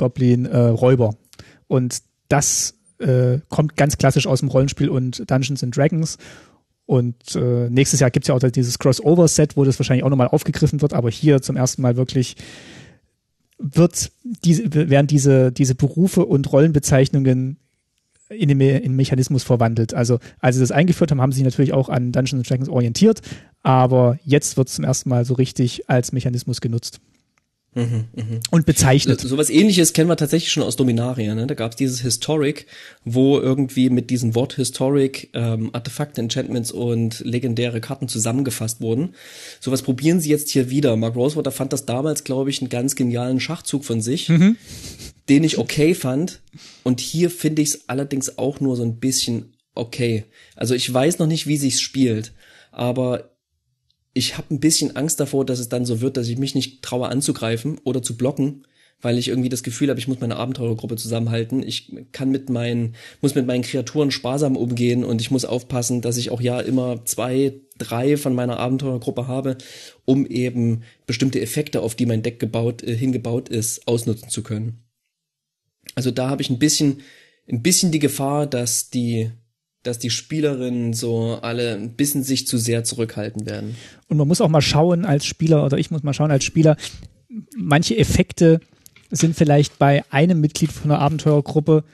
Goblin, 0.00 0.46
äh, 0.46 0.56
Räuber. 0.56 1.14
Und 1.68 1.98
das 2.28 2.74
äh, 2.98 3.38
kommt 3.50 3.76
ganz 3.76 3.98
klassisch 3.98 4.26
aus 4.26 4.40
dem 4.40 4.48
Rollenspiel 4.48 4.88
und 4.88 5.30
Dungeons 5.30 5.62
and 5.62 5.76
Dragons. 5.76 6.16
Und 6.86 7.36
äh, 7.36 7.68
nächstes 7.68 8.00
Jahr 8.00 8.10
gibt's 8.10 8.28
ja 8.28 8.34
auch 8.34 8.40
dieses 8.40 8.78
Crossover-Set, 8.78 9.56
wo 9.56 9.64
das 9.64 9.78
wahrscheinlich 9.78 10.04
auch 10.04 10.10
nochmal 10.10 10.28
aufgegriffen 10.28 10.80
wird, 10.80 10.94
aber 10.94 11.10
hier 11.10 11.42
zum 11.42 11.56
ersten 11.56 11.82
Mal 11.82 11.96
wirklich 11.96 12.34
wird 13.58 14.10
diese, 14.22 14.72
werden 14.72 15.06
diese, 15.06 15.52
diese 15.52 15.74
Berufe 15.74 16.24
und 16.24 16.50
Rollenbezeichnungen 16.50 17.58
in 18.30 18.48
den, 18.48 18.60
in 18.60 18.82
den 18.82 18.96
Mechanismus 18.96 19.42
verwandelt. 19.42 19.92
Also 19.92 20.18
als 20.38 20.56
sie 20.56 20.62
das 20.62 20.72
eingeführt 20.72 21.10
haben, 21.10 21.20
haben 21.20 21.30
sie 21.30 21.36
sich 21.36 21.44
natürlich 21.44 21.74
auch 21.74 21.90
an 21.90 22.10
Dungeons 22.10 22.48
Dragons 22.48 22.70
orientiert, 22.70 23.20
aber 23.62 24.18
jetzt 24.24 24.56
wird 24.56 24.68
es 24.68 24.74
zum 24.74 24.84
ersten 24.84 25.10
Mal 25.10 25.26
so 25.26 25.34
richtig 25.34 25.90
als 25.90 26.12
Mechanismus 26.12 26.62
genutzt. 26.62 27.00
Mhm, 27.74 28.06
mh. 28.16 28.40
Und 28.50 28.66
bezeichnet. 28.66 29.20
So, 29.20 29.28
sowas 29.28 29.48
ähnliches 29.48 29.92
kennen 29.92 30.08
wir 30.08 30.16
tatsächlich 30.16 30.50
schon 30.50 30.64
aus 30.64 30.74
Dominaria. 30.74 31.34
Ne? 31.36 31.46
Da 31.46 31.54
gab 31.54 31.72
es 31.72 31.76
dieses 31.76 32.00
Historic, 32.00 32.66
wo 33.04 33.38
irgendwie 33.38 33.90
mit 33.90 34.10
diesem 34.10 34.34
Wort 34.34 34.54
Historic 34.54 35.30
ähm, 35.34 35.70
Artefakte, 35.72 36.20
Enchantments 36.20 36.72
und 36.72 37.20
legendäre 37.20 37.80
Karten 37.80 38.08
zusammengefasst 38.08 38.80
wurden. 38.80 39.14
Sowas 39.60 39.82
probieren 39.82 40.20
sie 40.20 40.30
jetzt 40.30 40.50
hier 40.50 40.68
wieder. 40.70 40.96
Mark 40.96 41.14
Rosewater 41.14 41.52
fand 41.52 41.72
das 41.72 41.86
damals, 41.86 42.24
glaube 42.24 42.50
ich, 42.50 42.60
einen 42.60 42.70
ganz 42.70 42.96
genialen 42.96 43.38
Schachzug 43.38 43.84
von 43.84 44.00
sich, 44.00 44.28
mhm. 44.28 44.56
den 45.28 45.44
ich 45.44 45.58
okay 45.58 45.94
fand. 45.94 46.40
Und 46.82 46.98
hier 46.98 47.30
finde 47.30 47.62
ich 47.62 47.68
es 47.68 47.88
allerdings 47.88 48.36
auch 48.36 48.58
nur 48.58 48.74
so 48.74 48.82
ein 48.82 48.98
bisschen 48.98 49.52
okay. 49.76 50.24
Also 50.56 50.74
ich 50.74 50.92
weiß 50.92 51.20
noch 51.20 51.28
nicht, 51.28 51.46
wie 51.46 51.56
sich's 51.56 51.80
spielt, 51.80 52.32
aber 52.72 53.29
ich 54.12 54.36
habe 54.36 54.52
ein 54.54 54.60
bisschen 54.60 54.96
Angst 54.96 55.20
davor, 55.20 55.44
dass 55.44 55.58
es 55.58 55.68
dann 55.68 55.84
so 55.84 56.00
wird, 56.00 56.16
dass 56.16 56.28
ich 56.28 56.38
mich 56.38 56.54
nicht 56.54 56.82
traue 56.82 57.08
anzugreifen 57.08 57.78
oder 57.84 58.02
zu 58.02 58.16
blocken, 58.16 58.66
weil 59.00 59.18
ich 59.18 59.28
irgendwie 59.28 59.48
das 59.48 59.62
Gefühl 59.62 59.88
habe, 59.88 60.00
ich 60.00 60.08
muss 60.08 60.20
meine 60.20 60.36
Abenteurergruppe 60.36 60.96
zusammenhalten. 60.96 61.62
Ich 61.62 61.92
kann 62.12 62.30
mit 62.30 62.50
meinen, 62.50 62.96
muss 63.20 63.34
mit 63.34 63.46
meinen 63.46 63.62
Kreaturen 63.62 64.10
sparsam 64.10 64.56
umgehen 64.56 65.04
und 65.04 65.20
ich 65.20 65.30
muss 65.30 65.44
aufpassen, 65.44 66.02
dass 66.02 66.16
ich 66.16 66.30
auch 66.30 66.40
ja 66.40 66.60
immer 66.60 67.04
zwei, 67.04 67.54
drei 67.78 68.16
von 68.16 68.34
meiner 68.34 68.58
Abenteurergruppe 68.58 69.26
habe, 69.26 69.56
um 70.04 70.26
eben 70.26 70.82
bestimmte 71.06 71.40
Effekte, 71.40 71.80
auf 71.80 71.94
die 71.94 72.06
mein 72.06 72.22
Deck 72.22 72.40
gebaut, 72.40 72.82
äh, 72.82 72.94
hingebaut 72.94 73.48
ist, 73.48 73.86
ausnutzen 73.88 74.28
zu 74.28 74.42
können. 74.42 74.82
Also 75.94 76.10
da 76.10 76.28
habe 76.28 76.42
ich 76.42 76.50
ein 76.50 76.58
bisschen, 76.58 77.00
ein 77.48 77.62
bisschen 77.62 77.92
die 77.92 77.98
Gefahr, 78.00 78.46
dass 78.46 78.90
die 78.90 79.30
dass 79.82 79.98
die 79.98 80.10
Spielerinnen 80.10 80.92
so 80.92 81.38
alle 81.40 81.74
ein 81.74 81.94
bisschen 81.94 82.22
sich 82.22 82.46
zu 82.46 82.58
sehr 82.58 82.84
zurückhalten 82.84 83.46
werden. 83.46 83.76
Und 84.08 84.16
man 84.16 84.28
muss 84.28 84.40
auch 84.40 84.48
mal 84.48 84.60
schauen 84.60 85.04
als 85.04 85.24
Spieler, 85.24 85.64
oder 85.64 85.78
ich 85.78 85.90
muss 85.90 86.02
mal 86.02 86.12
schauen 86.12 86.30
als 86.30 86.44
Spieler, 86.44 86.76
manche 87.56 87.96
Effekte 87.96 88.60
sind 89.10 89.36
vielleicht 89.36 89.78
bei 89.78 90.04
einem 90.10 90.40
Mitglied 90.40 90.70
von 90.70 90.90
einer 90.90 91.00
Abenteurergruppe 91.00 91.84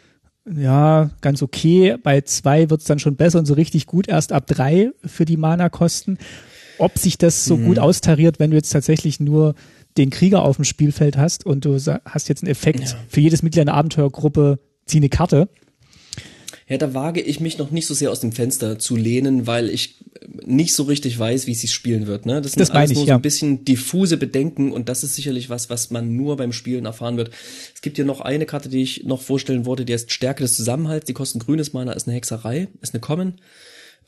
ja, 0.54 1.10
ganz 1.20 1.42
okay. 1.42 1.96
Bei 2.00 2.20
zwei 2.20 2.70
wird's 2.70 2.84
dann 2.84 2.98
schon 2.98 3.16
besser 3.16 3.38
und 3.38 3.46
so 3.46 3.54
richtig 3.54 3.86
gut 3.86 4.08
erst 4.08 4.32
ab 4.32 4.46
drei 4.46 4.90
für 5.04 5.24
die 5.24 5.36
Mana-Kosten. 5.36 6.18
Ob 6.78 6.98
sich 6.98 7.18
das 7.18 7.44
so 7.44 7.56
mhm. 7.56 7.66
gut 7.66 7.78
austariert, 7.78 8.38
wenn 8.38 8.50
du 8.50 8.56
jetzt 8.56 8.70
tatsächlich 8.70 9.18
nur 9.18 9.54
den 9.96 10.10
Krieger 10.10 10.42
auf 10.42 10.56
dem 10.56 10.64
Spielfeld 10.64 11.16
hast 11.16 11.46
und 11.46 11.64
du 11.64 11.74
hast 11.74 12.28
jetzt 12.28 12.42
einen 12.42 12.50
Effekt 12.50 12.80
ja. 12.80 12.96
für 13.08 13.20
jedes 13.20 13.42
Mitglied 13.42 13.62
einer 13.62 13.74
Abenteurergruppe, 13.74 14.58
zieh 14.84 14.98
eine 14.98 15.08
Karte 15.08 15.48
ja, 16.68 16.78
da 16.78 16.94
wage 16.94 17.20
ich 17.20 17.38
mich 17.38 17.58
noch 17.58 17.70
nicht 17.70 17.86
so 17.86 17.94
sehr 17.94 18.10
aus 18.10 18.20
dem 18.20 18.32
Fenster 18.32 18.78
zu 18.78 18.96
lehnen, 18.96 19.46
weil 19.46 19.70
ich 19.70 20.04
nicht 20.44 20.74
so 20.74 20.82
richtig 20.82 21.16
weiß, 21.16 21.46
wie 21.46 21.52
es 21.52 21.60
sich 21.60 21.72
spielen 21.72 22.08
wird. 22.08 22.26
Ne? 22.26 22.42
Das 22.42 22.52
sind 22.52 22.60
das 22.60 22.70
alles 22.70 22.90
ich, 22.90 22.96
nur 22.96 23.06
so 23.06 23.12
ein 23.12 23.22
bisschen 23.22 23.64
diffuse 23.64 24.16
Bedenken 24.16 24.72
und 24.72 24.88
das 24.88 25.04
ist 25.04 25.14
sicherlich 25.14 25.48
was, 25.48 25.70
was 25.70 25.90
man 25.90 26.16
nur 26.16 26.36
beim 26.36 26.52
Spielen 26.52 26.84
erfahren 26.84 27.16
wird. 27.16 27.30
Es 27.72 27.82
gibt 27.82 27.96
hier 27.96 28.04
noch 28.04 28.20
eine 28.20 28.46
Karte, 28.46 28.68
die 28.68 28.82
ich 28.82 29.04
noch 29.04 29.22
vorstellen 29.22 29.64
wollte, 29.64 29.84
die 29.84 29.92
heißt 29.92 30.10
Stärke 30.10 30.42
des 30.42 30.56
Zusammenhalts. 30.56 31.06
Die 31.06 31.12
kosten 31.12 31.38
grünes 31.38 31.72
Mana, 31.72 31.92
ist 31.92 32.08
eine 32.08 32.16
Hexerei, 32.16 32.66
ist 32.80 32.94
eine 32.94 33.00
Common. 33.00 33.34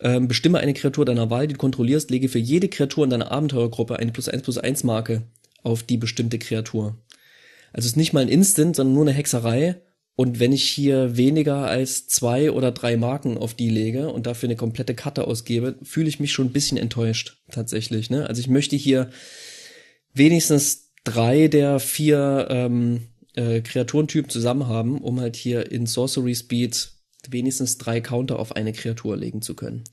Ähm, 0.00 0.26
bestimme 0.26 0.58
eine 0.58 0.74
Kreatur 0.74 1.04
deiner 1.04 1.30
Wahl, 1.30 1.46
die 1.46 1.54
du 1.54 1.58
kontrollierst, 1.58 2.10
lege 2.10 2.28
für 2.28 2.38
jede 2.38 2.68
Kreatur 2.68 3.04
in 3.04 3.10
deiner 3.10 3.30
Abenteuergruppe 3.30 3.98
eine 3.98 4.10
plus 4.10 4.28
eins 4.28 4.42
plus 4.42 4.58
eins 4.58 4.82
Marke 4.82 5.22
auf 5.62 5.84
die 5.84 5.96
bestimmte 5.96 6.38
Kreatur. 6.40 6.96
Also 7.72 7.86
es 7.86 7.92
ist 7.92 7.96
nicht 7.96 8.12
mal 8.12 8.20
ein 8.20 8.28
Instant, 8.28 8.74
sondern 8.74 8.94
nur 8.94 9.04
eine 9.04 9.12
Hexerei 9.12 9.76
und 10.20 10.40
wenn 10.40 10.50
ich 10.50 10.64
hier 10.64 11.16
weniger 11.16 11.68
als 11.68 12.08
zwei 12.08 12.50
oder 12.50 12.72
drei 12.72 12.96
Marken 12.96 13.38
auf 13.38 13.54
die 13.54 13.70
lege 13.70 14.08
und 14.08 14.26
dafür 14.26 14.48
eine 14.48 14.56
komplette 14.56 14.96
Karte 14.96 15.28
ausgebe, 15.28 15.76
fühle 15.84 16.08
ich 16.08 16.18
mich 16.18 16.32
schon 16.32 16.48
ein 16.48 16.52
bisschen 16.52 16.76
enttäuscht 16.76 17.40
tatsächlich. 17.52 18.10
Ne? 18.10 18.26
Also 18.26 18.40
ich 18.40 18.48
möchte 18.48 18.74
hier 18.74 19.10
wenigstens 20.14 20.90
drei 21.04 21.46
der 21.46 21.78
vier 21.78 22.48
ähm, 22.50 23.02
äh, 23.36 23.60
Kreaturentypen 23.60 24.28
zusammen 24.28 24.66
haben, 24.66 25.00
um 25.02 25.20
halt 25.20 25.36
hier 25.36 25.70
in 25.70 25.86
Sorcery 25.86 26.34
Speed 26.34 26.90
wenigstens 27.28 27.78
drei 27.78 28.00
Counter 28.00 28.40
auf 28.40 28.56
eine 28.56 28.72
Kreatur 28.72 29.16
legen 29.16 29.40
zu 29.40 29.54
können. 29.54 29.84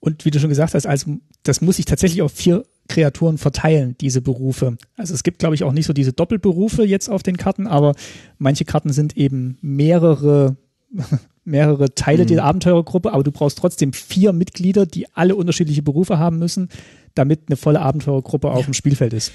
Und 0.00 0.24
wie 0.24 0.30
du 0.30 0.40
schon 0.40 0.48
gesagt 0.48 0.72
hast, 0.72 0.86
also 0.86 1.18
das 1.42 1.60
muss 1.60 1.78
ich 1.78 1.84
tatsächlich 1.84 2.22
auf 2.22 2.32
vier 2.32 2.64
Kreaturen 2.88 3.38
verteilen, 3.38 3.94
diese 4.00 4.20
Berufe. 4.20 4.76
Also 4.96 5.14
es 5.14 5.22
gibt, 5.22 5.38
glaube 5.38 5.54
ich, 5.54 5.64
auch 5.64 5.72
nicht 5.72 5.86
so 5.86 5.92
diese 5.92 6.12
Doppelberufe 6.12 6.84
jetzt 6.84 7.08
auf 7.08 7.22
den 7.22 7.36
Karten, 7.36 7.66
aber 7.66 7.94
manche 8.38 8.64
Karten 8.64 8.92
sind 8.92 9.16
eben 9.16 9.58
mehrere, 9.60 10.56
mehrere 11.44 11.94
Teile 11.94 12.24
mhm. 12.24 12.28
dieser 12.28 12.44
Abenteurergruppe, 12.44 13.12
aber 13.12 13.22
du 13.22 13.30
brauchst 13.30 13.58
trotzdem 13.58 13.92
vier 13.92 14.32
Mitglieder, 14.32 14.86
die 14.86 15.06
alle 15.14 15.36
unterschiedliche 15.36 15.82
Berufe 15.82 16.18
haben 16.18 16.38
müssen, 16.38 16.68
damit 17.14 17.42
eine 17.48 17.56
volle 17.56 17.80
Abenteurergruppe 17.80 18.48
ja. 18.48 18.54
auf 18.54 18.64
dem 18.64 18.74
Spielfeld 18.74 19.12
ist. 19.12 19.32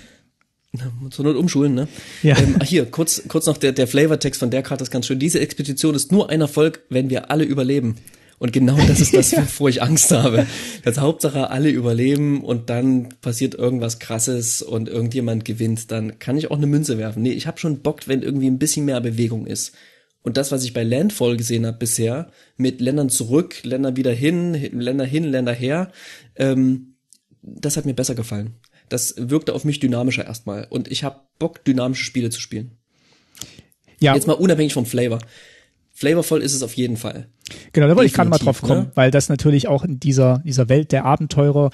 Zur 1.11 1.25
Not 1.25 1.35
umschulen, 1.35 1.75
ne? 1.75 1.87
Ja. 2.23 2.35
Ähm, 2.35 2.57
hier, 2.63 2.89
kurz, 2.89 3.21
kurz 3.27 3.45
noch 3.45 3.57
der, 3.57 3.73
der 3.73 3.87
Flavortext 3.87 4.39
von 4.39 4.49
der 4.49 4.63
Karte 4.63 4.83
ist 4.83 4.89
ganz 4.89 5.05
schön. 5.05 5.19
Diese 5.19 5.39
Expedition 5.39 5.93
ist 5.93 6.11
nur 6.11 6.31
ein 6.31 6.41
Erfolg, 6.41 6.81
wenn 6.89 7.11
wir 7.11 7.29
alle 7.29 7.43
überleben. 7.43 7.97
Und 8.43 8.51
genau 8.51 8.75
das 8.75 8.99
ist 8.99 9.13
das, 9.13 9.31
wovor 9.37 9.69
ich 9.69 9.81
Angst 9.81 10.11
habe. 10.11 10.45
Dass 10.83 10.97
Hauptsache 10.99 11.49
alle 11.49 11.69
überleben 11.69 12.43
und 12.43 12.69
dann 12.69 13.07
passiert 13.21 13.55
irgendwas 13.55 13.99
krasses 13.99 14.61
und 14.61 14.89
irgendjemand 14.89 15.45
gewinnt, 15.45 15.89
dann 15.91 16.19
kann 16.19 16.37
ich 16.37 16.51
auch 16.51 16.57
eine 16.57 16.67
Münze 16.67 16.97
werfen. 16.97 17.23
Nee, 17.23 17.31
ich 17.31 17.47
habe 17.47 17.57
schon 17.57 17.79
Bock, 17.79 18.07
wenn 18.09 18.21
irgendwie 18.21 18.47
ein 18.47 18.59
bisschen 18.59 18.83
mehr 18.83 18.99
Bewegung 18.99 19.47
ist. 19.47 19.73
Und 20.23 20.35
das, 20.35 20.51
was 20.51 20.65
ich 20.65 20.73
bei 20.73 20.83
Landfall 20.83 21.37
gesehen 21.37 21.65
habe 21.65 21.77
bisher, 21.77 22.31
mit 22.57 22.81
Ländern 22.81 23.09
zurück, 23.09 23.63
Länder 23.63 23.95
wieder 23.95 24.11
hin, 24.11 24.53
Länder 24.53 25.05
hin, 25.05 25.23
Länder 25.23 25.53
her, 25.53 25.93
ähm, 26.35 26.95
das 27.41 27.77
hat 27.77 27.85
mir 27.85 27.93
besser 27.93 28.13
gefallen 28.13 28.55
das 28.93 29.15
wirkte 29.17 29.53
auf 29.53 29.65
mich 29.65 29.79
dynamischer 29.79 30.25
erstmal. 30.25 30.67
Und 30.69 30.89
ich 30.91 31.03
habe 31.03 31.21
Bock, 31.39 31.65
dynamische 31.65 32.03
Spiele 32.03 32.29
zu 32.29 32.39
spielen. 32.39 32.77
Ja. 33.99 34.13
Jetzt 34.13 34.27
mal 34.27 34.33
unabhängig 34.33 34.73
vom 34.73 34.85
Flavor. 34.85 35.19
Flavorvoll 35.93 36.41
ist 36.41 36.53
es 36.53 36.63
auf 36.63 36.73
jeden 36.73 36.97
Fall. 36.97 37.27
Genau, 37.71 37.87
da 37.87 37.95
wollte 37.95 38.07
ich 38.07 38.13
gerade 38.13 38.29
mal 38.29 38.39
drauf 38.39 38.61
kommen, 38.61 38.85
ne? 38.85 38.91
weil 38.95 39.11
das 39.11 39.29
natürlich 39.29 39.67
auch 39.67 39.83
in 39.83 39.99
dieser, 39.99 40.41
dieser 40.45 40.69
Welt 40.69 40.91
der 40.91 41.05
Abenteurer 41.05 41.69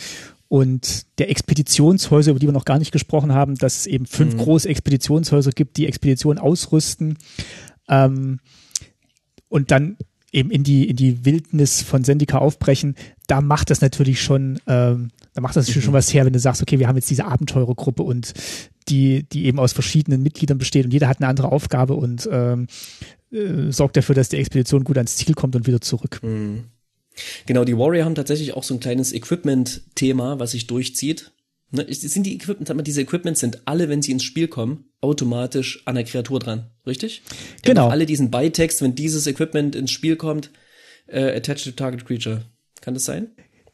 und 0.49 1.05
der 1.19 1.29
Expeditionshäuser, 1.29 2.31
über 2.31 2.39
die 2.39 2.47
wir 2.47 2.53
noch 2.53 2.65
gar 2.65 2.79
nicht 2.79 2.91
gesprochen 2.91 3.33
haben, 3.33 3.55
dass 3.55 3.77
es 3.77 3.87
eben 3.87 4.05
fünf 4.05 4.33
mhm. 4.33 4.39
große 4.39 4.67
Expeditionshäuser 4.67 5.51
gibt, 5.51 5.77
die 5.77 5.87
Expeditionen 5.87 6.39
ausrüsten 6.39 7.17
ähm, 7.87 8.39
und 9.47 9.71
dann 9.71 9.97
eben 10.31 10.51
in 10.51 10.63
die 10.63 10.89
in 10.89 10.95
die 10.95 11.25
Wildnis 11.25 11.81
von 11.81 12.03
Sendika 12.03 12.39
aufbrechen. 12.39 12.95
Da 13.27 13.41
macht 13.41 13.69
das 13.69 13.81
natürlich 13.81 14.21
schon 14.21 14.59
ähm, 14.67 15.11
da 15.33 15.41
macht 15.41 15.55
das 15.55 15.73
mhm. 15.73 15.81
schon 15.81 15.93
was 15.93 16.13
her, 16.13 16.25
wenn 16.25 16.33
du 16.33 16.39
sagst, 16.39 16.61
okay, 16.61 16.79
wir 16.79 16.87
haben 16.87 16.95
jetzt 16.95 17.09
diese 17.09 17.25
Abenteurergruppe 17.25 18.03
und 18.03 18.33
die, 18.89 19.23
die 19.23 19.45
eben 19.45 19.59
aus 19.59 19.71
verschiedenen 19.71 20.23
Mitgliedern 20.23 20.57
besteht 20.57 20.85
und 20.85 20.91
jeder 20.91 21.07
hat 21.07 21.19
eine 21.19 21.27
andere 21.27 21.51
Aufgabe 21.51 21.93
und 21.93 22.27
ähm, 22.31 22.67
äh, 23.31 23.71
sorgt 23.71 23.97
dafür, 23.97 24.15
dass 24.15 24.29
die 24.29 24.37
Expedition 24.37 24.83
gut 24.83 24.97
ans 24.97 25.17
Ziel 25.17 25.33
kommt 25.33 25.55
und 25.55 25.67
wieder 25.67 25.81
zurück. 25.81 26.19
Mhm. 26.23 26.65
Genau, 27.45 27.65
die 27.65 27.77
Warrior 27.77 28.05
haben 28.05 28.15
tatsächlich 28.15 28.53
auch 28.53 28.63
so 28.63 28.73
ein 28.73 28.79
kleines 28.79 29.13
Equipment-Thema, 29.13 30.39
was 30.39 30.51
sich 30.51 30.67
durchzieht. 30.67 31.31
Ne, 31.71 31.85
sind 31.89 32.25
die 32.25 32.33
Equipment, 32.33 32.87
diese 32.87 33.01
Equipments 33.01 33.41
sind 33.41 33.61
alle, 33.65 33.89
wenn 33.89 34.01
sie 34.01 34.11
ins 34.11 34.23
Spiel 34.23 34.47
kommen, 34.47 34.85
automatisch 35.01 35.83
an 35.85 35.95
der 35.95 36.03
Kreatur 36.03 36.39
dran, 36.39 36.71
richtig? 36.87 37.21
Die 37.63 37.67
genau. 37.67 37.89
alle 37.89 38.07
diesen 38.07 38.31
Beitext, 38.31 38.81
wenn 38.81 38.95
dieses 38.95 39.27
Equipment 39.27 39.75
ins 39.75 39.91
Spiel 39.91 40.15
kommt, 40.15 40.49
äh, 41.05 41.35
attached 41.35 41.65
to 41.65 41.71
target 41.71 42.05
creature. 42.05 42.43
Kann 42.81 42.95
das 42.95 43.05
sein? 43.05 43.27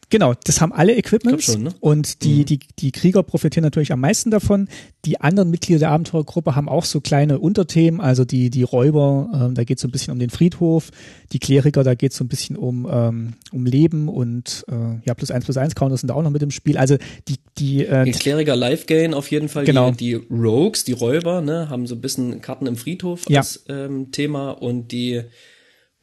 Genau, 0.08 0.34
das 0.44 0.60
haben 0.60 0.72
alle 0.72 0.96
Equipments 0.96 1.46
schon, 1.46 1.64
ne? 1.64 1.74
und 1.80 2.22
die, 2.22 2.40
mhm. 2.40 2.44
die, 2.44 2.60
die 2.78 2.92
Krieger 2.92 3.24
profitieren 3.24 3.64
natürlich 3.64 3.90
am 3.92 4.00
meisten 4.00 4.30
davon. 4.30 4.68
Die 5.04 5.20
anderen 5.20 5.50
Mitglieder 5.50 5.80
der 5.80 5.90
Abenteurergruppe 5.90 6.54
haben 6.54 6.68
auch 6.68 6.84
so 6.84 7.00
kleine 7.00 7.40
Unterthemen, 7.40 8.00
also 8.00 8.24
die, 8.24 8.50
die 8.50 8.62
Räuber, 8.62 9.28
ähm, 9.34 9.54
da 9.56 9.64
geht 9.64 9.78
es 9.78 9.82
so 9.82 9.88
ein 9.88 9.90
bisschen 9.90 10.12
um 10.12 10.20
den 10.20 10.30
Friedhof, 10.30 10.90
die 11.32 11.40
Kleriker, 11.40 11.82
da 11.82 11.94
geht 11.94 12.12
es 12.12 12.18
so 12.18 12.24
ein 12.24 12.28
bisschen 12.28 12.56
um, 12.56 12.86
ähm, 12.88 13.34
um 13.50 13.66
Leben 13.66 14.08
und 14.08 14.64
äh, 14.68 14.74
ja, 15.04 15.14
plus 15.14 15.32
eins 15.32 15.44
plus 15.44 15.56
eins 15.56 15.74
Counter 15.74 15.96
sind 15.96 16.08
da 16.08 16.14
auch 16.14 16.22
noch 16.22 16.30
mit 16.30 16.42
im 16.42 16.52
Spiel. 16.52 16.78
Also 16.78 16.98
die, 17.26 17.36
die, 17.58 17.84
äh, 17.84 18.04
die 18.04 18.12
Kleriker 18.12 18.54
Live 18.54 18.86
Gain 18.86 19.12
auf 19.12 19.28
jeden 19.32 19.48
Fall, 19.48 19.64
genau. 19.64 19.90
die, 19.90 19.96
die 19.96 20.14
Rogues, 20.14 20.84
die 20.84 20.92
Räuber, 20.92 21.40
ne, 21.40 21.68
haben 21.68 21.88
so 21.88 21.96
ein 21.96 22.00
bisschen 22.00 22.40
Karten 22.40 22.66
im 22.66 22.76
Friedhof 22.76 23.24
ja. 23.28 23.40
als 23.40 23.64
ähm, 23.68 24.12
Thema 24.12 24.52
und 24.52 24.92
die 24.92 25.24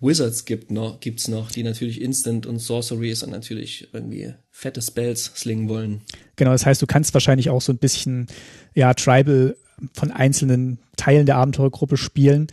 Wizards 0.03 0.45
gibt 0.45 0.69
noch, 0.69 0.99
gibt's 0.99 1.27
noch, 1.27 1.49
die 1.49 1.63
natürlich 1.63 2.01
Instant 2.01 2.45
und 2.45 2.59
Sorceries 2.59 3.23
und 3.23 3.31
natürlich 3.31 3.87
irgendwie 3.93 4.33
fette 4.51 4.81
Spells 4.81 5.31
slingen 5.35 5.69
wollen. 5.69 6.01
Genau, 6.35 6.51
das 6.51 6.65
heißt, 6.65 6.81
du 6.81 6.85
kannst 6.87 7.13
wahrscheinlich 7.13 7.49
auch 7.49 7.61
so 7.61 7.71
ein 7.71 7.77
bisschen, 7.77 8.27
ja, 8.73 8.93
Tribal 8.93 9.55
von 9.93 10.11
einzelnen 10.11 10.79
Teilen 10.97 11.25
der 11.25 11.37
Abenteurergruppe 11.37 11.97
spielen, 11.97 12.47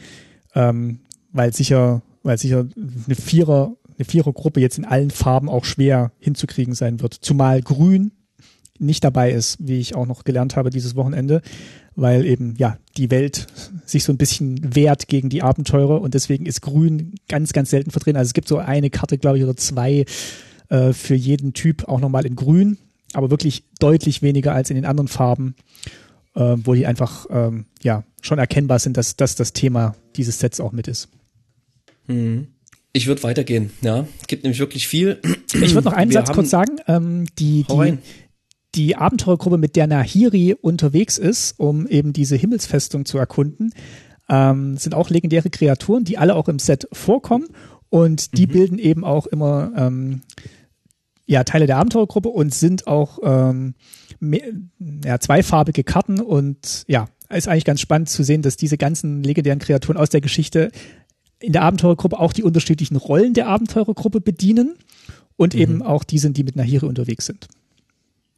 ähm, 0.54 1.00
weil 1.32 1.52
sicher, 1.52 2.02
weil 2.22 2.38
sicher 2.38 2.66
eine 2.76 3.14
Vierer, 3.14 3.76
eine 3.96 4.04
Vierergruppe 4.04 4.60
jetzt 4.60 4.78
in 4.78 4.84
allen 4.84 5.10
Farben 5.10 5.48
auch 5.48 5.64
schwer 5.64 6.12
hinzukriegen 6.18 6.74
sein 6.74 7.00
wird. 7.00 7.14
Zumal 7.14 7.62
Grün 7.62 8.12
nicht 8.80 9.04
dabei 9.04 9.32
ist, 9.32 9.56
wie 9.60 9.78
ich 9.78 9.94
auch 9.94 10.06
noch 10.06 10.24
gelernt 10.24 10.56
habe 10.56 10.70
dieses 10.70 10.96
Wochenende 10.96 11.42
weil 11.96 12.24
eben 12.24 12.54
ja 12.56 12.78
die 12.96 13.10
Welt 13.10 13.46
sich 13.84 14.04
so 14.04 14.12
ein 14.12 14.16
bisschen 14.16 14.74
wehrt 14.74 15.08
gegen 15.08 15.28
die 15.28 15.42
Abenteurer 15.42 16.00
und 16.00 16.14
deswegen 16.14 16.46
ist 16.46 16.62
Grün 16.62 17.14
ganz, 17.28 17.52
ganz 17.52 17.70
selten 17.70 17.90
vertreten. 17.90 18.16
Also 18.16 18.28
es 18.30 18.34
gibt 18.34 18.48
so 18.48 18.58
eine 18.58 18.90
Karte, 18.90 19.18
glaube 19.18 19.38
ich, 19.38 19.44
oder 19.44 19.56
zwei 19.56 20.04
äh, 20.68 20.92
für 20.92 21.14
jeden 21.14 21.52
Typ 21.52 21.88
auch 21.88 22.00
nochmal 22.00 22.26
in 22.26 22.36
Grün, 22.36 22.78
aber 23.12 23.30
wirklich 23.30 23.64
deutlich 23.78 24.22
weniger 24.22 24.54
als 24.54 24.70
in 24.70 24.76
den 24.76 24.86
anderen 24.86 25.08
Farben, 25.08 25.54
äh, 26.34 26.56
wo 26.64 26.74
die 26.74 26.86
einfach 26.86 27.26
ähm, 27.30 27.66
ja 27.82 28.04
schon 28.22 28.38
erkennbar 28.38 28.78
sind, 28.78 28.96
dass, 28.96 29.16
dass 29.16 29.34
das 29.34 29.52
Thema 29.52 29.94
dieses 30.16 30.38
Sets 30.38 30.60
auch 30.60 30.72
mit 30.72 30.88
ist. 30.88 31.08
Hm. 32.06 32.48
Ich 32.92 33.06
würde 33.06 33.22
weitergehen, 33.22 33.70
ja. 33.82 34.08
Gibt 34.26 34.42
nämlich 34.42 34.58
wirklich 34.58 34.88
viel. 34.88 35.20
Ich 35.52 35.74
würde 35.74 35.88
noch 35.88 35.92
einen 35.92 36.10
Wir 36.10 36.20
Satz 36.20 36.32
kurz 36.32 36.50
sagen. 36.50 36.78
Ähm, 36.88 37.26
die, 37.38 37.64
die, 37.64 37.98
die 38.74 38.96
Abenteurergruppe, 38.96 39.58
mit 39.58 39.76
der 39.76 39.86
Nahiri 39.86 40.54
unterwegs 40.60 41.18
ist, 41.18 41.58
um 41.58 41.86
eben 41.86 42.12
diese 42.12 42.36
Himmelsfestung 42.36 43.04
zu 43.04 43.18
erkunden, 43.18 43.72
ähm, 44.28 44.76
sind 44.76 44.94
auch 44.94 45.10
legendäre 45.10 45.50
Kreaturen, 45.50 46.04
die 46.04 46.18
alle 46.18 46.36
auch 46.36 46.48
im 46.48 46.58
Set 46.58 46.88
vorkommen 46.92 47.48
und 47.88 48.38
die 48.38 48.46
mhm. 48.46 48.52
bilden 48.52 48.78
eben 48.78 49.04
auch 49.04 49.26
immer 49.26 49.72
ähm, 49.76 50.22
ja, 51.26 51.44
Teile 51.44 51.66
der 51.66 51.76
Abenteurergruppe 51.76 52.28
und 52.28 52.54
sind 52.54 52.86
auch 52.86 53.18
ähm, 53.22 53.74
mehr, 54.20 54.42
ja, 55.04 55.18
zweifarbige 55.18 55.84
Karten 55.84 56.20
und 56.20 56.84
ja, 56.86 57.08
ist 57.28 57.48
eigentlich 57.48 57.64
ganz 57.64 57.80
spannend 57.80 58.08
zu 58.08 58.22
sehen, 58.24 58.42
dass 58.42 58.56
diese 58.56 58.78
ganzen 58.78 59.22
legendären 59.22 59.60
Kreaturen 59.60 59.96
aus 59.96 60.10
der 60.10 60.20
Geschichte 60.20 60.70
in 61.40 61.52
der 61.52 61.62
Abenteurergruppe 61.62 62.18
auch 62.18 62.32
die 62.32 62.42
unterschiedlichen 62.42 62.96
Rollen 62.96 63.34
der 63.34 63.48
Abenteurergruppe 63.48 64.20
bedienen 64.20 64.74
und 65.36 65.54
mhm. 65.54 65.60
eben 65.60 65.82
auch 65.82 66.04
die 66.04 66.18
sind, 66.18 66.36
die 66.36 66.44
mit 66.44 66.56
Nahiri 66.56 66.86
unterwegs 66.86 67.26
sind. 67.26 67.48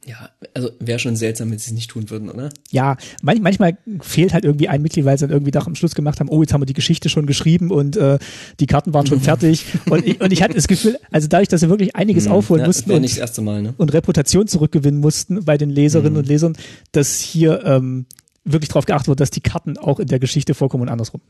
Ja, 0.05 0.31
also 0.55 0.70
wäre 0.81 0.99
schon 0.99 1.15
seltsam, 1.15 1.51
wenn 1.53 1.59
sie 1.59 1.70
es 1.70 1.73
nicht 1.73 1.91
tun 1.91 2.11
würden, 2.11 2.29
oder? 2.29 2.51
Ja, 2.70 2.97
manch, 3.23 3.41
manchmal 3.41 3.79
fehlt 4.01 4.35
halt 4.35 4.45
irgendwie 4.45 4.69
ein 4.69 4.83
Mitglied, 4.83 5.05
weil 5.05 5.16
sie 5.16 5.27
dann 5.27 5.31
irgendwie 5.31 5.53
doch 5.53 5.69
am 5.69 5.77
Schluss 5.77 5.95
gemacht 5.95 6.19
haben, 6.19 6.29
oh, 6.29 6.43
jetzt 6.43 6.53
haben 6.53 6.61
wir 6.61 6.66
die 6.66 6.73
Geschichte 6.73 7.09
schon 7.09 7.27
geschrieben 7.27 7.70
und 7.70 7.97
äh, 7.97 8.19
die 8.59 8.66
Karten 8.66 8.93
waren 8.95 9.07
schon 9.07 9.20
fertig. 9.23 9.65
Und 9.89 10.05
ich, 10.05 10.20
und 10.20 10.33
ich 10.33 10.43
hatte 10.43 10.55
das 10.55 10.66
Gefühl, 10.66 10.99
also 11.12 11.29
dadurch, 11.29 11.49
dass 11.49 11.61
sie 11.61 11.69
wirklich 11.69 11.95
einiges 11.95 12.27
mhm. 12.27 12.33
aufholen 12.33 12.62
ja, 12.62 12.66
mussten 12.66 12.91
und, 12.91 13.03
nicht 13.03 13.15
das 13.15 13.20
erste 13.20 13.43
Mal, 13.43 13.62
ne? 13.62 13.74
und 13.77 13.93
Reputation 13.93 14.49
zurückgewinnen 14.49 15.01
mussten 15.01 15.45
bei 15.45 15.57
den 15.57 15.70
Leserinnen 15.70 16.15
mhm. 16.15 16.19
und 16.19 16.27
Lesern, 16.27 16.57
dass 16.91 17.20
hier 17.20 17.65
ähm, 17.65 18.07
wirklich 18.45 18.70
darauf 18.70 18.87
geachtet 18.87 19.09
wird, 19.09 19.20
dass 19.20 19.31
die 19.31 19.41
Karten 19.41 19.79
auch 19.79 20.01
in 20.01 20.09
der 20.09 20.19
Geschichte 20.19 20.55
vorkommen 20.55 20.83
und 20.83 20.89
andersrum. 20.89 21.20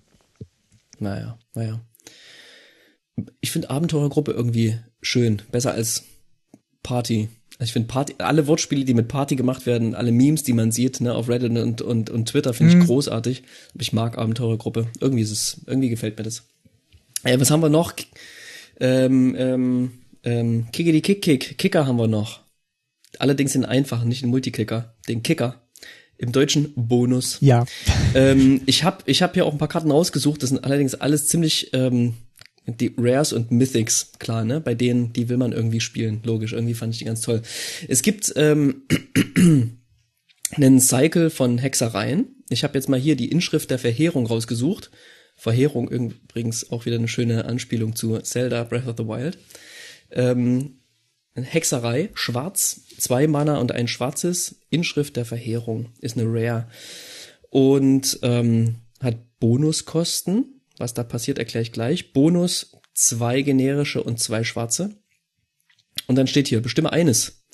Naja, 0.98 1.38
naja. 1.54 1.80
Ich 3.42 3.50
finde 3.50 3.68
Abenteurergruppe 3.68 4.32
irgendwie 4.32 4.78
schön, 5.02 5.42
besser 5.50 5.72
als 5.72 6.04
Party. 6.82 7.28
Also 7.58 7.68
ich 7.68 7.72
finde 7.72 7.88
Party, 7.88 8.14
alle 8.18 8.46
Wortspiele, 8.46 8.84
die 8.84 8.94
mit 8.94 9.08
Party 9.08 9.36
gemacht 9.36 9.66
werden, 9.66 9.94
alle 9.94 10.12
Memes, 10.12 10.42
die 10.42 10.52
man 10.52 10.72
sieht, 10.72 11.00
ne, 11.00 11.14
auf 11.14 11.28
Reddit 11.28 11.56
und, 11.56 11.82
und, 11.82 12.10
und 12.10 12.28
Twitter, 12.28 12.54
finde 12.54 12.72
ich 12.72 12.78
mhm. 12.78 12.86
großartig. 12.86 13.42
Ich 13.78 13.92
mag 13.92 14.18
Abenteurergruppe. 14.18 14.88
Irgendwie 15.00 15.22
ist 15.22 15.30
es, 15.30 15.60
irgendwie 15.66 15.90
gefällt 15.90 16.16
mir 16.18 16.24
das. 16.24 16.44
Äh, 17.24 17.38
was 17.38 17.50
haben 17.50 17.62
wir 17.62 17.68
noch? 17.68 17.92
Ähm, 18.80 19.34
ähm, 19.38 19.90
ähm, 20.24 20.66
Kickity 20.72 21.00
Kick 21.02 21.22
Kick, 21.22 21.58
Kicker 21.58 21.86
haben 21.86 21.98
wir 21.98 22.08
noch. 22.08 22.40
Allerdings 23.18 23.52
den 23.52 23.64
einfachen, 23.64 24.08
nicht 24.08 24.22
den 24.22 24.30
Multikicker, 24.30 24.94
den 25.08 25.22
Kicker. 25.22 25.60
Im 26.18 26.30
deutschen 26.30 26.72
Bonus. 26.76 27.38
Ja. 27.40 27.66
ähm, 28.14 28.60
ich 28.66 28.84
habe 28.84 28.98
ich 29.06 29.22
hab 29.22 29.34
hier 29.34 29.44
auch 29.44 29.52
ein 29.52 29.58
paar 29.58 29.68
Karten 29.68 29.90
rausgesucht, 29.90 30.42
das 30.42 30.50
sind 30.50 30.64
allerdings 30.64 30.94
alles 30.94 31.26
ziemlich 31.26 31.70
ähm, 31.74 32.14
die 32.66 32.94
Rares 32.96 33.32
und 33.32 33.50
Mythics, 33.50 34.12
klar, 34.18 34.44
ne? 34.44 34.60
Bei 34.60 34.74
denen, 34.74 35.12
die 35.12 35.28
will 35.28 35.36
man 35.36 35.52
irgendwie 35.52 35.80
spielen, 35.80 36.20
logisch. 36.24 36.52
Irgendwie 36.52 36.74
fand 36.74 36.92
ich 36.92 36.98
die 36.98 37.04
ganz 37.04 37.20
toll. 37.20 37.42
Es 37.88 38.02
gibt 38.02 38.32
ähm, 38.36 38.82
einen 40.52 40.80
Cycle 40.80 41.30
von 41.30 41.58
Hexereien. 41.58 42.36
Ich 42.50 42.62
habe 42.62 42.74
jetzt 42.74 42.88
mal 42.88 43.00
hier 43.00 43.16
die 43.16 43.30
Inschrift 43.30 43.70
der 43.70 43.78
Verheerung 43.78 44.26
rausgesucht. 44.26 44.90
Verheerung 45.34 45.88
übrigens 45.88 46.70
auch 46.70 46.86
wieder 46.86 46.96
eine 46.96 47.08
schöne 47.08 47.46
Anspielung 47.46 47.96
zu 47.96 48.18
Zelda 48.20 48.62
Breath 48.64 48.86
of 48.86 48.96
the 48.96 49.06
Wild. 49.06 49.38
Ähm, 50.10 50.78
Hexerei, 51.34 52.10
schwarz, 52.14 52.82
zwei 52.98 53.26
Mana 53.26 53.58
und 53.58 53.72
ein 53.72 53.88
schwarzes. 53.88 54.60
Inschrift 54.70 55.16
der 55.16 55.24
Verheerung 55.24 55.88
ist 56.00 56.16
eine 56.16 56.26
Rare. 56.26 56.68
Und 57.48 58.18
ähm, 58.22 58.76
hat 59.00 59.16
Bonuskosten 59.40 60.51
was 60.82 60.92
da 60.92 61.02
passiert, 61.02 61.38
erkläre 61.38 61.62
ich 61.62 61.72
gleich. 61.72 62.12
Bonus, 62.12 62.76
zwei 62.92 63.40
generische 63.40 64.02
und 64.02 64.20
zwei 64.20 64.44
schwarze. 64.44 64.90
Und 66.06 66.16
dann 66.16 66.26
steht 66.26 66.48
hier, 66.48 66.60
bestimme 66.60 66.92
eines. 66.92 67.44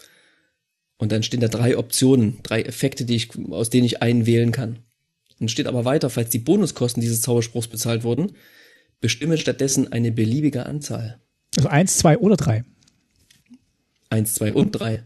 Und 0.97 1.13
dann 1.13 1.23
stehen 1.23 1.41
da 1.41 1.49
drei 1.49 1.79
Optionen, 1.79 2.41
drei 2.43 2.63
Effekte, 2.63 3.05
die 3.05 3.15
ich, 3.15 3.29
aus 3.51 3.71
denen 3.71 3.85
ich 3.85 4.03
einen 4.03 4.27
wählen 4.27 4.51
kann. 4.51 4.81
Dann 5.39 5.49
steht 5.49 5.69
aber 5.69 5.85
weiter, 5.85 6.11
falls 6.11 6.31
die 6.31 6.41
Bonuskosten 6.41 7.01
dieses 7.01 7.21
Zauberspruchs 7.21 7.69
bezahlt 7.69 8.03
wurden, 8.03 8.33
Bestimme 9.01 9.39
stattdessen 9.39 9.93
eine 9.93 10.11
beliebige 10.11 10.67
Anzahl. 10.67 11.21
Also 11.57 11.69
eins, 11.69 11.99
zwei 11.99 12.19
oder 12.19 12.37
drei. 12.37 12.65
Eins, 14.11 14.35
zwei 14.35 14.53
und 14.53 14.73
drei. 14.73 15.05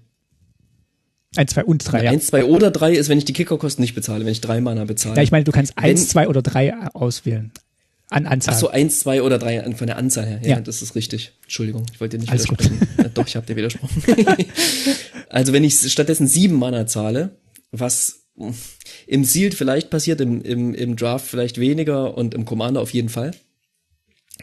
Eins, 1.36 1.52
zwei 1.52 1.64
und 1.64 1.78
drei, 1.78 2.04
ja. 2.04 2.10
Eins, 2.10 2.26
zwei 2.26 2.44
oder 2.44 2.70
drei 2.70 2.92
ist, 2.92 3.08
wenn 3.08 3.18
ich 3.18 3.24
die 3.24 3.32
Kickerkosten 3.32 3.82
nicht 3.82 3.94
bezahle, 3.94 4.24
wenn 4.24 4.32
ich 4.32 4.40
drei 4.40 4.60
Mana 4.60 4.84
bezahle. 4.84 5.16
Ja, 5.16 5.22
ich 5.22 5.30
meine, 5.30 5.44
du 5.44 5.52
kannst 5.52 5.76
wenn, 5.76 5.84
eins, 5.84 6.08
zwei 6.08 6.28
oder 6.28 6.42
drei 6.42 6.74
auswählen. 6.94 7.52
An 8.12 8.26
Anzahl. 8.26 8.54
Ach 8.54 8.58
so, 8.58 8.68
eins, 8.68 9.00
zwei 9.00 9.22
oder 9.22 9.38
drei 9.38 9.62
von 9.74 9.86
der 9.86 9.96
Anzahl 9.96 10.26
her. 10.26 10.40
Ja, 10.42 10.48
ja. 10.48 10.60
das 10.60 10.82
ist 10.82 10.94
richtig. 10.94 11.32
Entschuldigung, 11.42 11.86
ich 11.92 12.00
wollte 12.00 12.16
dir 12.16 12.20
nicht 12.20 12.30
Alles 12.30 12.50
widersprechen. 12.50 13.10
Doch, 13.14 13.26
ich 13.26 13.36
habe 13.36 13.46
dir 13.46 13.56
widersprochen. 13.56 14.02
also 15.28 15.52
wenn 15.52 15.64
ich 15.64 15.78
stattdessen 15.90 16.26
sieben 16.26 16.56
Mana 16.56 16.86
zahle, 16.86 17.36
was 17.70 18.26
im 19.06 19.24
Sealed 19.24 19.54
vielleicht 19.54 19.90
passiert, 19.90 20.20
im, 20.20 20.42
im, 20.42 20.74
im 20.74 20.96
Draft 20.96 21.26
vielleicht 21.26 21.58
weniger 21.58 22.16
und 22.16 22.34
im 22.34 22.44
Commander 22.44 22.80
auf 22.80 22.92
jeden 22.92 23.08
Fall, 23.08 23.32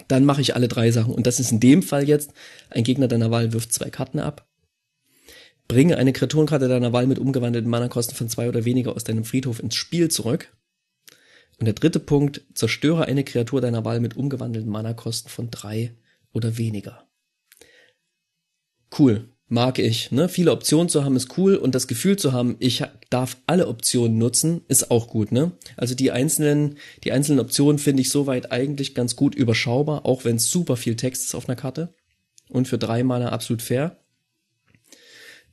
dann 0.08 0.26
mache 0.26 0.42
ich 0.42 0.56
alle 0.56 0.68
drei 0.68 0.92
Sachen. 0.92 1.14
Und 1.14 1.28
das 1.28 1.40
ist 1.40 1.52
in 1.52 1.60
dem 1.60 1.84
Fall 1.84 2.08
jetzt, 2.08 2.32
ein 2.70 2.84
Gegner 2.84 3.08
deiner 3.08 3.32
Wahl 3.32 3.54
wirft 3.54 3.74
zwei 3.74 3.90
Karten 3.90 4.20
ab, 4.20 4.48
bringe 5.68 5.98
eine 5.98 6.14
Kreaturenkarte 6.14 6.68
deiner 6.68 6.94
Wahl 6.94 7.08
mit 7.08 7.20
umgewandelten 7.20 7.70
Mana-Kosten 7.70 8.16
von 8.16 8.30
zwei 8.30 8.50
oder 8.50 8.66
weniger 8.66 8.96
aus 8.96 9.04
deinem 9.04 9.26
Friedhof 9.26 9.60
ins 9.60 9.76
Spiel 9.76 10.10
zurück 10.10 10.52
und 11.60 11.66
der 11.66 11.74
dritte 11.74 12.00
Punkt, 12.00 12.42
zerstöre 12.54 13.06
eine 13.06 13.24
Kreatur 13.24 13.60
deiner 13.62 13.84
Wahl 13.84 14.00
mit 14.00 14.16
umgewandelten 14.16 14.72
Mana-Kosten 14.72 15.30
von 15.30 15.52
drei 15.52 15.94
oder 16.32 16.58
weniger. 16.58 17.08
Cool, 18.98 19.30
mag 19.50 19.78
ich. 19.78 20.12
Ne? 20.12 20.30
Viele 20.30 20.52
Optionen 20.52 20.88
zu 20.88 21.04
haben 21.04 21.18
ist 21.18 21.38
cool 21.38 21.56
und 21.56 21.76
das 21.76 21.88
Gefühl 21.88 22.18
zu 22.18 22.32
haben, 22.32 22.56
ich 22.60 22.84
darf 23.10 23.38
alle 23.46 23.68
Optionen 23.68 24.18
nutzen, 24.18 24.62
ist 24.68 24.90
auch 24.90 25.10
gut. 25.10 25.32
Ne? 25.32 25.52
Also 25.76 25.96
die 25.96 26.12
einzelnen, 26.12 26.78
die 27.04 27.12
einzelnen 27.12 27.40
Optionen 27.40 27.78
finde 27.78 28.02
ich 28.02 28.10
soweit 28.10 28.52
eigentlich 28.52 28.96
ganz 28.96 29.16
gut 29.16 29.36
überschaubar, 29.36 30.06
auch 30.06 30.24
wenn 30.24 30.38
es 30.38 30.50
super 30.50 30.78
viel 30.78 30.96
Text 30.96 31.26
ist 31.26 31.36
auf 31.36 31.50
einer 31.50 31.58
Karte 31.58 31.94
und 32.48 32.68
für 32.68 32.78
drei 32.78 33.04
Mana 33.04 33.30
absolut 33.30 33.62
fair. 33.62 33.98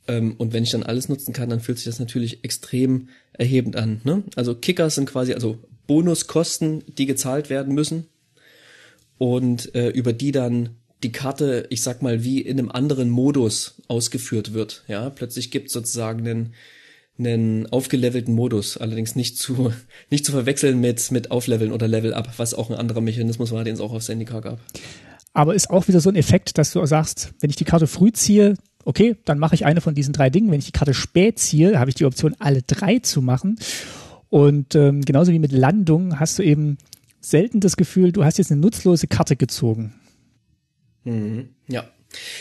Ähm, 0.06 0.36
und 0.38 0.52
wenn 0.52 0.62
ich 0.62 0.70
dann 0.70 0.84
alles 0.84 1.08
nutzen 1.08 1.32
kann, 1.32 1.50
dann 1.50 1.60
fühlt 1.60 1.78
sich 1.78 1.86
das 1.86 1.98
natürlich 1.98 2.44
extrem 2.44 3.08
erhebend 3.32 3.76
an. 3.76 4.00
Ne? 4.04 4.22
Also 4.36 4.54
Kickers 4.54 4.94
sind 4.94 5.06
quasi, 5.06 5.34
also 5.34 5.58
Bonuskosten, 5.86 6.84
die 6.86 7.06
gezahlt 7.06 7.50
werden 7.50 7.74
müssen 7.74 8.06
und 9.18 9.74
äh, 9.74 9.88
über 9.88 10.12
die 10.12 10.32
dann 10.32 10.70
die 11.02 11.12
Karte, 11.12 11.66
ich 11.70 11.82
sag 11.82 12.02
mal, 12.02 12.24
wie 12.24 12.40
in 12.40 12.58
einem 12.58 12.70
anderen 12.70 13.10
Modus 13.10 13.82
ausgeführt 13.88 14.54
wird. 14.54 14.84
Ja, 14.88 15.10
plötzlich 15.10 15.50
gibt 15.50 15.70
sozusagen 15.70 16.26
einen, 16.26 16.54
einen 17.18 17.66
aufgelevelten 17.66 18.34
Modus, 18.34 18.76
allerdings 18.76 19.14
nicht 19.14 19.38
zu 19.38 19.72
nicht 20.10 20.24
zu 20.24 20.32
verwechseln 20.32 20.80
mit 20.80 21.10
mit 21.10 21.30
Aufleveln 21.30 21.72
oder 21.72 21.88
Level 21.88 22.14
Up, 22.14 22.30
was 22.38 22.54
auch 22.54 22.70
ein 22.70 22.76
anderer 22.76 23.00
Mechanismus 23.00 23.52
war, 23.52 23.64
den 23.64 23.74
es 23.74 23.80
auch 23.80 23.92
auf 23.92 24.04
Zendikar 24.04 24.40
gab. 24.40 24.60
Aber 25.32 25.54
ist 25.54 25.68
auch 25.68 25.86
wieder 25.86 26.00
so 26.00 26.08
ein 26.08 26.16
Effekt, 26.16 26.56
dass 26.56 26.72
du 26.72 26.84
sagst, 26.86 27.34
wenn 27.40 27.50
ich 27.50 27.56
die 27.56 27.64
Karte 27.64 27.86
früh 27.86 28.10
ziehe, 28.10 28.54
okay, 28.86 29.16
dann 29.26 29.38
mache 29.38 29.54
ich 29.54 29.66
eine 29.66 29.82
von 29.82 29.94
diesen 29.94 30.14
drei 30.14 30.30
Dingen. 30.30 30.50
Wenn 30.50 30.60
ich 30.60 30.64
die 30.66 30.72
Karte 30.72 30.94
spät 30.94 31.38
ziehe, 31.38 31.78
habe 31.78 31.90
ich 31.90 31.94
die 31.94 32.06
Option, 32.06 32.34
alle 32.38 32.62
drei 32.62 33.00
zu 33.00 33.20
machen. 33.20 33.58
Und 34.28 34.74
ähm, 34.74 35.02
genauso 35.02 35.32
wie 35.32 35.38
mit 35.38 35.52
Landung 35.52 36.18
hast 36.18 36.38
du 36.38 36.42
eben 36.42 36.78
selten 37.20 37.60
das 37.60 37.76
Gefühl, 37.76 38.12
du 38.12 38.24
hast 38.24 38.38
jetzt 38.38 38.52
eine 38.52 38.60
nutzlose 38.60 39.06
Karte 39.06 39.36
gezogen. 39.36 39.94
Mhm. 41.04 41.50
Ja. 41.68 41.88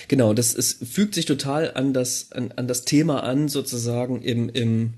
Genau, 0.07 0.33
das 0.33 0.53
ist, 0.53 0.85
fügt 0.87 1.15
sich 1.15 1.25
total 1.25 1.71
an 1.73 1.93
das, 1.93 2.31
an, 2.31 2.53
an 2.55 2.67
das 2.67 2.85
Thema 2.85 3.23
an, 3.23 3.49
sozusagen 3.49 4.21
im, 4.21 4.47
im, 4.49 4.93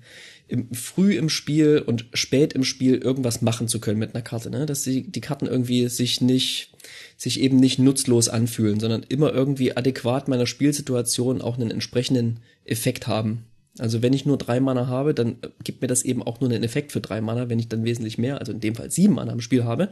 im 0.48 0.74
früh 0.74 1.16
im 1.16 1.30
Spiel 1.30 1.84
und 1.86 2.06
spät 2.14 2.54
im 2.54 2.64
Spiel 2.64 2.96
irgendwas 2.96 3.42
machen 3.42 3.68
zu 3.68 3.80
können 3.80 4.00
mit 4.00 4.14
einer 4.14 4.22
Karte, 4.22 4.50
ne? 4.50 4.66
Dass 4.66 4.84
die, 4.84 5.10
die 5.10 5.22
Karten 5.22 5.48
irgendwie 5.48 5.88
sich 5.88 6.22
nicht, 6.22 6.74
sich 7.16 7.40
eben 7.40 7.58
nicht 7.58 7.80
nutzlos 7.80 8.30
anfühlen, 8.30 8.80
sondern 8.80 9.04
immer 9.08 9.34
irgendwie 9.34 9.76
adäquat 9.76 10.28
meiner 10.28 10.46
Spielsituation 10.46 11.42
auch 11.42 11.58
einen 11.58 11.72
entsprechenden 11.72 12.40
Effekt 12.66 13.08
haben. 13.08 13.46
Also 13.80 14.02
wenn 14.02 14.14
ich 14.14 14.26
nur 14.26 14.38
drei 14.38 14.60
Mana 14.60 14.88
habe, 14.88 15.14
dann 15.14 15.38
gibt 15.64 15.82
mir 15.82 15.88
das 15.88 16.04
eben 16.04 16.24
auch 16.24 16.40
nur 16.40 16.50
einen 16.50 16.64
Effekt 16.64 16.92
für 16.92 17.02
drei 17.02 17.22
Mana. 17.22 17.50
Wenn 17.50 17.60
ich 17.60 17.68
dann 17.68 17.84
wesentlich 17.84 18.18
mehr, 18.18 18.40
also 18.40 18.52
in 18.52 18.60
dem 18.60 18.76
Fall 18.76 18.92
sieben 18.92 19.16
Mana 19.16 19.32
im 19.32 19.42
Spiel 19.42 19.64
habe, 19.64 19.90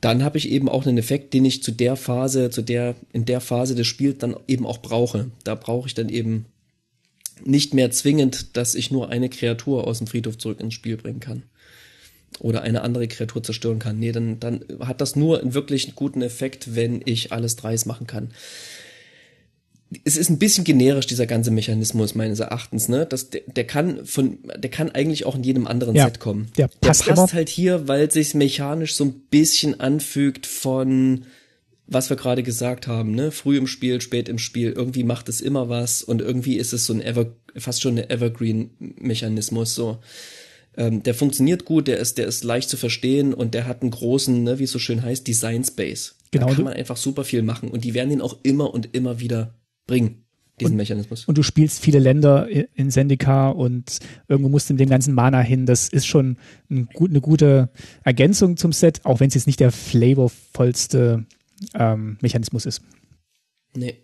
dann 0.00 0.24
habe 0.24 0.38
ich 0.38 0.50
eben 0.50 0.68
auch 0.68 0.84
einen 0.84 0.98
Effekt, 0.98 1.32
den 1.32 1.44
ich 1.44 1.62
zu 1.62 1.70
der 1.70 1.94
Phase, 1.94 2.50
zu 2.50 2.62
der, 2.62 2.96
in 3.12 3.24
der 3.24 3.40
Phase 3.40 3.74
des 3.74 3.86
Spiels 3.86 4.18
dann 4.18 4.36
eben 4.48 4.66
auch 4.66 4.78
brauche. 4.78 5.30
Da 5.44 5.54
brauche 5.54 5.86
ich 5.86 5.94
dann 5.94 6.08
eben 6.08 6.46
nicht 7.44 7.74
mehr 7.74 7.90
zwingend, 7.90 8.56
dass 8.56 8.74
ich 8.74 8.90
nur 8.90 9.10
eine 9.10 9.28
Kreatur 9.28 9.86
aus 9.86 9.98
dem 9.98 10.06
Friedhof 10.08 10.38
zurück 10.38 10.60
ins 10.60 10.74
Spiel 10.74 10.96
bringen 10.96 11.20
kann. 11.20 11.44
Oder 12.40 12.62
eine 12.62 12.82
andere 12.82 13.06
Kreatur 13.08 13.42
zerstören 13.42 13.78
kann. 13.78 13.98
Nee, 13.98 14.10
dann, 14.10 14.40
dann 14.40 14.64
hat 14.80 15.00
das 15.00 15.14
nur 15.14 15.40
einen 15.40 15.54
wirklich 15.54 15.94
guten 15.94 16.22
Effekt, 16.22 16.74
wenn 16.74 17.02
ich 17.04 17.30
alles 17.30 17.56
dreis 17.56 17.86
machen 17.86 18.06
kann 18.06 18.30
es 20.04 20.16
ist 20.16 20.30
ein 20.30 20.38
bisschen 20.38 20.64
generisch, 20.64 21.06
dieser 21.06 21.26
ganze 21.26 21.50
Mechanismus 21.50 22.14
meines 22.14 22.40
Erachtens, 22.40 22.88
ne? 22.88 23.06
Das, 23.06 23.30
der, 23.30 23.42
der 23.46 23.66
kann 23.66 24.04
von, 24.04 24.38
der 24.56 24.70
kann 24.70 24.90
eigentlich 24.90 25.26
auch 25.26 25.34
in 25.34 25.42
jedem 25.42 25.66
anderen 25.66 25.94
ja, 25.94 26.04
Set 26.04 26.20
kommen. 26.20 26.50
Der 26.56 26.68
passt, 26.68 27.06
der 27.06 27.14
passt 27.14 27.34
halt 27.34 27.48
hier, 27.48 27.88
weil 27.88 28.10
sich 28.10 28.34
mechanisch 28.34 28.94
so 28.94 29.04
ein 29.04 29.14
bisschen 29.30 29.80
anfügt 29.80 30.46
von, 30.46 31.24
was 31.86 32.10
wir 32.10 32.16
gerade 32.16 32.42
gesagt 32.42 32.86
haben, 32.86 33.14
ne? 33.14 33.30
Früh 33.30 33.56
im 33.58 33.66
Spiel, 33.66 34.00
spät 34.00 34.28
im 34.28 34.38
Spiel, 34.38 34.72
irgendwie 34.72 35.04
macht 35.04 35.28
es 35.28 35.40
immer 35.40 35.68
was 35.68 36.02
und 36.02 36.22
irgendwie 36.22 36.56
ist 36.56 36.72
es 36.72 36.86
so 36.86 36.92
ein 36.92 37.02
Ever, 37.02 37.26
fast 37.56 37.82
schon 37.82 37.98
ein 37.98 38.10
Evergreen-Mechanismus, 38.10 39.74
so. 39.74 39.98
Ähm, 40.74 41.02
der 41.02 41.14
funktioniert 41.14 41.66
gut, 41.66 41.86
der 41.86 41.98
ist, 41.98 42.16
der 42.16 42.26
ist 42.26 42.44
leicht 42.44 42.70
zu 42.70 42.78
verstehen 42.78 43.34
und 43.34 43.52
der 43.52 43.66
hat 43.66 43.82
einen 43.82 43.90
großen, 43.90 44.42
ne, 44.42 44.58
wie 44.58 44.64
es 44.64 44.70
so 44.70 44.78
schön 44.78 45.02
heißt, 45.02 45.26
Design 45.26 45.64
Space. 45.64 46.14
Genau. 46.30 46.46
Da 46.46 46.54
kann 46.54 46.64
man 46.64 46.72
einfach 46.72 46.96
super 46.96 47.24
viel 47.24 47.42
machen 47.42 47.68
und 47.68 47.84
die 47.84 47.92
werden 47.92 48.10
ihn 48.10 48.22
auch 48.22 48.38
immer 48.42 48.72
und 48.72 48.94
immer 48.94 49.20
wieder 49.20 49.52
bringen, 49.86 50.24
diesen 50.60 50.72
und, 50.72 50.76
Mechanismus. 50.78 51.24
Und 51.26 51.38
du 51.38 51.42
spielst 51.42 51.80
viele 51.80 51.98
Länder 51.98 52.48
in 52.48 52.90
Sendika 52.90 53.50
und 53.50 53.98
irgendwo 54.28 54.48
musst 54.48 54.68
du 54.68 54.74
in 54.74 54.78
dem 54.78 54.88
ganzen 54.88 55.14
Mana 55.14 55.40
hin. 55.40 55.66
Das 55.66 55.88
ist 55.88 56.06
schon 56.06 56.36
ein 56.70 56.86
gut, 56.86 57.10
eine 57.10 57.20
gute 57.20 57.70
Ergänzung 58.04 58.56
zum 58.56 58.72
Set, 58.72 59.04
auch 59.04 59.20
wenn 59.20 59.28
es 59.28 59.34
jetzt 59.34 59.46
nicht 59.46 59.60
der 59.60 59.72
flavorvollste 59.72 61.26
ähm, 61.74 62.18
Mechanismus 62.20 62.66
ist. 62.66 62.82
Nee, 63.74 63.96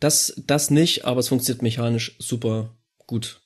das, 0.00 0.42
das 0.46 0.70
nicht, 0.70 1.04
aber 1.04 1.20
es 1.20 1.28
funktioniert 1.28 1.62
mechanisch 1.62 2.16
super 2.18 2.76
gut. 3.06 3.40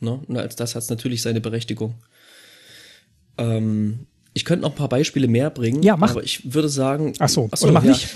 Ne? 0.00 0.20
Und 0.26 0.36
als 0.36 0.56
das 0.56 0.74
hat 0.74 0.82
es 0.82 0.90
natürlich 0.90 1.22
seine 1.22 1.40
Berechtigung. 1.40 1.94
Ähm, 3.38 4.06
ich 4.36 4.44
könnte 4.44 4.64
noch 4.64 4.72
ein 4.72 4.76
paar 4.76 4.90
Beispiele 4.90 5.28
mehr 5.28 5.48
bringen. 5.48 5.82
Ja, 5.82 5.96
mach. 5.96 6.10
Aber 6.10 6.22
ich 6.22 6.52
würde 6.52 6.68
sagen. 6.68 7.14
Ach 7.20 7.28
so, 7.30 7.48
ach 7.50 7.56
so 7.56 7.72
mach 7.72 7.82
ja. 7.82 7.92
nicht. 7.92 8.08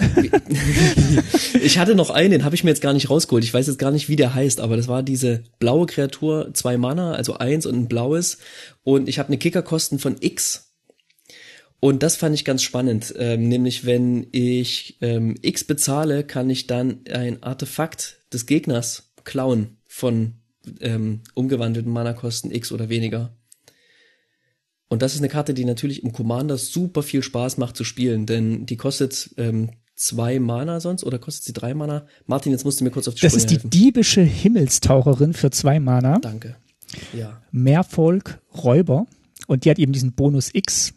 ich 1.62 1.78
hatte 1.78 1.94
noch 1.94 2.10
einen, 2.10 2.30
den 2.32 2.44
habe 2.44 2.54
ich 2.54 2.62
mir 2.62 2.68
jetzt 2.68 2.82
gar 2.82 2.92
nicht 2.92 3.08
rausgeholt. 3.08 3.42
Ich 3.42 3.54
weiß 3.54 3.68
jetzt 3.68 3.78
gar 3.78 3.90
nicht, 3.90 4.10
wie 4.10 4.16
der 4.16 4.34
heißt, 4.34 4.60
aber 4.60 4.76
das 4.76 4.86
war 4.86 5.02
diese 5.02 5.44
blaue 5.60 5.86
Kreatur, 5.86 6.50
zwei 6.52 6.76
Mana, 6.76 7.12
also 7.12 7.38
eins 7.38 7.64
und 7.64 7.74
ein 7.74 7.88
blaues. 7.88 8.36
Und 8.82 9.08
ich 9.08 9.18
habe 9.18 9.28
eine 9.28 9.38
Kickerkosten 9.38 9.98
von 9.98 10.16
X. 10.20 10.74
Und 11.80 12.02
das 12.02 12.16
fand 12.16 12.34
ich 12.34 12.44
ganz 12.44 12.62
spannend. 12.62 13.14
Ähm, 13.16 13.48
nämlich, 13.48 13.86
wenn 13.86 14.26
ich 14.30 14.98
ähm, 15.00 15.36
X 15.40 15.64
bezahle, 15.64 16.22
kann 16.22 16.50
ich 16.50 16.66
dann 16.66 17.00
ein 17.10 17.42
Artefakt 17.42 18.18
des 18.30 18.44
Gegners 18.44 19.14
klauen 19.24 19.78
von 19.86 20.34
ähm, 20.80 21.22
umgewandelten 21.32 21.90
Mana-Kosten 21.90 22.50
X 22.50 22.72
oder 22.72 22.90
weniger. 22.90 23.34
Und 24.90 25.02
das 25.02 25.14
ist 25.14 25.20
eine 25.20 25.28
Karte, 25.28 25.54
die 25.54 25.64
natürlich 25.64 26.02
im 26.02 26.12
Commander 26.12 26.58
super 26.58 27.02
viel 27.02 27.22
Spaß 27.22 27.56
macht 27.58 27.76
zu 27.76 27.84
spielen, 27.84 28.26
denn 28.26 28.66
die 28.66 28.76
kostet 28.76 29.30
ähm, 29.38 29.70
zwei 29.94 30.40
Mana 30.40 30.80
sonst 30.80 31.04
oder 31.04 31.18
kostet 31.20 31.44
sie 31.44 31.52
drei 31.52 31.74
Mana? 31.74 32.06
Martin, 32.26 32.50
jetzt 32.50 32.64
musst 32.64 32.80
du 32.80 32.84
mir 32.84 32.90
kurz 32.90 33.06
auf 33.06 33.14
die 33.14 33.20
Das 33.20 33.34
ist 33.34 33.50
die 33.50 33.54
helfen. 33.54 33.70
diebische 33.70 34.22
Himmelstaucherin 34.22 35.32
für 35.32 35.50
zwei 35.52 35.78
Mana. 35.78 36.18
Danke. 36.18 36.56
Ja. 37.16 37.40
Mehrvolk 37.52 38.40
Räuber 38.52 39.06
und 39.46 39.64
die 39.64 39.70
hat 39.70 39.78
eben 39.78 39.92
diesen 39.92 40.12
Bonus 40.12 40.50
X 40.52 40.92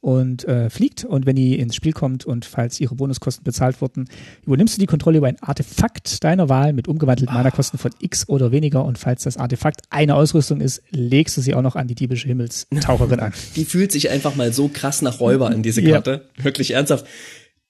und 0.00 0.44
äh, 0.44 0.70
fliegt. 0.70 1.04
Und 1.04 1.26
wenn 1.26 1.36
die 1.36 1.58
ins 1.58 1.74
Spiel 1.74 1.92
kommt 1.92 2.24
und 2.24 2.44
falls 2.44 2.80
ihre 2.80 2.94
Bonuskosten 2.94 3.44
bezahlt 3.44 3.80
wurden, 3.80 4.08
übernimmst 4.46 4.76
du 4.76 4.80
die 4.80 4.86
Kontrolle 4.86 5.18
über 5.18 5.26
ein 5.26 5.40
Artefakt 5.42 6.24
deiner 6.24 6.48
Wahl 6.48 6.72
mit 6.72 6.88
umgewandelten 6.88 7.34
ah. 7.34 7.38
Mana-Kosten 7.38 7.78
von 7.78 7.92
X 8.00 8.28
oder 8.28 8.52
weniger. 8.52 8.84
Und 8.84 8.98
falls 8.98 9.24
das 9.24 9.36
Artefakt 9.36 9.82
eine 9.90 10.14
Ausrüstung 10.14 10.60
ist, 10.60 10.82
legst 10.90 11.36
du 11.36 11.40
sie 11.40 11.54
auch 11.54 11.62
noch 11.62 11.76
an 11.76 11.86
die 11.86 11.94
diebische 11.94 12.28
Himmelstaucherin 12.28 13.20
an. 13.20 13.32
Die 13.56 13.64
fühlt 13.64 13.92
sich 13.92 14.10
einfach 14.10 14.36
mal 14.36 14.52
so 14.52 14.68
krass 14.68 15.02
nach 15.02 15.20
Räuber 15.20 15.48
an, 15.48 15.62
diese 15.62 15.82
Karte. 15.82 16.24
Ja. 16.36 16.44
Wirklich 16.44 16.72
ernsthaft 16.72 17.06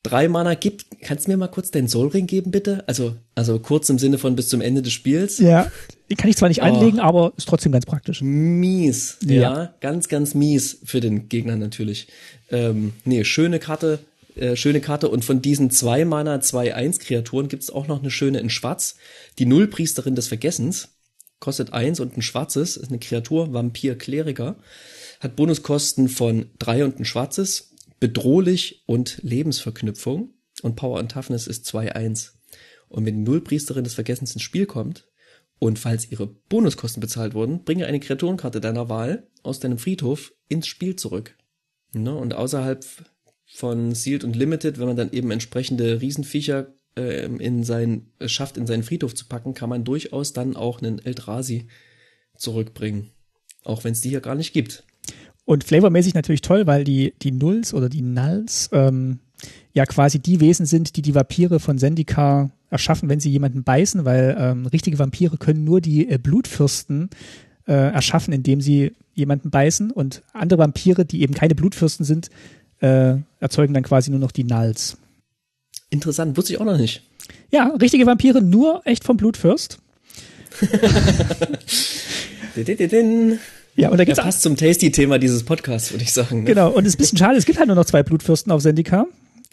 drei 0.02 0.28
Mana 0.28 0.54
gibt. 0.54 0.86
Kannst 1.02 1.26
du 1.26 1.30
mir 1.30 1.36
mal 1.36 1.48
kurz 1.48 1.70
deinen 1.70 1.88
Soulring 1.88 2.26
geben, 2.26 2.50
bitte? 2.50 2.84
Also, 2.86 3.16
also 3.34 3.58
kurz 3.58 3.88
im 3.88 3.98
Sinne 3.98 4.18
von 4.18 4.36
bis 4.36 4.48
zum 4.48 4.60
Ende 4.60 4.82
des 4.82 4.92
Spiels. 4.92 5.38
Ja. 5.38 5.70
Die 6.10 6.16
kann 6.16 6.30
ich 6.30 6.36
zwar 6.36 6.48
nicht 6.48 6.62
oh. 6.62 6.64
anlegen, 6.64 6.98
aber 6.98 7.32
ist 7.36 7.48
trotzdem 7.48 7.72
ganz 7.72 7.86
praktisch. 7.86 8.20
Mies. 8.22 9.18
Ja. 9.22 9.34
ja. 9.34 9.74
Ganz, 9.80 10.08
ganz 10.08 10.34
mies 10.34 10.78
für 10.84 11.00
den 11.00 11.28
Gegner 11.28 11.56
natürlich. 11.56 12.08
Ähm, 12.50 12.92
nee, 13.04 13.24
schöne 13.24 13.58
Karte. 13.58 14.00
Äh, 14.36 14.56
schöne 14.56 14.80
Karte 14.80 15.08
und 15.08 15.24
von 15.24 15.42
diesen 15.42 15.70
zwei 15.70 16.04
Mana, 16.04 16.40
zwei 16.40 16.74
Eins 16.74 17.00
Kreaturen 17.00 17.48
gibt 17.48 17.64
es 17.64 17.70
auch 17.70 17.88
noch 17.88 18.00
eine 18.00 18.10
schöne 18.10 18.38
in 18.38 18.48
Schwarz. 18.48 18.96
Die 19.38 19.46
Nullpriesterin 19.46 20.14
des 20.14 20.28
Vergessens 20.28 20.90
kostet 21.40 21.72
eins 21.72 22.00
und 22.00 22.16
ein 22.16 22.22
schwarzes, 22.22 22.76
ist 22.76 22.90
eine 22.90 22.98
Kreatur, 22.98 23.52
Vampir, 23.52 23.96
Kleriker, 23.98 24.56
hat 25.20 25.36
Bonuskosten 25.36 26.08
von 26.08 26.46
drei 26.58 26.84
und 26.84 27.00
ein 27.00 27.04
schwarzes, 27.04 27.69
bedrohlich 28.00 28.82
und 28.86 29.20
Lebensverknüpfung 29.22 30.34
und 30.62 30.76
Power 30.76 30.98
und 30.98 31.12
Toughness 31.12 31.46
ist 31.46 31.66
2-1. 31.66 32.32
Und 32.88 33.06
wenn 33.06 33.24
die 33.24 33.30
Nullpriesterin 33.30 33.84
des 33.84 33.94
Vergessens 33.94 34.34
ins 34.34 34.42
Spiel 34.42 34.66
kommt 34.66 35.06
und 35.58 35.78
falls 35.78 36.10
ihre 36.10 36.26
Bonuskosten 36.26 37.00
bezahlt 37.00 37.34
wurden, 37.34 37.64
bringe 37.64 37.86
eine 37.86 38.00
Kreaturenkarte 38.00 38.60
deiner 38.60 38.88
Wahl 38.88 39.28
aus 39.42 39.60
deinem 39.60 39.78
Friedhof 39.78 40.32
ins 40.48 40.66
Spiel 40.66 40.96
zurück. 40.96 41.36
Ne? 41.92 42.14
Und 42.14 42.34
außerhalb 42.34 42.84
von 43.46 43.94
Sealed 43.94 44.24
und 44.24 44.36
Limited, 44.36 44.78
wenn 44.78 44.86
man 44.86 44.96
dann 44.96 45.12
eben 45.12 45.30
entsprechende 45.30 46.00
Riesenviecher 46.00 46.74
äh, 46.96 47.26
in 47.26 47.64
sein, 47.64 48.12
äh, 48.18 48.28
schafft, 48.28 48.56
in 48.56 48.66
seinen 48.66 48.82
Friedhof 48.82 49.14
zu 49.14 49.26
packen, 49.26 49.54
kann 49.54 49.68
man 49.68 49.84
durchaus 49.84 50.32
dann 50.32 50.56
auch 50.56 50.80
einen 50.80 50.98
Eldrazi 50.98 51.68
zurückbringen. 52.36 53.10
Auch 53.62 53.84
wenn 53.84 53.92
es 53.92 54.00
die 54.00 54.08
hier 54.08 54.20
gar 54.20 54.34
nicht 54.34 54.52
gibt. 54.52 54.84
Und 55.50 55.64
flavormäßig 55.64 56.14
natürlich 56.14 56.42
toll, 56.42 56.68
weil 56.68 56.84
die, 56.84 57.12
die 57.22 57.32
Nulls 57.32 57.74
oder 57.74 57.88
die 57.88 58.02
Nulls 58.02 58.70
ähm, 58.70 59.18
ja 59.72 59.84
quasi 59.84 60.20
die 60.20 60.38
Wesen 60.38 60.64
sind, 60.64 60.94
die 60.94 61.02
die 61.02 61.16
Vampire 61.16 61.58
von 61.58 61.76
Zendikar 61.76 62.52
erschaffen, 62.70 63.08
wenn 63.08 63.18
sie 63.18 63.30
jemanden 63.30 63.64
beißen, 63.64 64.04
weil 64.04 64.36
ähm, 64.38 64.66
richtige 64.66 65.00
Vampire 65.00 65.38
können 65.38 65.64
nur 65.64 65.80
die 65.80 66.08
äh, 66.08 66.18
Blutfürsten 66.18 67.10
äh, 67.66 67.72
erschaffen, 67.72 68.32
indem 68.32 68.60
sie 68.60 68.92
jemanden 69.14 69.50
beißen 69.50 69.90
und 69.90 70.22
andere 70.34 70.60
Vampire, 70.60 71.04
die 71.04 71.22
eben 71.22 71.34
keine 71.34 71.56
Blutfürsten 71.56 72.06
sind, 72.06 72.30
äh, 72.78 73.16
erzeugen 73.40 73.74
dann 73.74 73.82
quasi 73.82 74.12
nur 74.12 74.20
noch 74.20 74.30
die 74.30 74.44
Nulls. 74.44 74.98
Interessant, 75.88 76.36
wusste 76.36 76.52
ich 76.52 76.60
auch 76.60 76.64
noch 76.64 76.78
nicht. 76.78 77.02
Ja, 77.50 77.74
richtige 77.80 78.06
Vampire 78.06 78.40
nur 78.40 78.82
echt 78.84 79.02
vom 79.02 79.16
Blutfürst. 79.16 79.78
Ja, 83.76 83.90
und 83.90 83.98
da 83.98 84.04
gibt's 84.04 84.18
ja, 84.18 84.24
passt 84.24 84.42
zum 84.42 84.56
Tasty-Thema 84.56 85.18
dieses 85.18 85.44
Podcasts, 85.44 85.92
würde 85.92 86.04
ich 86.04 86.12
sagen. 86.12 86.40
Ne? 86.40 86.44
Genau, 86.44 86.70
und 86.70 86.84
es 86.84 86.90
ist 86.90 86.94
ein 86.96 86.98
bisschen 86.98 87.18
schade, 87.18 87.36
es 87.36 87.46
gibt 87.46 87.58
halt 87.58 87.68
nur 87.68 87.76
noch 87.76 87.84
zwei 87.84 88.02
Blutfürsten 88.02 88.52
auf 88.52 88.62
Sendika. 88.62 89.06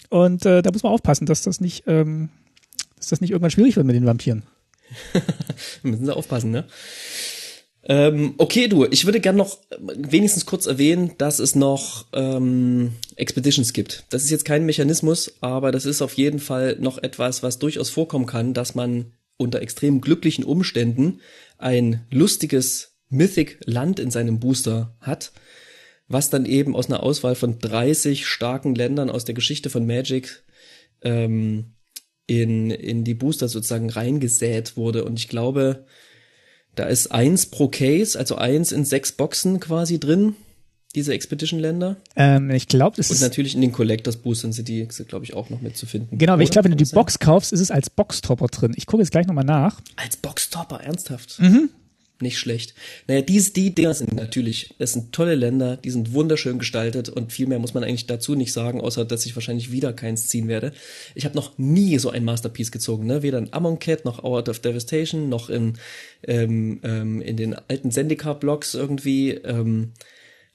Und 0.10 0.45
äh, 0.45 0.61
da 0.61 0.72
muss 0.72 0.84
man 0.84 0.94
aufpassen, 0.94 1.26
dass 1.26 1.44
das 1.44 1.60
nicht, 1.60 1.84
ähm, 1.88 2.30
dass 2.95 3.07
das 3.07 3.22
nicht 3.22 3.31
irgendwann 3.31 3.52
schwierig 3.52 3.76
wird 3.76 3.85
mit 3.85 3.95
den 3.95 4.06
Vampiren. 4.06 4.44
müssen 5.84 6.06
sie 6.06 6.15
aufpassen, 6.15 6.52
ne? 6.52 6.65
Ähm, 7.89 8.34
okay, 8.38 8.68
du, 8.68 8.85
ich 8.85 9.06
würde 9.06 9.22
gern 9.22 9.38
noch 9.38 9.60
wenigstens 9.80 10.45
kurz 10.45 10.65
erwähnen, 10.65 11.11
dass 11.18 11.39
es 11.39 11.56
noch 11.56 12.06
ähm, 12.11 12.91
Expeditions 13.15 13.72
gibt. 13.72 14.03
Das 14.10 14.23
ist 14.23 14.30
jetzt 14.30 14.44
kein 14.44 14.65
Mechanismus, 14.65 15.35
aber 15.39 15.72
das 15.72 15.85
ist 15.85 16.02
auf 16.02 16.14
jeden 16.14 16.39
Fall 16.39 16.76
noch 16.80 16.98
etwas, 16.98 17.44
was 17.44 17.60
durchaus 17.60 17.89
vorkommen 17.89 18.26
kann, 18.26 18.53
dass 18.53 18.76
man 18.76 19.14
unter 19.38 19.61
extrem 19.61 20.02
glücklichen 20.02 20.44
Umständen 20.44 21.22
ein 21.57 22.02
lustiges 22.11 22.96
Mythic-Land 23.09 23.99
in 23.99 24.11
seinem 24.11 24.39
Booster 24.39 24.95
hat, 24.99 25.31
was 26.07 26.29
dann 26.29 26.45
eben 26.45 26.75
aus 26.75 26.88
einer 26.88 27.03
Auswahl 27.03 27.35
von 27.35 27.59
30 27.59 28.25
starken 28.25 28.75
Ländern 28.75 29.09
aus 29.09 29.25
der 29.25 29.35
Geschichte 29.35 29.69
von 29.69 29.85
Magic 29.85 30.43
ähm, 31.01 31.73
in, 32.25 32.71
in 32.71 33.03
die 33.03 33.13
Booster 33.13 33.47
sozusagen 33.47 33.89
reingesät 33.89 34.77
wurde. 34.77 35.05
Und 35.05 35.19
ich 35.19 35.27
glaube, 35.27 35.85
da 36.75 36.85
ist 36.85 37.07
eins 37.07 37.47
pro 37.47 37.69
Case, 37.69 38.17
also 38.17 38.35
eins 38.35 38.71
in 38.71 38.85
sechs 38.85 39.11
Boxen 39.11 39.59
quasi 39.59 39.99
drin, 39.99 40.35
diese 40.95 41.13
Expedition-Länder. 41.13 41.97
Ähm, 42.15 42.49
ich 42.51 42.67
glaube, 42.67 42.97
das 42.97 43.09
Und 43.09 43.15
ist. 43.15 43.21
Und 43.21 43.27
natürlich 43.27 43.55
in 43.55 43.61
den 43.61 43.71
Collectors 43.71 44.17
Boostern 44.17 44.51
sind 44.51 44.67
die, 44.67 44.88
glaube 44.88 45.25
ich, 45.25 45.34
auch 45.34 45.49
noch 45.49 45.61
mitzufinden. 45.61 46.17
Genau, 46.17 46.34
aber 46.34 46.41
ich 46.41 46.51
glaube, 46.51 46.65
wenn 46.65 46.77
du 46.77 46.84
die 46.84 46.91
Box 46.91 47.19
kaufst, 47.19 47.53
ist 47.53 47.59
es 47.59 47.71
als 47.71 47.89
Boxtopper 47.89 48.47
drin. 48.47 48.73
Ich 48.75 48.85
gucke 48.85 49.03
jetzt 49.03 49.11
gleich 49.11 49.27
nochmal 49.27 49.43
nach. 49.43 49.81
Als 49.95 50.17
Boxtopper, 50.17 50.81
ernsthaft? 50.81 51.39
Mhm 51.39 51.69
nicht 52.22 52.38
schlecht. 52.38 52.73
Naja, 53.07 53.22
diese, 53.22 53.52
die 53.52 53.73
Dinger 53.73 53.94
sind 53.94 54.14
natürlich, 54.15 54.76
das 54.80 54.94
sind 54.94 55.14
tolle 55.14 55.35
Länder, 55.35 55.77
die 55.77 55.91
sind 55.91 56.14
wunderschön 56.14 56.60
gestaltet 56.60 57.10
und 57.10 57.31
viel 57.31 57.48
mehr 57.48 57.60
muss 57.60 57.73
man 57.73 57.84
eigentlich 57.84 58.07
dazu 58.07 58.35
nicht 58.35 58.53
sagen, 58.53 58.81
außer 58.81 59.06
dass 59.06 59.26
ich 59.26 59.35
wahrscheinlich 59.35 59.72
wieder 59.72 59.94
keins 59.94 60.27
ziehen 60.27 60.48
werde. 60.48 60.73
Ich 61.15 61.26
habe 61.26 61.35
noch 61.35 61.57
nie 61.57 61.98
so 61.99 62.10
ein 62.10 62.26
Masterpiece 62.26 62.72
gezogen, 62.72 63.06
ne? 63.06 63.23
Weder 63.23 63.38
in 63.38 63.53
Amonkhet 63.53 64.06
noch 64.06 64.23
Out 64.23 64.49
of 64.49 64.60
Devastation, 64.60 65.30
noch 65.30 65.49
in, 65.49 65.73
ähm, 66.23 66.80
ähm, 66.84 67.22
in 67.22 67.38
den 67.38 67.53
alten 67.53 67.91
Zendikar-Blocks 67.91 68.73
irgendwie. 68.73 69.31
Ähm, 69.31 69.94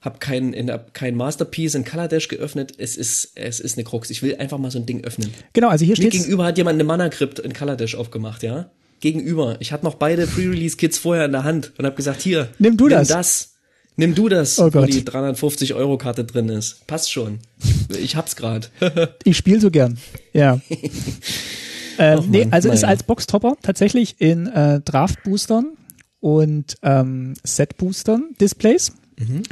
hab 0.03 0.19
kein, 0.19 0.51
in, 0.51 0.69
kein 0.91 1.15
Masterpiece 1.15 1.75
in 1.75 1.85
Kaladesh 1.85 2.27
geöffnet. 2.27 2.73
Es 2.77 2.97
ist, 2.97 3.31
es 3.35 3.61
ist 3.61 3.77
eine 3.77 3.85
Krux. 3.85 4.09
Ich 4.09 4.21
will 4.21 4.35
einfach 4.35 4.57
mal 4.57 4.69
so 4.69 4.77
ein 4.77 4.85
Ding 4.85 5.05
öffnen. 5.05 5.33
Genau, 5.53 5.69
also 5.69 5.85
hier 5.85 5.95
steht. 5.95 6.11
gegenüber 6.11 6.43
hat 6.43 6.57
jemand 6.57 6.75
eine 6.75 6.83
Mana-Crypt 6.83 7.39
in 7.39 7.53
Kaladesh 7.53 7.95
aufgemacht, 7.95 8.43
ja? 8.43 8.69
Gegenüber. 9.03 9.57
Ich 9.59 9.71
hatte 9.71 9.83
noch 9.83 9.95
beide 9.95 10.25
Pre-Release-Kits 10.25 10.97
vorher 10.97 11.25
in 11.25 11.33
der 11.33 11.43
Hand 11.43 11.73
und 11.77 11.85
habe 11.85 11.95
gesagt, 11.95 12.21
hier, 12.21 12.47
nimm 12.57 12.77
du 12.77 12.87
nimm 12.87 12.97
das. 12.97 13.09
das. 13.09 13.49
Nimm 13.95 14.15
du 14.15 14.27
das, 14.27 14.57
oh 14.57 14.73
wo 14.73 14.85
die 14.85 15.05
350 15.05 15.75
Euro 15.75 15.99
Karte 15.99 16.23
drin 16.23 16.49
ist. 16.49 16.87
Passt 16.87 17.11
schon. 17.11 17.39
Ich 17.95 18.15
hab's 18.15 18.35
grad. 18.35 18.71
ich 19.23 19.37
spiele 19.37 19.59
so 19.59 19.69
gern. 19.69 19.99
Ja. 20.31 20.59
ähm, 21.99 22.23
nee, 22.29 22.47
also 22.49 22.69
naja. 22.69 22.79
ist 22.79 22.83
als 22.85 23.03
Boxtopper 23.03 23.55
tatsächlich 23.61 24.15
in 24.19 24.47
äh, 24.47 24.81
Draft-Boostern 24.81 25.73
und 26.21 26.77
ähm, 26.81 27.35
Set-Boostern 27.43 28.33
Displays. 28.41 28.93
Mhm. 29.19 29.43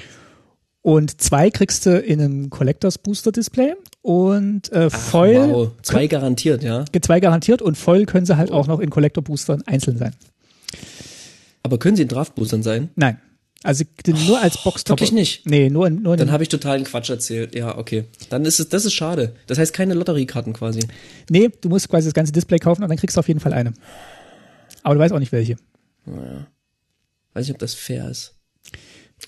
Und 0.81 1.21
zwei 1.21 1.51
kriegst 1.51 1.85
du 1.85 1.99
in 1.99 2.19
einem 2.19 2.49
Collectors 2.49 2.97
Booster 2.97 3.31
Display 3.31 3.75
und 4.01 4.71
äh, 4.71 4.89
Ach, 4.91 4.99
Foil. 4.99 5.49
Wow. 5.49 5.71
Zwei 5.81 6.07
garantiert, 6.07 6.63
ja. 6.63 6.85
Zwei 7.01 7.19
garantiert 7.19 7.61
und 7.61 7.77
Foil 7.77 8.05
können 8.05 8.25
sie 8.25 8.37
halt 8.37 8.51
oh. 8.51 8.55
auch 8.55 8.67
noch 8.67 8.79
in 8.79 8.89
Collector 8.89 9.23
Boostern 9.23 9.63
einzeln 9.65 9.97
sein. 9.97 10.15
Aber 11.63 11.77
können 11.77 11.95
sie 11.95 12.03
in 12.03 12.07
Draft 12.07 12.35
Boostern 12.35 12.63
sein? 12.63 12.89
Nein. 12.95 13.19
Also 13.63 13.83
nur 14.07 14.41
als 14.41 14.63
Box 14.63 14.83
Wirklich 14.87 15.11
nicht. 15.11 15.45
Nee, 15.45 15.69
nur 15.69 15.85
in, 15.85 16.01
nur 16.01 16.13
in 16.13 16.19
Dann 16.19 16.31
habe 16.31 16.41
ich 16.41 16.49
totalen 16.49 16.83
Quatsch 16.83 17.11
erzählt. 17.11 17.53
Ja, 17.53 17.77
okay. 17.77 18.05
Dann 18.29 18.43
ist 18.43 18.59
es 18.59 18.69
das 18.69 18.85
ist 18.85 18.93
schade. 18.93 19.35
Das 19.45 19.59
heißt 19.59 19.71
keine 19.71 19.93
Lotteriekarten 19.93 20.53
quasi. 20.53 20.79
Nee, 21.29 21.49
du 21.61 21.69
musst 21.69 21.87
quasi 21.87 22.07
das 22.07 22.15
ganze 22.15 22.31
Display 22.31 22.57
kaufen 22.57 22.81
und 22.81 22.89
dann 22.89 22.97
kriegst 22.97 23.17
du 23.17 23.19
auf 23.19 23.27
jeden 23.27 23.39
Fall 23.39 23.53
eine. 23.53 23.73
Aber 24.81 24.95
du 24.95 25.01
weißt 25.01 25.13
auch 25.13 25.19
nicht 25.19 25.31
welche. 25.31 25.57
Naja. 26.07 26.47
Weiß 27.33 27.45
nicht, 27.45 27.53
ob 27.53 27.59
das 27.59 27.75
fair 27.75 28.09
ist. 28.09 28.33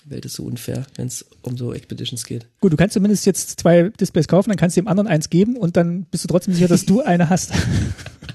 Die 0.04 0.10
Welt 0.10 0.24
ist 0.24 0.34
so 0.34 0.44
unfair, 0.44 0.86
wenn 0.96 1.06
es 1.06 1.24
um 1.42 1.56
so 1.56 1.72
Expeditions 1.72 2.24
geht. 2.24 2.46
Gut, 2.60 2.72
du 2.72 2.76
kannst 2.76 2.94
zumindest 2.94 3.26
jetzt 3.26 3.60
zwei 3.60 3.90
Displays 4.00 4.28
kaufen, 4.28 4.50
dann 4.50 4.58
kannst 4.58 4.76
du 4.76 4.80
dem 4.80 4.88
anderen 4.88 5.08
eins 5.08 5.30
geben 5.30 5.56
und 5.56 5.76
dann 5.76 6.04
bist 6.10 6.24
du 6.24 6.28
trotzdem 6.28 6.54
sicher, 6.54 6.68
dass 6.68 6.84
du 6.84 7.00
eine 7.00 7.30
hast. 7.30 7.52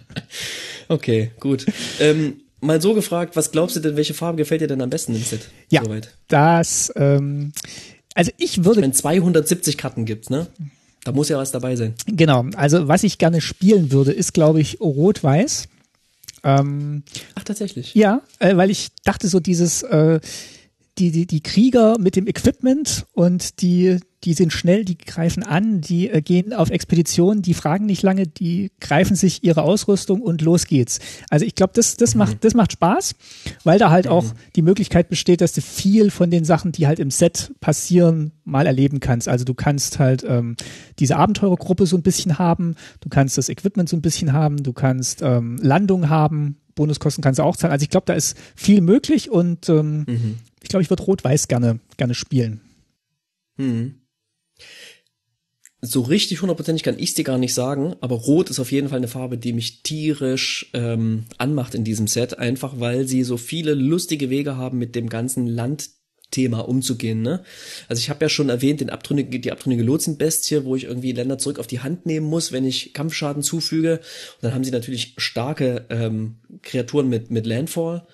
okay, 0.87 1.31
gut. 1.39 1.65
Ähm, 1.99 2.41
mal 2.61 2.81
so 2.81 2.93
gefragt, 2.93 3.35
was 3.35 3.51
glaubst 3.51 3.75
du 3.75 3.79
denn, 3.79 3.95
welche 3.95 4.13
Farbe 4.13 4.37
gefällt 4.37 4.61
dir 4.61 4.67
denn 4.67 4.81
am 4.81 4.89
besten 4.89 5.15
im 5.15 5.21
Set? 5.21 5.49
Ja, 5.69 5.83
Soweit? 5.83 6.09
das, 6.27 6.91
ähm, 6.95 7.51
also 8.15 8.31
ich 8.37 8.63
würde... 8.63 8.81
Wenn 8.81 8.93
270 8.93 9.77
Karten 9.77 10.05
gibt's, 10.05 10.29
ne? 10.29 10.47
Da 11.03 11.11
muss 11.11 11.29
ja 11.29 11.37
was 11.37 11.51
dabei 11.51 11.75
sein. 11.75 11.93
Genau, 12.07 12.45
also 12.55 12.87
was 12.87 13.03
ich 13.03 13.17
gerne 13.17 13.41
spielen 13.41 13.91
würde, 13.91 14.11
ist 14.11 14.33
glaube 14.33 14.59
ich 14.59 14.79
Rot-Weiß. 14.81 15.67
Ähm, 16.43 17.03
Ach, 17.35 17.43
tatsächlich? 17.43 17.95
Ja, 17.95 18.21
äh, 18.39 18.55
weil 18.55 18.71
ich 18.71 18.89
dachte 19.03 19.27
so 19.27 19.39
dieses... 19.39 19.83
Äh, 19.83 20.19
die, 20.99 21.11
die, 21.11 21.25
die 21.25 21.41
Krieger 21.41 21.97
mit 21.97 22.15
dem 22.15 22.27
Equipment 22.27 23.05
und 23.13 23.61
die, 23.61 23.99
die 24.25 24.33
sind 24.33 24.51
schnell, 24.51 24.83
die 24.83 24.97
greifen 24.97 25.43
an, 25.43 25.79
die 25.79 26.09
äh, 26.09 26.21
gehen 26.21 26.53
auf 26.53 26.69
Expeditionen, 26.69 27.41
die 27.41 27.53
fragen 27.53 27.85
nicht 27.85 28.03
lange, 28.03 28.27
die 28.27 28.71
greifen 28.81 29.15
sich 29.15 29.43
ihre 29.43 29.61
Ausrüstung 29.61 30.21
und 30.21 30.41
los 30.41 30.67
geht's. 30.67 30.99
Also 31.29 31.45
ich 31.45 31.55
glaube, 31.55 31.71
das, 31.75 31.95
das, 31.95 32.15
mhm. 32.15 32.19
macht, 32.19 32.43
das 32.43 32.53
macht 32.53 32.73
Spaß, 32.73 33.15
weil 33.63 33.79
da 33.79 33.89
halt 33.89 34.05
mhm. 34.05 34.11
auch 34.11 34.25
die 34.55 34.61
Möglichkeit 34.61 35.09
besteht, 35.09 35.41
dass 35.41 35.53
du 35.53 35.61
viel 35.61 36.11
von 36.11 36.29
den 36.29 36.43
Sachen, 36.43 36.73
die 36.73 36.85
halt 36.85 36.99
im 36.99 37.11
Set 37.11 37.53
passieren, 37.61 38.31
mal 38.43 38.67
erleben 38.67 38.99
kannst. 38.99 39.29
Also 39.29 39.45
du 39.45 39.53
kannst 39.53 39.99
halt 39.99 40.25
ähm, 40.27 40.57
diese 40.99 41.15
Abenteurergruppe 41.15 41.85
so 41.85 41.95
ein 41.95 42.03
bisschen 42.03 42.37
haben, 42.37 42.75
du 42.99 43.09
kannst 43.09 43.37
das 43.37 43.47
Equipment 43.47 43.87
so 43.87 43.95
ein 43.95 44.01
bisschen 44.01 44.33
haben, 44.33 44.63
du 44.63 44.73
kannst 44.73 45.21
ähm, 45.21 45.57
Landung 45.61 46.09
haben, 46.09 46.57
Bonuskosten 46.75 47.21
kannst 47.21 47.39
du 47.39 47.43
auch 47.43 47.57
zahlen. 47.57 47.73
Also 47.73 47.83
ich 47.83 47.89
glaube, 47.89 48.05
da 48.05 48.13
ist 48.13 48.37
viel 48.55 48.81
möglich 48.81 49.29
und 49.29 49.69
ähm, 49.69 50.05
mhm 50.07 50.37
ich 50.69 50.71
glaube, 50.71 50.83
ich 50.83 50.89
würde 50.91 51.01
Rot-Weiß 51.01 51.47
gerne, 51.47 51.79
gerne 51.97 52.13
spielen. 52.13 52.61
Hm. 53.57 53.95
So 55.81 56.01
richtig 56.01 56.43
hundertprozentig 56.43 56.83
kann 56.83 56.99
ich 56.99 57.15
dir 57.15 57.23
gar 57.23 57.39
nicht 57.39 57.55
sagen, 57.55 57.95
aber 58.01 58.15
Rot 58.15 58.51
ist 58.51 58.59
auf 58.59 58.71
jeden 58.71 58.89
Fall 58.89 58.99
eine 58.99 59.07
Farbe, 59.07 59.39
die 59.39 59.51
mich 59.51 59.81
tierisch 59.81 60.69
ähm, 60.75 61.23
anmacht 61.39 61.73
in 61.73 61.83
diesem 61.83 62.05
Set, 62.05 62.37
einfach 62.37 62.79
weil 62.79 63.07
sie 63.07 63.23
so 63.23 63.37
viele 63.37 63.73
lustige 63.73 64.29
Wege 64.29 64.57
haben, 64.57 64.77
mit 64.77 64.93
dem 64.93 65.09
ganzen 65.09 65.47
Landthema 66.29 66.59
umzugehen. 66.59 67.21
Ne? 67.21 67.43
Also 67.87 67.99
ich 67.99 68.09
habe 68.09 68.23
ja 68.23 68.29
schon 68.29 68.49
erwähnt, 68.49 68.81
den 68.81 68.89
abtrünnige, 68.89 69.39
die 69.39 69.51
abtrünnige 69.51 69.83
Lotsenbestie, 69.83 70.63
wo 70.63 70.75
ich 70.75 70.83
irgendwie 70.85 71.11
Länder 71.11 71.37
zurück 71.37 71.59
auf 71.59 71.67
die 71.67 71.79
Hand 71.79 72.05
nehmen 72.05 72.27
muss, 72.27 72.51
wenn 72.51 72.65
ich 72.65 72.93
Kampfschaden 72.93 73.43
zufüge. 73.43 73.99
Und 74.35 74.43
dann 74.43 74.53
haben 74.53 74.63
sie 74.63 74.71
natürlich 74.71 75.15
starke 75.17 75.85
ähm, 75.89 76.37
Kreaturen 76.61 77.09
mit, 77.09 77.31
mit 77.31 77.45
Landfall 77.45 78.05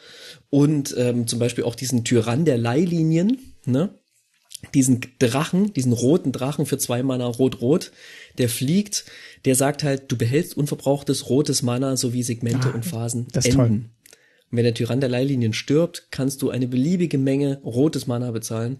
und 0.49 0.95
ähm, 0.97 1.27
zum 1.27 1.39
Beispiel 1.39 1.65
auch 1.65 1.75
diesen 1.75 2.05
Tyrann 2.05 2.45
der 2.45 2.57
Leihlinien, 2.57 3.39
ne? 3.65 3.89
diesen 4.73 5.01
Drachen, 5.19 5.73
diesen 5.73 5.93
roten 5.93 6.31
Drachen 6.31 6.65
für 6.65 6.77
zwei 6.77 7.03
Mana 7.03 7.27
rot-rot, 7.27 7.91
der 8.39 8.49
fliegt, 8.49 9.05
der 9.43 9.55
sagt 9.55 9.83
halt, 9.83 10.11
du 10.11 10.17
behältst 10.17 10.57
unverbrauchtes 10.57 11.29
rotes 11.29 11.61
Mana 11.61 11.97
sowie 11.97 12.23
Segmente 12.23 12.69
ah, 12.69 12.75
und 12.75 12.83
Phasen 12.83 13.27
das 13.31 13.45
ist 13.45 13.55
enden. 13.55 13.81
Toll. 13.81 13.89
Wenn 14.55 14.63
der 14.63 14.73
Tyrann 14.73 15.01
der 15.01 15.09
Leihlinien 15.09 15.53
stirbt, 15.53 16.07
kannst 16.11 16.41
du 16.41 16.49
eine 16.49 16.67
beliebige 16.67 17.17
Menge 17.17 17.59
rotes 17.63 18.07
Mana 18.07 18.31
bezahlen, 18.31 18.77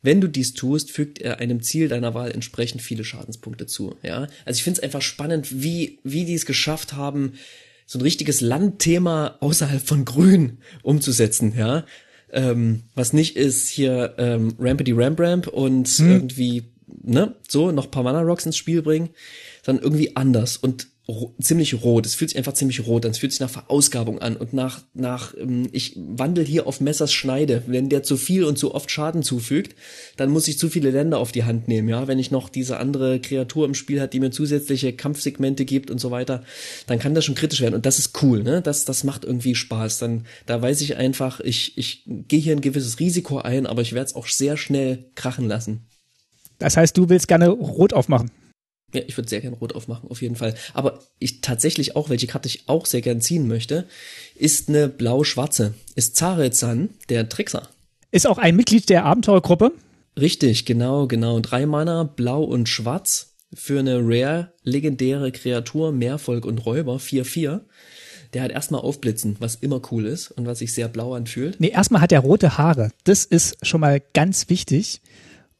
Wenn 0.00 0.20
du 0.20 0.28
dies 0.28 0.54
tust, 0.54 0.92
fügt 0.92 1.20
er 1.20 1.40
einem 1.40 1.60
Ziel 1.60 1.88
deiner 1.88 2.14
Wahl 2.14 2.30
entsprechend 2.30 2.82
viele 2.82 3.02
Schadenspunkte 3.02 3.66
zu. 3.66 3.96
Ja, 4.02 4.28
also 4.44 4.58
ich 4.58 4.62
finde 4.62 4.78
es 4.78 4.82
einfach 4.84 5.02
spannend, 5.02 5.62
wie 5.62 5.98
wie 6.04 6.24
die 6.24 6.34
es 6.34 6.46
geschafft 6.46 6.92
haben, 6.92 7.32
so 7.84 7.98
ein 7.98 8.02
richtiges 8.02 8.40
Landthema 8.40 9.38
außerhalb 9.40 9.82
von 9.82 10.04
Grün 10.04 10.58
umzusetzen. 10.82 11.52
Ja, 11.56 11.84
ähm, 12.30 12.84
was 12.94 13.12
nicht 13.12 13.36
ist 13.36 13.68
hier 13.68 14.14
ähm, 14.18 14.54
Rampity 14.58 14.92
Ramp 14.92 15.18
Ramp 15.18 15.48
und 15.48 15.88
hm. 15.88 16.10
irgendwie 16.12 16.70
ne 16.86 17.34
so 17.48 17.72
noch 17.72 17.90
paar 17.90 18.02
Mana 18.02 18.20
Rocks 18.20 18.46
ins 18.46 18.56
Spiel 18.56 18.82
bringen, 18.82 19.10
sondern 19.64 19.82
irgendwie 19.84 20.14
anders 20.16 20.56
und 20.56 20.86
ziemlich 21.40 21.82
rot. 21.82 22.04
Es 22.04 22.14
fühlt 22.14 22.30
sich 22.30 22.38
einfach 22.38 22.52
ziemlich 22.52 22.86
rot 22.86 23.06
an. 23.06 23.12
Es 23.12 23.18
fühlt 23.18 23.32
sich 23.32 23.40
nach 23.40 23.48
Verausgabung 23.48 24.18
an 24.18 24.36
und 24.36 24.52
nach, 24.52 24.82
nach, 24.92 25.34
ähm, 25.38 25.68
ich 25.72 25.94
wandel 25.96 26.44
hier 26.44 26.66
auf 26.66 26.80
Messers 26.80 27.12
Schneide. 27.12 27.62
Wenn 27.66 27.88
der 27.88 28.02
zu 28.02 28.18
viel 28.18 28.44
und 28.44 28.58
zu 28.58 28.74
oft 28.74 28.90
Schaden 28.90 29.22
zufügt, 29.22 29.74
dann 30.16 30.30
muss 30.30 30.48
ich 30.48 30.58
zu 30.58 30.68
viele 30.68 30.90
Länder 30.90 31.18
auf 31.18 31.32
die 31.32 31.44
Hand 31.44 31.66
nehmen, 31.66 31.88
ja. 31.88 32.06
Wenn 32.08 32.18
ich 32.18 32.30
noch 32.30 32.50
diese 32.50 32.78
andere 32.78 33.20
Kreatur 33.20 33.64
im 33.64 33.74
Spiel 33.74 34.00
hat, 34.00 34.12
die 34.12 34.20
mir 34.20 34.30
zusätzliche 34.30 34.92
Kampfsegmente 34.92 35.64
gibt 35.64 35.90
und 35.90 35.98
so 35.98 36.10
weiter, 36.10 36.44
dann 36.86 36.98
kann 36.98 37.14
das 37.14 37.24
schon 37.24 37.34
kritisch 37.34 37.62
werden. 37.62 37.74
Und 37.74 37.86
das 37.86 37.98
ist 37.98 38.22
cool, 38.22 38.42
ne? 38.42 38.60
Das, 38.60 38.84
das 38.84 39.02
macht 39.02 39.24
irgendwie 39.24 39.54
Spaß. 39.54 39.98
Dann, 39.98 40.26
da 40.44 40.60
weiß 40.60 40.82
ich 40.82 40.96
einfach, 40.96 41.40
ich, 41.40 41.78
ich 41.78 42.04
gehe 42.06 42.40
hier 42.40 42.54
ein 42.54 42.60
gewisses 42.60 43.00
Risiko 43.00 43.38
ein, 43.38 43.66
aber 43.66 43.80
ich 43.80 43.94
werde 43.94 44.08
es 44.08 44.14
auch 44.14 44.26
sehr 44.26 44.58
schnell 44.58 45.06
krachen 45.14 45.48
lassen. 45.48 45.86
Das 46.58 46.76
heißt, 46.76 46.96
du 46.98 47.08
willst 47.08 47.28
gerne 47.28 47.48
rot 47.48 47.94
aufmachen? 47.94 48.30
Ja, 48.94 49.02
ich 49.06 49.16
würde 49.16 49.28
sehr 49.28 49.40
gern 49.40 49.52
rot 49.52 49.74
aufmachen, 49.74 50.10
auf 50.10 50.22
jeden 50.22 50.36
Fall. 50.36 50.54
Aber 50.72 51.00
ich 51.18 51.42
tatsächlich 51.42 51.94
auch, 51.94 52.08
welche 52.08 52.26
Karte 52.26 52.48
ich 52.48 52.68
auch 52.68 52.86
sehr 52.86 53.02
gern 53.02 53.20
ziehen 53.20 53.46
möchte, 53.46 53.86
ist 54.34 54.68
eine 54.68 54.88
blau-schwarze. 54.88 55.74
Ist 55.94 56.16
Zarezan, 56.16 56.90
der 57.10 57.28
Trickser. 57.28 57.68
Ist 58.10 58.26
auch 58.26 58.38
ein 58.38 58.56
Mitglied 58.56 58.88
der 58.88 59.04
Abenteurergruppe. 59.04 59.72
Richtig, 60.18 60.64
genau, 60.64 61.06
genau. 61.06 61.40
Drei 61.40 61.66
Mana, 61.66 62.04
blau 62.04 62.42
und 62.42 62.68
schwarz. 62.68 63.34
Für 63.52 63.78
eine 63.78 64.00
rare, 64.02 64.52
legendäre 64.62 65.32
Kreatur, 65.32 65.92
Mehrvolk 65.92 66.44
und 66.44 66.58
Räuber, 66.58 66.96
4-4. 66.96 67.60
Der 68.34 68.42
hat 68.42 68.50
erstmal 68.50 68.82
Aufblitzen, 68.82 69.36
was 69.38 69.54
immer 69.56 69.80
cool 69.90 70.06
ist 70.06 70.30
und 70.30 70.46
was 70.46 70.58
sich 70.58 70.74
sehr 70.74 70.88
blau 70.88 71.14
anfühlt. 71.14 71.60
Nee, 71.60 71.68
erstmal 71.68 72.02
hat 72.02 72.12
er 72.12 72.20
rote 72.20 72.58
Haare. 72.58 72.90
Das 73.04 73.24
ist 73.24 73.64
schon 73.66 73.80
mal 73.80 74.02
ganz 74.12 74.50
wichtig. 74.50 75.00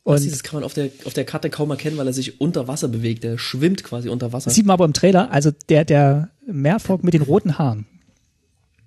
Und 0.04 0.32
das 0.32 0.42
kann 0.42 0.56
man 0.56 0.64
auf 0.64 0.72
der, 0.72 0.90
auf 1.04 1.12
der 1.12 1.24
Karte 1.24 1.50
kaum 1.50 1.70
erkennen, 1.70 1.98
weil 1.98 2.06
er 2.06 2.14
sich 2.14 2.40
unter 2.40 2.66
Wasser 2.66 2.88
bewegt. 2.88 3.24
Der 3.24 3.36
schwimmt 3.36 3.84
quasi 3.84 4.08
unter 4.08 4.32
Wasser. 4.32 4.50
sieht 4.50 4.64
man 4.64 4.74
aber 4.74 4.86
im 4.86 4.94
Trailer, 4.94 5.30
also 5.30 5.50
der, 5.68 5.84
der 5.84 6.30
Meerfolg 6.46 7.04
mit 7.04 7.12
den 7.12 7.22
roten 7.22 7.58
Haaren. 7.58 7.86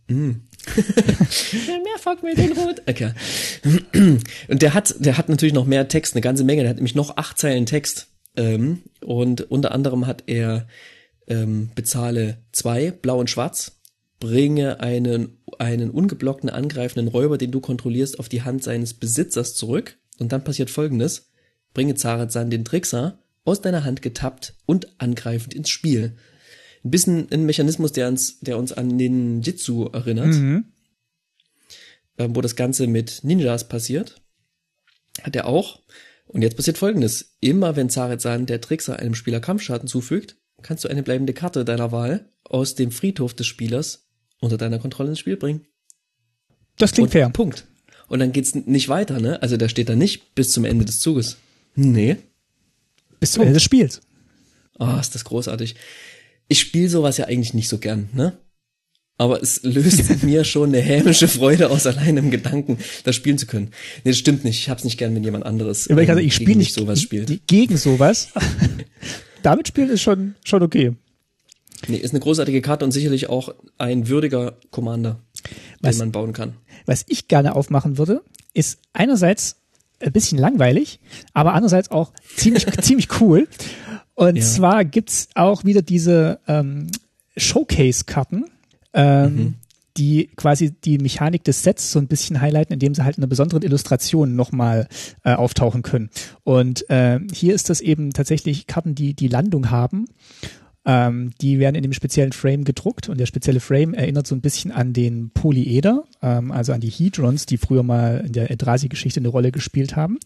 Mm. 0.07 0.31
der 0.75 1.79
Meerfolg 1.83 2.23
mit 2.23 2.37
den 2.37 2.53
roten. 2.53 2.81
Okay. 2.87 3.11
Und 4.47 4.61
der 4.61 4.73
hat, 4.73 4.95
der 4.99 5.17
hat 5.17 5.29
natürlich 5.29 5.53
noch 5.53 5.65
mehr 5.65 5.87
Text, 5.87 6.15
eine 6.15 6.21
ganze 6.21 6.43
Menge. 6.43 6.61
Der 6.61 6.71
hat 6.71 6.77
nämlich 6.77 6.95
noch 6.95 7.17
acht 7.17 7.37
Zeilen 7.37 7.67
Text. 7.67 8.07
Ähm, 8.35 8.81
und 9.01 9.41
unter 9.51 9.73
anderem 9.73 10.07
hat 10.07 10.23
er 10.25 10.67
ähm, 11.27 11.69
bezahle 11.75 12.39
zwei, 12.51 12.89
blau 12.91 13.19
und 13.19 13.29
schwarz, 13.29 13.79
bringe 14.19 14.79
einen, 14.79 15.37
einen 15.59 15.91
ungeblockten 15.91 16.49
angreifenden 16.49 17.07
Räuber, 17.09 17.37
den 17.37 17.51
du 17.51 17.59
kontrollierst, 17.59 18.19
auf 18.19 18.29
die 18.29 18.41
Hand 18.41 18.63
seines 18.63 18.93
Besitzers 18.93 19.53
zurück 19.53 19.97
und 20.21 20.31
dann 20.31 20.43
passiert 20.43 20.69
folgendes. 20.69 21.31
Bringe 21.73 21.95
Zarazan 21.95 22.49
den 22.49 22.63
Trickser 22.63 23.19
aus 23.43 23.61
deiner 23.61 23.83
Hand 23.83 24.01
getappt 24.01 24.53
und 24.65 24.87
angreifend 24.99 25.53
ins 25.53 25.69
Spiel. 25.69 26.15
Ein 26.85 26.91
bisschen 26.91 27.27
ein 27.31 27.45
Mechanismus, 27.45 27.91
der 27.91 28.07
uns, 28.07 28.39
der 28.39 28.57
uns 28.57 28.71
an 28.71 28.97
den 28.97 29.41
Jitsu 29.41 29.89
erinnert. 29.91 30.27
Mhm. 30.27 30.65
Äh, 32.17 32.27
wo 32.29 32.41
das 32.41 32.55
Ganze 32.55 32.87
mit 32.87 33.23
Ninjas 33.23 33.67
passiert. 33.67 34.21
Hat 35.21 35.35
er 35.35 35.47
auch. 35.47 35.81
Und 36.27 36.43
jetzt 36.43 36.55
passiert 36.55 36.77
folgendes. 36.77 37.35
Immer 37.41 37.75
wenn 37.75 37.89
Zarazan 37.89 38.45
der 38.45 38.61
Trickser 38.61 38.99
einem 38.99 39.15
Spieler 39.15 39.39
Kampfschaden 39.39 39.87
zufügt, 39.87 40.37
kannst 40.61 40.83
du 40.83 40.87
eine 40.87 41.03
bleibende 41.03 41.33
Karte 41.33 41.65
deiner 41.65 41.91
Wahl 41.91 42.29
aus 42.43 42.75
dem 42.75 42.91
Friedhof 42.91 43.33
des 43.33 43.47
Spielers 43.47 44.07
unter 44.39 44.57
deiner 44.57 44.79
Kontrolle 44.79 45.09
ins 45.09 45.19
Spiel 45.19 45.37
bringen. 45.37 45.65
Das 46.77 46.91
klingt 46.91 47.07
und 47.07 47.11
fair. 47.11 47.29
Punkt 47.29 47.65
und 48.11 48.19
dann 48.19 48.33
geht's 48.33 48.55
nicht 48.55 48.89
weiter, 48.89 49.21
ne? 49.21 49.41
Also 49.41 49.55
da 49.55 49.69
steht 49.69 49.87
da 49.87 49.95
nicht 49.95 50.35
bis 50.35 50.51
zum 50.51 50.65
Ende 50.65 50.83
des 50.83 50.99
Zuges. 50.99 51.37
Nee. 51.75 52.17
Bis 53.21 53.31
zum 53.31 53.43
Ende 53.43 53.53
des 53.53 53.63
Spiels. 53.63 54.01
Ah, 54.77 54.97
oh, 54.97 54.99
ist 54.99 55.15
das 55.15 55.23
großartig. 55.23 55.75
Ich 56.49 56.59
spiele 56.59 56.89
sowas 56.89 57.15
ja 57.15 57.27
eigentlich 57.27 57.53
nicht 57.53 57.69
so 57.69 57.77
gern, 57.77 58.09
ne? 58.13 58.37
Aber 59.17 59.41
es 59.41 59.63
löst 59.63 60.23
mir 60.23 60.43
schon 60.43 60.69
eine 60.69 60.81
hämische 60.81 61.29
Freude 61.29 61.69
aus, 61.69 61.85
allein 61.87 62.17
im 62.17 62.31
Gedanken, 62.31 62.79
das 63.05 63.15
spielen 63.15 63.37
zu 63.37 63.45
können. 63.45 63.67
Nee, 64.03 64.11
das 64.11 64.17
stimmt 64.17 64.43
nicht. 64.43 64.59
Ich 64.59 64.69
hab's 64.69 64.83
nicht 64.83 64.97
gern, 64.97 65.15
wenn 65.15 65.23
jemand 65.23 65.45
anderes 65.45 65.87
ja, 65.87 65.97
ich, 65.97 66.09
also, 66.09 66.21
ich 66.21 66.35
spiele 66.35 66.57
nicht 66.57 66.73
sowas 66.73 67.01
spielt. 67.01 67.47
Gegen 67.47 67.77
sowas. 67.77 68.27
Damit 69.41 69.69
spielen 69.69 69.89
ist 69.89 70.01
schon, 70.01 70.35
schon 70.43 70.63
okay. 70.63 70.95
Nee, 71.87 71.97
ist 71.97 72.11
eine 72.11 72.19
großartige 72.19 72.61
Karte 72.61 72.83
und 72.83 72.91
sicherlich 72.91 73.29
auch 73.29 73.55
ein 73.77 74.09
würdiger 74.09 74.57
Commander, 74.69 75.23
was, 75.81 75.97
man 75.97 76.11
bauen 76.11 76.33
kann. 76.33 76.53
Was 76.85 77.05
ich 77.07 77.27
gerne 77.27 77.55
aufmachen 77.55 77.97
würde, 77.97 78.21
ist 78.53 78.79
einerseits 78.93 79.57
ein 79.99 80.11
bisschen 80.11 80.37
langweilig, 80.37 80.99
aber 81.33 81.53
andererseits 81.53 81.91
auch 81.91 82.11
ziemlich, 82.35 82.65
ziemlich 82.81 83.21
cool. 83.21 83.47
Und 84.13 84.35
ja. 84.35 84.43
zwar 84.43 84.85
gibt's 84.85 85.29
auch 85.35 85.63
wieder 85.63 85.81
diese 85.81 86.39
ähm, 86.47 86.87
Showcase-Karten, 87.37 88.45
ähm, 88.93 89.35
mhm. 89.35 89.53
die 89.97 90.29
quasi 90.35 90.71
die 90.71 90.97
Mechanik 90.97 91.43
des 91.43 91.63
Sets 91.63 91.91
so 91.91 91.99
ein 91.99 92.07
bisschen 92.07 92.41
highlighten, 92.41 92.73
indem 92.73 92.93
sie 92.93 93.03
halt 93.03 93.17
in 93.17 93.23
einer 93.23 93.29
besonderen 93.29 93.63
Illustration 93.63 94.35
nochmal 94.35 94.87
äh, 95.23 95.33
auftauchen 95.33 95.81
können. 95.81 96.09
Und 96.43 96.89
äh, 96.89 97.19
hier 97.31 97.53
ist 97.53 97.69
das 97.69 97.81
eben 97.81 98.11
tatsächlich 98.11 98.67
Karten, 98.67 98.95
die 98.95 99.13
die 99.13 99.27
Landung 99.27 99.71
haben 99.71 100.05
ähm, 100.85 101.31
die 101.41 101.59
werden 101.59 101.75
in 101.75 101.83
dem 101.83 101.93
speziellen 101.93 102.31
Frame 102.31 102.63
gedruckt 102.63 103.09
und 103.09 103.19
der 103.19 103.25
spezielle 103.25 103.59
Frame 103.59 103.93
erinnert 103.93 104.25
so 104.25 104.35
ein 104.35 104.41
bisschen 104.41 104.71
an 104.71 104.93
den 104.93 105.29
Polyeder, 105.29 106.03
ähm, 106.21 106.51
also 106.51 106.73
an 106.73 106.81
die 106.81 106.89
Hedrons, 106.89 107.45
die 107.45 107.57
früher 107.57 107.83
mal 107.83 108.23
in 108.25 108.33
der 108.33 108.49
Eldrazi-Geschichte 108.49 109.19
eine 109.19 109.29
Rolle 109.29 109.51
gespielt 109.51 109.95
haben. 109.95 110.19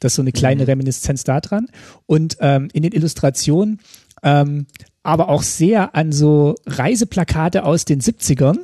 Das 0.00 0.12
ist 0.12 0.16
so 0.16 0.22
eine 0.22 0.32
kleine 0.32 0.62
mhm. 0.62 0.68
Reminiszenz 0.68 1.24
daran. 1.24 1.68
Und 2.06 2.36
ähm, 2.40 2.68
in 2.72 2.82
den 2.82 2.92
Illustrationen 2.92 3.80
ähm, 4.22 4.66
aber 5.04 5.28
auch 5.28 5.42
sehr 5.42 5.94
an 5.94 6.10
so 6.10 6.56
Reiseplakate 6.66 7.64
aus 7.64 7.84
den 7.84 8.00
70ern. 8.00 8.58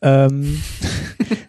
Ähm, 0.00 0.62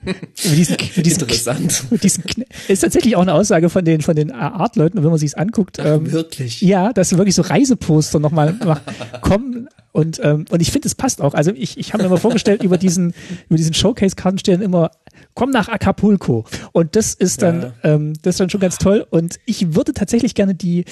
mit 0.05 0.57
diesen, 0.57 0.77
mit 0.95 1.05
diesen, 1.05 1.21
Interessant. 1.21 1.83
Mit 1.91 2.03
diesen, 2.03 2.23
ist 2.67 2.79
tatsächlich 2.81 3.15
auch 3.15 3.21
eine 3.21 3.33
Aussage 3.33 3.69
von 3.69 3.85
den, 3.85 4.01
von 4.01 4.15
den 4.15 4.31
Artleuten, 4.31 5.03
wenn 5.03 5.09
man 5.09 5.19
sich 5.19 5.37
anguckt. 5.37 5.79
Ach, 5.79 5.85
ähm, 5.85 6.11
wirklich? 6.11 6.61
Ja, 6.61 6.91
dass 6.91 7.15
wirklich 7.15 7.35
so 7.35 7.43
Reiseposter 7.43 8.19
nochmal 8.19 8.55
kommen. 9.21 9.69
Und, 9.91 10.19
ähm, 10.23 10.45
und 10.49 10.61
ich 10.61 10.71
finde, 10.71 10.87
es 10.87 10.95
passt 10.95 11.21
auch. 11.21 11.33
Also 11.33 11.51
ich, 11.51 11.77
ich 11.77 11.93
habe 11.93 12.03
mir 12.03 12.09
mal 12.09 12.17
vorgestellt, 12.17 12.63
über 12.63 12.77
diesen, 12.77 13.13
über 13.49 13.57
diesen 13.57 13.73
Showcase-Karten 13.73 14.39
stehen 14.39 14.61
immer, 14.61 14.91
komm 15.35 15.51
nach 15.51 15.67
Acapulco. 15.67 16.45
Und 16.71 16.95
das 16.95 17.13
ist 17.13 17.41
dann, 17.41 17.61
ja. 17.61 17.73
ähm, 17.83 18.13
das 18.21 18.35
ist 18.35 18.39
dann 18.39 18.49
schon 18.49 18.61
ganz 18.61 18.77
toll. 18.77 19.05
Und 19.09 19.39
ich 19.45 19.75
würde 19.75 19.93
tatsächlich 19.93 20.33
gerne 20.33 20.55
die, 20.55 20.85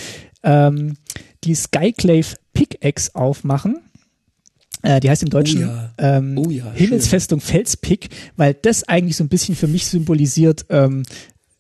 ähm, 0.44 0.96
die 1.44 1.56
Skyclave 1.56 2.36
Pickaxe 2.54 3.14
aufmachen 3.14 3.82
die 4.84 5.10
heißt 5.10 5.24
im 5.24 5.30
Deutschen 5.30 5.64
oh 5.64 5.68
ja. 5.68 5.94
Ähm, 5.98 6.38
oh 6.38 6.50
ja, 6.50 6.72
Himmelsfestung. 6.74 7.42
Felspick, 7.42 8.10
weil 8.36 8.54
das 8.54 8.88
eigentlich 8.88 9.18
so 9.18 9.24
ein 9.24 9.30
bisschen 9.30 9.56
für 9.56 9.68
mich 9.68 9.88
symbolisiert 9.88 10.66
ähm, 10.70 11.04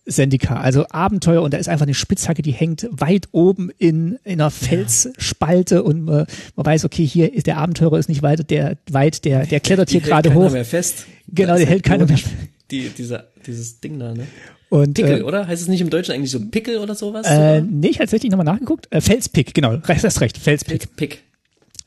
Sendika, 0.07 0.55
also 0.55 0.85
Abenteuer 0.89 1.41
und 1.41 1.53
da 1.53 1.57
ist 1.57 1.67
einfach 1.67 1.85
eine 1.85 1.93
Spitzhacke, 1.93 2.41
die 2.41 2.53
hängt 2.53 2.87
weit 2.91 3.27
oben 3.33 3.69
in, 3.77 4.17
in 4.23 4.39
einer 4.39 4.51
Felsspalte 4.51 5.83
und 5.83 6.07
äh, 6.07 6.25
man 6.55 6.65
weiß, 6.65 6.85
okay, 6.85 7.05
hier 7.05 7.33
ist 7.33 7.45
der 7.45 7.57
Abenteurer 7.57 7.99
ist 7.99 8.07
nicht 8.07 8.21
weiter, 8.21 8.43
der 8.43 8.77
weit, 8.89 9.25
der, 9.25 9.45
der 9.45 9.59
klettert 9.59 9.89
hier 9.89 10.01
gerade 10.01 10.33
hoch. 10.33 10.51
Mehr 10.51 10.65
fest. 10.65 11.05
Genau, 11.27 11.57
der 11.57 11.65
hält 11.65 11.83
keiner 11.83 12.05
mehr 12.05 12.17
fest. 12.17 12.33
Die, 12.69 12.89
dieser, 12.89 13.27
dieses 13.45 13.79
Ding 13.79 13.97
da, 13.97 14.13
ne? 14.13 14.27
Und, 14.67 14.95
Pickel, 14.95 15.19
äh, 15.19 15.23
oder? 15.23 15.47
Heißt 15.47 15.61
es 15.61 15.69
nicht 15.69 15.79
im 15.79 15.89
Deutschen 15.89 16.13
eigentlich 16.13 16.31
so 16.31 16.41
Pickel 16.41 16.79
oder 16.79 16.95
sowas? 16.95 17.25
Äh, 17.25 17.29
oder? 17.29 17.61
nee, 17.61 17.87
ich 17.87 17.95
habe 17.95 18.07
tatsächlich 18.07 18.29
nochmal 18.29 18.45
nachgeguckt. 18.45 18.89
Äh, 18.89 18.99
Felspick, 18.99 19.53
genau, 19.53 19.79
hast 19.87 20.19
recht, 20.19 20.37
Felspick. 20.37 20.81
Pick, 20.81 20.95
Pick. 20.97 21.23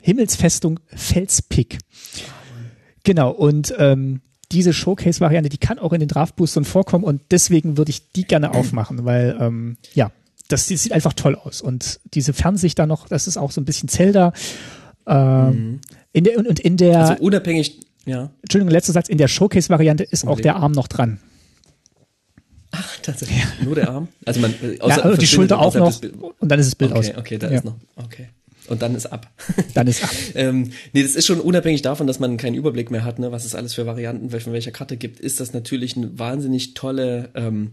Himmelsfestung 0.03 0.81
Felspick. 0.95 1.79
Genau, 3.05 3.31
und 3.31 3.75
ähm, 3.79 4.21
diese 4.53 4.73
Showcase-Variante, 4.73 5.49
die 5.49 5.59
kann 5.59 5.79
auch 5.79 5.93
in 5.93 6.01
den 6.01 6.09
Draft-Boostern 6.09 6.65
vorkommen 6.65 7.05
und 7.05 7.23
deswegen 7.31 7.77
würde 7.77 7.91
ich 7.91 8.13
die 8.13 8.25
gerne 8.25 8.53
aufmachen, 8.53 9.05
weil 9.05 9.37
ähm, 9.41 9.77
ja, 9.95 10.11
das, 10.49 10.67
das 10.67 10.83
sieht 10.83 10.93
einfach 10.93 11.13
toll 11.13 11.37
aus. 11.37 11.61
Und 11.61 12.01
diese 12.15 12.33
Fernsicht 12.33 12.79
da 12.79 12.87
noch, 12.87 13.09
das 13.09 13.29
ist 13.29 13.37
auch 13.37 13.53
so 13.53 13.61
ein 13.61 13.65
bisschen 13.65 13.89
Zelda. 13.89 14.33
Ähm, 15.07 15.49
mhm. 15.49 15.81
in 16.13 16.25
der, 16.25 16.39
und, 16.39 16.49
und 16.49 16.61
in 16.61 16.77
der 16.77 16.99
Also 16.99 17.23
unabhängig, 17.23 17.81
ja. 18.07 18.31
Entschuldigung, 18.43 18.73
letzter 18.73 18.93
Satz, 18.93 19.09
in 19.09 19.19
der 19.19 19.29
Showcase-Variante 19.29 20.03
ist 20.03 20.25
okay. 20.25 20.33
auch 20.33 20.41
der 20.41 20.57
Arm 20.57 20.73
noch 20.73 20.89
dran. 20.89 21.21
Ach, 22.73 22.99
tatsächlich. 23.03 23.39
Ja. 23.39 23.65
Nur 23.65 23.75
der 23.77 23.91
Arm? 23.91 24.09
Also 24.25 24.41
man, 24.41 24.53
äh, 24.63 24.81
außer, 24.81 24.97
ja, 24.97 25.03
also 25.03 25.17
die 25.17 25.27
Schulter 25.27 25.59
auch 25.61 25.75
noch. 25.75 26.01
Und 26.39 26.49
dann 26.49 26.59
ist 26.59 26.67
das 26.67 26.75
Bild 26.75 26.93
okay, 26.93 27.13
aus. 27.13 27.19
Okay, 27.19 27.39
da 27.39 27.51
ja. 27.51 27.59
ist 27.59 27.65
noch. 27.65 27.77
Okay 27.97 28.29
und 28.71 28.83
dann 28.83 28.95
ist 28.95 29.07
ab. 29.07 29.31
Dann 29.75 29.89
ist 29.89 30.05
ab. 30.05 30.11
ähm, 30.35 30.71
nee, 30.93 31.03
das 31.03 31.17
ist 31.17 31.27
schon 31.27 31.41
unabhängig 31.41 31.83
davon, 31.83 32.07
dass 32.07 32.21
man 32.21 32.37
keinen 32.37 32.55
Überblick 32.55 32.91
mehr 32.91 33.05
hat, 33.05 33.19
ne, 33.19 33.33
was 33.33 33.45
es 33.45 33.57
alles 33.57 33.75
für 33.75 33.85
Varianten 33.85 34.31
von 34.31 34.53
welcher 34.53 34.71
Karte 34.71 34.97
gibt, 34.97 35.19
ist 35.19 35.41
das 35.41 35.53
natürlich 35.53 35.97
eine 35.97 36.19
wahnsinnig 36.19 36.75
tolle 36.75 37.31
ähm, 37.35 37.73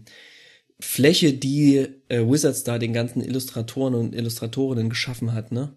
Fläche, 0.80 1.32
die 1.32 1.86
äh, 2.08 2.20
Wizards 2.20 2.64
da 2.64 2.78
den 2.78 2.92
ganzen 2.92 3.22
Illustratoren 3.22 3.94
und 3.94 4.14
Illustratorinnen 4.14 4.90
geschaffen 4.90 5.32
hat, 5.32 5.52
ne? 5.52 5.74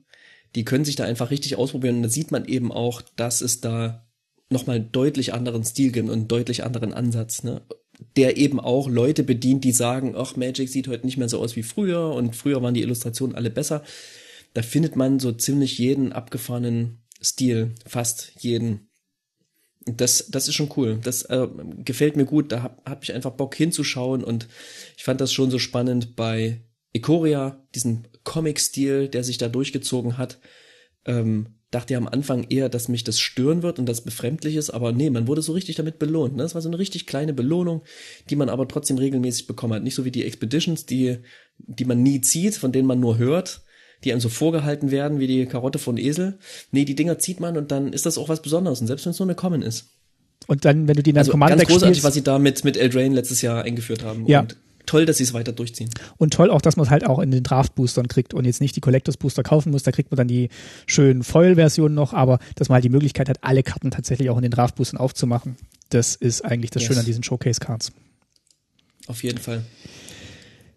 Die 0.56 0.66
können 0.66 0.84
sich 0.84 0.98
da 0.98 1.06
einfach 1.06 1.32
richtig 1.32 1.56
ausprobieren 1.56 1.98
und 1.98 2.04
da 2.04 2.10
sieht 2.10 2.32
man 2.32 2.46
eben 2.46 2.72
auch, 2.72 3.02
dass 3.16 3.42
es 3.42 3.62
da 3.62 4.06
nochmal 4.50 4.82
deutlich 4.82 5.34
anderen 5.34 5.64
Stil 5.64 5.92
gibt 5.92 6.10
und 6.10 6.14
einen 6.14 6.28
deutlich 6.28 6.64
anderen 6.64 6.94
Ansatz, 6.94 7.44
ne? 7.44 7.62
Der 8.16 8.38
eben 8.38 8.60
auch 8.60 8.90
Leute 8.90 9.24
bedient, 9.24 9.64
die 9.64 9.72
sagen, 9.72 10.16
ach, 10.18 10.36
Magic 10.36 10.68
sieht 10.68 10.88
heute 10.88 11.06
nicht 11.06 11.18
mehr 11.18 11.30
so 11.30 11.40
aus 11.40 11.56
wie 11.56 11.64
früher 11.64 12.12
und 12.14 12.36
früher 12.36 12.62
waren 12.64 12.74
die 12.74 12.82
Illustrationen 12.82 13.36
alle 13.36 13.52
besser. 13.52 13.84
Da 14.54 14.62
findet 14.62 14.96
man 14.96 15.20
so 15.20 15.32
ziemlich 15.32 15.78
jeden 15.78 16.12
abgefahrenen 16.12 17.02
Stil, 17.22 17.76
fast 17.86 18.34
jeden. 18.40 18.90
Das, 19.86 20.28
das 20.30 20.48
ist 20.48 20.56
schon 20.56 20.72
cool. 20.76 21.00
Das 21.04 21.24
äh, 21.24 21.48
gefällt 21.78 22.16
mir 22.16 22.26
gut. 22.26 22.52
Da 22.52 22.64
hab, 22.64 22.88
hab 22.90 23.04
ich 23.04 23.14
einfach 23.14 23.32
Bock 23.32 23.56
hinzuschauen 23.56 24.24
und 24.24 24.48
ich 24.98 25.04
fand 25.04 25.22
das 25.22 25.32
schon 25.32 25.52
so 25.52 25.60
spannend 25.60 26.16
bei 26.16 26.62
Ikoria, 26.94 27.66
diesen 27.74 28.08
Comic-Stil, 28.24 29.08
der 29.08 29.24
sich 29.24 29.38
da 29.38 29.48
durchgezogen 29.48 30.18
hat. 30.18 30.40
Ähm, 31.06 31.56
dachte 31.72 31.94
ja 31.94 32.00
am 32.00 32.08
Anfang 32.08 32.44
eher, 32.50 32.68
dass 32.68 32.90
mich 32.90 33.04
das 33.04 33.20
stören 33.20 33.64
wird 33.64 33.80
und 33.80 33.88
das 33.88 34.02
befremdlich 34.02 34.58
ist, 34.58 34.70
aber 34.72 34.92
nee, 34.92 35.10
man 35.10 35.28
wurde 35.28 35.42
so 35.42 35.54
richtig 35.54 35.78
damit 35.78 36.00
belohnt. 36.00 36.36
Ne? 36.36 36.44
Das 36.44 36.54
war 36.54 36.62
so 36.62 36.70
eine 36.70 36.78
richtig 36.78 37.08
kleine 37.08 37.34
Belohnung, 37.34 37.84
die 38.30 38.36
man 38.36 38.50
aber 38.50 38.68
trotzdem 38.68 38.98
regelmäßig 38.98 39.48
bekommen 39.48 39.74
hat. 39.74 39.84
Nicht 39.84 39.96
so 39.96 40.04
wie 40.04 40.12
die 40.12 40.26
Expeditions, 40.26 40.86
die, 40.86 41.20
die 41.58 41.86
man 41.86 42.04
nie 42.04 42.20
zieht, 42.20 42.56
von 42.56 42.74
denen 42.74 42.88
man 42.88 43.00
nur 43.00 43.18
hört, 43.18 43.64
die 44.04 44.12
einem 44.12 44.22
so 44.22 44.30
vorgehalten 44.30 44.92
werden 44.92 45.20
wie 45.20 45.28
die 45.28 45.46
Karotte 45.46 45.80
von 45.80 45.98
Esel. 45.98 46.38
Nee, 46.72 46.86
die 46.86 46.96
Dinger 46.96 47.20
zieht 47.20 47.40
man 47.40 47.58
und 47.58 47.72
dann 47.72 47.94
ist 47.94 48.06
das 48.06 48.18
auch 48.18 48.30
was 48.30 48.42
Besonderes. 48.42 48.82
Und 48.82 48.88
selbst 48.88 49.06
wenn 49.06 49.12
es 49.12 49.20
nur 49.20 49.28
eine 49.28 49.36
Common 49.36 49.62
ist. 49.62 49.90
Und 50.48 50.66
dann, 50.66 50.88
wenn 50.88 50.96
du 50.96 51.04
die 51.04 51.12
in 51.12 51.18
also 51.18 51.32
Commander 51.32 51.58
ganz 51.58 51.70
großartig, 51.70 51.98
spielst, 51.98 52.04
was 52.04 52.14
sie 52.14 52.24
da 52.24 52.40
mit, 52.40 52.64
mit 52.64 52.78
Eldraine 52.78 53.14
letztes 53.14 53.42
Jahr 53.42 53.64
eingeführt 53.64 54.04
haben. 54.04 54.26
Ja. 54.28 54.42
Und 54.42 54.58
toll, 54.86 55.06
dass 55.06 55.18
sie 55.18 55.24
es 55.24 55.34
weiter 55.34 55.52
durchziehen. 55.52 55.90
Und 56.18 56.34
toll 56.34 56.50
auch, 56.50 56.62
dass 56.62 56.76
man 56.76 56.86
es 56.86 56.90
halt 56.90 57.06
auch 57.06 57.20
in 57.20 57.32
den 57.32 57.44
Draft-Boostern 57.44 58.08
kriegt 58.08 58.34
und 58.34 58.46
jetzt 58.46 58.62
nicht 58.62 58.76
die 58.76 58.82
Collectors 58.82 59.18
Booster 59.18 59.44
kaufen 59.44 59.72
muss. 59.72 59.84
Da 59.84 59.92
kriegt 59.92 60.12
man 60.12 60.18
dann 60.18 60.28
die 60.28 60.50
schönen 60.88 61.24
Foil-Versionen 61.24 61.96
noch, 61.96 62.14
aber 62.14 62.40
dass 62.56 62.70
man 62.70 62.76
halt 62.76 62.84
die 62.84 62.90
Möglichkeit 62.90 63.30
hat, 63.30 63.38
alle 63.42 63.64
Karten 63.64 63.92
tatsächlich 63.92 64.30
auch 64.30 64.38
in 64.38 64.42
den 64.42 64.52
Draft-Boostern 64.52 65.00
aufzumachen. 65.00 65.58
Das 65.90 66.16
ist 66.16 66.44
eigentlich 66.44 66.72
das 66.72 66.82
yes. 66.82 66.88
Schöne 66.88 67.00
an 67.02 67.06
diesen 67.06 67.24
Showcase-Cards. 67.24 67.92
Auf 69.08 69.24
jeden 69.24 69.40
Fall. 69.40 69.64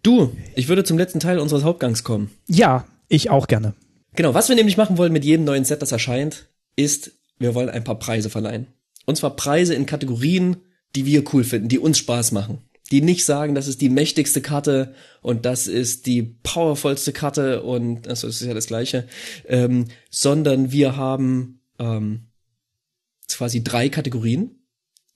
Du, 0.03 0.31
ich 0.55 0.67
würde 0.67 0.83
zum 0.83 0.97
letzten 0.97 1.19
Teil 1.19 1.39
unseres 1.39 1.63
Hauptgangs 1.63 2.03
kommen. 2.03 2.29
Ja, 2.47 2.85
ich 3.07 3.29
auch 3.29 3.47
gerne. 3.47 3.73
Genau, 4.15 4.33
was 4.33 4.49
wir 4.49 4.55
nämlich 4.55 4.77
machen 4.77 4.97
wollen 4.97 5.13
mit 5.13 5.25
jedem 5.25 5.45
neuen 5.45 5.65
Set, 5.65 5.81
das 5.81 5.91
erscheint, 5.91 6.47
ist, 6.75 7.11
wir 7.37 7.53
wollen 7.53 7.69
ein 7.69 7.83
paar 7.83 7.99
Preise 7.99 8.29
verleihen. 8.29 8.67
Und 9.05 9.17
zwar 9.17 9.35
Preise 9.35 9.73
in 9.75 9.85
Kategorien, 9.85 10.57
die 10.95 11.05
wir 11.05 11.23
cool 11.33 11.43
finden, 11.43 11.67
die 11.67 11.79
uns 11.79 11.97
Spaß 11.97 12.31
machen. 12.31 12.59
Die 12.91 13.01
nicht 13.01 13.25
sagen, 13.25 13.55
das 13.55 13.67
ist 13.67 13.81
die 13.81 13.89
mächtigste 13.89 14.41
Karte 14.41 14.93
und 15.21 15.45
das 15.45 15.67
ist 15.67 16.05
die 16.05 16.21
powervollste 16.21 17.13
Karte 17.13 17.63
und 17.63 18.07
also 18.07 18.27
das 18.27 18.41
ist 18.41 18.47
ja 18.47 18.53
das 18.53 18.67
Gleiche, 18.67 19.07
ähm, 19.47 19.85
sondern 20.11 20.71
wir 20.71 20.95
haben 20.95 21.61
ähm, 21.79 22.27
quasi 23.27 23.63
drei 23.63 23.89
Kategorien, 23.89 24.51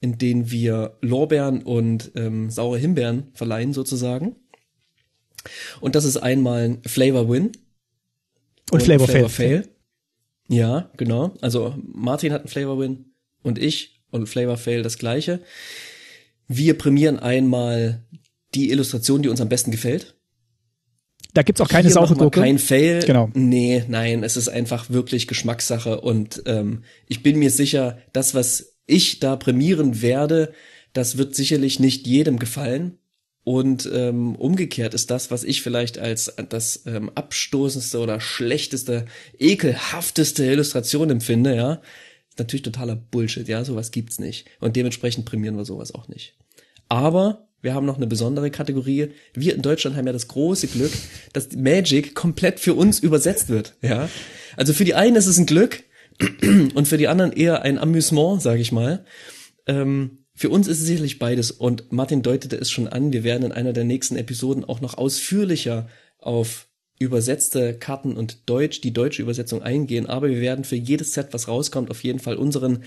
in 0.00 0.18
denen 0.18 0.50
wir 0.50 0.98
Lorbeeren 1.00 1.62
und 1.62 2.10
ähm, 2.16 2.50
saure 2.50 2.78
Himbeeren 2.78 3.28
verleihen 3.34 3.72
sozusagen. 3.72 4.34
Und 5.80 5.94
das 5.94 6.04
ist 6.04 6.16
einmal 6.16 6.78
Flavor 6.84 7.28
Win, 7.28 7.52
und, 8.72 8.82
Flavor, 8.82 9.08
Flavor 9.08 9.28
Fail. 9.28 9.62
Fail. 9.62 9.68
Ja, 10.48 10.90
genau. 10.96 11.34
Also 11.40 11.74
Martin 11.86 12.32
hat 12.32 12.42
einen 12.42 12.48
Flavor 12.48 12.78
Win 12.78 13.12
und 13.42 13.58
ich 13.58 14.02
und 14.10 14.26
Flavor 14.26 14.56
Fail 14.56 14.82
das 14.82 14.98
gleiche. 14.98 15.40
Wir 16.48 16.76
prämieren 16.76 17.18
einmal 17.18 18.04
die 18.54 18.70
Illustration, 18.70 19.22
die 19.22 19.28
uns 19.28 19.40
am 19.40 19.48
besten 19.48 19.70
gefällt. 19.70 20.16
Da 21.34 21.42
gibt's 21.42 21.60
auch 21.60 21.68
keine 21.68 21.86
Hier 21.86 21.94
saure 21.94 22.16
Gurke. 22.16 22.40
Kein 22.40 22.58
Fail. 22.58 23.04
Genau. 23.06 23.30
Nee, 23.34 23.84
nein, 23.86 24.24
es 24.24 24.36
ist 24.36 24.48
einfach 24.48 24.90
wirklich 24.90 25.28
Geschmackssache 25.28 26.00
und 26.00 26.42
ähm, 26.46 26.82
ich 27.06 27.22
bin 27.22 27.38
mir 27.38 27.50
sicher, 27.50 27.98
das, 28.12 28.34
was 28.34 28.74
ich 28.86 29.20
da 29.20 29.36
prämieren 29.36 30.02
werde, 30.02 30.52
das 30.92 31.16
wird 31.16 31.36
sicherlich 31.36 31.78
nicht 31.78 32.06
jedem 32.06 32.40
gefallen. 32.40 32.98
Und 33.42 33.88
ähm, 33.92 34.36
umgekehrt 34.36 34.92
ist 34.92 35.10
das, 35.10 35.30
was 35.30 35.44
ich 35.44 35.62
vielleicht 35.62 35.98
als 35.98 36.32
das 36.48 36.82
ähm, 36.86 37.10
abstoßendste 37.14 37.98
oder 37.98 38.20
schlechteste, 38.20 39.06
ekelhafteste 39.38 40.44
Illustration 40.44 41.10
empfinde, 41.10 41.56
ja, 41.56 41.80
natürlich 42.38 42.62
totaler 42.62 42.96
Bullshit, 42.96 43.48
ja, 43.48 43.64
sowas 43.64 43.92
gibt's 43.92 44.18
nicht. 44.18 44.46
Und 44.60 44.76
dementsprechend 44.76 45.24
prämieren 45.24 45.56
wir 45.56 45.64
sowas 45.64 45.94
auch 45.94 46.08
nicht. 46.08 46.34
Aber 46.88 47.48
wir 47.62 47.74
haben 47.74 47.86
noch 47.86 47.96
eine 47.96 48.06
besondere 48.06 48.50
Kategorie. 48.50 49.10
Wir 49.34 49.54
in 49.54 49.62
Deutschland 49.62 49.96
haben 49.96 50.06
ja 50.06 50.12
das 50.12 50.28
große 50.28 50.66
Glück, 50.68 50.92
dass 51.32 51.52
Magic 51.52 52.14
komplett 52.14 52.60
für 52.60 52.74
uns 52.74 53.00
übersetzt 53.00 53.48
wird, 53.48 53.74
ja. 53.82 54.08
Also 54.56 54.72
für 54.72 54.84
die 54.84 54.94
einen 54.94 55.16
ist 55.16 55.26
es 55.26 55.38
ein 55.38 55.46
Glück 55.46 55.84
und 56.74 56.88
für 56.88 56.98
die 56.98 57.08
anderen 57.08 57.32
eher 57.32 57.62
ein 57.62 57.78
Amüsement, 57.78 58.42
sage 58.42 58.60
ich 58.60 58.72
mal. 58.72 59.04
Ähm, 59.66 60.19
für 60.40 60.48
uns 60.48 60.68
ist 60.68 60.80
es 60.80 60.86
sicherlich 60.86 61.18
beides 61.18 61.50
und 61.50 61.92
Martin 61.92 62.22
deutete 62.22 62.56
es 62.56 62.70
schon 62.70 62.88
an, 62.88 63.12
wir 63.12 63.24
werden 63.24 63.44
in 63.44 63.52
einer 63.52 63.74
der 63.74 63.84
nächsten 63.84 64.16
Episoden 64.16 64.64
auch 64.64 64.80
noch 64.80 64.96
ausführlicher 64.96 65.86
auf 66.18 66.66
übersetzte 66.98 67.74
Karten 67.74 68.16
und 68.16 68.48
Deutsch, 68.48 68.80
die 68.80 68.94
deutsche 68.94 69.20
Übersetzung 69.20 69.62
eingehen, 69.62 70.06
aber 70.06 70.30
wir 70.30 70.40
werden 70.40 70.64
für 70.64 70.76
jedes 70.76 71.12
Set, 71.12 71.34
was 71.34 71.46
rauskommt, 71.46 71.90
auf 71.90 72.02
jeden 72.04 72.20
Fall 72.20 72.36
unseren 72.36 72.84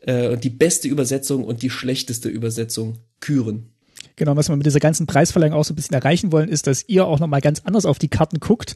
äh, 0.00 0.36
die 0.38 0.50
beste 0.50 0.88
Übersetzung 0.88 1.44
und 1.44 1.62
die 1.62 1.70
schlechteste 1.70 2.28
Übersetzung 2.30 2.98
küren. 3.20 3.68
Genau, 4.16 4.34
was 4.34 4.48
wir 4.48 4.56
mit 4.56 4.66
dieser 4.66 4.80
ganzen 4.80 5.06
Preisverleihung 5.06 5.54
auch 5.54 5.64
so 5.64 5.74
ein 5.74 5.76
bisschen 5.76 5.94
erreichen 5.94 6.32
wollen, 6.32 6.48
ist, 6.48 6.66
dass 6.66 6.88
ihr 6.88 7.06
auch 7.06 7.20
nochmal 7.20 7.42
ganz 7.42 7.60
anders 7.62 7.86
auf 7.86 8.00
die 8.00 8.08
Karten 8.08 8.40
guckt 8.40 8.74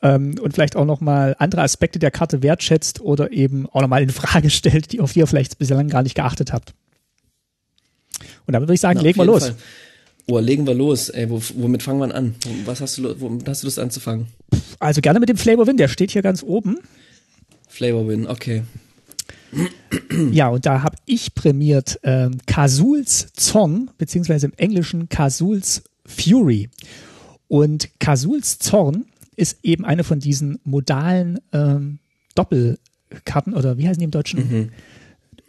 ähm, 0.00 0.36
und 0.40 0.54
vielleicht 0.54 0.74
auch 0.74 0.86
nochmal 0.86 1.36
andere 1.38 1.60
Aspekte 1.60 1.98
der 1.98 2.12
Karte 2.12 2.42
wertschätzt 2.42 3.02
oder 3.02 3.30
eben 3.30 3.68
auch 3.68 3.82
nochmal 3.82 4.02
in 4.02 4.08
Frage 4.08 4.48
stellt, 4.58 4.90
die 4.92 5.00
auf 5.02 5.12
die 5.12 5.18
ihr 5.18 5.26
vielleicht 5.26 5.58
bislang 5.58 5.88
gar 5.88 6.02
nicht 6.02 6.14
geachtet 6.14 6.54
habt. 6.54 6.72
Und 8.48 8.54
damit 8.54 8.66
würde 8.66 8.74
ich 8.76 8.80
sagen, 8.80 8.96
Na, 8.96 9.02
legen 9.02 9.18
wir 9.18 9.26
los. 9.26 9.44
Fall. 9.44 9.56
Oh, 10.26 10.38
legen 10.38 10.66
wir 10.66 10.72
los. 10.72 11.10
Ey, 11.10 11.28
womit 11.28 11.82
fangen 11.82 12.00
wir 12.00 12.14
an? 12.14 12.34
Was 12.64 12.80
hast 12.80 12.96
du, 12.96 13.20
womit 13.20 13.46
hast 13.46 13.62
du 13.62 13.66
Lust 13.66 13.78
anzufangen? 13.78 14.26
Also 14.78 15.02
gerne 15.02 15.20
mit 15.20 15.28
dem 15.28 15.36
Flavor 15.36 15.66
Win, 15.66 15.76
der 15.76 15.88
steht 15.88 16.10
hier 16.12 16.22
ganz 16.22 16.42
oben. 16.42 16.78
Flavor 17.68 18.08
Win, 18.08 18.26
okay. 18.26 18.62
Ja, 20.32 20.48
und 20.48 20.64
da 20.64 20.82
habe 20.82 20.96
ich 21.04 21.34
prämiert 21.34 22.00
ähm, 22.04 22.38
Kasuls 22.46 23.34
Zorn, 23.34 23.90
beziehungsweise 23.98 24.46
im 24.46 24.54
Englischen 24.56 25.10
Kasuls 25.10 25.82
Fury. 26.06 26.70
Und 27.48 27.90
Kasuls 28.00 28.58
Zorn 28.58 29.04
ist 29.36 29.58
eben 29.62 29.84
eine 29.84 30.04
von 30.04 30.20
diesen 30.20 30.58
modalen 30.64 31.38
ähm, 31.52 31.98
Doppelkarten, 32.34 33.52
oder 33.52 33.76
wie 33.76 33.86
heißen 33.86 33.98
die 34.00 34.04
im 34.04 34.10
Deutschen? 34.10 34.40
Mhm. 34.40 34.68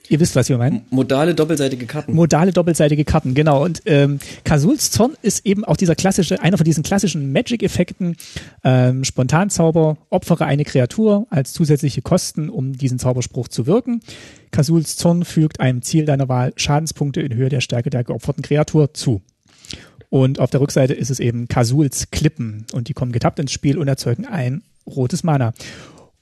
Ihr 0.10 0.20
wisst, 0.20 0.36
was 0.36 0.50
wir 0.50 0.58
meinen. 0.58 0.82
Modale 0.90 1.36
doppelseitige 1.36 1.86
Karten. 1.86 2.16
Modale 2.16 2.52
doppelseitige 2.52 3.06
Karten, 3.06 3.36
genau. 3.36 3.64
Und 3.64 3.84
ähm, 3.86 4.18
Kasuls 4.44 4.90
Zorn 4.90 5.16
ist 5.22 5.46
eben 5.46 5.64
auch 5.64 5.78
dieser 5.78 5.94
klassische, 5.96 6.42
einer 6.42 6.58
von 6.58 6.64
diesen 6.64 6.82
klassischen 6.82 7.32
Magic-Effekten. 7.32 8.18
Ähm, 8.64 9.04
Spontanzauber, 9.04 9.98
opfere 10.10 10.46
eine 10.46 10.66
Kreatur 10.66 11.28
als 11.30 11.54
zusätzliche 11.54 12.02
Kosten, 12.02 12.50
um 12.50 12.74
diesen 12.74 12.98
Zauberspruch 12.98 13.50
zu 13.50 13.68
wirken. 13.68 14.02
Kasuls 14.50 14.98
Zorn 14.98 15.26
fügt 15.26 15.60
einem 15.60 15.84
Ziel 15.84 16.06
deiner 16.06 16.28
Wahl 16.28 16.54
Schadenspunkte 16.56 17.22
in 17.22 17.36
Höhe 17.36 17.50
der 17.50 17.62
Stärke 17.62 17.92
der 17.92 18.04
geopferten 18.04 18.42
Kreatur 18.42 18.96
zu. 18.96 19.22
Und 20.10 20.40
auf 20.40 20.50
der 20.50 20.60
Rückseite 20.60 20.96
ist 20.96 21.12
es 21.12 21.20
eben 21.20 21.48
Kasuls 21.48 22.10
Klippen 22.10 22.66
und 22.74 22.88
die 22.88 22.94
kommen 22.94 23.12
getappt 23.12 23.38
ins 23.38 23.52
Spiel 23.52 23.78
und 23.78 23.88
erzeugen 23.88 24.26
ein 24.26 24.64
rotes 24.88 25.24
Mana. 25.24 25.54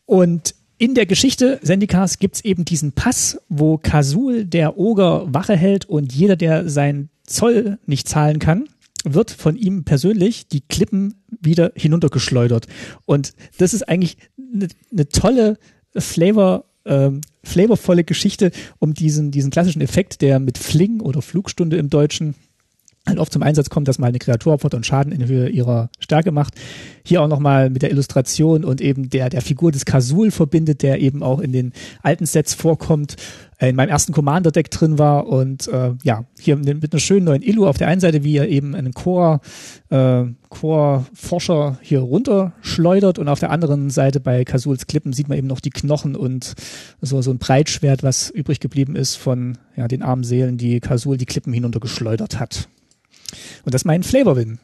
Und 0.05 0.55
in 0.77 0.93
der 0.93 1.05
Geschichte 1.05 1.59
Sendikas 1.61 2.19
gibt's 2.19 2.41
eben 2.41 2.63
diesen 2.65 2.91
Pass, 2.91 3.39
wo 3.49 3.77
Kasul, 3.77 4.45
der 4.45 4.77
Oger, 4.77 5.33
Wache 5.33 5.55
hält 5.55 5.85
und 5.85 6.13
jeder, 6.13 6.35
der 6.35 6.69
seinen 6.69 7.09
Zoll 7.25 7.79
nicht 7.85 8.07
zahlen 8.07 8.39
kann, 8.39 8.69
wird 9.03 9.31
von 9.31 9.55
ihm 9.55 9.83
persönlich 9.83 10.47
die 10.47 10.61
Klippen 10.61 11.15
wieder 11.41 11.71
hinuntergeschleudert. 11.75 12.67
Und 13.05 13.33
das 13.57 13.73
ist 13.73 13.87
eigentlich 13.87 14.17
eine 14.37 14.67
ne 14.91 15.09
tolle 15.09 15.57
Flavor, 15.95 16.65
ähm, 16.85 17.21
flavorvolle 17.43 18.03
Geschichte 18.03 18.51
um 18.79 18.93
diesen, 18.93 19.31
diesen 19.31 19.51
klassischen 19.51 19.81
Effekt, 19.81 20.21
der 20.21 20.39
mit 20.39 20.57
Fling 20.57 21.01
oder 21.01 21.21
Flugstunde 21.21 21.77
im 21.77 21.89
Deutschen 21.89 22.35
halt 23.07 23.19
oft 23.19 23.31
zum 23.31 23.43
Einsatz 23.43 23.69
kommt, 23.69 23.87
dass 23.87 23.99
mal 23.99 24.07
eine 24.07 24.19
Kreatur 24.19 24.53
opfert 24.53 24.73
und 24.73 24.85
Schaden 24.85 25.11
in 25.11 25.25
Höhe 25.25 25.49
ihrer 25.49 25.89
Stärke 25.99 26.31
macht. 26.31 26.53
Hier 27.03 27.21
auch 27.21 27.27
nochmal 27.27 27.69
mit 27.69 27.81
der 27.81 27.91
Illustration 27.91 28.63
und 28.63 28.81
eben 28.81 29.09
der, 29.09 29.29
der 29.29 29.41
Figur 29.41 29.71
des 29.71 29.85
Kasul 29.85 30.31
verbindet, 30.31 30.83
der 30.83 30.99
eben 30.99 31.23
auch 31.23 31.39
in 31.39 31.51
den 31.51 31.73
alten 32.03 32.25
Sets 32.25 32.53
vorkommt, 32.53 33.15
in 33.59 33.75
meinem 33.75 33.89
ersten 33.89 34.13
Commander-Deck 34.13 34.69
drin 34.69 34.99
war 34.99 35.27
und 35.27 35.67
äh, 35.67 35.93
ja, 36.03 36.25
hier 36.39 36.57
mit 36.57 36.93
einer 36.93 36.99
schönen 36.99 37.25
neuen 37.25 37.41
Illu 37.41 37.65
auf 37.65 37.77
der 37.77 37.87
einen 37.87 38.01
Seite, 38.01 38.23
wie 38.23 38.37
er 38.37 38.47
eben 38.47 38.75
einen 38.75 38.93
Core, 38.93 39.39
äh, 39.89 40.25
Core-Forscher 40.49 41.79
hier 41.81 42.01
runterschleudert 42.01 43.17
und 43.17 43.27
auf 43.29 43.39
der 43.39 43.49
anderen 43.49 43.89
Seite 43.89 44.19
bei 44.19 44.43
Kasuls 44.43 44.85
Klippen 44.85 45.11
sieht 45.11 45.27
man 45.27 45.39
eben 45.39 45.47
noch 45.47 45.59
die 45.59 45.71
Knochen 45.71 46.15
und 46.15 46.53
so, 47.01 47.21
so 47.21 47.31
ein 47.31 47.39
Breitschwert, 47.39 48.03
was 48.03 48.29
übrig 48.29 48.59
geblieben 48.59 48.95
ist 48.95 49.15
von 49.15 49.57
ja, 49.75 49.87
den 49.87 50.03
armen 50.03 50.23
Seelen, 50.23 50.57
die 50.57 50.79
Kasul 50.79 51.17
die 51.17 51.25
Klippen 51.25 51.51
hinuntergeschleudert 51.51 52.39
hat. 52.39 52.69
Und 53.63 53.73
das 53.73 53.81
ist 53.81 53.85
mein 53.85 54.03
Flavor-Win. 54.03 54.59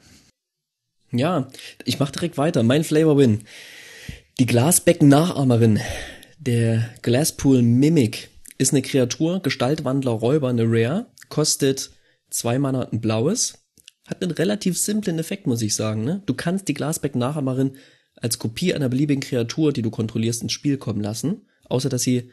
Ja, 1.11 1.48
ich 1.85 1.99
mache 1.99 2.11
direkt 2.11 2.38
weiter. 2.38 2.64
Mein 2.64 2.84
Flavor-Win. 2.84 3.44
Die 4.40 4.45
Glasbecken-Nachahmerin, 4.48 5.80
der 6.40 6.90
Glasspool 7.03 7.61
Mimic, 7.61 8.30
ist 8.57 8.73
eine 8.73 8.81
Kreatur, 8.81 9.41
Gestaltwandler, 9.41 10.11
Räuber, 10.11 10.49
eine 10.49 10.64
Rare, 10.65 11.07
kostet 11.30 11.91
zwei 12.30 12.57
Mana 12.57 12.90
ein 12.90 12.99
blaues, 12.99 13.65
hat 14.07 14.23
einen 14.23 14.31
relativ 14.31 14.77
simplen 14.77 15.19
Effekt, 15.19 15.48
muss 15.48 15.61
ich 15.61 15.76
sagen. 15.76 16.03
Ne? 16.03 16.23
Du 16.26 16.34
kannst 16.34 16.68
die 16.68 16.73
Glasbecken-Nachahmerin 16.73 17.77
als 18.15 18.40
Kopie 18.40 18.73
einer 18.73 18.90
beliebigen 18.90 19.22
Kreatur, 19.22 19.73
die 19.73 19.81
du 19.81 19.91
kontrollierst, 19.91 20.41
ins 20.41 20.53
Spiel 20.53 20.77
kommen 20.77 21.02
lassen, 21.02 21.48
außer 21.65 21.90
dass 21.90 22.03
sie 22.03 22.31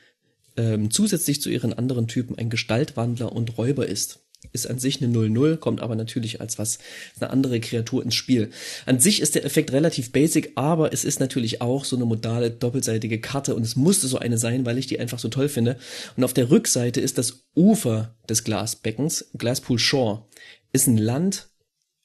ähm, 0.57 0.91
zusätzlich 0.91 1.43
zu 1.43 1.51
ihren 1.51 1.73
anderen 1.73 2.07
Typen 2.07 2.39
ein 2.39 2.51
Gestaltwandler 2.51 3.33
und 3.33 3.59
Räuber 3.59 3.87
ist. 3.87 4.21
Ist 4.53 4.69
an 4.69 4.79
sich 4.79 5.03
eine 5.03 5.15
0-0, 5.15 5.59
kommt 5.59 5.81
aber 5.81 5.95
natürlich 5.95 6.41
als 6.41 6.59
was, 6.59 6.79
eine 7.21 7.31
andere 7.31 7.61
Kreatur 7.61 8.03
ins 8.03 8.15
Spiel. 8.15 8.51
An 8.87 8.99
sich 8.99 9.21
ist 9.21 9.35
der 9.35 9.45
Effekt 9.45 9.73
relativ 9.73 10.13
basic, 10.13 10.53
aber 10.57 10.93
es 10.93 11.05
ist 11.05 11.21
natürlich 11.21 11.61
auch 11.61 11.85
so 11.85 11.95
eine 11.95 12.07
modale 12.07 12.51
doppelseitige 12.51 13.21
Karte 13.21 13.55
und 13.55 13.63
es 13.63 13.77
musste 13.77 14.09
so 14.09 14.19
eine 14.19 14.39
sein, 14.39 14.67
weil 14.67 14.79
ich 14.79 14.87
die 14.87 14.99
einfach 14.99 15.19
so 15.19 15.29
toll 15.29 15.49
finde. 15.49 15.77
Und 16.17 16.25
auf 16.25 16.33
der 16.33 16.51
Rückseite 16.51 17.01
ist 17.01 17.19
das 17.19 17.45
Ufer 17.55 18.17
des 18.29 18.43
Glasbeckens, 18.43 19.31
Glasspool 19.37 19.79
Shore, 19.79 20.25
ist 20.73 20.87
ein 20.87 20.99
Land 20.99 21.49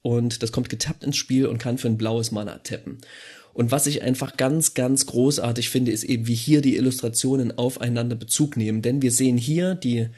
und 0.01 0.43
das 0.43 0.51
kommt 0.51 0.69
getappt 0.69 1.03
ins 1.03 1.17
Spiel 1.17 1.47
und 1.47 1.57
kann 1.57 1.77
für 1.77 1.87
ein 1.87 1.97
blaues 1.97 2.31
Mana 2.31 2.59
tappen. 2.59 2.99
Und 3.55 3.71
was 3.71 3.87
ich 3.87 4.01
einfach 4.01 4.35
ganz, 4.35 4.73
ganz 4.73 5.05
großartig 5.05 5.69
finde, 5.69 5.91
ist 5.91 6.03
eben, 6.03 6.27
wie 6.27 6.35
hier 6.35 6.61
die 6.61 6.75
Illustrationen 6.75 7.57
aufeinander 7.57 8.17
Bezug 8.17 8.57
nehmen. 8.57 8.81
Denn 8.81 9.01
wir 9.01 9.13
sehen 9.13 9.37
hier 9.37 9.75
die, 9.75 10.09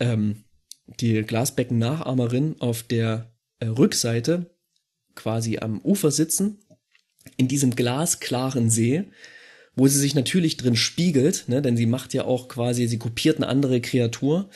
ähm, 0.00 0.44
die 0.86 1.22
Glasbecken-Nachahmerin 1.22 2.56
auf 2.60 2.82
der 2.82 3.32
äh, 3.58 3.66
Rückseite 3.66 4.50
quasi 5.14 5.58
am 5.58 5.80
Ufer 5.80 6.10
sitzen, 6.10 6.58
in 7.36 7.48
diesem 7.48 7.74
glasklaren 7.74 8.70
See, 8.70 9.04
wo 9.74 9.88
sie 9.88 9.98
sich 9.98 10.14
natürlich 10.14 10.56
drin 10.56 10.76
spiegelt, 10.76 11.44
ne, 11.48 11.60
denn 11.60 11.76
sie 11.76 11.86
macht 11.86 12.14
ja 12.14 12.24
auch 12.24 12.48
quasi, 12.48 12.86
sie 12.86 12.98
kopiert 12.98 13.36
eine 13.36 13.48
andere 13.48 13.80
Kreatur. 13.80 14.48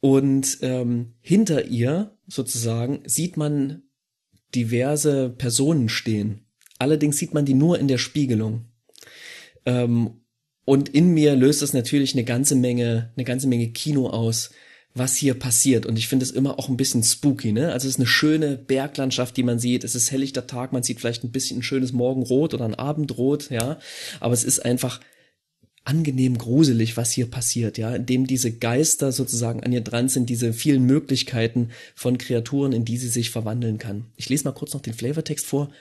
Und 0.00 0.58
ähm, 0.62 1.14
hinter 1.20 1.66
ihr 1.66 2.16
sozusagen 2.26 3.02
sieht 3.06 3.36
man 3.36 3.82
diverse 4.54 5.30
Personen 5.30 5.88
stehen. 5.88 6.46
Allerdings 6.78 7.18
sieht 7.18 7.34
man 7.34 7.44
die 7.44 7.54
nur 7.54 7.78
in 7.78 7.88
der 7.88 7.98
Spiegelung. 7.98 8.66
Ähm, 9.64 10.22
und 10.64 10.88
in 10.88 11.12
mir 11.12 11.34
löst 11.34 11.62
es 11.62 11.72
natürlich 11.72 12.14
eine 12.14 12.24
ganze 12.24 12.54
Menge, 12.54 13.12
eine 13.16 13.24
ganze 13.24 13.48
Menge 13.48 13.68
Kino 13.70 14.08
aus, 14.08 14.50
was 14.94 15.16
hier 15.16 15.34
passiert. 15.34 15.86
Und 15.86 15.98
ich 15.98 16.08
finde 16.08 16.24
es 16.24 16.30
immer 16.30 16.58
auch 16.58 16.68
ein 16.68 16.76
bisschen 16.76 17.02
spooky, 17.02 17.52
ne? 17.52 17.72
Also 17.72 17.88
es 17.88 17.94
ist 17.94 18.00
eine 18.00 18.06
schöne 18.06 18.56
Berglandschaft, 18.56 19.36
die 19.36 19.42
man 19.42 19.58
sieht. 19.58 19.84
Es 19.84 19.94
ist 19.94 20.10
helllichter 20.10 20.46
Tag, 20.46 20.72
man 20.72 20.82
sieht 20.82 21.00
vielleicht 21.00 21.24
ein 21.24 21.32
bisschen 21.32 21.60
ein 21.60 21.62
schönes 21.62 21.92
Morgenrot 21.92 22.54
oder 22.54 22.64
ein 22.64 22.74
Abendrot, 22.74 23.50
ja. 23.50 23.78
Aber 24.20 24.34
es 24.34 24.44
ist 24.44 24.64
einfach 24.64 25.00
angenehm 25.84 26.38
gruselig, 26.38 26.96
was 26.96 27.10
hier 27.10 27.26
passiert, 27.26 27.76
ja, 27.76 27.94
indem 27.94 28.26
diese 28.26 28.52
Geister 28.52 29.10
sozusagen 29.10 29.64
an 29.64 29.72
ihr 29.72 29.80
dran 29.80 30.08
sind, 30.08 30.30
diese 30.30 30.52
vielen 30.52 30.84
Möglichkeiten 30.84 31.70
von 31.96 32.18
Kreaturen, 32.18 32.72
in 32.72 32.84
die 32.84 32.98
sie 32.98 33.08
sich 33.08 33.30
verwandeln 33.30 33.78
kann. 33.78 34.04
Ich 34.16 34.28
lese 34.28 34.44
mal 34.44 34.52
kurz 34.52 34.74
noch 34.74 34.80
den 34.80 34.94
Flavortext 34.94 35.44
vor 35.44 35.72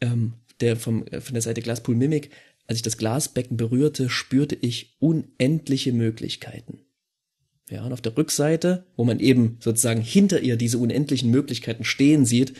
ähm, 0.00 0.34
der 0.60 0.76
vom, 0.76 1.06
äh, 1.06 1.20
von 1.20 1.34
der 1.34 1.42
Seite 1.42 1.62
Glaspool 1.62 1.94
Mimic, 1.94 2.30
als 2.66 2.76
ich 2.76 2.82
das 2.82 2.98
Glasbecken 2.98 3.56
berührte, 3.56 4.10
spürte 4.10 4.56
ich 4.60 4.96
unendliche 4.98 5.92
Möglichkeiten. 5.92 6.80
Ja, 7.70 7.84
und 7.84 7.92
auf 7.92 8.00
der 8.00 8.16
Rückseite, 8.16 8.86
wo 8.96 9.04
man 9.04 9.20
eben 9.20 9.58
sozusagen 9.60 10.00
hinter 10.00 10.40
ihr 10.40 10.56
diese 10.56 10.78
unendlichen 10.78 11.30
Möglichkeiten 11.30 11.84
stehen 11.84 12.24
sieht, 12.24 12.54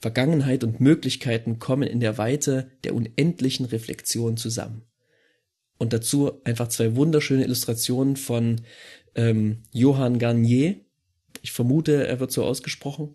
Vergangenheit 0.00 0.64
und 0.64 0.80
Möglichkeiten 0.80 1.58
kommen 1.58 1.88
in 1.88 2.00
der 2.00 2.18
Weite 2.18 2.70
der 2.84 2.94
unendlichen 2.94 3.66
Reflexion 3.66 4.36
zusammen. 4.36 4.82
Und 5.76 5.92
dazu 5.92 6.40
einfach 6.44 6.68
zwei 6.68 6.96
wunderschöne 6.96 7.44
Illustrationen 7.44 8.16
von 8.16 8.62
ähm, 9.14 9.62
Johann 9.72 10.18
Garnier. 10.18 10.76
Ich 11.42 11.52
vermute, 11.52 12.06
er 12.06 12.20
wird 12.20 12.32
so 12.32 12.44
ausgesprochen. 12.44 13.14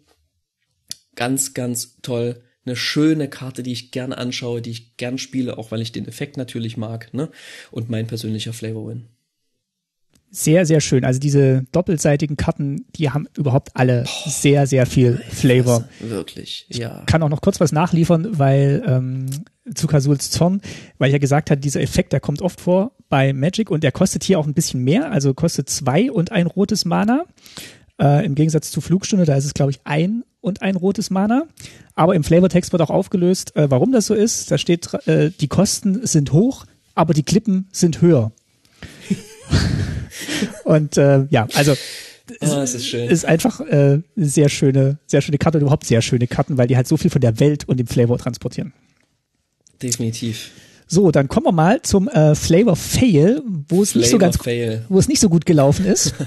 Ganz, 1.16 1.54
ganz 1.54 1.98
toll 2.02 2.44
eine 2.66 2.76
schöne 2.76 3.28
Karte, 3.28 3.64
die 3.64 3.74
ich 3.74 3.92
gern 3.92 4.14
anschaue, 4.14 4.62
die 4.62 4.72
ich 4.72 4.96
gern 4.98 5.18
spiele, 5.18 5.58
auch 5.58 5.72
weil 5.72 5.82
ich 5.82 5.92
den 5.92 6.08
Effekt 6.08 6.38
natürlich 6.38 6.78
mag, 6.78 7.14
ne? 7.14 7.30
Und 7.72 7.90
mein 7.90 8.08
persönlicher 8.08 8.54
Flavor-Win. 8.54 9.10
Sehr, 10.36 10.66
sehr 10.66 10.82
schön. 10.82 11.06
Also 11.06 11.20
diese 11.20 11.64
doppelseitigen 11.72 12.38
Karten, 12.38 12.88
die 12.96 13.12
haben 13.12 13.28
überhaupt 13.38 13.70
alle 13.76 14.06
oh, 14.08 14.30
sehr, 14.30 14.66
sehr 14.66 14.88
viel 14.88 15.22
Flavor. 15.30 15.88
Wirklich, 16.00 16.66
ja. 16.70 17.02
Ich 17.02 17.06
kann 17.06 17.22
auch 17.22 17.30
noch 17.30 17.42
kurz 17.42 17.60
was 17.60 17.72
nachliefern, 17.72 18.28
weil 18.32 18.82
ähm, 18.84 19.28
zu 19.76 19.86
Kasuls 19.86 20.32
Zorn, 20.32 20.62
weil 20.98 21.10
ich 21.10 21.14
ja 21.14 21.20
gesagt 21.20 21.52
habe, 21.52 21.62
dieser 21.62 21.82
Effekt, 21.82 22.14
der 22.14 22.20
kommt 22.20 22.42
oft 22.42 22.62
vor 22.62 22.94
bei 23.10 23.32
Magic 23.32 23.70
und 23.70 23.84
der 23.84 23.92
kostet 23.92 24.24
hier 24.24 24.40
auch 24.40 24.48
ein 24.48 24.56
bisschen 24.56 24.84
mehr, 24.84 25.12
also 25.12 25.36
kostet 25.36 25.70
zwei 25.70 26.12
und 26.12 26.32
ein 26.32 26.48
rotes 26.48 26.84
Mana. 26.84 27.26
Äh, 28.02 28.26
Im 28.26 28.34
Gegensatz 28.34 28.72
zu 28.72 28.82
Flugstunde, 28.82 29.26
da 29.26 29.36
ist 29.36 29.46
es, 29.46 29.54
glaube 29.54 29.70
ich, 29.70 29.82
ein 29.84 30.24
und 30.42 30.64
ein 30.64 30.76
rotes 30.76 31.12
Mana. 31.12 31.44
Aber 31.94 32.16
im 32.16 32.24
Flavortext 32.24 32.72
wird 32.72 32.82
auch 32.82 32.90
aufgelöst, 32.90 33.56
äh, 33.56 33.70
warum 33.70 33.92
das 33.92 34.08
so 34.08 34.16
ist. 34.16 34.50
Da 34.50 34.58
steht, 34.58 34.92
äh, 35.06 35.30
die 35.30 35.48
Kosten 35.48 36.08
sind 36.08 36.32
hoch, 36.32 36.66
aber 36.96 37.14
die 37.14 37.22
Klippen 37.22 37.68
sind 37.72 38.02
höher. 38.02 38.32
und 40.64 40.98
äh, 40.98 41.26
ja, 41.30 41.48
also 41.54 41.76
Oh, 42.40 42.62
ist, 42.62 42.94
ist, 42.94 43.26
einfach 43.26 43.60
äh, 43.60 44.00
sehr 44.16 44.48
schöne, 44.48 44.98
sehr 45.06 45.22
schöne 45.22 45.38
Karte 45.38 45.58
und 45.58 45.64
überhaupt 45.64 45.86
sehr 45.86 46.02
schöne 46.02 46.26
Karten, 46.26 46.58
weil 46.58 46.68
die 46.68 46.78
halt 46.78 46.88
so 46.88 46.96
viel 46.96 47.12
von 47.12 47.20
der 47.20 47.42
Welt 47.42 47.68
und 47.68 47.78
dem 47.82 47.88
Flavor 47.88 48.18
transportieren. 48.18 48.72
Definitiv. 49.82 50.52
So, 50.88 51.12
dann 51.12 51.28
kommen 51.28 51.48
wir 51.48 51.52
mal 51.52 51.82
zum 51.82 52.08
äh, 52.08 52.34
Flavor 52.34 52.78
Fail, 52.78 53.42
wo 53.68 53.84
es 53.84 53.94
nicht 53.94 54.10
so 54.10 54.18
ganz, 54.18 54.38
wo 54.40 55.00
es 55.00 55.10
nicht 55.10 55.20
so 55.20 55.28
gut 55.28 55.46
gelaufen 55.46 55.86
ist. 55.86 56.14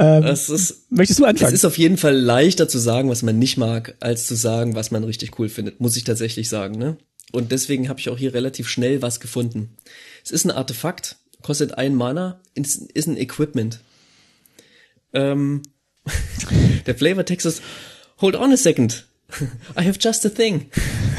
Ähm, 0.00 0.22
ist, 0.22 0.86
möchtest 0.90 1.18
du 1.18 1.24
anfangen? 1.24 1.48
Es 1.48 1.54
ist 1.54 1.64
auf 1.64 1.76
jeden 1.76 1.96
Fall 1.96 2.16
leichter 2.16 2.68
zu 2.68 2.78
sagen, 2.78 3.10
was 3.10 3.24
man 3.24 3.36
nicht 3.36 3.56
mag, 3.56 3.96
als 3.98 4.28
zu 4.28 4.36
sagen, 4.36 4.76
was 4.76 4.92
man 4.92 5.02
richtig 5.02 5.40
cool 5.40 5.48
findet, 5.48 5.80
muss 5.80 5.96
ich 5.96 6.04
tatsächlich 6.04 6.48
sagen. 6.48 6.78
Ne? 6.78 6.96
Und 7.32 7.50
deswegen 7.50 7.88
habe 7.88 7.98
ich 7.98 8.08
auch 8.08 8.16
hier 8.16 8.32
relativ 8.32 8.68
schnell 8.68 9.02
was 9.02 9.18
gefunden. 9.18 9.76
Es 10.24 10.30
ist 10.30 10.44
ein 10.44 10.52
Artefakt, 10.52 11.16
kostet 11.48 11.78
ein 11.78 11.94
Mana, 11.94 12.42
ist, 12.52 12.92
ist 12.92 13.08
ein 13.08 13.16
Equipment. 13.16 13.80
Ähm, 15.14 15.62
der 16.86 16.94
Flavortext 16.94 17.46
ist 17.46 17.62
Hold 18.20 18.36
on 18.36 18.52
a 18.52 18.56
second. 18.58 19.06
I 19.74 19.86
have 19.86 19.98
just 19.98 20.26
a 20.26 20.28
thing. 20.28 20.66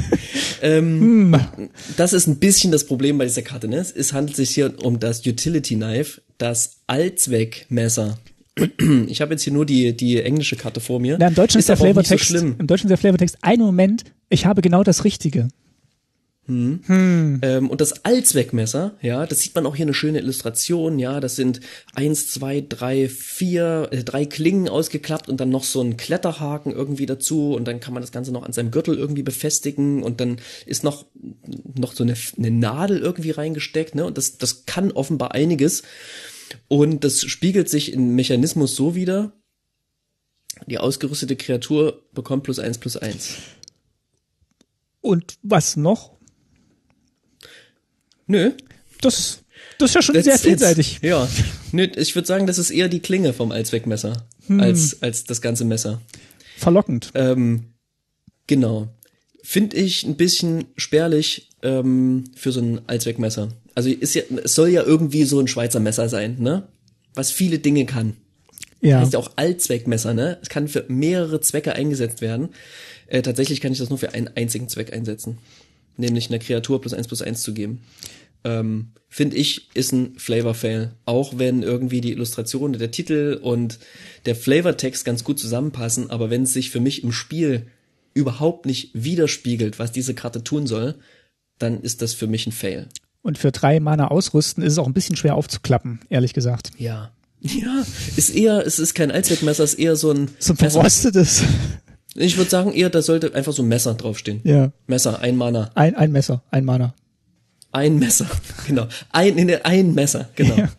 ähm, 0.61 1.34
hm. 1.34 1.69
Das 1.97 2.14
ist 2.14 2.27
ein 2.27 2.38
bisschen 2.38 2.72
das 2.72 2.85
Problem 2.85 3.18
bei 3.18 3.26
dieser 3.26 3.41
Karte. 3.41 3.68
Ne? 3.68 3.77
Es 3.77 4.14
handelt 4.14 4.35
sich 4.35 4.51
hier 4.51 4.72
um 4.84 4.99
das 4.99 5.26
Utility 5.26 5.73
Knife, 5.73 6.22
das 6.38 6.81
Allzweckmesser. 6.85 8.19
Ich 9.07 9.22
habe 9.22 9.34
jetzt 9.34 9.41
hier 9.41 9.53
nur 9.53 9.65
die, 9.65 9.97
die 9.97 10.22
englische 10.22 10.57
Karte 10.57 10.80
vor 10.80 10.99
mir. 10.99 11.18
Ja, 11.19 11.30
Im 11.30 11.34
Deutschen 11.34 11.57
ist, 11.57 11.64
ist 11.64 11.69
der 11.69 11.77
Flavortext, 11.77 12.27
so 12.27 12.38
im 12.38 12.68
Deutschen 12.68 12.85
ist 12.85 12.91
der 12.91 12.97
Flavortext, 12.99 13.39
ein 13.41 13.57
Moment, 13.57 14.03
ich 14.30 14.45
habe 14.45 14.61
genau 14.61 14.84
das 14.84 15.06
Richtige. 15.06 15.47
Hm. 16.49 16.80
Hm. 16.88 17.39
Ähm, 17.43 17.69
und 17.69 17.80
das 17.80 18.05
Allzweckmesser, 18.05 18.95
ja, 19.03 19.27
das 19.27 19.41
sieht 19.41 19.53
man 19.53 19.67
auch 19.67 19.76
hier 19.76 19.85
eine 19.85 19.93
schöne 19.93 20.17
Illustration, 20.17 20.97
ja, 20.97 21.19
das 21.19 21.35
sind 21.35 21.59
eins, 21.93 22.31
zwei, 22.31 22.65
drei, 22.67 23.07
vier, 23.07 23.89
äh, 23.91 24.03
drei 24.03 24.26
Klingen 24.26 24.67
ausgeklappt 24.67 25.30
und 25.30 25.39
dann 25.39 25.49
noch 25.49 25.63
so 25.63 25.80
ein 25.80 25.95
Kletterhaken 25.95 26.71
irgendwie 26.71 27.05
dazu 27.05 27.53
und 27.53 27.67
dann 27.67 27.80
kann 27.80 27.93
man 27.93 28.01
das 28.01 28.11
Ganze 28.11 28.31
noch 28.31 28.41
an 28.41 28.51
seinem 28.51 28.71
Gürtel 28.71 28.97
irgendwie 28.97 29.21
befestigen 29.21 30.01
und 30.01 30.19
dann 30.21 30.38
ist 30.65 30.84
noch, 30.84 31.05
noch 31.77 31.93
so 31.93 32.03
eine, 32.03 32.15
eine 32.39 32.49
Nadel 32.49 32.97
irgendwie 32.97 33.31
reingesteckt, 33.31 33.93
ne, 33.93 34.05
und 34.05 34.17
das, 34.17 34.39
das 34.39 34.65
kann 34.65 34.91
offenbar 34.91 35.35
einiges. 35.35 35.84
Und 36.67 37.03
das 37.03 37.21
spiegelt 37.26 37.69
sich 37.69 37.93
im 37.93 38.15
Mechanismus 38.15 38.76
so 38.76 38.95
wieder, 38.95 39.34
die 40.65 40.80
ausgerüstete 40.80 41.35
Kreatur 41.35 42.01
bekommt 42.11 42.41
plus 42.41 42.57
eins 42.57 42.80
plus 42.80 42.97
eins. 42.97 43.35
Und 44.99 45.38
was 45.43 45.77
noch? 45.77 46.18
Nö. 48.30 48.51
Das, 49.01 49.39
das 49.80 49.89
ist 49.89 49.95
ja 49.95 50.01
schon 50.03 50.15
That's, 50.15 50.26
sehr 50.26 50.38
vielseitig. 50.38 50.99
Ja. 51.01 51.27
Nö, 51.72 51.88
ich 51.95 52.15
würde 52.15 52.27
sagen, 52.27 52.45
das 52.47 52.60
ist 52.60 52.69
eher 52.69 52.88
die 52.88 52.99
Klinge 52.99 53.34
vom 53.34 53.51
Allzweckmesser 53.51 54.27
hm. 54.47 54.60
als, 54.60 55.01
als 55.01 55.23
das 55.23 55.41
ganze 55.41 55.65
Messer. 55.65 55.99
Verlockend. 56.57 57.11
Ähm, 57.15 57.73
genau. 58.45 58.88
Finde 59.41 59.77
ich 59.77 60.03
ein 60.03 60.15
bisschen 60.15 60.65
spärlich 60.77 61.49
ähm, 61.64 62.26
für 62.35 62.51
so 62.51 62.61
ein 62.61 62.81
Allzweckmesser. 62.88 63.49
Also 63.73 63.89
ist 63.89 64.14
ja, 64.14 64.22
es 64.43 64.53
soll 64.53 64.69
ja 64.69 64.84
irgendwie 64.84 65.23
so 65.23 65.39
ein 65.39 65.47
Schweizer 65.47 65.80
Messer 65.80 66.07
sein, 66.07 66.38
ne? 66.39 66.68
Was 67.15 67.31
viele 67.31 67.57
Dinge 67.57 67.85
kann. 67.85 68.15
Ja. 68.81 68.97
Das 68.97 69.06
heißt 69.06 69.14
ja 69.14 69.19
auch 69.19 69.31
Allzweckmesser, 69.38 70.14
ne? 70.14 70.38
Es 70.43 70.49
kann 70.49 70.68
für 70.68 70.85
mehrere 70.88 71.41
Zwecke 71.41 71.73
eingesetzt 71.73 72.22
werden. 72.22 72.49
Äh, 73.07 73.23
tatsächlich 73.23 73.60
kann 73.60 73.72
ich 73.72 73.80
das 73.80 73.89
nur 73.89 73.97
für 73.97 74.14
einen 74.14 74.30
einzigen 74.35 74.69
Zweck 74.69 74.93
einsetzen. 74.93 75.39
Nämlich 75.97 76.30
einer 76.30 76.39
Kreatur 76.39 76.80
plus 76.80 76.93
eins 76.93 77.07
plus 77.07 77.22
eins 77.22 77.41
zu 77.41 77.53
geben. 77.53 77.81
Ähm, 78.44 78.91
finde 79.07 79.38
ich, 79.38 79.70
ist 79.74 79.91
ein 79.91 80.14
Flavor-Fail. 80.18 80.91
Auch 81.06 81.38
wenn 81.38 81.64
irgendwie 81.64 82.02
die 82.02 82.11
Illustration, 82.11 82.74
der 82.74 82.91
Titel 82.91 83.40
und 83.41 83.80
der 84.26 84.36
Flavortext 84.36 85.06
ganz 85.06 85.24
gut 85.24 85.40
zusammenpassen, 85.40 86.10
aber 86.10 86.30
wenn 86.30 86.44
es 86.44 86.53
sich 86.53 86.70
für 86.70 86.80
mich 86.80 87.03
im 87.03 87.11
Spiel 87.11 87.68
überhaupt 88.14 88.66
nicht 88.66 88.91
widerspiegelt, 88.94 89.80
was 89.80 89.91
diese 89.91 90.14
Karte 90.14 90.44
tun 90.44 90.68
soll, 90.68 90.95
dann 91.57 91.82
ist 91.82 92.02
das 92.02 92.14
für 92.14 92.28
mich 92.28 92.48
ein 92.48 92.52
Fail. 92.52 92.88
Und 93.22 93.38
für 93.38 93.52
drei 93.52 93.80
Mana 93.80 94.07
ausrüsten 94.07 94.64
ist 94.64 94.74
es 94.74 94.80
auch 94.80 94.88
ein 94.88 94.94
bisschen 94.94 95.16
schwer 95.16 95.36
aufzuklappen, 95.36 95.99
ehrlich 96.10 96.34
gesagt. 96.34 96.72
Ja. 96.78 97.11
Ja, 97.41 97.86
ist 98.18 98.32
eher, 98.32 98.66
es 98.66 98.80
ist 98.80 98.95
kein 98.95 99.11
Allzweckmesser, 99.11 99.64
es 99.64 99.74
ist 99.74 99.80
eher 99.80 99.95
so 99.95 100.11
ein. 100.11 100.30
So 100.40 100.53
ein 100.53 100.57
verrostetes. 100.57 101.44
Ich 102.16 102.38
würde 102.38 102.49
sagen, 102.49 102.74
eher, 102.74 102.90
da 102.90 103.02
sollte 103.02 103.34
einfach 103.34 103.53
so 103.53 103.61
ein 103.61 103.70
Messer 103.70 103.94
draufstehen. 103.94 104.41
Ja. 104.44 104.74
Messer, 104.88 105.22
ein 105.22 105.38
Mana. 105.38 105.72
Ein, 105.76 105.95
ein 105.95 106.11
Messer, 106.11 106.44
ein 106.52 106.66
Mana. 106.66 106.94
Ein 107.71 107.99
Messer, 107.99 108.27
genau. 108.67 108.87
Ein, 109.11 109.35
nee, 109.35 109.55
ein 109.57 109.93
Messer, 109.93 110.29
genau. 110.35 110.55
Ja. 110.57 110.69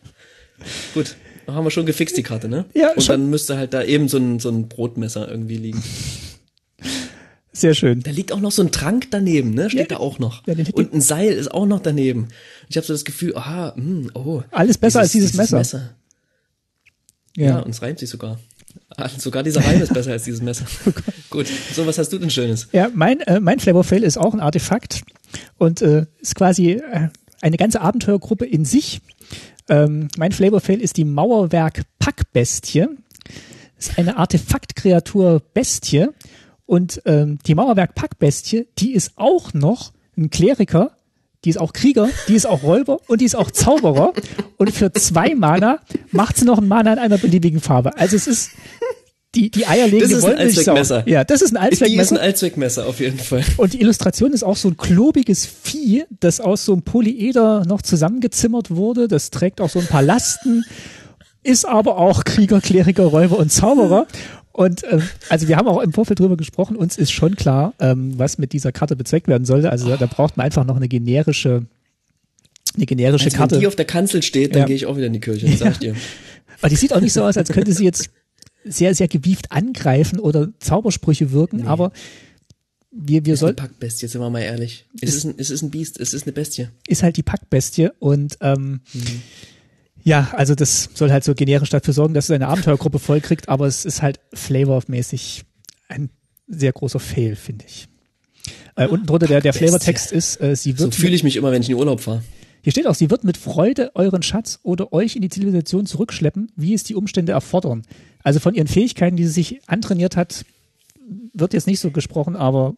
Gut, 0.94 1.16
dann 1.46 1.54
haben 1.54 1.64
wir 1.64 1.70
schon 1.70 1.86
gefixt 1.86 2.16
die 2.16 2.22
Karte, 2.22 2.48
ne? 2.48 2.64
Ja, 2.74 2.92
Und 2.92 3.02
schon. 3.02 3.20
dann 3.20 3.30
müsste 3.30 3.56
halt 3.56 3.72
da 3.74 3.82
eben 3.82 4.08
so 4.08 4.18
ein, 4.18 4.40
so 4.40 4.50
ein 4.50 4.68
Brotmesser 4.68 5.28
irgendwie 5.28 5.56
liegen. 5.56 5.82
Sehr 7.52 7.74
schön. 7.74 8.00
Da 8.02 8.10
liegt 8.10 8.32
auch 8.32 8.40
noch 8.40 8.52
so 8.52 8.62
ein 8.62 8.70
Trank 8.70 9.08
daneben, 9.10 9.54
ne? 9.54 9.68
Steht 9.70 9.90
Ja, 9.90 9.96
da 9.96 9.96
auch 9.98 10.18
noch. 10.18 10.46
ja, 10.46 10.54
Und 10.72 10.94
ein 10.94 11.00
Seil 11.00 11.32
ist 11.32 11.50
auch 11.52 11.66
noch 11.66 11.80
daneben. 11.80 12.28
Ich 12.68 12.76
habe 12.76 12.86
so 12.86 12.92
das 12.92 13.04
Gefühl, 13.04 13.36
aha, 13.36 13.74
mh, 13.76 14.10
oh. 14.14 14.42
Alles 14.50 14.78
besser 14.78 15.00
als 15.00 15.12
dieses 15.12 15.34
Messer. 15.34 15.96
Ja. 17.36 17.46
Ja. 17.46 17.58
und 17.60 17.70
es 17.70 17.82
reimt 17.82 17.98
sich 17.98 18.08
sogar. 18.08 18.38
Ah, 18.96 19.08
Sogar 19.08 19.42
dieser 19.42 19.64
Reim 19.64 19.80
ist 19.80 19.92
besser 19.94 20.12
als 20.12 20.24
dieses 20.24 20.42
Messer. 20.42 20.66
Gut, 21.30 21.46
so 21.74 21.86
was 21.86 21.98
hast 21.98 22.12
du 22.12 22.18
denn 22.18 22.30
Schönes? 22.30 22.68
Ja, 22.72 22.90
mein, 22.92 23.20
äh, 23.20 23.40
mein 23.40 23.60
Flavor 23.60 23.84
Fail 23.84 24.02
ist 24.02 24.18
auch 24.18 24.34
ein 24.34 24.40
Artefakt 24.40 25.02
und 25.58 25.82
äh, 25.82 26.06
ist 26.20 26.34
quasi 26.34 26.72
äh, 26.72 27.08
eine 27.40 27.56
ganze 27.56 27.80
Abenteuergruppe 27.80 28.46
in 28.46 28.64
sich. 28.64 29.00
Ähm, 29.68 30.08
mein 30.18 30.32
Flavor 30.32 30.60
Fail 30.60 30.80
ist 30.80 30.96
die 30.96 31.04
Mauerwerk 31.04 31.82
Packbestie. 31.98 32.86
Ist 33.78 33.98
eine 33.98 34.16
Artefaktkreatur 34.16 35.40
Bestie 35.54 36.08
und 36.66 37.02
ähm, 37.06 37.38
die 37.46 37.54
Mauerwerk 37.54 37.94
Packbestie, 37.94 38.68
die 38.78 38.92
ist 38.92 39.12
auch 39.16 39.54
noch 39.54 39.92
ein 40.16 40.30
Kleriker, 40.30 40.92
die 41.44 41.50
ist 41.50 41.58
auch 41.58 41.72
Krieger, 41.72 42.08
die 42.28 42.34
ist 42.34 42.46
auch 42.46 42.62
Räuber 42.62 42.98
und 43.08 43.20
die 43.20 43.24
ist 43.24 43.34
auch 43.34 43.50
Zauberer 43.50 44.12
und 44.58 44.70
für 44.72 44.92
zwei 44.92 45.34
Mana 45.34 45.80
macht 46.12 46.36
sie 46.36 46.44
noch 46.44 46.58
ein 46.58 46.68
Mana 46.68 46.92
in 46.92 46.98
einer 46.98 47.18
beliebigen 47.18 47.60
Farbe. 47.60 47.96
Also 47.96 48.16
es 48.16 48.26
ist 48.26 48.50
die, 49.34 49.50
die 49.50 49.66
eierlegende 49.66 50.08
Das 50.08 50.18
ist 50.18 50.24
ein 50.24 50.30
Wollmilchsau. 50.38 50.72
Allzweckmesser. 50.72 51.08
Ja, 51.08 51.24
das 51.24 51.40
ist 51.40 51.56
ein 51.56 51.68
Die 51.70 51.74
ist 51.76 51.82
Allzweckmesser. 51.82 52.14
ein 52.16 52.20
Allzweckmesser 52.20 52.86
auf 52.86 53.00
jeden 53.00 53.18
Fall. 53.18 53.44
Und 53.58 53.72
die 53.72 53.80
Illustration 53.80 54.32
ist 54.32 54.42
auch 54.42 54.56
so 54.56 54.68
ein 54.68 54.76
klobiges 54.76 55.46
Vieh, 55.46 56.04
das 56.18 56.40
aus 56.40 56.64
so 56.64 56.72
einem 56.72 56.82
Polyeder 56.82 57.64
noch 57.64 57.80
zusammengezimmert 57.82 58.70
wurde. 58.74 59.06
Das 59.08 59.30
trägt 59.30 59.60
auch 59.60 59.70
so 59.70 59.78
ein 59.78 59.86
paar 59.86 60.02
Lasten, 60.02 60.64
ist 61.42 61.64
aber 61.66 61.96
auch 61.96 62.24
Krieger, 62.24 62.60
Kleriker, 62.60 63.04
Räuber 63.04 63.38
und 63.38 63.50
Zauberer. 63.52 64.06
Und 64.52 64.82
ähm, 64.90 65.02
also 65.28 65.48
wir 65.48 65.56
haben 65.56 65.68
auch 65.68 65.80
im 65.80 65.92
Vorfeld 65.92 66.18
drüber 66.18 66.36
gesprochen, 66.36 66.76
uns 66.76 66.98
ist 66.98 67.12
schon 67.12 67.36
klar, 67.36 67.72
ähm, 67.78 68.18
was 68.18 68.36
mit 68.38 68.52
dieser 68.52 68.72
Karte 68.72 68.96
bezweckt 68.96 69.28
werden 69.28 69.44
sollte. 69.44 69.70
Also 69.70 69.88
da, 69.88 69.96
da 69.96 70.06
braucht 70.06 70.36
man 70.36 70.46
einfach 70.46 70.64
noch 70.64 70.76
eine 70.76 70.88
generische, 70.88 71.66
eine 72.74 72.86
generische 72.86 73.26
Also 73.26 73.36
Karte. 73.36 73.54
wenn 73.54 73.60
die 73.60 73.66
auf 73.66 73.76
der 73.76 73.84
Kanzel 73.84 74.22
steht, 74.22 74.54
dann 74.54 74.60
Ja. 74.62 74.66
gehe 74.66 74.76
ich 74.76 74.86
auch 74.86 74.96
wieder 74.96 75.06
in 75.06 75.12
die 75.12 75.20
Kirche, 75.20 75.48
sag 75.56 75.72
ich 75.72 75.78
dir. 75.78 75.94
Aber 76.60 76.68
die 76.68 76.76
sieht 76.76 76.92
auch 76.92 77.00
nicht 77.00 77.12
so 77.12 77.22
aus, 77.22 77.36
als 77.36 77.50
könnte 77.50 77.72
sie 77.72 77.84
jetzt 77.84 78.10
sehr, 78.64 78.94
sehr 78.94 79.08
gewieft 79.08 79.50
angreifen 79.52 80.18
oder 80.18 80.48
Zaubersprüche 80.58 81.32
wirken, 81.32 81.66
aber 81.66 81.92
wir, 82.90 83.24
wir 83.24 83.32
Ist 83.34 83.40
eine 83.42 83.48
sollten 83.48 83.56
Packbestie, 83.56 84.06
sind 84.08 84.20
wir 84.20 84.28
mal 84.28 84.40
ehrlich. 84.42 84.84
Es 85.00 85.14
ist, 85.14 85.24
ein, 85.24 85.34
es 85.38 85.48
ist 85.48 85.62
ein 85.62 85.70
Biest, 85.70 85.98
es 85.98 86.12
ist 86.12 86.24
eine 86.24 86.32
Bestie. 86.32 86.68
ist 86.86 87.02
halt 87.02 87.16
die 87.16 87.22
Packbestie 87.22 87.88
und 88.00 88.36
ähm, 88.42 88.80
Mhm. 88.92 89.22
Ja, 90.02 90.30
also 90.32 90.54
das 90.54 90.90
soll 90.94 91.10
halt 91.10 91.24
so 91.24 91.34
generisch 91.34 91.70
dafür 91.70 91.94
sorgen, 91.94 92.14
dass 92.14 92.24
es 92.26 92.30
eine 92.30 92.48
Abenteuergruppe 92.48 92.98
vollkriegt, 92.98 93.48
aber 93.48 93.66
es 93.66 93.84
ist 93.84 94.02
halt 94.02 94.20
flavormäßig 94.32 95.44
ein 95.88 96.10
sehr 96.46 96.72
großer 96.72 97.00
Fail, 97.00 97.36
finde 97.36 97.64
ich. 97.66 97.88
Äh, 98.76 98.86
unten 98.86 99.06
drunter 99.06 99.26
der, 99.26 99.40
der. 99.40 99.52
Flavortext 99.52 100.12
ist, 100.12 100.40
äh, 100.40 100.56
sie 100.56 100.72
So 100.72 100.84
wird, 100.84 100.94
fühle 100.94 101.14
ich 101.14 101.22
mich 101.22 101.36
immer, 101.36 101.52
wenn 101.52 101.62
ich 101.62 101.68
in 101.68 101.76
Urlaub 101.76 102.00
fahre. 102.00 102.22
hier 102.62 102.72
steht 102.72 102.86
auch, 102.86 102.94
sie 102.94 103.10
wird 103.10 103.24
mit 103.24 103.36
Freude 103.36 103.92
euren 103.94 104.22
Schatz 104.22 104.58
oder 104.62 104.92
euch 104.92 105.16
in 105.16 105.22
die 105.22 105.28
Zivilisation 105.28 105.86
zurückschleppen, 105.86 106.50
wie 106.56 106.74
es 106.74 106.82
die 106.84 106.94
Umstände 106.94 107.32
erfordern. 107.32 107.82
Also 108.22 108.40
von 108.40 108.54
ihren 108.54 108.68
Fähigkeiten, 108.68 109.16
die 109.16 109.26
sie 109.26 109.32
sich 109.32 109.60
antrainiert 109.66 110.16
hat, 110.16 110.44
wird 111.32 111.52
jetzt 111.52 111.66
nicht 111.66 111.80
so 111.80 111.90
gesprochen, 111.90 112.36
aber 112.36 112.74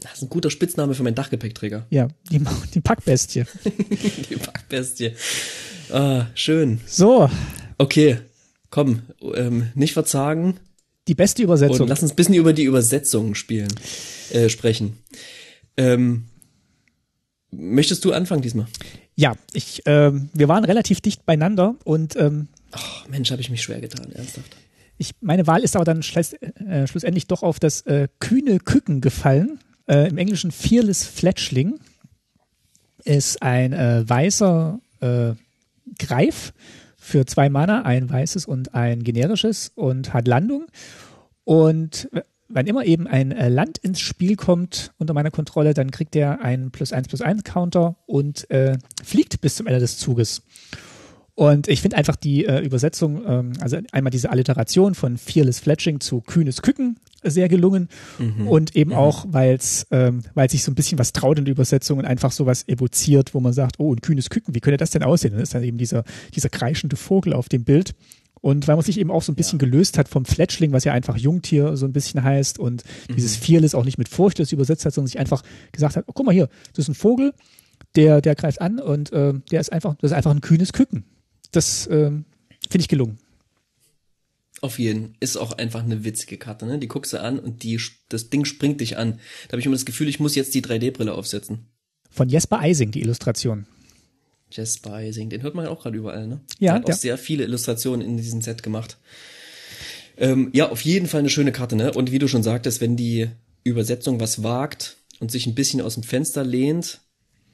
Das 0.00 0.14
ist 0.14 0.22
ein 0.22 0.28
guter 0.28 0.50
Spitzname 0.50 0.94
für 0.94 1.02
meinen 1.02 1.14
Dachgepäckträger. 1.14 1.86
ja, 1.90 2.08
die, 2.30 2.40
die 2.74 2.80
Packbestie. 2.80 3.44
Die 4.30 4.36
Packbestie. 4.36 5.12
Ah, 5.92 6.26
schön. 6.34 6.80
So, 6.86 7.28
Okay, 7.78 8.18
komm, 8.70 9.02
ähm, 9.34 9.70
nicht 9.74 9.92
verzagen 9.94 10.60
die 11.08 11.14
beste 11.14 11.42
und 11.42 11.44
Übersetzung. 11.46 11.88
lass 11.88 12.02
uns 12.02 12.12
ein 12.12 12.16
bisschen 12.16 12.34
über 12.34 12.52
die 12.52 12.64
Übersetzungen 12.64 13.34
spielen, 13.34 13.72
äh, 14.32 14.48
sprechen. 14.48 14.98
Ähm, 15.76 16.24
möchtest 17.50 18.04
du 18.04 18.12
anfangen 18.12 18.42
diesmal? 18.42 18.66
Ja, 19.16 19.34
ich, 19.52 19.82
ähm, 19.86 20.28
wir 20.34 20.48
waren 20.48 20.64
relativ 20.64 21.00
dicht 21.00 21.26
beieinander 21.26 21.74
und 21.84 22.16
ähm, 22.16 22.48
Ach, 22.72 23.08
Mensch, 23.08 23.30
habe 23.32 23.40
ich 23.42 23.50
mich 23.50 23.62
schwer 23.62 23.80
getan, 23.80 24.12
ernsthaft. 24.12 24.56
ich, 24.98 25.12
meine 25.20 25.46
Wahl 25.46 25.62
ist 25.64 25.74
aber 25.74 25.84
dann 25.84 26.02
schluss, 26.02 26.32
äh, 26.34 26.86
schlussendlich 26.86 27.26
doch 27.26 27.42
auf 27.42 27.58
das 27.58 27.80
äh, 27.82 28.08
kühne 28.20 28.58
Küken 28.60 29.00
gefallen. 29.00 29.58
Äh, 29.90 30.08
Im 30.08 30.18
Englischen 30.18 30.52
Fearless 30.52 31.04
Fletchling 31.04 31.80
ist 33.02 33.42
ein 33.42 33.72
äh, 33.72 34.08
weißer 34.08 34.78
äh, 35.00 35.32
Greif 35.98 36.52
für 36.96 37.26
zwei 37.26 37.48
Mana, 37.48 37.82
ein 37.82 38.08
weißes 38.08 38.46
und 38.46 38.72
ein 38.74 39.02
generisches 39.02 39.72
und 39.74 40.14
hat 40.14 40.28
Landung. 40.28 40.66
Und 41.42 42.08
wann 42.48 42.68
immer 42.68 42.84
eben 42.84 43.08
ein 43.08 43.32
äh, 43.32 43.48
Land 43.48 43.78
ins 43.78 43.98
Spiel 43.98 44.36
kommt 44.36 44.92
unter 44.98 45.12
meiner 45.12 45.32
Kontrolle, 45.32 45.74
dann 45.74 45.90
kriegt 45.90 46.14
er 46.14 46.40
einen 46.40 46.70
plus 46.70 46.92
eins 46.92 47.08
plus 47.08 47.20
eins 47.20 47.42
Counter 47.42 47.96
und 48.06 48.48
äh, 48.48 48.78
fliegt 49.02 49.40
bis 49.40 49.56
zum 49.56 49.66
Ende 49.66 49.80
des 49.80 49.98
Zuges. 49.98 50.42
Und 51.40 51.68
ich 51.68 51.80
finde 51.80 51.96
einfach 51.96 52.16
die 52.16 52.44
äh, 52.44 52.58
Übersetzung, 52.62 53.22
ähm, 53.26 53.52
also 53.60 53.78
einmal 53.92 54.10
diese 54.10 54.28
Alliteration 54.28 54.94
von 54.94 55.16
Fearless 55.16 55.58
Fletching 55.58 55.98
zu 56.00 56.20
kühnes 56.20 56.60
Küken 56.60 56.98
sehr 57.22 57.48
gelungen 57.48 57.88
und 58.46 58.76
eben 58.76 58.92
auch, 58.92 59.24
weil 59.26 59.54
es 59.54 59.86
ähm, 59.90 60.20
weil 60.34 60.50
sich 60.50 60.62
so 60.62 60.70
ein 60.70 60.74
bisschen 60.74 60.98
was 60.98 61.14
traut 61.14 61.38
in 61.38 61.46
der 61.46 61.52
Übersetzung 61.52 61.98
und 61.98 62.04
einfach 62.04 62.30
sowas 62.30 62.68
evoziert, 62.68 63.32
wo 63.32 63.40
man 63.40 63.54
sagt, 63.54 63.76
oh, 63.80 63.90
ein 63.94 64.02
kühnes 64.02 64.28
Küken, 64.28 64.54
wie 64.54 64.60
könnte 64.60 64.76
das 64.76 64.90
denn 64.90 65.02
aussehen? 65.02 65.32
dann 65.32 65.40
ist 65.40 65.54
dann 65.54 65.64
eben 65.64 65.78
dieser, 65.78 66.04
dieser 66.34 66.50
kreischende 66.50 66.96
Vogel 66.96 67.32
auf 67.32 67.48
dem 67.48 67.64
Bild. 67.64 67.94
Und 68.42 68.68
weil 68.68 68.76
man 68.76 68.84
sich 68.84 69.00
eben 69.00 69.10
auch 69.10 69.22
so 69.22 69.32
ein 69.32 69.36
bisschen 69.36 69.58
gelöst 69.58 69.96
hat 69.96 70.10
vom 70.10 70.26
Fletchling, 70.26 70.72
was 70.72 70.84
ja 70.84 70.92
einfach 70.92 71.16
Jungtier 71.16 71.74
so 71.78 71.86
ein 71.86 71.94
bisschen 71.94 72.22
heißt 72.22 72.58
und 72.58 72.84
dieses 73.08 73.36
Fearless 73.36 73.74
auch 73.74 73.86
nicht 73.86 73.96
mit 73.96 74.10
Furcht 74.10 74.38
das 74.40 74.52
übersetzt 74.52 74.84
hat, 74.84 74.92
sondern 74.92 75.06
sich 75.06 75.18
einfach 75.18 75.42
gesagt 75.72 75.96
hat, 75.96 76.04
oh, 76.06 76.12
guck 76.14 76.26
mal 76.26 76.32
hier, 76.32 76.50
das 76.74 76.84
ist 76.84 76.88
ein 76.90 76.94
Vogel, 76.94 77.32
der, 77.96 78.20
der 78.20 78.34
greift 78.34 78.60
an 78.60 78.78
und 78.78 79.10
äh, 79.14 79.32
der 79.50 79.60
ist 79.60 79.72
einfach, 79.72 79.94
das 80.02 80.10
ist 80.10 80.16
einfach 80.16 80.32
ein 80.32 80.42
kühnes 80.42 80.74
Küken. 80.74 81.06
Das 81.50 81.88
ähm, 81.90 82.24
finde 82.68 82.82
ich 82.82 82.88
gelungen. 82.88 83.18
Auf 84.60 84.78
jeden. 84.78 85.14
Ist 85.20 85.36
auch 85.36 85.52
einfach 85.52 85.82
eine 85.82 86.04
witzige 86.04 86.36
Karte, 86.36 86.66
ne? 86.66 86.78
Die 86.78 86.88
guckst 86.88 87.12
du 87.12 87.20
an 87.20 87.38
und 87.38 87.62
die, 87.62 87.80
das 88.10 88.28
Ding 88.28 88.44
springt 88.44 88.80
dich 88.80 88.98
an. 88.98 89.18
Da 89.46 89.52
habe 89.52 89.60
ich 89.60 89.66
immer 89.66 89.74
das 89.74 89.86
Gefühl, 89.86 90.08
ich 90.08 90.20
muss 90.20 90.34
jetzt 90.34 90.54
die 90.54 90.62
3D-Brille 90.62 91.14
aufsetzen. 91.14 91.66
Von 92.10 92.28
Jesper 92.28 92.60
Eising, 92.60 92.90
die 92.90 93.00
Illustration. 93.00 93.66
Jasper 94.50 95.02
Ising, 95.02 95.30
den 95.30 95.42
hört 95.42 95.54
man 95.54 95.64
ja 95.64 95.70
auch 95.70 95.82
gerade 95.82 95.96
überall, 95.96 96.26
ne? 96.26 96.40
Ja, 96.58 96.72
Der 96.72 96.74
hat 96.74 96.90
auch 96.90 96.98
sehr 96.98 97.16
viele 97.16 97.44
Illustrationen 97.44 98.06
in 98.06 98.16
diesem 98.16 98.42
Set 98.42 98.62
gemacht. 98.62 98.98
Ähm, 100.16 100.50
ja, 100.52 100.68
auf 100.68 100.82
jeden 100.82 101.06
Fall 101.06 101.20
eine 101.20 101.30
schöne 101.30 101.52
Karte, 101.52 101.76
ne? 101.76 101.92
Und 101.92 102.10
wie 102.12 102.18
du 102.18 102.28
schon 102.28 102.42
sagtest, 102.42 102.80
wenn 102.80 102.96
die 102.96 103.28
Übersetzung 103.64 104.20
was 104.20 104.42
wagt 104.42 104.96
und 105.20 105.30
sich 105.30 105.46
ein 105.46 105.54
bisschen 105.54 105.80
aus 105.80 105.94
dem 105.94 106.02
Fenster 106.02 106.44
lehnt, 106.44 107.00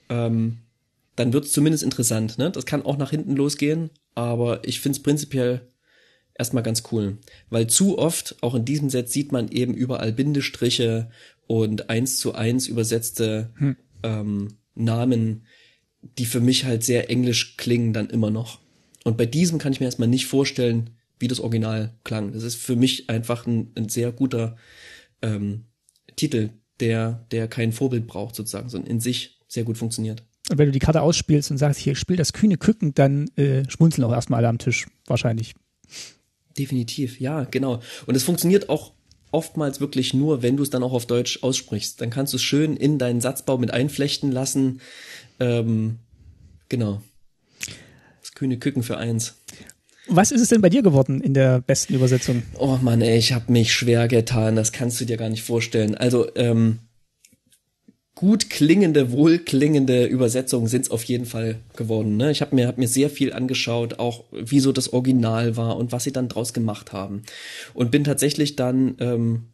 ähm, 0.08 0.58
dann 1.16 1.32
wird's 1.32 1.52
zumindest 1.52 1.82
interessant, 1.82 2.38
ne? 2.38 2.50
Das 2.50 2.66
kann 2.66 2.84
auch 2.84 2.98
nach 2.98 3.10
hinten 3.10 3.34
losgehen, 3.34 3.90
aber 4.14 4.66
ich 4.66 4.80
find's 4.80 5.02
prinzipiell 5.02 5.66
erstmal 6.34 6.62
ganz 6.62 6.82
cool. 6.92 7.18
Weil 7.50 7.66
zu 7.66 7.98
oft, 7.98 8.36
auch 8.42 8.54
in 8.54 8.64
diesem 8.64 8.90
Set, 8.90 9.10
sieht 9.10 9.32
man 9.32 9.48
eben 9.48 9.74
überall 9.74 10.12
Bindestriche 10.12 11.10
und 11.46 11.90
eins 11.90 12.18
zu 12.18 12.34
eins 12.34 12.66
übersetzte 12.66 13.50
ähm, 14.02 14.58
Namen, 14.74 15.46
die 16.18 16.26
für 16.26 16.40
mich 16.40 16.64
halt 16.64 16.84
sehr 16.84 17.10
englisch 17.10 17.56
klingen 17.56 17.92
dann 17.92 18.10
immer 18.10 18.30
noch. 18.30 18.60
Und 19.04 19.16
bei 19.16 19.26
diesem 19.26 19.58
kann 19.58 19.72
ich 19.72 19.80
mir 19.80 19.86
erstmal 19.86 20.08
nicht 20.08 20.26
vorstellen, 20.26 20.90
wie 21.18 21.28
das 21.28 21.40
Original 21.40 21.94
klang. 22.04 22.32
Das 22.32 22.42
ist 22.42 22.56
für 22.56 22.76
mich 22.76 23.08
einfach 23.08 23.46
ein, 23.46 23.72
ein 23.74 23.88
sehr 23.88 24.12
guter 24.12 24.56
ähm, 25.22 25.64
Titel, 26.16 26.50
der, 26.80 27.26
der 27.30 27.48
kein 27.48 27.72
Vorbild 27.72 28.06
braucht 28.06 28.34
sozusagen, 28.34 28.68
sondern 28.68 28.90
in 28.90 29.00
sich 29.00 29.38
sehr 29.48 29.64
gut 29.64 29.78
funktioniert. 29.78 30.22
Und 30.50 30.58
wenn 30.58 30.66
du 30.66 30.72
die 30.72 30.78
Karte 30.78 31.02
ausspielst 31.02 31.50
und 31.50 31.58
sagst, 31.58 31.80
hier, 31.80 31.96
spiel 31.96 32.16
das 32.16 32.32
kühne 32.32 32.56
Küken, 32.56 32.94
dann 32.94 33.28
äh, 33.36 33.68
schmunzeln 33.68 34.04
auch 34.04 34.12
erstmal 34.12 34.38
alle 34.38 34.48
am 34.48 34.58
Tisch. 34.58 34.86
Wahrscheinlich. 35.06 35.54
Definitiv, 36.56 37.20
ja, 37.20 37.44
genau. 37.44 37.80
Und 38.06 38.14
es 38.14 38.22
funktioniert 38.22 38.68
auch 38.68 38.92
oftmals 39.32 39.80
wirklich 39.80 40.14
nur, 40.14 40.42
wenn 40.42 40.56
du 40.56 40.62
es 40.62 40.70
dann 40.70 40.82
auch 40.82 40.92
auf 40.92 41.06
Deutsch 41.06 41.42
aussprichst. 41.42 42.00
Dann 42.00 42.10
kannst 42.10 42.32
du 42.32 42.36
es 42.36 42.42
schön 42.42 42.76
in 42.76 42.98
deinen 42.98 43.20
Satzbau 43.20 43.58
mit 43.58 43.72
einflechten 43.72 44.30
lassen. 44.30 44.80
Ähm, 45.40 45.98
Genau. 46.68 47.02
Das 48.20 48.32
kühne 48.32 48.58
Küken 48.58 48.82
für 48.82 48.96
eins. 48.96 49.36
Was 50.08 50.30
ist 50.30 50.40
es 50.40 50.48
denn 50.48 50.60
bei 50.60 50.70
dir 50.70 50.82
geworden 50.82 51.20
in 51.20 51.34
der 51.34 51.60
besten 51.60 51.94
Übersetzung? 51.94 52.42
Oh 52.58 52.78
Mann, 52.80 53.02
ey, 53.02 53.18
ich 53.18 53.32
habe 53.32 53.50
mich 53.50 53.72
schwer 53.72 54.06
getan, 54.06 54.54
das 54.54 54.72
kannst 54.72 55.00
du 55.00 55.04
dir 55.04 55.16
gar 55.16 55.28
nicht 55.28 55.42
vorstellen. 55.42 55.96
Also, 55.96 56.28
ähm, 56.36 56.78
gut 58.16 58.48
klingende, 58.48 59.12
wohlklingende 59.12 60.06
Übersetzungen 60.06 60.68
sind 60.68 60.82
es 60.82 60.90
auf 60.90 61.04
jeden 61.04 61.26
Fall 61.26 61.60
geworden. 61.76 62.16
Ne? 62.16 62.30
Ich 62.30 62.40
habe 62.40 62.56
mir, 62.56 62.66
hab 62.66 62.78
mir 62.78 62.88
sehr 62.88 63.10
viel 63.10 63.32
angeschaut, 63.34 63.98
auch 63.98 64.24
wie 64.32 64.58
so 64.58 64.72
das 64.72 64.92
Original 64.92 65.56
war 65.56 65.76
und 65.76 65.92
was 65.92 66.04
sie 66.04 66.12
dann 66.12 66.28
draus 66.28 66.54
gemacht 66.54 66.92
haben. 66.94 67.22
Und 67.74 67.90
bin 67.90 68.04
tatsächlich 68.04 68.56
dann 68.56 68.96
ähm, 69.00 69.48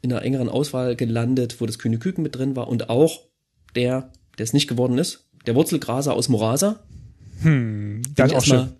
in 0.00 0.10
einer 0.10 0.22
engeren 0.22 0.48
Auswahl 0.48 0.96
gelandet, 0.96 1.60
wo 1.60 1.66
das 1.66 1.78
kühne 1.78 1.98
Küken 1.98 2.22
mit 2.22 2.34
drin 2.34 2.56
war 2.56 2.68
und 2.68 2.88
auch 2.88 3.20
der, 3.74 4.10
der 4.38 4.44
es 4.44 4.54
nicht 4.54 4.66
geworden 4.66 4.96
ist, 4.96 5.26
der 5.46 5.54
Wurzelgraser 5.54 6.14
aus 6.14 6.30
Morasa. 6.30 6.80
Hm, 7.42 8.00
das 8.14 8.32
auch 8.32 8.44
schon 8.44 8.70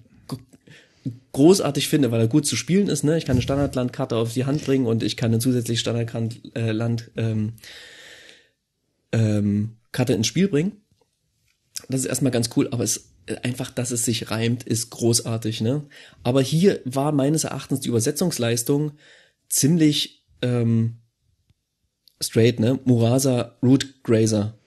großartig 1.33 1.89
finde, 1.89 2.11
weil 2.11 2.23
er 2.23 2.29
gut 2.29 2.47
zu 2.47 2.57
spielen 2.57 2.89
ist. 2.89 3.05
Ne? 3.05 3.19
Ich 3.19 3.27
kann 3.27 3.35
eine 3.37 3.43
Standardlandkarte 3.43 4.17
auf 4.17 4.33
die 4.33 4.47
Hand 4.47 4.65
bringen 4.65 4.87
und 4.87 5.03
ich 5.03 5.19
kann 5.19 5.31
eine 5.31 5.41
zusätzliche 5.41 5.79
Standardland 5.79 7.11
ähm, 7.17 7.53
ähm, 9.17 9.77
Karte 9.93 10.13
ins 10.13 10.27
Spiel 10.27 10.49
bringen. 10.49 10.73
Das 11.89 12.01
ist 12.01 12.07
erstmal 12.07 12.33
ganz 12.33 12.51
cool, 12.57 12.69
aber 12.71 12.85
es 12.85 13.13
einfach, 13.43 13.71
dass 13.71 13.91
es 13.91 14.05
sich 14.05 14.31
reimt, 14.31 14.63
ist 14.63 14.91
großartig. 14.91 15.61
Ne? 15.61 15.85
Aber 16.23 16.43
hier 16.43 16.81
war 16.85 17.13
meines 17.13 17.45
Erachtens 17.45 17.81
die 17.81 17.89
Übersetzungsleistung 17.89 18.93
ziemlich 19.49 20.25
ähm, 20.43 20.99
straight. 22.21 22.61
Ne? 22.61 22.79
Murasa 22.85 23.57
Root 23.63 24.03
Grazer 24.05 24.59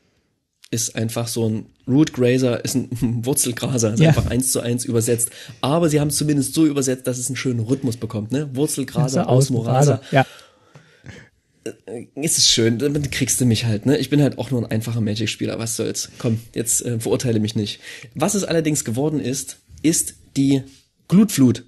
ist 0.72 0.96
einfach 0.96 1.28
so 1.28 1.48
ein 1.48 1.68
Root 1.88 2.14
Grazer 2.14 2.64
ist 2.64 2.76
ein 2.76 2.90
Wurzelgraser, 3.26 3.94
ist 3.94 4.00
ja. 4.00 4.10
einfach 4.10 4.28
eins 4.28 4.52
zu 4.52 4.60
eins 4.60 4.86
übersetzt. 4.86 5.32
Aber 5.62 5.90
sie 5.90 6.00
haben 6.00 6.10
es 6.10 6.18
zumindest 6.18 6.54
so 6.54 6.66
übersetzt, 6.66 7.08
dass 7.08 7.18
es 7.18 7.28
einen 7.28 7.36
schönen 7.36 7.62
Rhythmus 7.62 7.98
bekommt, 7.98 8.32
ne? 8.32 8.56
Wurzelgraser 8.56 9.28
aus 9.28 9.50
Morasa. 9.50 10.02
Ja. 10.12 10.26
Äh, 11.86 12.08
es 12.16 12.38
ist 12.38 12.50
schön, 12.50 12.80
damit 12.80 13.12
kriegst 13.12 13.40
du 13.42 13.46
mich 13.46 13.66
halt, 13.66 13.86
ne? 13.86 13.98
Ich 13.98 14.10
bin 14.10 14.22
halt 14.22 14.38
auch 14.38 14.52
nur 14.52 14.62
ein 14.62 14.72
einfacher 14.72 15.02
Magic-Spieler, 15.02 15.60
was 15.60 15.76
soll's. 15.76 16.10
Komm, 16.18 16.40
jetzt 16.54 16.86
äh, 16.86 17.00
verurteile 17.00 17.40
mich 17.40 17.56
nicht. 17.56 17.80
Was 18.16 18.36
es 18.36 18.44
allerdings 18.44 18.86
geworden 18.86 19.20
ist, 19.20 19.58
ist 19.82 20.16
die 20.38 20.64
Glutflut. 21.08 21.66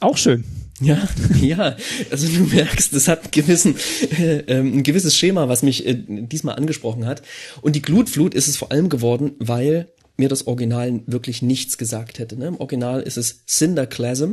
Auch 0.00 0.16
schön. 0.16 0.44
Ja, 0.80 1.08
ja. 1.40 1.76
Also 2.10 2.28
du 2.28 2.44
merkst, 2.54 2.92
es 2.92 3.08
hat 3.08 3.22
einen 3.22 3.30
gewissen, 3.30 3.76
äh, 4.18 4.38
ähm, 4.46 4.78
ein 4.78 4.82
gewisses 4.82 5.16
Schema, 5.16 5.48
was 5.48 5.62
mich 5.62 5.86
äh, 5.86 5.96
diesmal 6.06 6.56
angesprochen 6.56 7.06
hat. 7.06 7.22
Und 7.62 7.76
die 7.76 7.82
Glutflut 7.82 8.34
ist 8.34 8.48
es 8.48 8.56
vor 8.56 8.72
allem 8.72 8.88
geworden, 8.88 9.32
weil 9.38 9.88
mir 10.16 10.28
das 10.28 10.46
Original 10.46 11.00
wirklich 11.06 11.42
nichts 11.42 11.78
gesagt 11.78 12.18
hätte. 12.18 12.38
Ne? 12.38 12.46
Im 12.46 12.58
Original 12.58 13.02
ist 13.02 13.16
es 13.16 13.44
Cinderclasm. 13.46 14.32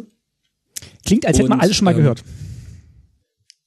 Klingt, 1.06 1.26
als 1.26 1.38
hätte 1.38 1.50
man 1.50 1.60
alles 1.60 1.76
schon 1.76 1.86
mal 1.86 1.92
ähm, 1.92 1.98
gehört. 1.98 2.24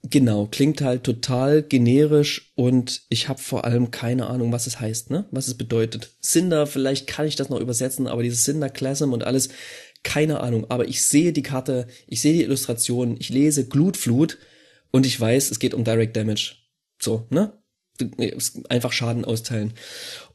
Genau, 0.08 0.46
klingt 0.46 0.82
halt 0.82 1.04
total 1.04 1.62
generisch 1.62 2.52
und 2.54 3.02
ich 3.08 3.28
habe 3.28 3.40
vor 3.40 3.64
allem 3.64 3.90
keine 3.90 4.26
Ahnung, 4.26 4.52
was 4.52 4.66
es 4.66 4.78
heißt, 4.78 5.10
ne? 5.10 5.26
Was 5.32 5.48
es 5.48 5.54
bedeutet. 5.54 6.10
Cinder, 6.22 6.66
vielleicht 6.66 7.06
kann 7.08 7.26
ich 7.26 7.34
das 7.34 7.48
noch 7.48 7.58
übersetzen, 7.58 8.06
aber 8.06 8.22
dieses 8.22 8.44
Cinderclasm 8.44 9.12
und 9.12 9.24
alles, 9.24 9.48
keine 10.04 10.40
Ahnung, 10.40 10.66
aber 10.68 10.86
ich 10.86 11.04
sehe 11.04 11.32
die 11.32 11.42
Karte, 11.42 11.88
ich 12.06 12.20
sehe 12.20 12.34
die 12.34 12.42
Illustration, 12.42 13.16
ich 13.18 13.30
lese 13.30 13.66
Glutflut 13.66 14.38
und 14.92 15.06
ich 15.06 15.18
weiß, 15.18 15.50
es 15.50 15.58
geht 15.58 15.74
um 15.74 15.82
Direct 15.82 16.16
Damage. 16.16 16.54
So, 17.00 17.26
ne? 17.30 17.52
Einfach 18.68 18.92
Schaden 18.92 19.24
austeilen. 19.24 19.72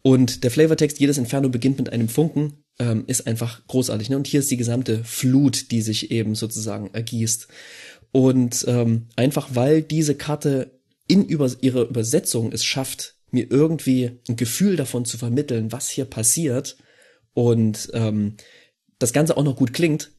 Und 0.01 0.43
der 0.43 0.51
Flavortext, 0.51 0.99
jedes 0.99 1.19
Inferno 1.19 1.49
beginnt 1.49 1.77
mit 1.77 1.93
einem 1.93 2.09
Funken, 2.09 2.63
ähm, 2.79 3.03
ist 3.05 3.27
einfach 3.27 3.65
großartig. 3.67 4.09
Ne? 4.09 4.17
Und 4.17 4.27
hier 4.27 4.39
ist 4.39 4.49
die 4.49 4.57
gesamte 4.57 5.03
Flut, 5.03 5.71
die 5.71 5.81
sich 5.81 6.09
eben 6.11 6.33
sozusagen 6.33 6.89
ergießt. 6.93 7.47
Und 8.11 8.65
ähm, 8.67 9.07
einfach 9.15 9.49
weil 9.53 9.81
diese 9.81 10.15
Karte 10.15 10.79
in 11.07 11.25
über 11.25 11.49
ihre 11.61 11.83
Übersetzung 11.83 12.51
es 12.51 12.63
schafft, 12.63 13.15
mir 13.31 13.49
irgendwie 13.49 14.19
ein 14.27 14.35
Gefühl 14.35 14.75
davon 14.75 15.05
zu 15.05 15.17
vermitteln, 15.17 15.71
was 15.71 15.89
hier 15.89 16.05
passiert 16.05 16.77
und 17.33 17.89
ähm, 17.93 18.35
das 18.99 19.13
Ganze 19.13 19.37
auch 19.37 19.43
noch 19.43 19.55
gut 19.55 19.73
klingt, 19.73 20.11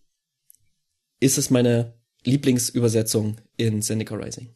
ist 1.20 1.38
es 1.38 1.50
meine 1.50 1.94
Lieblingsübersetzung 2.24 3.36
in 3.56 3.82
Seneca 3.82 4.14
Rising. 4.14 4.48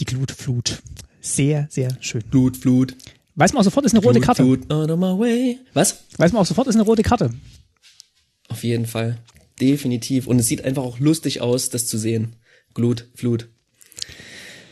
Die 0.00 0.04
Glutflut. 0.04 0.82
Sehr, 1.20 1.68
sehr 1.70 1.96
schön. 2.00 2.24
Glutflut. 2.30 2.96
Weiß 3.36 3.52
man 3.52 3.60
auch 3.60 3.64
sofort, 3.64 3.86
ist 3.86 3.94
eine 3.94 4.02
rote 4.02 4.20
Glut, 4.20 4.26
Karte. 4.26 4.42
Glut, 4.42 4.70
on 4.72 4.98
my 4.98 5.18
way. 5.18 5.58
Was? 5.72 6.04
Weiß 6.16 6.32
man 6.32 6.42
auch 6.42 6.46
sofort, 6.46 6.66
ist 6.68 6.74
eine 6.74 6.84
rote 6.84 7.02
Karte. 7.02 7.30
Auf 8.48 8.64
jeden 8.64 8.86
Fall. 8.86 9.18
Definitiv. 9.60 10.26
Und 10.26 10.38
es 10.38 10.46
sieht 10.46 10.64
einfach 10.64 10.82
auch 10.82 10.98
lustig 10.98 11.40
aus, 11.40 11.68
das 11.68 11.86
zu 11.86 11.98
sehen. 11.98 12.36
Glut, 12.74 13.06
Flut. 13.14 13.48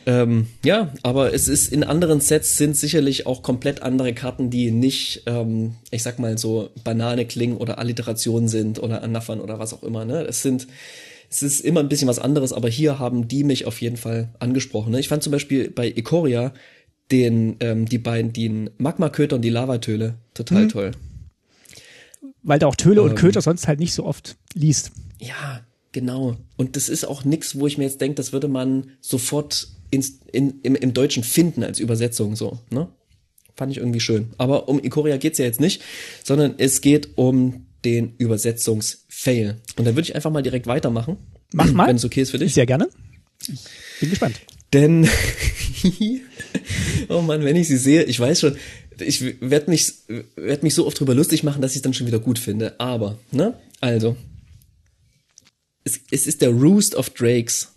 Ähm, 0.09 0.47
ja, 0.65 0.95
aber 1.03 1.35
es 1.35 1.49
ist 1.49 1.71
in 1.71 1.85
anderen 1.85 2.21
Sets 2.21 2.57
sind 2.57 2.75
sicherlich 2.75 3.27
auch 3.27 3.43
komplett 3.43 3.83
andere 3.83 4.15
Karten, 4.15 4.49
die 4.49 4.71
nicht, 4.71 5.25
ähm, 5.27 5.75
ich 5.91 6.03
sag 6.03 6.19
mal 6.19 6.39
so 6.39 6.71
Banane 6.83 7.27
klingen 7.27 7.59
oder 7.59 7.79
Alliterationen 7.79 8.49
sind 8.49 8.83
oder 8.83 9.03
Anaphern 9.03 9.39
oder 9.39 9.59
was 9.59 9.75
auch 9.75 9.83
immer. 9.83 10.07
Ne? 10.07 10.23
Es 10.23 10.41
sind, 10.41 10.67
es 11.29 11.43
ist 11.43 11.61
immer 11.61 11.81
ein 11.81 11.91
bisschen 11.91 12.09
was 12.09 12.19
anderes, 12.19 12.55
aber 12.55 12.71
hier 12.71 12.99
haben 12.99 13.29
die 13.29 13.45
mich 13.45 13.67
auf 13.67 13.83
jeden 13.83 13.99
Fall 13.99 14.31
angesprochen. 14.39 14.93
Ne? 14.93 15.01
Ich 15.01 15.09
fand 15.09 15.23
zum 15.23 15.31
Beispiel 15.31 15.71
bei 15.71 15.87
Ikoria 15.89 16.55
den, 17.11 17.57
ähm, 17.61 17.85
die 17.85 17.99
beiden, 17.99 18.33
den 18.33 18.71
Magma-Köter 18.79 19.37
und 19.37 19.43
die 19.43 19.51
Lavatöle 19.51 20.15
total 20.33 20.65
mhm. 20.65 20.69
toll. 20.71 20.91
Weil 22.43 22.59
du 22.59 22.67
auch 22.67 22.77
Töle 22.77 23.03
ähm, 23.03 23.09
und 23.09 23.15
Köter 23.15 23.43
sonst 23.43 23.69
halt 23.69 23.79
nicht 23.79 23.93
so 23.93 24.07
oft 24.07 24.37
liest. 24.55 24.91
Ja, 25.19 25.61
genau. 25.93 26.37
Und 26.57 26.77
das 26.77 26.89
ist 26.89 27.05
auch 27.05 27.25
nix, 27.25 27.59
wo 27.59 27.67
ich 27.67 27.79
mir 27.79 27.85
jetzt 27.85 28.01
denke, 28.01 28.17
das 28.17 28.33
würde 28.33 28.49
man 28.49 28.91
sofort 29.01 29.69
ins, 29.91 30.21
in, 30.33 30.61
im, 30.63 30.75
im 30.75 30.95
Deutschen 30.95 31.25
finden 31.25 31.63
als 31.63 31.79
Übersetzung 31.79 32.37
so, 32.37 32.59
ne? 32.71 32.89
Fand 33.57 33.73
ich 33.73 33.79
irgendwie 33.79 34.01
schön. 34.01 34.31
Aber 34.39 34.69
um 34.69 34.83
Ikoria 34.83 35.17
geht's 35.17 35.39
ja 35.39 35.45
jetzt 35.45 35.61
nicht, 35.61 35.83
sondern 36.23 36.55
es 36.59 36.81
geht 36.81 37.19
um 37.19 37.67
den 37.85 38.15
Übersetzungsfail. 38.17 39.57
Und 39.77 39.85
dann 39.85 39.97
würde 39.97 40.03
ich 40.03 40.15
einfach 40.15 40.31
mal 40.31 40.43
direkt 40.43 40.69
weitermachen. 40.69 41.17
Mach 41.53 41.73
mal. 41.73 41.89
Wenn 41.89 41.97
es 41.97 42.05
okay 42.05 42.23
ist 42.23 42.31
für 42.31 42.39
dich. 42.39 42.55
Sehr 42.55 42.67
gerne. 42.67 42.89
Bin 44.01 44.11
gespannt. 44.11 44.41
Denn, 44.73 45.09
oh 47.09 47.23
man, 47.23 47.43
wenn 47.45 47.57
ich 47.57 47.69
sie 47.69 47.79
sehe, 47.79 48.05
ich 48.05 48.21
weiß 48.21 48.41
schon, 48.41 48.57
ich 49.01 49.41
werde 49.41 49.71
mich, 49.71 49.95
werd 50.37 50.63
mich 50.63 50.75
so 50.75 50.87
oft 50.87 50.99
drüber 51.01 51.15
lustig 51.15 51.43
machen, 51.43 51.63
dass 51.63 51.73
ich 51.73 51.77
es 51.77 51.83
dann 51.83 51.95
schon 51.95 52.07
wieder 52.07 52.19
gut 52.19 52.39
finde. 52.39 52.79
Aber, 52.79 53.19
ne? 53.33 53.55
Also, 53.81 54.17
es, 55.89 56.01
es 56.11 56.27
ist 56.27 56.43
der 56.43 56.51
Roost 56.51 56.95
of 56.95 57.11
Drakes. 57.11 57.73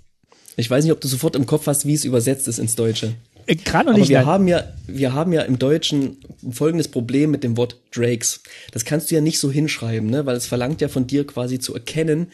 Ich 0.57 0.69
weiß 0.69 0.83
nicht, 0.83 0.91
ob 0.91 1.01
du 1.01 1.07
sofort 1.07 1.35
im 1.35 1.45
Kopf 1.45 1.67
hast, 1.67 1.85
wie 1.85 1.93
es 1.93 2.05
übersetzt 2.05 2.47
ist 2.47 2.59
ins 2.59 2.75
Deutsche. 2.75 3.15
Gerade 3.47 3.91
noch 3.91 3.97
nicht. 3.97 4.15
Aber 4.15 4.19
wir 4.19 4.25
haben 4.25 4.47
ja, 4.47 4.63
wir 4.87 5.13
haben 5.13 5.33
ja 5.33 5.41
im 5.41 5.57
Deutschen 5.57 6.17
folgendes 6.51 6.87
Problem 6.87 7.31
mit 7.31 7.43
dem 7.43 7.57
Wort 7.57 7.77
Drakes. 7.93 8.41
Das 8.71 8.85
kannst 8.85 9.09
du 9.09 9.15
ja 9.15 9.21
nicht 9.21 9.39
so 9.39 9.51
hinschreiben, 9.51 10.09
ne? 10.09 10.25
Weil 10.25 10.35
es 10.35 10.45
verlangt 10.45 10.81
ja 10.81 10.87
von 10.87 11.07
dir 11.07 11.25
quasi 11.25 11.59
zu 11.59 11.73
erkennen, 11.73 12.31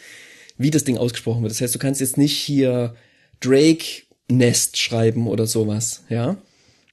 wie 0.58 0.72
das 0.72 0.84
Ding 0.84 0.98
ausgesprochen 0.98 1.44
wird. 1.44 1.52
Das 1.52 1.62
heißt, 1.62 1.76
du 1.76 1.80
kannst 1.80 2.02
jetzt 2.02 2.18
nicht 2.18 2.38
hier 2.38 2.95
Drake 3.40 4.04
Nest 4.30 4.78
schreiben 4.78 5.28
oder 5.28 5.48
sowas, 5.48 6.04
ja? 6.10 6.38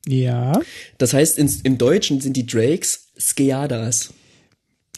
Ja. 0.06 0.61
Das 0.98 1.12
heißt, 1.12 1.39
ins, 1.39 1.62
im 1.62 1.78
Deutschen 1.78 2.20
sind 2.20 2.36
die 2.36 2.47
Drakes 2.47 3.09
Skeadas. 3.19 4.12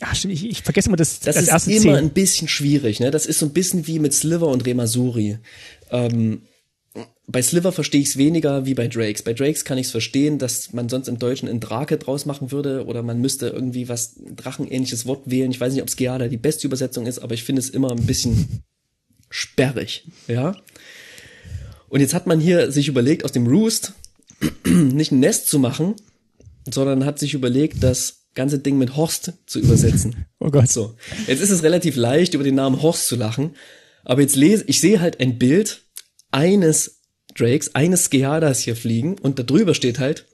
Ach, 0.01 0.15
stimmt, 0.15 0.35
ich, 0.35 0.45
ich 0.45 0.63
vergesse 0.63 0.89
immer 0.89 0.97
das, 0.97 1.21
das, 1.21 1.37
das 1.47 1.67
ist 1.67 1.85
immer 1.85 1.95
C. 1.95 1.99
ein 1.99 2.11
bisschen 2.11 2.49
schwierig, 2.49 3.01
ne? 3.01 3.11
Das 3.11 3.27
ist 3.27 3.39
so 3.39 3.47
ein 3.47 3.53
bisschen 3.53 3.87
wie 3.87 3.99
mit 3.99 4.13
Sliver 4.13 4.49
und 4.49 4.67
Remasuri. 4.67 5.39
Ähm, 5.91 6.43
bei 7.27 7.43
Sliver 7.43 7.73
verstehe 7.73 8.01
ich 8.01 8.09
es 8.09 8.17
weniger 8.17 8.67
wie 8.67 8.75
bei 8.75 8.89
Drakes. 8.89 9.23
Bei 9.23 9.33
Drakes 9.33 9.65
kann 9.65 9.79
ich 9.79 9.87
es 9.87 9.91
verstehen, 9.91 10.39
dass 10.39 10.73
man 10.73 10.89
sonst 10.89 11.09
im 11.09 11.19
Deutschen 11.19 11.49
ein 11.49 11.61
Drake 11.61 11.99
draus 11.99 12.25
machen 12.25 12.53
würde 12.53 12.87
oder 12.87 13.03
man 13.03 13.21
müsste 13.21 13.49
irgendwie 13.49 13.89
was 13.89 14.15
Drachenähnliches 14.37 15.07
Wort 15.07 15.23
wählen. 15.25 15.51
Ich 15.51 15.61
weiß 15.61 15.73
nicht, 15.73 15.83
ob 15.83 15.91
Skeada 15.91 16.29
die 16.29 16.37
beste 16.37 16.67
Übersetzung 16.67 17.07
ist, 17.07 17.19
aber 17.19 17.35
ich 17.35 17.43
finde 17.43 17.61
es 17.61 17.71
immer 17.71 17.91
ein 17.91 18.07
bisschen 18.07 18.63
sperrig, 19.29 20.07
ja. 20.29 20.57
Und 21.89 22.01
jetzt 22.01 22.15
hat 22.15 22.27
man 22.27 22.39
hier 22.41 22.71
sich 22.71 22.89
überlegt, 22.89 23.25
aus 23.25 23.33
dem 23.33 23.47
Roost 23.47 23.95
nicht 24.67 25.11
ein 25.11 25.21
Nest 25.21 25.49
zu 25.49 25.59
machen, 25.59 25.95
sondern 26.71 27.05
hat 27.05 27.19
sich 27.19 27.35
überlegt, 27.35 27.83
das 27.83 28.26
ganze 28.37 28.61
Ding 28.61 28.79
mit 28.79 28.97
Horst 28.97 29.33
zu 29.47 29.59
übersetzen. 29.59 30.27
Oh 30.39 30.51
Gott. 30.51 30.69
So. 30.69 30.95
Jetzt 31.27 31.41
ist 31.41 31.51
es 31.51 31.65
relativ 31.65 31.97
leicht, 31.97 32.35
über 32.35 32.45
den 32.45 32.55
Namen 32.55 32.81
Horst 32.81 33.09
zu 33.09 33.17
lachen. 33.17 33.57
Aber 34.05 34.21
jetzt 34.21 34.37
lese, 34.37 34.63
ich 34.69 34.81
sehe 34.81 35.01
halt 35.01 35.19
ein 35.19 35.39
Bild 35.39 35.83
eines 36.31 37.01
Drakes, 37.35 37.75
eines 37.75 38.05
Skeadas 38.05 38.61
hier 38.61 38.77
fliegen 38.77 39.17
und 39.19 39.41
da 39.41 39.43
drüber 39.43 39.75
steht 39.75 39.99
halt 39.99 40.27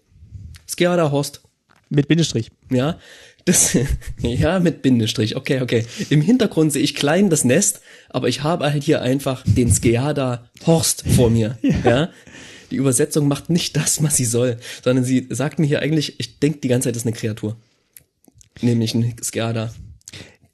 Skeada 0.69 1.11
Horst. 1.11 1.41
Mit 1.89 2.09
Bindestrich. 2.09 2.51
Ja. 2.71 2.99
Das, 3.47 3.77
ja, 4.19 4.61
mit 4.61 4.83
Bindestrich. 4.83 5.37
Okay, 5.37 5.63
okay. 5.63 5.87
Im 6.11 6.21
Hintergrund 6.21 6.73
sehe 6.73 6.83
ich 6.83 6.95
klein 6.95 7.31
das 7.31 7.45
Nest, 7.45 7.81
aber 8.11 8.29
ich 8.29 8.43
habe 8.43 8.71
halt 8.71 8.83
hier 8.83 9.01
einfach 9.01 9.45
den 9.47 9.73
Skeada 9.73 10.51
Horst 10.67 11.05
vor 11.17 11.31
mir. 11.31 11.59
ja. 11.63 11.79
ja. 11.85 12.11
Die 12.71 12.77
Übersetzung 12.77 13.29
macht 13.29 13.51
nicht 13.51 13.77
das, 13.77 14.03
was 14.03 14.17
sie 14.17 14.25
soll, 14.25 14.59
sondern 14.83 15.05
sie 15.05 15.27
sagt 15.31 15.59
mir 15.59 15.67
hier 15.67 15.81
eigentlich, 15.81 16.19
ich 16.19 16.39
denke 16.39 16.61
die 16.61 16.69
ganze 16.69 16.89
Zeit, 16.89 16.97
das 16.97 17.03
ist 17.03 17.07
eine 17.07 17.17
Kreatur. 17.17 17.57
Nämlich 18.61 18.95
ein 18.95 19.15
Skeada. 19.23 19.73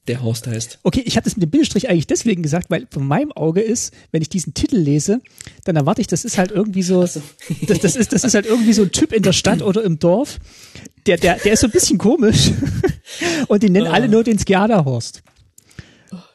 der 0.06 0.22
Horst 0.22 0.46
heißt. 0.46 0.78
Okay, 0.82 1.02
ich 1.04 1.16
habe 1.16 1.24
das 1.24 1.36
mit 1.36 1.42
dem 1.42 1.50
Bindestrich 1.50 1.88
eigentlich 1.90 2.06
deswegen 2.06 2.42
gesagt, 2.42 2.70
weil 2.70 2.86
von 2.90 3.06
meinem 3.06 3.32
Auge 3.32 3.60
ist, 3.60 3.92
wenn 4.10 4.22
ich 4.22 4.28
diesen 4.28 4.54
Titel 4.54 4.76
lese, 4.76 5.20
dann 5.64 5.76
erwarte 5.76 6.00
ich, 6.00 6.06
das 6.06 6.24
ist 6.24 6.38
halt 6.38 6.50
irgendwie 6.50 6.82
so, 6.82 7.04
so. 7.06 7.20
Das, 7.66 7.80
das, 7.80 7.96
ist, 7.96 8.12
das 8.12 8.24
ist 8.24 8.34
halt 8.34 8.46
irgendwie 8.46 8.72
so 8.72 8.82
ein 8.82 8.92
Typ 8.92 9.12
in 9.12 9.22
der 9.22 9.32
Stadt 9.32 9.62
oder 9.62 9.84
im 9.84 9.98
Dorf, 9.98 10.38
der, 11.06 11.16
der, 11.18 11.36
der 11.36 11.52
ist 11.52 11.60
so 11.60 11.66
ein 11.66 11.72
bisschen 11.72 11.98
komisch 11.98 12.50
und 13.48 13.62
die 13.62 13.70
nennen 13.70 13.88
oh. 13.88 13.92
alle 13.92 14.08
nur 14.08 14.24
den 14.24 14.38
Skiada-Horst. 14.38 15.22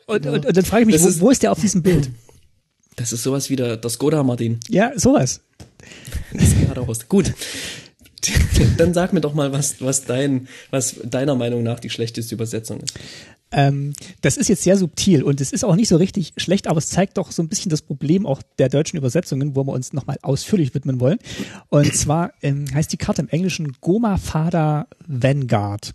Und, 0.06 0.22
genau. 0.22 0.36
und, 0.36 0.46
und, 0.46 0.58
dann 0.58 0.66
frage 0.66 0.82
ich 0.82 0.88
mich, 0.88 1.02
wo, 1.02 1.08
ist, 1.08 1.22
wo, 1.22 1.30
ist 1.30 1.44
der 1.44 1.52
auf 1.52 1.60
diesem 1.60 1.82
Bild? 1.82 2.10
Das 2.96 3.14
ist 3.14 3.24
sowas 3.24 3.50
wie 3.50 3.56
der, 3.56 3.78
der 3.78 3.90
Skoda 3.90 4.22
Martin. 4.24 4.60
Ja, 4.70 4.92
sowas. 4.96 5.42
Skiada-Horst. 6.36 7.10
Gut. 7.10 7.34
Dann 8.78 8.94
sag 8.94 9.14
mir 9.14 9.22
doch 9.22 9.34
mal, 9.34 9.52
was, 9.52 9.82
was 9.82 10.06
dein, 10.06 10.48
was 10.72 10.96
deiner 11.04 11.36
Meinung 11.36 11.64
nach 11.64 11.80
die 11.80 11.90
schlechteste 11.90 12.36
Übersetzung 12.36 12.80
ist. 12.82 12.94
Ähm, 13.52 13.94
das 14.22 14.38
ist 14.38 14.50
jetzt 14.50 14.64
sehr 14.64 14.78
subtil 14.78 15.22
und 15.22 15.40
es 15.40 15.52
ist 15.54 15.64
auch 15.64 15.76
nicht 15.76 15.88
so 15.88 15.98
richtig 15.98 16.34
schlecht, 16.38 16.68
aber 16.68 16.80
es 16.80 16.90
zeigt 16.90 17.18
doch 17.18 17.32
so 17.32 17.44
ein 17.44 17.50
bisschen 17.50 17.70
das 17.70 17.84
Problem 17.84 18.26
auch 18.26 18.42
der 18.58 18.68
deutschen 18.68 18.98
Übersetzungen, 18.98 19.56
wo 19.56 19.64
wir 19.64 19.74
uns 19.74 19.94
nochmal 19.94 20.18
ausführlich 20.24 20.74
widmen 20.74 21.00
wollen. 21.00 21.20
Und 21.70 21.96
zwar 21.96 22.34
ähm, 22.42 22.66
heißt 22.74 22.92
die 22.92 22.98
Karte 22.98 23.22
im 23.22 23.30
Englischen 23.30 23.74
Goma 23.80 24.18
Fada 24.18 24.88
Vanguard. 25.06 25.94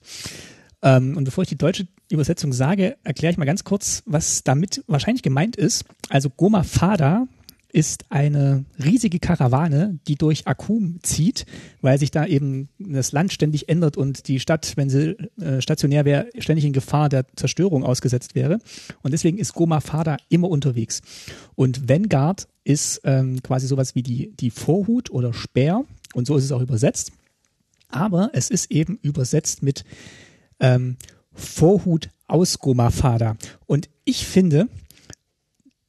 Ähm, 0.82 1.16
und 1.16 1.24
bevor 1.24 1.42
ich 1.42 1.48
die 1.48 1.58
deutsche 1.58 1.88
Übersetzung 2.10 2.52
sage, 2.52 2.96
erkläre 3.02 3.32
ich 3.32 3.38
mal 3.38 3.44
ganz 3.44 3.64
kurz, 3.64 4.04
was 4.06 4.44
damit 4.44 4.84
wahrscheinlich 4.86 5.22
gemeint 5.22 5.56
ist. 5.56 5.84
Also 6.08 6.30
Goma 6.30 6.62
Fada 6.62 7.26
ist 7.72 8.06
eine 8.08 8.64
riesige 8.82 9.18
Karawane, 9.18 9.98
die 10.08 10.16
durch 10.16 10.46
Akum 10.46 11.00
zieht, 11.02 11.44
weil 11.82 11.98
sich 11.98 12.10
da 12.10 12.24
eben 12.26 12.68
das 12.78 13.12
Land 13.12 13.32
ständig 13.32 13.68
ändert 13.68 13.96
und 13.96 14.28
die 14.28 14.40
Stadt, 14.40 14.72
wenn 14.76 14.88
sie 14.88 15.16
äh, 15.40 15.60
stationär 15.60 16.04
wäre, 16.04 16.28
ständig 16.38 16.64
in 16.64 16.72
Gefahr 16.72 17.08
der 17.08 17.26
Zerstörung 17.36 17.84
ausgesetzt 17.84 18.34
wäre. 18.34 18.58
Und 19.02 19.12
deswegen 19.12 19.38
ist 19.38 19.52
Goma 19.52 19.80
Fada 19.80 20.16
immer 20.28 20.48
unterwegs. 20.48 21.02
Und 21.54 21.88
Vanguard 21.88 22.48
ist 22.64 23.02
ähm, 23.04 23.42
quasi 23.42 23.66
sowas 23.66 23.94
wie 23.94 24.02
die, 24.02 24.32
die 24.36 24.50
Vorhut 24.50 25.10
oder 25.10 25.34
Speer 25.34 25.84
und 26.14 26.26
so 26.26 26.36
ist 26.36 26.44
es 26.44 26.52
auch 26.52 26.62
übersetzt. 26.62 27.12
Aber 27.88 28.30
es 28.32 28.50
ist 28.50 28.70
eben 28.70 28.98
übersetzt 29.02 29.62
mit 29.62 29.84
ähm, 30.60 30.96
Vorhut 31.32 32.08
aus 32.26 32.58
Goma 32.58 32.90
Fada. 32.90 33.36
Und 33.66 33.88
ich 34.04 34.26
finde, 34.26 34.68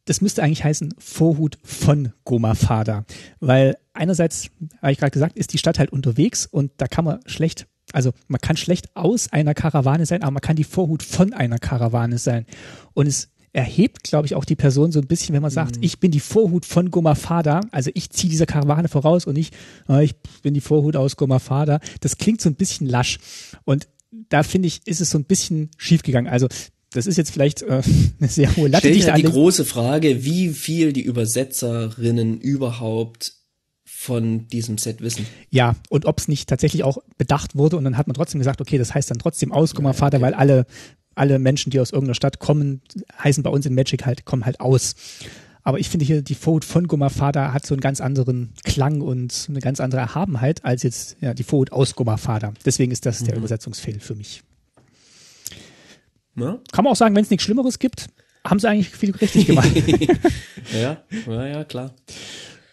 das 0.09 0.21
müsste 0.21 0.41
eigentlich 0.41 0.63
heißen 0.63 0.95
Vorhut 0.97 1.59
von 1.63 2.13
Goma 2.25 2.55
Fada, 2.55 3.05
weil 3.39 3.77
einerseits, 3.93 4.49
habe 4.81 4.91
ich 4.91 4.97
gerade 4.97 5.11
gesagt, 5.11 5.37
ist 5.37 5.53
die 5.53 5.59
Stadt 5.59 5.77
halt 5.77 5.91
unterwegs 5.91 6.47
und 6.47 6.71
da 6.77 6.87
kann 6.87 7.05
man 7.05 7.19
schlecht, 7.27 7.67
also 7.93 8.11
man 8.27 8.41
kann 8.41 8.57
schlecht 8.57 8.95
aus 8.95 9.31
einer 9.31 9.53
Karawane 9.53 10.07
sein, 10.07 10.23
aber 10.23 10.31
man 10.31 10.41
kann 10.41 10.55
die 10.55 10.63
Vorhut 10.63 11.03
von 11.03 11.33
einer 11.33 11.59
Karawane 11.59 12.17
sein. 12.17 12.47
Und 12.95 13.05
es 13.05 13.29
erhebt, 13.53 14.03
glaube 14.03 14.25
ich, 14.25 14.33
auch 14.33 14.45
die 14.45 14.55
Person 14.55 14.91
so 14.91 14.99
ein 14.99 15.05
bisschen, 15.05 15.35
wenn 15.35 15.43
man 15.43 15.51
sagt, 15.51 15.77
mhm. 15.77 15.83
ich 15.83 15.99
bin 15.99 16.09
die 16.09 16.19
Vorhut 16.19 16.65
von 16.65 16.89
Goma 16.89 17.13
Fada, 17.13 17.61
also 17.69 17.91
ich 17.93 18.09
ziehe 18.09 18.31
dieser 18.31 18.47
Karawane 18.47 18.87
voraus 18.87 19.25
und 19.25 19.35
nicht, 19.35 19.55
äh, 19.87 20.03
ich 20.03 20.15
bin 20.41 20.55
die 20.55 20.61
Vorhut 20.61 20.95
aus 20.95 21.17
Goma 21.17 21.37
Fada. 21.37 21.79
Das 22.01 22.17
klingt 22.17 22.41
so 22.41 22.49
ein 22.49 22.55
bisschen 22.55 22.87
lasch. 22.87 23.19
Und 23.63 23.87
da 24.29 24.41
finde 24.41 24.69
ich, 24.69 24.81
ist 24.87 25.01
es 25.01 25.11
so 25.11 25.19
ein 25.19 25.25
bisschen 25.25 25.69
schiefgegangen. 25.77 26.31
Also 26.31 26.47
das 26.91 27.07
ist 27.07 27.17
jetzt 27.17 27.31
vielleicht 27.31 27.61
äh, 27.61 27.81
eine 28.19 28.29
sehr 28.29 28.55
hohe 28.55 28.67
Latte. 28.67 28.87
Stellt 28.93 29.17
die, 29.17 29.21
die 29.23 29.29
große 29.31 29.65
Frage, 29.65 30.23
wie 30.23 30.49
viel 30.49 30.93
die 30.93 31.03
Übersetzerinnen 31.03 32.39
überhaupt 32.39 33.33
von 33.85 34.47
diesem 34.47 34.77
Set 34.77 35.01
wissen. 35.01 35.25
Ja, 35.49 35.75
und 35.89 36.05
ob 36.05 36.19
es 36.19 36.29
nicht 36.29 36.47
tatsächlich 36.47 36.83
auch 36.83 36.99
bedacht 37.17 37.55
wurde 37.55 37.75
und 37.75 37.83
dann 37.83 37.97
hat 37.97 38.07
man 38.07 38.13
trotzdem 38.13 38.39
gesagt, 38.39 38.61
okay, 38.61 38.77
das 38.77 38.93
heißt 38.93 39.11
dann 39.11 39.19
trotzdem 39.19 39.51
Auskomma-Vater, 39.51 40.17
okay. 40.17 40.25
weil 40.25 40.33
alle, 40.33 40.65
alle 41.15 41.37
Menschen, 41.37 41.69
die 41.69 41.81
aus 41.81 41.91
irgendeiner 41.91 42.15
Stadt 42.15 42.39
kommen, 42.39 42.81
heißen 43.21 43.43
bei 43.43 43.49
uns 43.49 43.65
in 43.65 43.75
Magic 43.75 44.05
halt, 44.05 44.23
kommen 44.23 44.45
halt 44.45 44.61
aus. 44.61 44.95
Aber 45.63 45.79
ich 45.79 45.89
finde 45.89 46.05
hier, 46.05 46.21
die 46.21 46.35
Vote 46.35 46.65
von 46.65 46.87
Gomma-Vater 46.87 47.51
hat 47.51 47.65
so 47.65 47.73
einen 47.73 47.81
ganz 47.81 47.99
anderen 47.99 48.53
Klang 48.63 49.01
und 49.01 49.47
eine 49.49 49.59
ganz 49.59 49.81
andere 49.81 49.99
Erhabenheit 49.99 50.63
als 50.63 50.83
jetzt 50.83 51.17
ja, 51.19 51.33
die 51.33 51.43
Vote 51.43 51.73
aus 51.73 51.93
Gomma-Vater. 51.95 52.53
Deswegen 52.65 52.93
ist 52.93 53.05
das 53.05 53.19
mhm. 53.19 53.25
der 53.25 53.35
Übersetzungsfehl 53.35 53.99
für 53.99 54.15
mich. 54.15 54.43
Ne? 56.39 56.59
Kann 56.71 56.83
man 56.83 56.93
auch 56.93 56.97
sagen, 56.97 57.15
wenn 57.15 57.23
es 57.23 57.29
nichts 57.29 57.43
Schlimmeres 57.43 57.79
gibt, 57.79 58.07
haben 58.43 58.59
sie 58.59 58.69
eigentlich 58.69 58.89
viel 58.89 59.11
richtig 59.11 59.47
gemacht. 59.47 59.69
ja, 60.73 61.03
ja, 61.27 61.47
ja, 61.47 61.63
klar. 61.63 61.93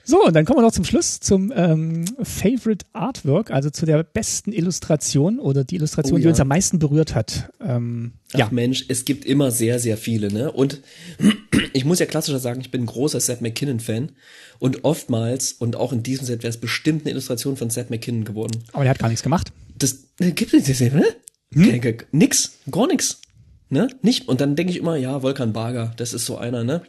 So, 0.08 0.24
und 0.24 0.36
dann 0.36 0.44
kommen 0.44 0.60
wir 0.60 0.62
noch 0.62 0.72
zum 0.72 0.84
Schluss 0.84 1.18
zum 1.18 1.52
ähm, 1.56 2.04
Favorite 2.22 2.86
Artwork, 2.92 3.50
also 3.50 3.70
zu 3.70 3.86
der 3.86 4.04
besten 4.04 4.52
Illustration 4.52 5.40
oder 5.40 5.64
die 5.64 5.74
Illustration, 5.74 6.14
oh, 6.14 6.18
ja. 6.18 6.22
die 6.22 6.28
uns 6.28 6.38
am 6.38 6.46
meisten 6.46 6.78
berührt 6.78 7.16
hat. 7.16 7.50
Ähm, 7.60 8.12
Ach 8.32 8.38
ja. 8.38 8.48
Mensch, 8.52 8.84
es 8.86 9.04
gibt 9.04 9.24
immer 9.24 9.50
sehr, 9.50 9.80
sehr 9.80 9.96
viele, 9.96 10.32
ne? 10.32 10.52
Und 10.52 10.80
ich 11.72 11.84
muss 11.84 11.98
ja 11.98 12.06
klassischer 12.06 12.38
sagen, 12.38 12.60
ich 12.60 12.70
bin 12.70 12.82
ein 12.82 12.86
großer 12.86 13.18
Seth 13.18 13.40
MacKinnon-Fan. 13.40 14.12
Und 14.60 14.84
oftmals, 14.84 15.52
und 15.54 15.74
auch 15.74 15.92
in 15.92 16.04
diesem 16.04 16.24
Set 16.24 16.44
wäre 16.44 16.50
es 16.50 16.58
bestimmt 16.58 17.02
eine 17.02 17.10
Illustration 17.10 17.56
von 17.56 17.70
Seth 17.70 17.90
MacKinnon 17.90 18.24
geworden. 18.24 18.62
Aber 18.72 18.84
der 18.84 18.90
hat 18.90 19.00
gar 19.00 19.08
nichts 19.08 19.24
gemacht. 19.24 19.50
Das 19.76 20.04
äh, 20.20 20.30
gibt 20.30 20.54
es 20.54 20.68
nicht, 20.68 20.94
ne? 20.94 21.04
Hm? 21.52 21.96
Nix, 22.12 22.52
gar 22.70 22.86
nix. 22.86 23.20
Ne? 23.68 23.88
Nicht, 24.02 24.28
und 24.28 24.40
dann 24.40 24.56
denke 24.56 24.72
ich 24.72 24.78
immer, 24.78 24.96
ja, 24.96 25.22
Volkan 25.22 25.52
Barger, 25.52 25.92
das 25.96 26.12
ist 26.12 26.26
so 26.26 26.38
einer, 26.38 26.62
ne? 26.62 26.82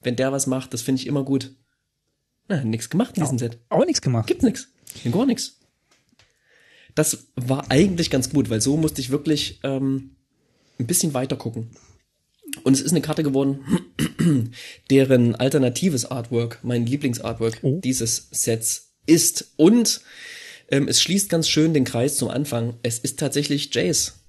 Wenn 0.00 0.16
der 0.16 0.32
was 0.32 0.46
macht, 0.46 0.72
das 0.72 0.82
finde 0.82 1.00
ich 1.00 1.06
immer 1.06 1.24
gut. 1.24 1.54
Na, 2.48 2.64
nix 2.64 2.90
gemacht 2.90 3.16
in 3.16 3.22
diesem 3.22 3.38
Set. 3.38 3.58
Auch 3.68 3.84
nichts 3.84 4.02
gemacht. 4.02 4.26
Gibt's 4.26 4.44
nix. 4.44 4.68
Gar 5.10 5.26
nix. 5.26 5.58
Das 6.94 7.28
war 7.36 7.70
eigentlich 7.70 8.10
ganz 8.10 8.30
gut, 8.30 8.50
weil 8.50 8.60
so 8.60 8.76
musste 8.76 9.00
ich 9.00 9.10
wirklich 9.10 9.60
ähm, 9.62 10.16
ein 10.78 10.86
bisschen 10.86 11.14
weiter 11.14 11.36
gucken. 11.36 11.70
Und 12.64 12.74
es 12.74 12.80
ist 12.80 12.90
eine 12.90 13.00
Karte 13.00 13.22
geworden, 13.22 13.64
deren 14.90 15.34
alternatives 15.34 16.04
Artwork, 16.04 16.58
mein 16.62 16.84
Lieblingsartwork 16.84 17.60
oh. 17.62 17.80
dieses 17.82 18.28
Sets 18.30 18.92
ist. 19.06 19.52
Und 19.56 20.02
ähm, 20.68 20.88
es 20.88 21.00
schließt 21.00 21.30
ganz 21.30 21.48
schön 21.48 21.72
den 21.72 21.84
Kreis 21.84 22.16
zum 22.16 22.28
Anfang. 22.28 22.74
Es 22.82 22.98
ist 22.98 23.18
tatsächlich 23.18 23.74
Jace 23.74 24.21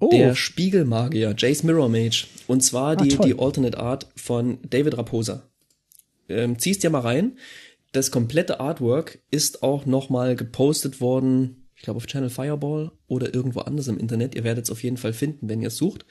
Oh. 0.00 0.10
Der 0.10 0.34
Spiegelmagier, 0.34 1.34
Jace 1.36 1.62
Mirror 1.62 1.88
Mage. 1.88 2.26
Und 2.46 2.62
zwar 2.62 2.92
ah, 2.92 2.96
die, 2.96 3.16
die 3.16 3.38
Alternate 3.38 3.78
Art 3.78 4.08
von 4.16 4.58
David 4.68 4.98
Raposa. 4.98 5.48
Ähm, 6.28 6.58
ziehst 6.58 6.82
dir 6.82 6.90
mal 6.90 7.00
rein. 7.00 7.38
Das 7.92 8.10
komplette 8.10 8.60
Artwork 8.60 9.20
ist 9.30 9.62
auch 9.62 9.86
nochmal 9.86 10.34
gepostet 10.34 11.00
worden, 11.00 11.68
ich 11.76 11.82
glaube 11.82 11.98
auf 11.98 12.06
Channel 12.06 12.30
Fireball 12.30 12.90
oder 13.06 13.32
irgendwo 13.32 13.60
anders 13.60 13.88
im 13.88 13.98
Internet. 13.98 14.34
Ihr 14.34 14.42
werdet 14.42 14.64
es 14.64 14.70
auf 14.70 14.82
jeden 14.82 14.96
Fall 14.96 15.12
finden, 15.12 15.48
wenn 15.48 15.62
ihr 15.62 15.68
es 15.68 15.76
sucht. 15.76 16.04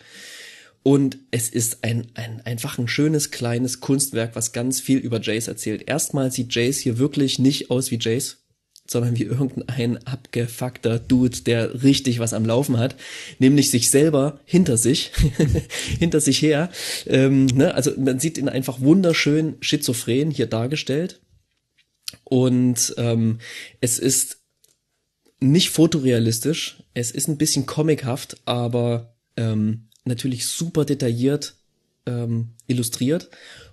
Und 0.83 1.17
es 1.31 1.49
ist 1.49 1.83
ein, 1.83 2.07
ein, 2.13 2.41
einfach 2.45 2.77
ein 2.77 2.89
schönes 2.89 3.31
kleines 3.31 3.79
Kunstwerk, 3.79 4.35
was 4.35 4.51
ganz 4.51 4.81
viel 4.81 4.97
über 4.97 5.21
Jace 5.21 5.47
erzählt. 5.47 5.87
Erstmal 5.87 6.31
sieht 6.31 6.53
Jace 6.53 6.79
hier 6.79 6.97
wirklich 6.99 7.39
nicht 7.39 7.71
aus 7.71 7.89
wie 7.89 7.99
Jace 7.99 8.42
sondern 8.85 9.17
wie 9.17 9.23
irgendein 9.23 10.05
abgefuckter 10.05 10.99
Dude, 10.99 11.41
der 11.41 11.83
richtig 11.83 12.19
was 12.19 12.33
am 12.33 12.45
Laufen 12.45 12.77
hat, 12.77 12.95
nämlich 13.39 13.71
sich 13.71 13.89
selber 13.89 14.39
hinter 14.45 14.77
sich, 14.77 15.11
hinter 15.99 16.19
sich 16.19 16.41
her. 16.41 16.69
Ähm, 17.07 17.45
ne? 17.45 17.73
Also 17.73 17.91
man 17.97 18.19
sieht 18.19 18.37
ihn 18.37 18.49
einfach 18.49 18.81
wunderschön 18.81 19.55
schizophren 19.61 20.31
hier 20.31 20.47
dargestellt. 20.47 21.21
Und 22.25 22.93
ähm, 22.97 23.39
es 23.81 23.99
ist 23.99 24.37
nicht 25.39 25.69
fotorealistisch, 25.69 26.83
es 26.93 27.11
ist 27.11 27.27
ein 27.27 27.37
bisschen 27.37 27.65
comichaft, 27.65 28.37
aber 28.45 29.15
ähm, 29.35 29.89
natürlich 30.05 30.45
super 30.45 30.85
detailliert 30.85 31.55
ähm, 32.05 32.49
illustriert. 32.67 33.29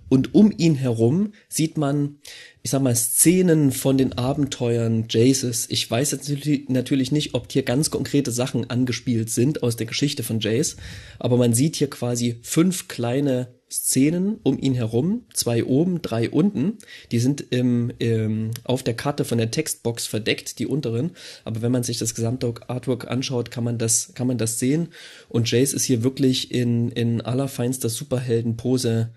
Und 0.09 0.35
um 0.35 0.51
ihn 0.55 0.75
herum 0.75 1.33
sieht 1.47 1.77
man 1.77 2.17
ich 2.63 2.69
sag 2.69 2.81
mal, 2.81 2.95
Szenen 2.95 3.71
von 3.71 3.97
den 3.97 4.13
Abenteuern 4.13 5.05
Jaces. 5.09 5.65
Ich 5.69 5.89
weiß 5.89 6.11
jetzt 6.11 6.31
natürlich 6.69 7.11
nicht, 7.11 7.33
ob 7.33 7.51
hier 7.51 7.63
ganz 7.63 7.89
konkrete 7.89 8.31
Sachen 8.31 8.69
angespielt 8.69 9.29
sind 9.29 9.63
aus 9.63 9.77
der 9.77 9.87
Geschichte 9.87 10.21
von 10.21 10.39
Jace, 10.39 10.75
aber 11.17 11.37
man 11.37 11.53
sieht 11.53 11.75
hier 11.75 11.89
quasi 11.89 12.39
fünf 12.43 12.87
kleine 12.87 13.47
Szenen 13.71 14.37
um 14.43 14.59
ihn 14.59 14.73
herum, 14.73 15.23
zwei 15.33 15.63
oben, 15.63 16.01
drei 16.01 16.29
unten. 16.29 16.77
Die 17.11 17.19
sind 17.19 17.45
im, 17.51 17.91
im, 17.99 18.51
auf 18.65 18.83
der 18.83 18.95
Karte 18.95 19.23
von 19.23 19.37
der 19.37 19.49
Textbox 19.49 20.07
verdeckt, 20.07 20.59
die 20.59 20.67
unteren. 20.67 21.11
Aber 21.45 21.61
wenn 21.61 21.71
man 21.71 21.83
sich 21.83 21.97
das 21.97 22.13
gesamte 22.13 22.53
Artwork 22.67 23.09
anschaut, 23.09 23.49
kann 23.49 23.63
man 23.63 23.77
das, 23.77 24.13
kann 24.13 24.27
man 24.27 24.37
das 24.37 24.59
sehen. 24.59 24.89
Und 25.29 25.49
Jace 25.49 25.73
ist 25.73 25.85
hier 25.85 26.03
wirklich 26.03 26.51
in, 26.51 26.91
in 26.91 27.21
allerfeinster 27.21 27.87
Superheldenpose 27.87 29.11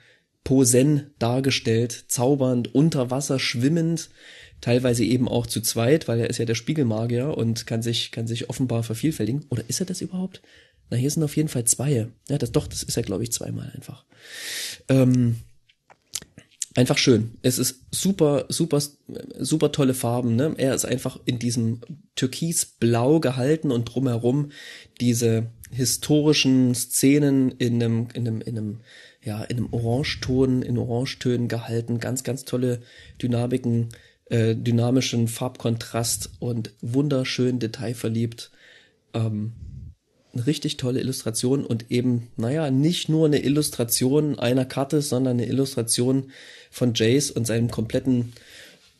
Posen 0.44 1.10
dargestellt, 1.18 2.04
zaubernd, 2.08 2.74
unter 2.74 3.10
Wasser 3.10 3.38
schwimmend, 3.38 4.10
teilweise 4.60 5.04
eben 5.04 5.28
auch 5.28 5.46
zu 5.46 5.60
zweit, 5.60 6.06
weil 6.06 6.20
er 6.20 6.30
ist 6.30 6.38
ja 6.38 6.44
der 6.44 6.54
Spiegelmagier 6.54 7.36
und 7.36 7.66
kann 7.66 7.82
sich, 7.82 8.12
kann 8.12 8.26
sich 8.26 8.50
offenbar 8.50 8.82
vervielfältigen. 8.82 9.46
Oder 9.48 9.64
ist 9.68 9.80
er 9.80 9.86
das 9.86 10.00
überhaupt? 10.00 10.42
Na, 10.90 10.96
hier 10.96 11.10
sind 11.10 11.22
auf 11.22 11.36
jeden 11.36 11.48
Fall 11.48 11.64
zwei. 11.64 12.08
Ja, 12.28 12.38
das 12.38 12.52
doch, 12.52 12.66
das 12.66 12.82
ist 12.82 12.96
ja, 12.96 13.02
glaube 13.02 13.22
ich, 13.22 13.32
zweimal 13.32 13.72
einfach. 13.74 14.04
Ähm, 14.88 15.36
einfach 16.74 16.98
schön. 16.98 17.38
Es 17.42 17.58
ist 17.58 17.84
super, 17.90 18.46
super, 18.48 18.82
super 19.38 19.72
tolle 19.72 19.94
Farben. 19.94 20.36
Ne? 20.36 20.54
Er 20.56 20.74
ist 20.74 20.84
einfach 20.84 21.20
in 21.24 21.38
diesem 21.38 21.80
Türkisblau 22.16 23.20
gehalten 23.20 23.70
und 23.70 23.84
drumherum 23.86 24.50
diese 25.00 25.46
historischen 25.70 26.74
Szenen 26.74 27.52
in 27.52 27.82
einem, 27.82 28.08
in 28.14 28.26
einem, 28.26 28.40
in 28.40 28.58
einem, 28.58 28.80
ja, 29.24 29.42
in 29.44 29.56
einem 29.56 29.72
Orangeton, 29.72 30.62
in 30.62 30.78
Orangetönen 30.78 31.48
gehalten. 31.48 31.98
Ganz, 31.98 32.24
ganz 32.24 32.44
tolle 32.44 32.80
Dynamiken, 33.22 33.88
äh, 34.26 34.54
dynamischen 34.54 35.28
Farbkontrast 35.28 36.30
und 36.38 36.72
wunderschön 36.80 37.58
detailverliebt. 37.58 38.50
Ähm, 39.14 39.52
eine 40.32 40.46
richtig 40.46 40.76
tolle 40.76 41.00
Illustration 41.00 41.64
und 41.64 41.90
eben, 41.90 42.28
naja, 42.36 42.70
nicht 42.70 43.08
nur 43.08 43.26
eine 43.26 43.42
Illustration 43.42 44.38
einer 44.38 44.64
Karte, 44.64 45.00
sondern 45.00 45.38
eine 45.38 45.46
Illustration 45.46 46.30
von 46.70 46.92
Jace 46.94 47.30
und 47.30 47.46
seinem 47.46 47.70
kompletten 47.70 48.32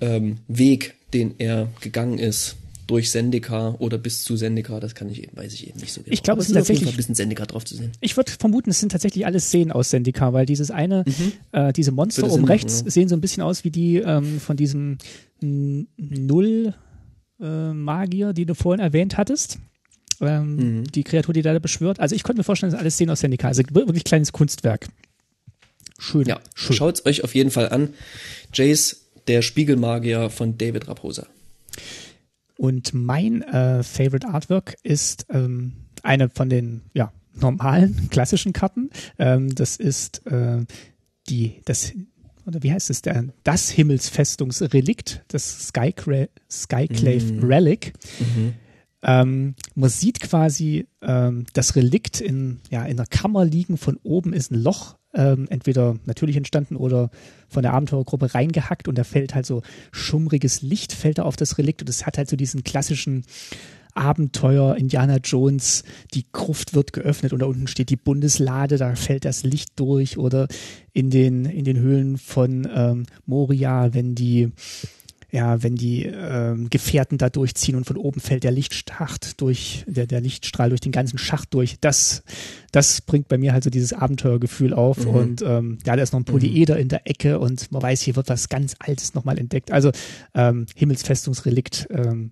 ähm, 0.01 0.39
Weg, 0.47 0.95
den 1.13 1.35
er 1.39 1.69
gegangen 1.81 2.19
ist 2.19 2.57
durch 2.87 3.11
Sendika 3.11 3.75
oder 3.79 3.99
bis 3.99 4.25
zu 4.25 4.37
Sendika, 4.37 4.81
das 4.81 4.95
kann 4.95 5.09
ich 5.09 5.23
eben, 5.23 5.37
weiß 5.37 5.55
ich 5.55 5.69
eben 5.69 5.81
nicht 5.81 5.93
so 5.93 6.03
genau. 6.03 6.13
Ich 6.13 6.23
glaube, 6.23 6.41
es 6.43 6.49
ist 6.49 6.55
tatsächlich 6.55 6.89
ein 6.89 6.97
bisschen 6.97 7.15
Sendika 7.15 7.47
drauf 7.47 7.65
zu 7.65 7.77
sehen. 7.77 7.93
Ich 8.01 8.17
würde 8.17 8.31
vermuten, 8.33 8.71
es 8.71 8.81
sind 8.81 8.93
tatsächlich 8.93 9.27
alle 9.27 9.41
Szenen 9.41 9.73
aus 9.73 9.91
Sendika, 9.91 10.33
weil 10.33 10.47
dieses 10.47 10.71
eine, 10.71 11.05
mhm. 11.07 11.33
äh, 11.53 11.73
diese 11.73 11.93
Monster 11.93 12.31
oben 12.31 12.45
rechts 12.45 12.83
ja. 12.85 12.91
sehen 12.91 13.09
so 13.09 13.17
ein 13.17 13.21
bisschen 13.21 13.43
aus 13.43 13.65
wie 13.65 13.71
die 13.71 13.97
ähm, 13.97 14.41
von 14.41 14.57
diesem 14.57 14.99
Null 15.41 16.75
äh, 17.41 17.73
Magier, 17.73 18.33
die 18.33 18.47
du 18.47 18.55
vorhin 18.55 18.81
erwähnt 18.81 19.17
hattest. 19.17 19.59
Ähm, 20.21 20.57
mhm. 20.57 20.85
Die 20.85 21.05
Kreatur, 21.05 21.35
die 21.35 21.43
da 21.43 21.59
beschwört. 21.59 22.01
Also 22.01 22.15
ich 22.15 22.23
könnte 22.23 22.41
mir 22.41 22.45
vorstellen, 22.45 22.71
das 22.71 22.79
sind 22.79 22.83
alles 22.83 22.95
Szenen 22.95 23.11
aus 23.11 23.21
Sendika. 23.21 23.49
Also 23.49 23.63
wirklich 23.71 24.05
kleines 24.05 24.33
Kunstwerk. 24.33 24.89
Schön. 25.99 26.27
Ja, 26.27 26.41
schön. 26.55 26.77
schaut's 26.77 27.07
euch 27.07 27.25
auf 27.25 27.35
jeden 27.35 27.51
Fall 27.51 27.69
an. 27.71 27.91
Jace, 28.53 29.07
der 29.27 29.43
Spiegelmagier 29.43 30.31
von 30.31 30.59
David 30.59 30.89
Raposa. 30.89 31.27
Und 32.65 32.95
mein 32.95 33.43
äh, 33.43 33.83
Favorite 33.83 34.27
Artwork 34.27 34.77
ist 34.83 35.27
ähm, 35.29 35.75
eine 36.03 36.31
von 36.31 36.49
den 36.49 36.81
ja, 36.95 37.13
normalen, 37.35 38.09
klassischen 38.11 38.55
Karten. 38.55 38.89
Ähm, 39.19 39.55
das 39.55 39.77
ist 39.77 40.27
äh, 40.27 40.65
die, 41.29 41.61
das, 41.67 41.93
oder 42.47 42.63
wie 42.63 42.73
heißt 42.73 42.89
es, 42.89 43.03
der, 43.03 43.27
das 43.43 43.69
Himmelsfestungsrelikt, 43.69 45.27
das 45.29 45.69
Skycra 45.69 46.25
Skyclave 46.51 47.35
mhm. 47.35 47.45
Relic. 47.45 47.93
Mhm. 48.19 48.55
Ähm, 49.03 49.55
man 49.75 49.91
sieht 49.91 50.21
quasi 50.21 50.87
ähm, 51.03 51.45
das 51.53 51.77
Relikt 51.77 52.23
in, 52.23 52.61
ja, 52.71 52.87
in 52.87 52.99
einer 52.99 53.05
Kammer 53.05 53.45
liegen. 53.45 53.77
Von 53.77 53.99
oben 54.03 54.33
ist 54.33 54.51
ein 54.51 54.63
Loch 54.63 54.97
ähm, 55.15 55.47
entweder 55.49 55.97
natürlich 56.07 56.37
entstanden 56.37 56.77
oder 56.77 57.11
von 57.49 57.63
der 57.63 57.73
Abenteurergruppe 57.73 58.35
reingehackt 58.35 58.89
und 58.89 58.99
da 58.99 59.05
fällt 59.05 59.35
halt 59.35 59.47
so 59.47 59.63
schummriges 59.93 60.63
Licht, 60.63 60.93
fällt 60.93 61.19
da 61.19 61.23
auf 61.23 61.37
das 61.37 61.59
Relikt 61.59 61.83
und 61.83 61.89
es 61.89 62.07
hat 62.07 62.19
halt 62.19 62.29
so 62.29 62.37
diesen 62.37 62.65
klassischen 62.65 63.25
Abenteuer 63.95 64.75
Indiana 64.77 65.19
Jones, 65.19 65.85
die 66.15 66.27
Gruft 66.33 66.75
wird 66.75 66.93
geöffnet 66.93 67.33
und 67.33 67.41
da 67.41 67.47
unten 67.47 67.69
steht 67.69 67.91
die 67.91 67.97
Bundeslade, 67.97 68.77
da 68.77 68.97
fällt 68.97 69.25
das 69.25 69.45
Licht 69.45 69.73
durch 69.77 70.19
oder 70.19 70.49
in 70.93 71.11
den, 71.11 71.45
in 71.45 71.65
den 71.65 71.79
Höhlen 71.79 72.19
von 72.19 72.69
ähm, 72.75 73.07
Moria, 73.25 73.95
wenn 73.95 74.17
die 74.17 74.51
ja, 75.35 75.65
wenn 75.65 75.75
die 75.75 76.05
ähm, 76.05 76.71
Gefährten 76.71 77.19
da 77.19 77.29
durchziehen 77.29 77.75
und 77.75 77.87
von 77.87 77.97
oben 77.97 78.21
fällt 78.21 78.45
der 78.45 78.53
Lichtschacht 78.53 79.41
durch, 79.41 79.85
der, 79.89 80.07
der 80.07 80.21
Lichtstrahl 80.21 80.69
durch 80.69 80.81
den 80.81 80.93
ganzen 80.93 81.19
Schacht 81.19 81.53
durch, 81.55 81.77
das, 81.81 82.23
das 82.71 83.01
bringt 83.01 83.27
bei 83.27 83.37
mir 83.37 83.53
halt 83.53 83.65
so 83.65 83.71
dieses 83.71 83.93
Abenteuergefühl 83.93 84.73
auf. 84.73 85.05
Mhm. 85.05 85.11
Und 85.11 85.43
ähm, 85.43 85.79
ja, 85.85 85.97
da 85.97 86.03
ist 86.05 86.13
noch 86.13 86.21
ein 86.21 86.25
Polyeder 86.25 86.77
mhm. 86.77 86.83
in 86.83 86.89
der 86.89 87.11
Ecke 87.11 87.41
und 87.41 87.73
man 87.73 87.83
weiß, 87.83 88.03
hier 88.03 88.15
wird 88.15 88.29
was 88.29 88.49
ganz 88.49 88.77
Altes 88.79 89.15
nochmal 89.15 89.37
entdeckt. 89.39 89.73
Also 89.73 89.91
ähm, 90.35 90.67
Himmelsfestungsrelikt 90.77 91.89
ähm, 91.91 92.31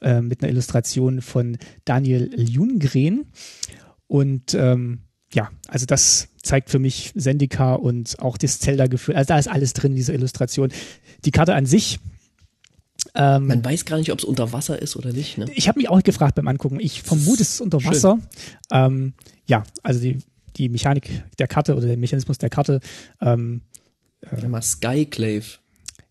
äh, 0.00 0.20
mit 0.20 0.42
einer 0.42 0.50
Illustration 0.50 1.20
von 1.22 1.56
Daniel 1.84 2.34
Ljunggren. 2.34 3.26
Und 4.08 4.54
ähm, 4.54 5.02
ja, 5.32 5.50
also 5.66 5.86
das 5.86 6.28
zeigt 6.42 6.70
für 6.70 6.78
mich 6.78 7.12
Sendika 7.14 7.74
und 7.74 8.18
auch 8.20 8.38
das 8.38 8.60
Zelda-Gefühl. 8.60 9.14
Also 9.14 9.28
da 9.28 9.38
ist 9.38 9.48
alles 9.48 9.72
drin, 9.74 9.94
diese 9.94 10.12
Illustration. 10.14 10.70
Die 11.24 11.30
Karte 11.30 11.54
an 11.54 11.66
sich. 11.66 11.98
Ähm, 13.14 13.46
Man 13.46 13.64
weiß 13.64 13.84
gar 13.84 13.98
nicht, 13.98 14.10
ob 14.12 14.18
es 14.18 14.24
unter 14.24 14.52
Wasser 14.52 14.80
ist 14.80 14.96
oder 14.96 15.12
nicht. 15.12 15.38
Ne? 15.38 15.46
Ich 15.54 15.68
habe 15.68 15.78
mich 15.78 15.88
auch 15.88 16.02
gefragt 16.02 16.34
beim 16.34 16.48
Angucken. 16.48 16.80
Ich 16.80 17.02
vermute, 17.02 17.42
es 17.42 17.54
ist 17.54 17.60
unter 17.60 17.84
Wasser. 17.84 18.18
Ähm, 18.72 19.12
ja, 19.46 19.64
also 19.82 20.00
die, 20.00 20.18
die 20.56 20.68
Mechanik 20.68 21.22
der 21.38 21.46
Karte 21.46 21.76
oder 21.76 21.86
der 21.86 21.96
Mechanismus 21.96 22.38
der 22.38 22.50
Karte. 22.50 22.80
Ähm, 23.20 23.62
äh, 24.22 24.46
mal 24.48 24.62
Skyclave. 24.62 25.44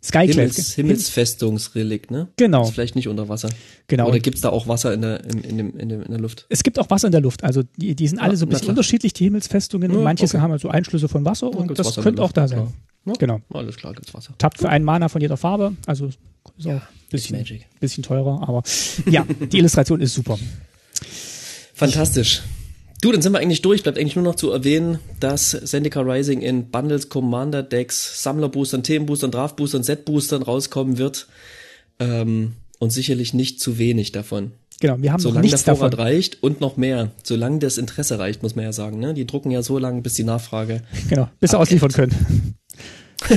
Skyclave. 0.03 0.32
Himmels, 0.34 0.74
Himmelsfestungsrelikt, 0.74 2.11
ne? 2.11 2.28
Genau. 2.38 2.64
Ist 2.64 2.72
vielleicht 2.72 2.95
nicht 2.95 3.07
unter 3.07 3.30
Wasser. 3.30 3.49
Genau. 3.88 4.07
Oder 4.07 4.19
gibt's 4.19 4.41
da 4.41 4.49
auch 4.49 4.68
Wasser 4.68 4.94
in 4.94 5.02
der, 5.02 5.24
in, 5.26 5.41
in, 5.41 5.57
dem, 5.57 5.78
in, 5.78 5.90
dem, 5.90 6.02
in 6.03 6.11
der 6.11 6.19
Luft? 6.19 6.45
Es 6.49 6.64
gibt 6.64 6.78
auch 6.80 6.90
Wasser 6.90 7.07
in 7.07 7.11
der 7.11 7.22
Luft. 7.22 7.44
Also 7.44 7.64
die, 7.78 7.95
die 7.95 8.07
sind 8.07 8.19
alle 8.19 8.34
ja, 8.34 8.38
so 8.38 8.45
ein 8.45 8.49
bisschen 8.49 8.69
unterschiedlich, 8.69 9.14
die 9.14 9.26
Himmelsfestungen. 9.26 9.91
Ja, 9.91 9.99
Manche 9.99 10.26
okay. 10.26 10.38
haben 10.40 10.52
halt 10.52 10.61
so 10.61 10.69
Einschlüsse 10.69 11.07
von 11.07 11.26
Wasser 11.26 11.49
ja, 11.52 11.57
und 11.57 11.78
das 11.78 11.86
Wasser 11.88 12.03
könnte 12.03 12.22
auch 12.22 12.32
da 12.32 12.48
sein. 12.48 12.68
Ja, 13.06 13.14
genau. 13.14 13.41
Alles 13.53 13.76
klar, 13.76 13.94
gibt's 13.94 14.14
Wasser. 14.14 14.34
Tappt 14.38 14.60
für 14.60 14.69
einen 14.69 14.86
Mana 14.86 15.10
von 15.10 15.22
jeder 15.22 15.38
Farbe. 15.38 15.74
Also 15.86 16.07
ist 16.07 16.19
auch 16.68 16.72
ein 16.72 16.82
bisschen, 17.10 17.45
bisschen 17.80 18.03
teurer, 18.03 18.48
aber 18.48 18.64
ja, 19.10 19.26
die 19.52 19.57
Illustration 19.57 19.99
ist 19.99 20.14
super. 20.14 20.38
Fantastisch. 21.74 22.44
Du, 23.02 23.11
dann 23.11 23.22
sind 23.22 23.32
wir 23.32 23.40
eigentlich 23.40 23.61
durch. 23.61 23.84
Bleibt 23.84 23.99
eigentlich 23.99 24.15
nur 24.15 24.26
noch 24.26 24.36
zu 24.36 24.52
erwähnen, 24.52 24.99
dass 25.19 25.52
Zendika 25.52 26.02
Rising 26.02 26.41
in 26.41 26.72
Bundles, 26.72 27.10
Commander 27.10 27.61
Decks, 27.61 28.24
Sammlerboostern, 28.24 28.82
Themenboostern, 28.84 29.30
Draftboostern, 29.32 29.84
Setboostern 29.84 30.41
rauskommen 30.41 30.98
wird. 30.98 31.28
Ähm, 31.99 32.53
und 32.80 32.91
sicherlich 32.91 33.34
nicht 33.34 33.60
zu 33.60 33.78
wenig 33.78 34.11
davon. 34.11 34.52
Genau, 34.80 34.95
wir 34.99 35.11
haben 35.11 35.19
Solange 35.19 35.40
noch 35.40 35.44
nichts 35.44 35.64
der 35.64 35.76
Vorrat 35.76 35.94
davon. 35.94 36.06
reicht 36.06 36.44
und 36.44 36.61
noch 36.61 36.78
mehr. 36.78 37.10
Solange 37.24 37.57
das 37.60 37.80
Interesse 37.80 38.19
reicht, 38.19 38.44
muss 38.44 38.56
man 38.56 38.65
ja 38.65 38.72
sagen. 38.72 38.99
Ne? 38.99 39.15
Die 39.15 39.26
drucken 39.26 39.49
ja 39.49 39.64
so 39.64 39.80
lange, 39.80 40.02
bis 40.02 40.14
die 40.14 40.24
Nachfrage. 40.24 40.84
Genau, 41.10 41.28
bis 41.40 41.52
sie 41.52 41.57
ausliefern 41.57 41.91
können. 41.91 42.56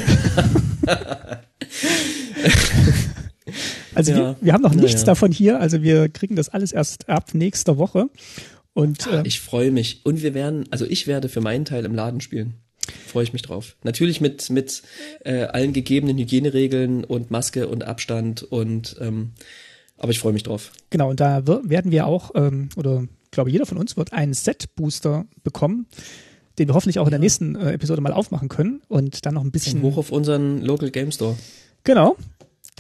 also 3.95 4.13
ja. 4.13 4.19
wir, 4.19 4.37
wir 4.41 4.53
haben 4.53 4.63
noch 4.63 4.75
nichts 4.75 5.01
ja. 5.01 5.07
davon 5.07 5.33
hier. 5.33 5.59
Also 5.61 5.83
wir 5.83 6.11
kriegen 6.11 6.37
das 6.37 6.51
alles 6.51 6.73
erst 6.73 7.09
ab 7.09 7.33
nächster 7.33 7.79
Woche. 7.79 8.11
Und, 8.73 9.07
äh, 9.07 9.23
ich 9.25 9.41
freue 9.41 9.71
mich. 9.71 10.01
Und 10.05 10.23
wir 10.23 10.35
werden, 10.35 10.67
also 10.71 10.87
ich 10.87 11.07
werde 11.07 11.29
für 11.29 11.41
meinen 11.41 11.65
Teil 11.65 11.85
im 11.85 11.95
Laden 11.95 12.21
spielen. 12.21 12.55
Freue 13.07 13.25
ich 13.25 13.33
mich 13.33 13.43
drauf. 13.43 13.77
Natürlich 13.83 14.21
mit, 14.21 14.51
mit 14.51 14.83
äh, 15.25 15.45
allen 15.45 15.73
gegebenen 15.73 16.19
Hygieneregeln 16.19 17.05
und 17.05 17.31
Maske 17.31 17.69
und 17.69 17.85
Abstand 17.85 18.43
und 18.43 18.97
ähm, 19.01 19.33
aber 20.01 20.13
ich 20.13 20.19
freue 20.19 20.33
mich 20.33 20.43
drauf. 20.43 20.73
Genau, 20.89 21.11
und 21.11 21.21
da 21.21 21.47
werden 21.47 21.93
wir 21.93 22.07
auch, 22.07 22.31
ähm, 22.35 22.71
oder 22.77 23.07
ich 23.25 23.31
glaube, 23.31 23.51
jeder 23.51 23.67
von 23.67 23.77
uns 23.77 23.97
wird 23.99 24.15
einen 24.15 24.33
Set-Booster 24.33 25.27
bekommen, 25.45 25.87
den 26.59 26.69
wir 26.69 26.75
hoffentlich 26.75 26.99
auch 26.99 27.07
in 27.07 27.11
der 27.11 27.21
nächsten 27.21 27.55
äh, 27.55 27.73
Episode 27.73 28.01
mal 28.01 28.13
aufmachen 28.13 28.49
können 28.49 28.81
und 28.89 29.27
dann 29.27 29.35
noch 29.35 29.45
ein 29.45 29.51
bisschen. 29.51 29.83
Und 29.83 29.93
hoch 29.93 29.99
auf 29.99 30.11
unseren 30.11 30.63
Local 30.63 30.91
Game 30.91 31.13
Store. 31.13 31.37
Genau. 31.85 32.17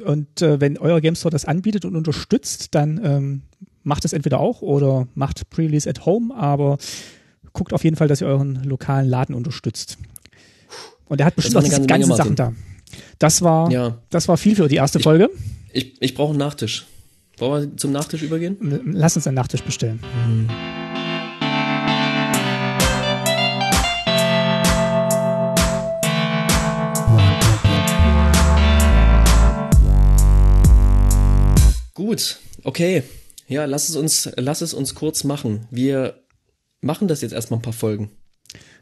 Und 0.03 0.41
äh, 0.41 0.61
wenn 0.61 0.79
euer 0.79 1.03
Game 1.03 1.15
Store 1.15 1.31
das 1.31 1.45
anbietet 1.45 1.85
und 1.85 1.95
unterstützt, 1.95 2.75
dann 2.75 3.01
ähm, 3.05 3.43
macht 3.82 4.05
es 4.05 4.12
entweder 4.12 4.40
auch 4.40 4.62
oder 4.62 5.07
macht 5.15 5.48
Pre-Release 5.51 5.89
at 5.89 6.07
Home, 6.07 6.35
aber 6.35 6.78
guckt 7.52 7.73
auf 7.73 7.85
jeden 7.85 7.97
Fall, 7.97 8.09
dass 8.09 8.20
ihr 8.20 8.27
euren 8.27 8.62
lokalen 8.65 9.09
Laden 9.09 9.35
unterstützt. 9.35 9.98
Und 11.07 11.20
er 11.20 11.27
hat 11.27 11.36
bestimmt 11.36 11.57
auch 11.57 11.62
diese 11.62 11.82
ganzen 11.82 12.09
Menge, 12.09 12.16
Sachen 12.16 12.36
da. 12.36 12.52
Das 13.19 13.43
war, 13.43 13.70
ja. 13.70 13.98
das 14.11 14.28
war 14.28 14.36
viel 14.36 14.57
für 14.57 14.69
die 14.69 14.77
erste 14.77 14.98
ich, 14.98 15.05
Folge. 15.05 15.28
Ich, 15.73 16.01
ich 16.01 16.15
brauche 16.15 16.31
einen 16.31 16.39
Nachtisch. 16.39 16.86
Wollen 17.39 17.70
wir 17.70 17.77
zum 17.77 17.93
Nachtisch 17.93 18.23
übergehen? 18.23 18.57
Lass 18.93 19.16
uns 19.16 19.27
einen 19.27 19.36
Nachtisch 19.36 19.62
bestellen. 19.62 20.01
Mhm. 20.27 20.48
Gut, 31.94 32.39
okay. 32.65 33.02
Ja, 33.51 33.64
lass 33.64 33.89
es 33.89 33.97
uns, 33.97 34.31
lass 34.36 34.60
es 34.60 34.72
uns 34.72 34.94
kurz 34.94 35.24
machen. 35.24 35.66
Wir 35.72 36.14
machen 36.81 37.09
das 37.09 37.20
jetzt 37.20 37.32
erstmal 37.32 37.59
ein 37.59 37.62
paar 37.62 37.72
Folgen. 37.72 38.10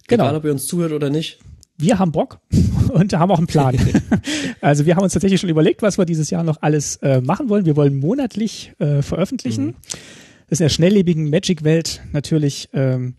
Genau. 0.08 0.24
Egal, 0.24 0.36
ob 0.36 0.44
ihr 0.44 0.52
uns 0.52 0.66
zuhört 0.66 0.92
oder 0.92 1.08
nicht. 1.08 1.38
Wir 1.78 1.98
haben 1.98 2.12
Bock 2.12 2.38
und 2.92 3.14
haben 3.14 3.30
auch 3.30 3.38
einen 3.38 3.46
Plan. 3.46 3.76
also 4.60 4.84
wir 4.84 4.94
haben 4.94 5.04
uns 5.04 5.14
tatsächlich 5.14 5.40
schon 5.40 5.48
überlegt, 5.48 5.80
was 5.80 5.96
wir 5.96 6.04
dieses 6.04 6.28
Jahr 6.28 6.44
noch 6.44 6.58
alles 6.60 6.96
äh, 6.96 7.22
machen 7.22 7.48
wollen. 7.48 7.64
Wir 7.64 7.76
wollen 7.76 7.98
monatlich 7.98 8.72
äh, 8.78 9.00
veröffentlichen. 9.00 9.68
Mhm. 9.68 9.74
Das 10.48 10.56
ist 10.56 10.60
in 10.60 10.64
der 10.64 10.70
schnelllebigen 10.70 11.30
Magic-Welt 11.30 12.02
natürlich 12.12 12.68
ähm, 12.74 13.14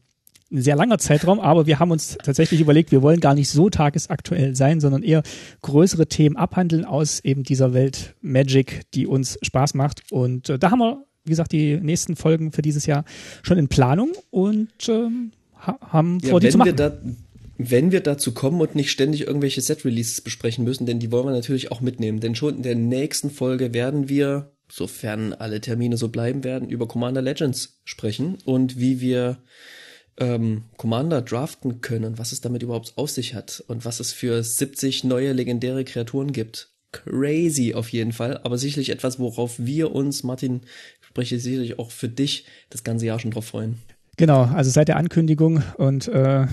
ein 0.52 0.62
sehr 0.62 0.76
langer 0.76 1.00
Zeitraum, 1.00 1.40
aber 1.40 1.66
wir 1.66 1.80
haben 1.80 1.90
uns 1.90 2.18
tatsächlich 2.24 2.62
überlegt, 2.62 2.92
wir 2.92 3.02
wollen 3.02 3.22
gar 3.22 3.34
nicht 3.34 3.50
so 3.50 3.72
tagesaktuell 3.72 4.56
sein, 4.56 4.80
sondern 4.80 5.02
eher 5.02 5.24
größere 5.64 6.08
Themen 6.08 6.36
abhandeln 6.36 6.86
aus 6.86 7.20
eben 7.22 7.42
dieser 7.42 7.74
Welt 7.74 8.16
Magic, 8.22 8.82
die 8.94 9.08
uns 9.08 9.40
Spaß 9.42 9.74
macht. 9.74 10.12
Und 10.12 10.50
äh, 10.50 10.60
da 10.60 10.70
haben 10.70 10.80
wir 10.80 11.06
wie 11.26 11.30
gesagt, 11.30 11.52
die 11.52 11.78
nächsten 11.78 12.16
Folgen 12.16 12.52
für 12.52 12.62
dieses 12.62 12.86
Jahr 12.86 13.06
schon 13.44 13.58
in 13.58 13.68
Planung 13.68 14.12
und 14.30 14.70
ähm, 14.88 15.32
haben 15.56 16.20
vor, 16.22 16.40
ja, 16.42 16.48
die 16.48 16.50
zu 16.50 16.58
machen. 16.58 16.76
Da, 16.76 16.98
wenn 17.58 17.92
wir 17.92 18.00
dazu 18.00 18.34
kommen 18.34 18.62
und 18.62 18.76
nicht 18.76 18.90
ständig 18.90 19.28
irgendwelche 19.28 19.60
Set-Releases 19.60 20.22
besprechen 20.22 20.64
müssen, 20.64 20.86
denn 20.86 21.00
die 21.00 21.12
wollen 21.12 21.26
wir 21.26 21.34
natürlich 21.34 21.72
auch 21.72 21.82
mitnehmen. 21.82 22.22
Denn 22.22 22.34
schon 22.34 22.56
in 22.56 22.64
der 22.64 22.76
nächsten 22.76 23.30
Folge 23.30 23.74
werden 23.74 24.08
wir, 24.08 24.54
sofern 24.72 25.34
alle 25.34 25.60
Termine 25.60 25.98
so 25.98 26.08
bleiben 26.08 26.46
werden, 26.46 26.70
über 26.70 26.88
Commander 26.88 27.22
Legends 27.22 27.82
sprechen 27.84 28.38
und 28.46 28.80
wie 28.80 29.02
wir 29.02 29.40
ähm, 30.20 30.64
Commander 30.78 31.22
draften 31.22 31.82
können, 31.82 32.18
was 32.18 32.32
es 32.32 32.40
damit 32.40 32.64
überhaupt 32.64 32.94
auf 32.96 33.10
sich 33.10 33.36
hat 33.36 33.62
und 33.68 33.84
was 33.84 34.00
es 34.00 34.14
für 34.14 34.42
70 34.42 35.04
neue 35.04 35.34
legendäre 35.34 35.84
Kreaturen 35.84 36.32
gibt. 36.32 36.72
Crazy 36.92 37.74
auf 37.76 37.90
jeden 37.90 38.14
Fall, 38.14 38.40
aber 38.44 38.58
sicherlich 38.58 38.90
etwas, 38.90 39.20
worauf 39.20 39.60
wir 39.60 39.92
uns, 39.94 40.24
Martin, 40.24 40.62
spreche 41.20 41.40
sicherlich 41.40 41.80
auch 41.80 41.92
für 41.92 42.08
dich 42.08 42.46
das 42.70 42.84
ganze 42.84 43.06
Jahr 43.06 43.20
schon 43.20 43.32
drauf 43.32 43.46
freuen. 43.46 43.78
Genau, 44.16 44.44
also 44.44 44.70
seit 44.70 44.88
der 44.88 44.96
Ankündigung 44.98 45.62
und 45.78 46.08
äh, 46.08 46.48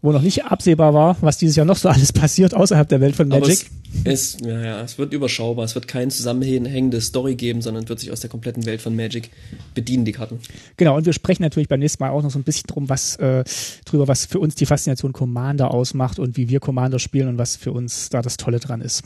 wo 0.00 0.10
noch 0.10 0.22
nicht 0.22 0.44
absehbar 0.44 0.94
war, 0.94 1.16
was 1.20 1.38
dieses 1.38 1.54
Jahr 1.54 1.64
noch 1.64 1.76
so 1.76 1.88
alles 1.88 2.12
passiert 2.12 2.54
außerhalb 2.54 2.88
der 2.88 3.00
Welt 3.00 3.14
von 3.14 3.28
Magic. 3.28 3.66
Es, 4.04 4.34
es, 4.34 4.36
ja, 4.44 4.60
ja, 4.60 4.82
es 4.82 4.98
wird 4.98 5.12
überschaubar. 5.12 5.64
Es 5.64 5.76
wird 5.76 5.86
keine 5.86 6.10
zusammenhängende 6.10 7.00
Story 7.00 7.36
geben, 7.36 7.62
sondern 7.62 7.88
wird 7.88 8.00
sich 8.00 8.10
aus 8.10 8.20
der 8.20 8.30
kompletten 8.30 8.66
Welt 8.66 8.80
von 8.82 8.96
Magic 8.96 9.30
bedienen, 9.74 10.04
die 10.04 10.12
Karten. 10.12 10.40
Genau, 10.76 10.96
und 10.96 11.06
wir 11.06 11.12
sprechen 11.12 11.42
natürlich 11.42 11.68
beim 11.68 11.78
nächsten 11.78 12.02
Mal 12.02 12.10
auch 12.10 12.22
noch 12.22 12.30
so 12.32 12.38
ein 12.38 12.44
bisschen 12.44 12.66
drum, 12.66 12.88
was 12.88 13.14
äh, 13.16 13.44
drüber, 13.84 14.08
was 14.08 14.26
für 14.26 14.40
uns 14.40 14.56
die 14.56 14.66
Faszination 14.66 15.12
Commander 15.12 15.70
ausmacht 15.72 16.18
und 16.18 16.36
wie 16.36 16.48
wir 16.48 16.58
Commander 16.58 16.98
spielen 16.98 17.28
und 17.28 17.38
was 17.38 17.54
für 17.54 17.70
uns 17.70 18.08
da 18.08 18.22
das 18.22 18.36
Tolle 18.36 18.58
dran 18.58 18.80
ist. 18.80 19.04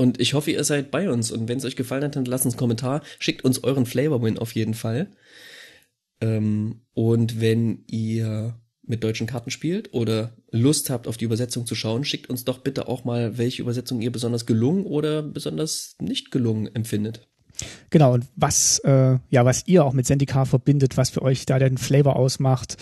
Und 0.00 0.18
ich 0.18 0.32
hoffe, 0.32 0.50
ihr 0.50 0.64
seid 0.64 0.90
bei 0.90 1.10
uns. 1.10 1.30
Und 1.30 1.46
wenn 1.46 1.58
es 1.58 1.64
euch 1.66 1.76
gefallen 1.76 2.02
hat, 2.02 2.16
dann 2.16 2.24
lasst 2.24 2.46
uns 2.46 2.54
einen 2.54 2.58
Kommentar. 2.58 3.02
Schickt 3.18 3.44
uns 3.44 3.62
euren 3.62 3.84
Flavor-Win 3.84 4.38
auf 4.38 4.54
jeden 4.54 4.72
Fall. 4.72 5.10
Ähm, 6.22 6.80
und 6.94 7.38
wenn 7.42 7.84
ihr 7.86 8.58
mit 8.82 9.04
deutschen 9.04 9.26
Karten 9.26 9.50
spielt 9.50 9.92
oder 9.92 10.32
Lust 10.52 10.88
habt, 10.88 11.06
auf 11.06 11.18
die 11.18 11.26
Übersetzung 11.26 11.66
zu 11.66 11.74
schauen, 11.74 12.06
schickt 12.06 12.30
uns 12.30 12.46
doch 12.46 12.60
bitte 12.60 12.88
auch 12.88 13.04
mal, 13.04 13.36
welche 13.36 13.60
Übersetzung 13.60 14.00
ihr 14.00 14.10
besonders 14.10 14.46
gelungen 14.46 14.86
oder 14.86 15.22
besonders 15.22 15.96
nicht 16.00 16.30
gelungen 16.30 16.74
empfindet. 16.74 17.28
Genau, 17.90 18.14
und 18.14 18.24
was, 18.36 18.78
äh, 18.78 19.18
ja, 19.28 19.44
was 19.44 19.66
ihr 19.66 19.84
auch 19.84 19.92
mit 19.92 20.06
Zendikar 20.06 20.46
verbindet, 20.46 20.96
was 20.96 21.10
für 21.10 21.20
euch 21.20 21.44
da 21.44 21.58
den 21.58 21.76
Flavor 21.76 22.16
ausmacht, 22.16 22.78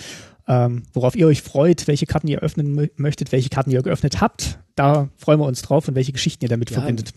ähm, 0.49 0.85
worauf 0.95 1.15
ihr 1.15 1.27
euch 1.27 1.43
freut, 1.43 1.87
welche 1.87 2.07
Karten 2.07 2.27
ihr 2.27 2.41
öffnen 2.41 2.91
möchtet, 2.97 3.33
welche 3.33 3.51
Karten 3.51 3.71
ihr 3.71 3.83
geöffnet 3.83 4.21
habt, 4.21 4.59
da 4.75 5.11
freuen 5.17 5.39
wir 5.39 5.47
uns 5.47 5.61
drauf 5.63 5.87
und 5.89 5.95
welche 5.95 6.13
Geschichten 6.13 6.45
ihr 6.45 6.49
damit 6.49 6.71
ja, 6.71 6.79
verbindet. 6.79 7.13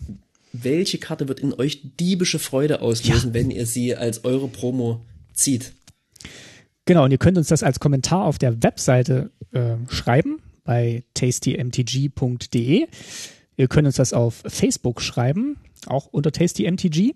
Welche 0.52 0.98
Karte 0.98 1.28
wird 1.28 1.40
in 1.40 1.54
euch 1.54 1.96
diebische 1.98 2.38
Freude 2.38 2.82
auslösen, 2.82 3.30
ja. 3.30 3.34
wenn 3.34 3.50
ihr 3.50 3.66
sie 3.66 3.96
als 3.96 4.24
eure 4.24 4.48
Promo 4.48 5.00
zieht? 5.32 5.72
Genau, 6.84 7.04
und 7.04 7.10
ihr 7.10 7.18
könnt 7.18 7.38
uns 7.38 7.48
das 7.48 7.62
als 7.62 7.80
Kommentar 7.80 8.24
auf 8.24 8.38
der 8.38 8.62
Webseite 8.62 9.30
äh, 9.52 9.76
schreiben 9.88 10.40
bei 10.64 11.04
tastymtg.de. 11.14 12.86
Ihr 13.56 13.68
könnt 13.68 13.86
uns 13.86 13.96
das 13.96 14.12
auf 14.12 14.42
Facebook 14.46 15.00
schreiben, 15.00 15.56
auch 15.86 16.06
unter 16.06 16.32
tastymtg. 16.32 17.14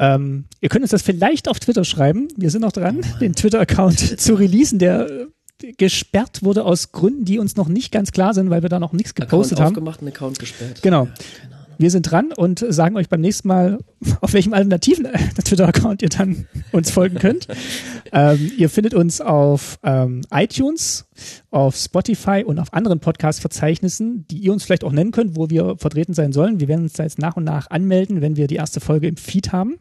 Ähm, 0.00 0.46
ihr 0.60 0.70
könnt 0.70 0.82
uns 0.82 0.90
das 0.90 1.02
vielleicht 1.02 1.46
auf 1.46 1.60
Twitter 1.60 1.84
schreiben. 1.84 2.28
Wir 2.34 2.50
sind 2.50 2.62
noch 2.62 2.72
dran, 2.72 3.00
oh 3.02 3.18
den 3.20 3.34
Twitter-Account 3.34 3.98
zu 4.20 4.34
releasen, 4.34 4.78
der 4.78 5.10
äh, 5.62 5.72
gesperrt 5.74 6.42
wurde 6.42 6.64
aus 6.64 6.90
Gründen, 6.90 7.26
die 7.26 7.38
uns 7.38 7.56
noch 7.56 7.68
nicht 7.68 7.92
ganz 7.92 8.10
klar 8.10 8.32
sind, 8.32 8.48
weil 8.48 8.62
wir 8.62 8.70
da 8.70 8.80
noch 8.80 8.94
nichts 8.94 9.14
gepostet 9.14 9.58
Account 9.58 9.76
haben. 9.76 9.88
Aufgemacht, 9.88 10.16
Account 10.16 10.38
gesperrt. 10.38 10.80
Genau. 10.82 11.04
Ja, 11.04 11.12
wir 11.76 11.90
sind 11.90 12.10
dran 12.10 12.32
und 12.34 12.64
sagen 12.68 12.96
euch 12.96 13.08
beim 13.10 13.20
nächsten 13.20 13.48
Mal, 13.48 13.78
auf 14.22 14.32
welchem 14.32 14.54
alternativen 14.54 15.04
äh, 15.04 15.18
Twitter-Account 15.44 16.00
ihr 16.00 16.08
dann 16.08 16.46
uns 16.72 16.90
folgen 16.90 17.18
könnt. 17.18 17.46
ähm, 18.10 18.52
ihr 18.56 18.70
findet 18.70 18.94
uns 18.94 19.20
auf 19.20 19.78
ähm, 19.82 20.22
iTunes, 20.30 21.08
auf 21.50 21.76
Spotify 21.76 22.42
und 22.44 22.58
auf 22.58 22.72
anderen 22.72 23.00
Podcast-Verzeichnissen, 23.00 24.26
die 24.28 24.38
ihr 24.38 24.52
uns 24.52 24.64
vielleicht 24.64 24.84
auch 24.84 24.92
nennen 24.92 25.10
könnt, 25.10 25.36
wo 25.36 25.50
wir 25.50 25.76
vertreten 25.76 26.14
sein 26.14 26.32
sollen. 26.32 26.58
Wir 26.58 26.68
werden 26.68 26.82
uns 26.84 26.94
da 26.94 27.02
jetzt 27.02 27.18
nach 27.18 27.36
und 27.36 27.44
nach 27.44 27.70
anmelden, 27.70 28.22
wenn 28.22 28.36
wir 28.36 28.46
die 28.46 28.56
erste 28.56 28.80
Folge 28.80 29.08
im 29.08 29.18
Feed 29.18 29.52
haben. 29.52 29.76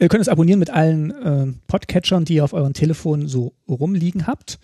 Ihr 0.00 0.08
könnt 0.08 0.20
uns 0.20 0.28
abonnieren 0.28 0.58
mit 0.58 0.70
allen 0.70 1.10
äh, 1.10 1.52
Podcatchern, 1.66 2.24
die 2.24 2.34
ihr 2.34 2.44
auf 2.44 2.54
euren 2.54 2.72
Telefonen 2.72 3.28
so 3.28 3.52
rumliegen 3.68 4.26
habt. 4.26 4.58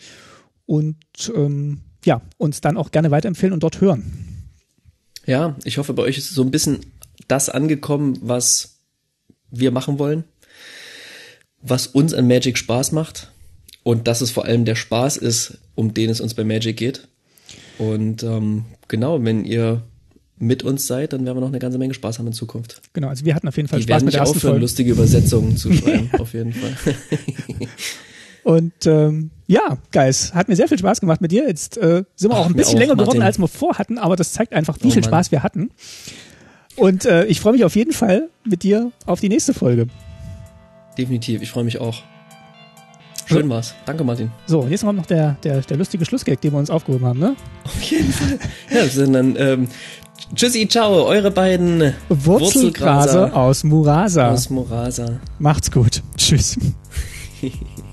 Und 0.64 0.96
ähm, 1.34 1.82
ja, 2.06 2.22
uns 2.38 2.62
dann 2.62 2.78
auch 2.78 2.90
gerne 2.90 3.10
weiterempfehlen 3.10 3.52
und 3.52 3.62
dort 3.62 3.82
hören. 3.82 4.46
Ja, 5.26 5.54
ich 5.64 5.76
hoffe, 5.76 5.92
bei 5.92 6.02
euch 6.02 6.16
ist 6.16 6.30
so 6.30 6.42
ein 6.42 6.50
bisschen 6.50 6.80
das 7.28 7.50
angekommen, 7.50 8.18
was 8.22 8.78
wir 9.50 9.72
machen 9.72 9.98
wollen, 9.98 10.24
was 11.60 11.86
uns 11.86 12.14
an 12.14 12.26
Magic 12.26 12.56
Spaß 12.56 12.92
macht 12.92 13.30
und 13.82 14.08
dass 14.08 14.22
es 14.22 14.30
vor 14.30 14.46
allem 14.46 14.64
der 14.64 14.74
Spaß 14.74 15.18
ist, 15.18 15.58
um 15.74 15.92
den 15.92 16.08
es 16.08 16.20
uns 16.20 16.32
bei 16.32 16.44
Magic 16.44 16.78
geht. 16.78 17.08
Und 17.78 18.22
ähm, 18.22 18.64
genau, 18.88 19.22
wenn 19.22 19.44
ihr 19.44 19.82
mit 20.38 20.62
uns 20.62 20.86
seid, 20.86 21.12
dann 21.12 21.24
werden 21.24 21.36
wir 21.36 21.40
noch 21.40 21.48
eine 21.48 21.58
ganze 21.58 21.78
Menge 21.78 21.94
Spaß 21.94 22.18
haben 22.18 22.26
in 22.26 22.32
Zukunft. 22.32 22.82
Genau, 22.92 23.08
also 23.08 23.24
wir 23.24 23.34
hatten 23.34 23.48
auf 23.48 23.56
jeden 23.56 23.68
Fall 23.68 23.78
Die 23.78 23.84
Spaß 23.84 24.04
mit 24.04 24.14
der 24.14 24.20
ersten 24.20 24.36
aufhören, 24.36 24.52
Folge. 24.52 24.60
lustige 24.60 24.90
Übersetzungen 24.92 25.56
zu 25.56 25.72
schreiben, 25.74 26.10
auf 26.18 26.34
jeden 26.34 26.52
Fall. 26.52 26.72
Und 28.44 28.86
ähm, 28.86 29.30
ja, 29.48 29.78
Guys, 29.92 30.32
hat 30.32 30.48
mir 30.48 30.54
sehr 30.54 30.68
viel 30.68 30.78
Spaß 30.78 31.00
gemacht 31.00 31.20
mit 31.20 31.32
dir. 31.32 31.48
Jetzt 31.48 31.78
äh, 31.78 32.04
sind 32.14 32.30
wir 32.30 32.36
Ach, 32.36 32.42
auch 32.42 32.46
ein 32.46 32.54
bisschen 32.54 32.76
auch, 32.76 32.80
länger 32.80 32.96
geworden, 32.96 33.22
als 33.22 33.38
wir 33.38 33.48
vorhatten, 33.48 33.98
aber 33.98 34.14
das 34.14 34.32
zeigt 34.32 34.52
einfach, 34.52 34.76
wie 34.82 34.88
oh, 34.88 34.90
viel 34.90 35.02
Mann. 35.02 35.10
Spaß 35.10 35.32
wir 35.32 35.42
hatten. 35.42 35.70
Und 36.76 37.06
äh, 37.06 37.24
ich 37.24 37.40
freue 37.40 37.54
mich 37.54 37.64
auf 37.64 37.74
jeden 37.74 37.92
Fall 37.92 38.28
mit 38.44 38.62
dir 38.62 38.92
auf 39.06 39.20
die 39.20 39.30
nächste 39.30 39.54
Folge. 39.54 39.88
Definitiv, 40.96 41.42
ich 41.42 41.50
freue 41.50 41.64
mich 41.64 41.80
auch. 41.80 42.02
Schön 43.26 43.48
war's. 43.48 43.74
Danke, 43.84 44.04
Martin. 44.04 44.30
So, 44.46 44.68
jetzt 44.68 44.84
kommt 44.84 44.98
noch 44.98 45.06
der, 45.06 45.36
der, 45.42 45.60
der 45.62 45.76
lustige 45.76 46.04
Schlussgag, 46.04 46.40
den 46.40 46.52
wir 46.52 46.58
uns 46.58 46.70
aufgehoben 46.70 47.06
haben, 47.06 47.18
ne? 47.18 47.34
Auf 47.64 47.82
jeden 47.82 48.12
Fall. 48.12 48.38
ja, 48.70 48.86
sind 48.86 49.12
dann, 49.14 49.34
ähm, 49.36 49.68
tschüssi, 50.34 50.68
ciao, 50.68 51.06
eure 51.06 51.30
beiden 51.30 51.94
Wurzelgraser 52.08 53.34
aus 53.36 53.64
Murasa. 53.64 54.30
Aus 54.30 54.50
Murasa. 54.50 55.20
Macht's 55.38 55.70
gut. 55.70 56.02
Tschüss. 56.16 56.56
嗯。 57.42 57.52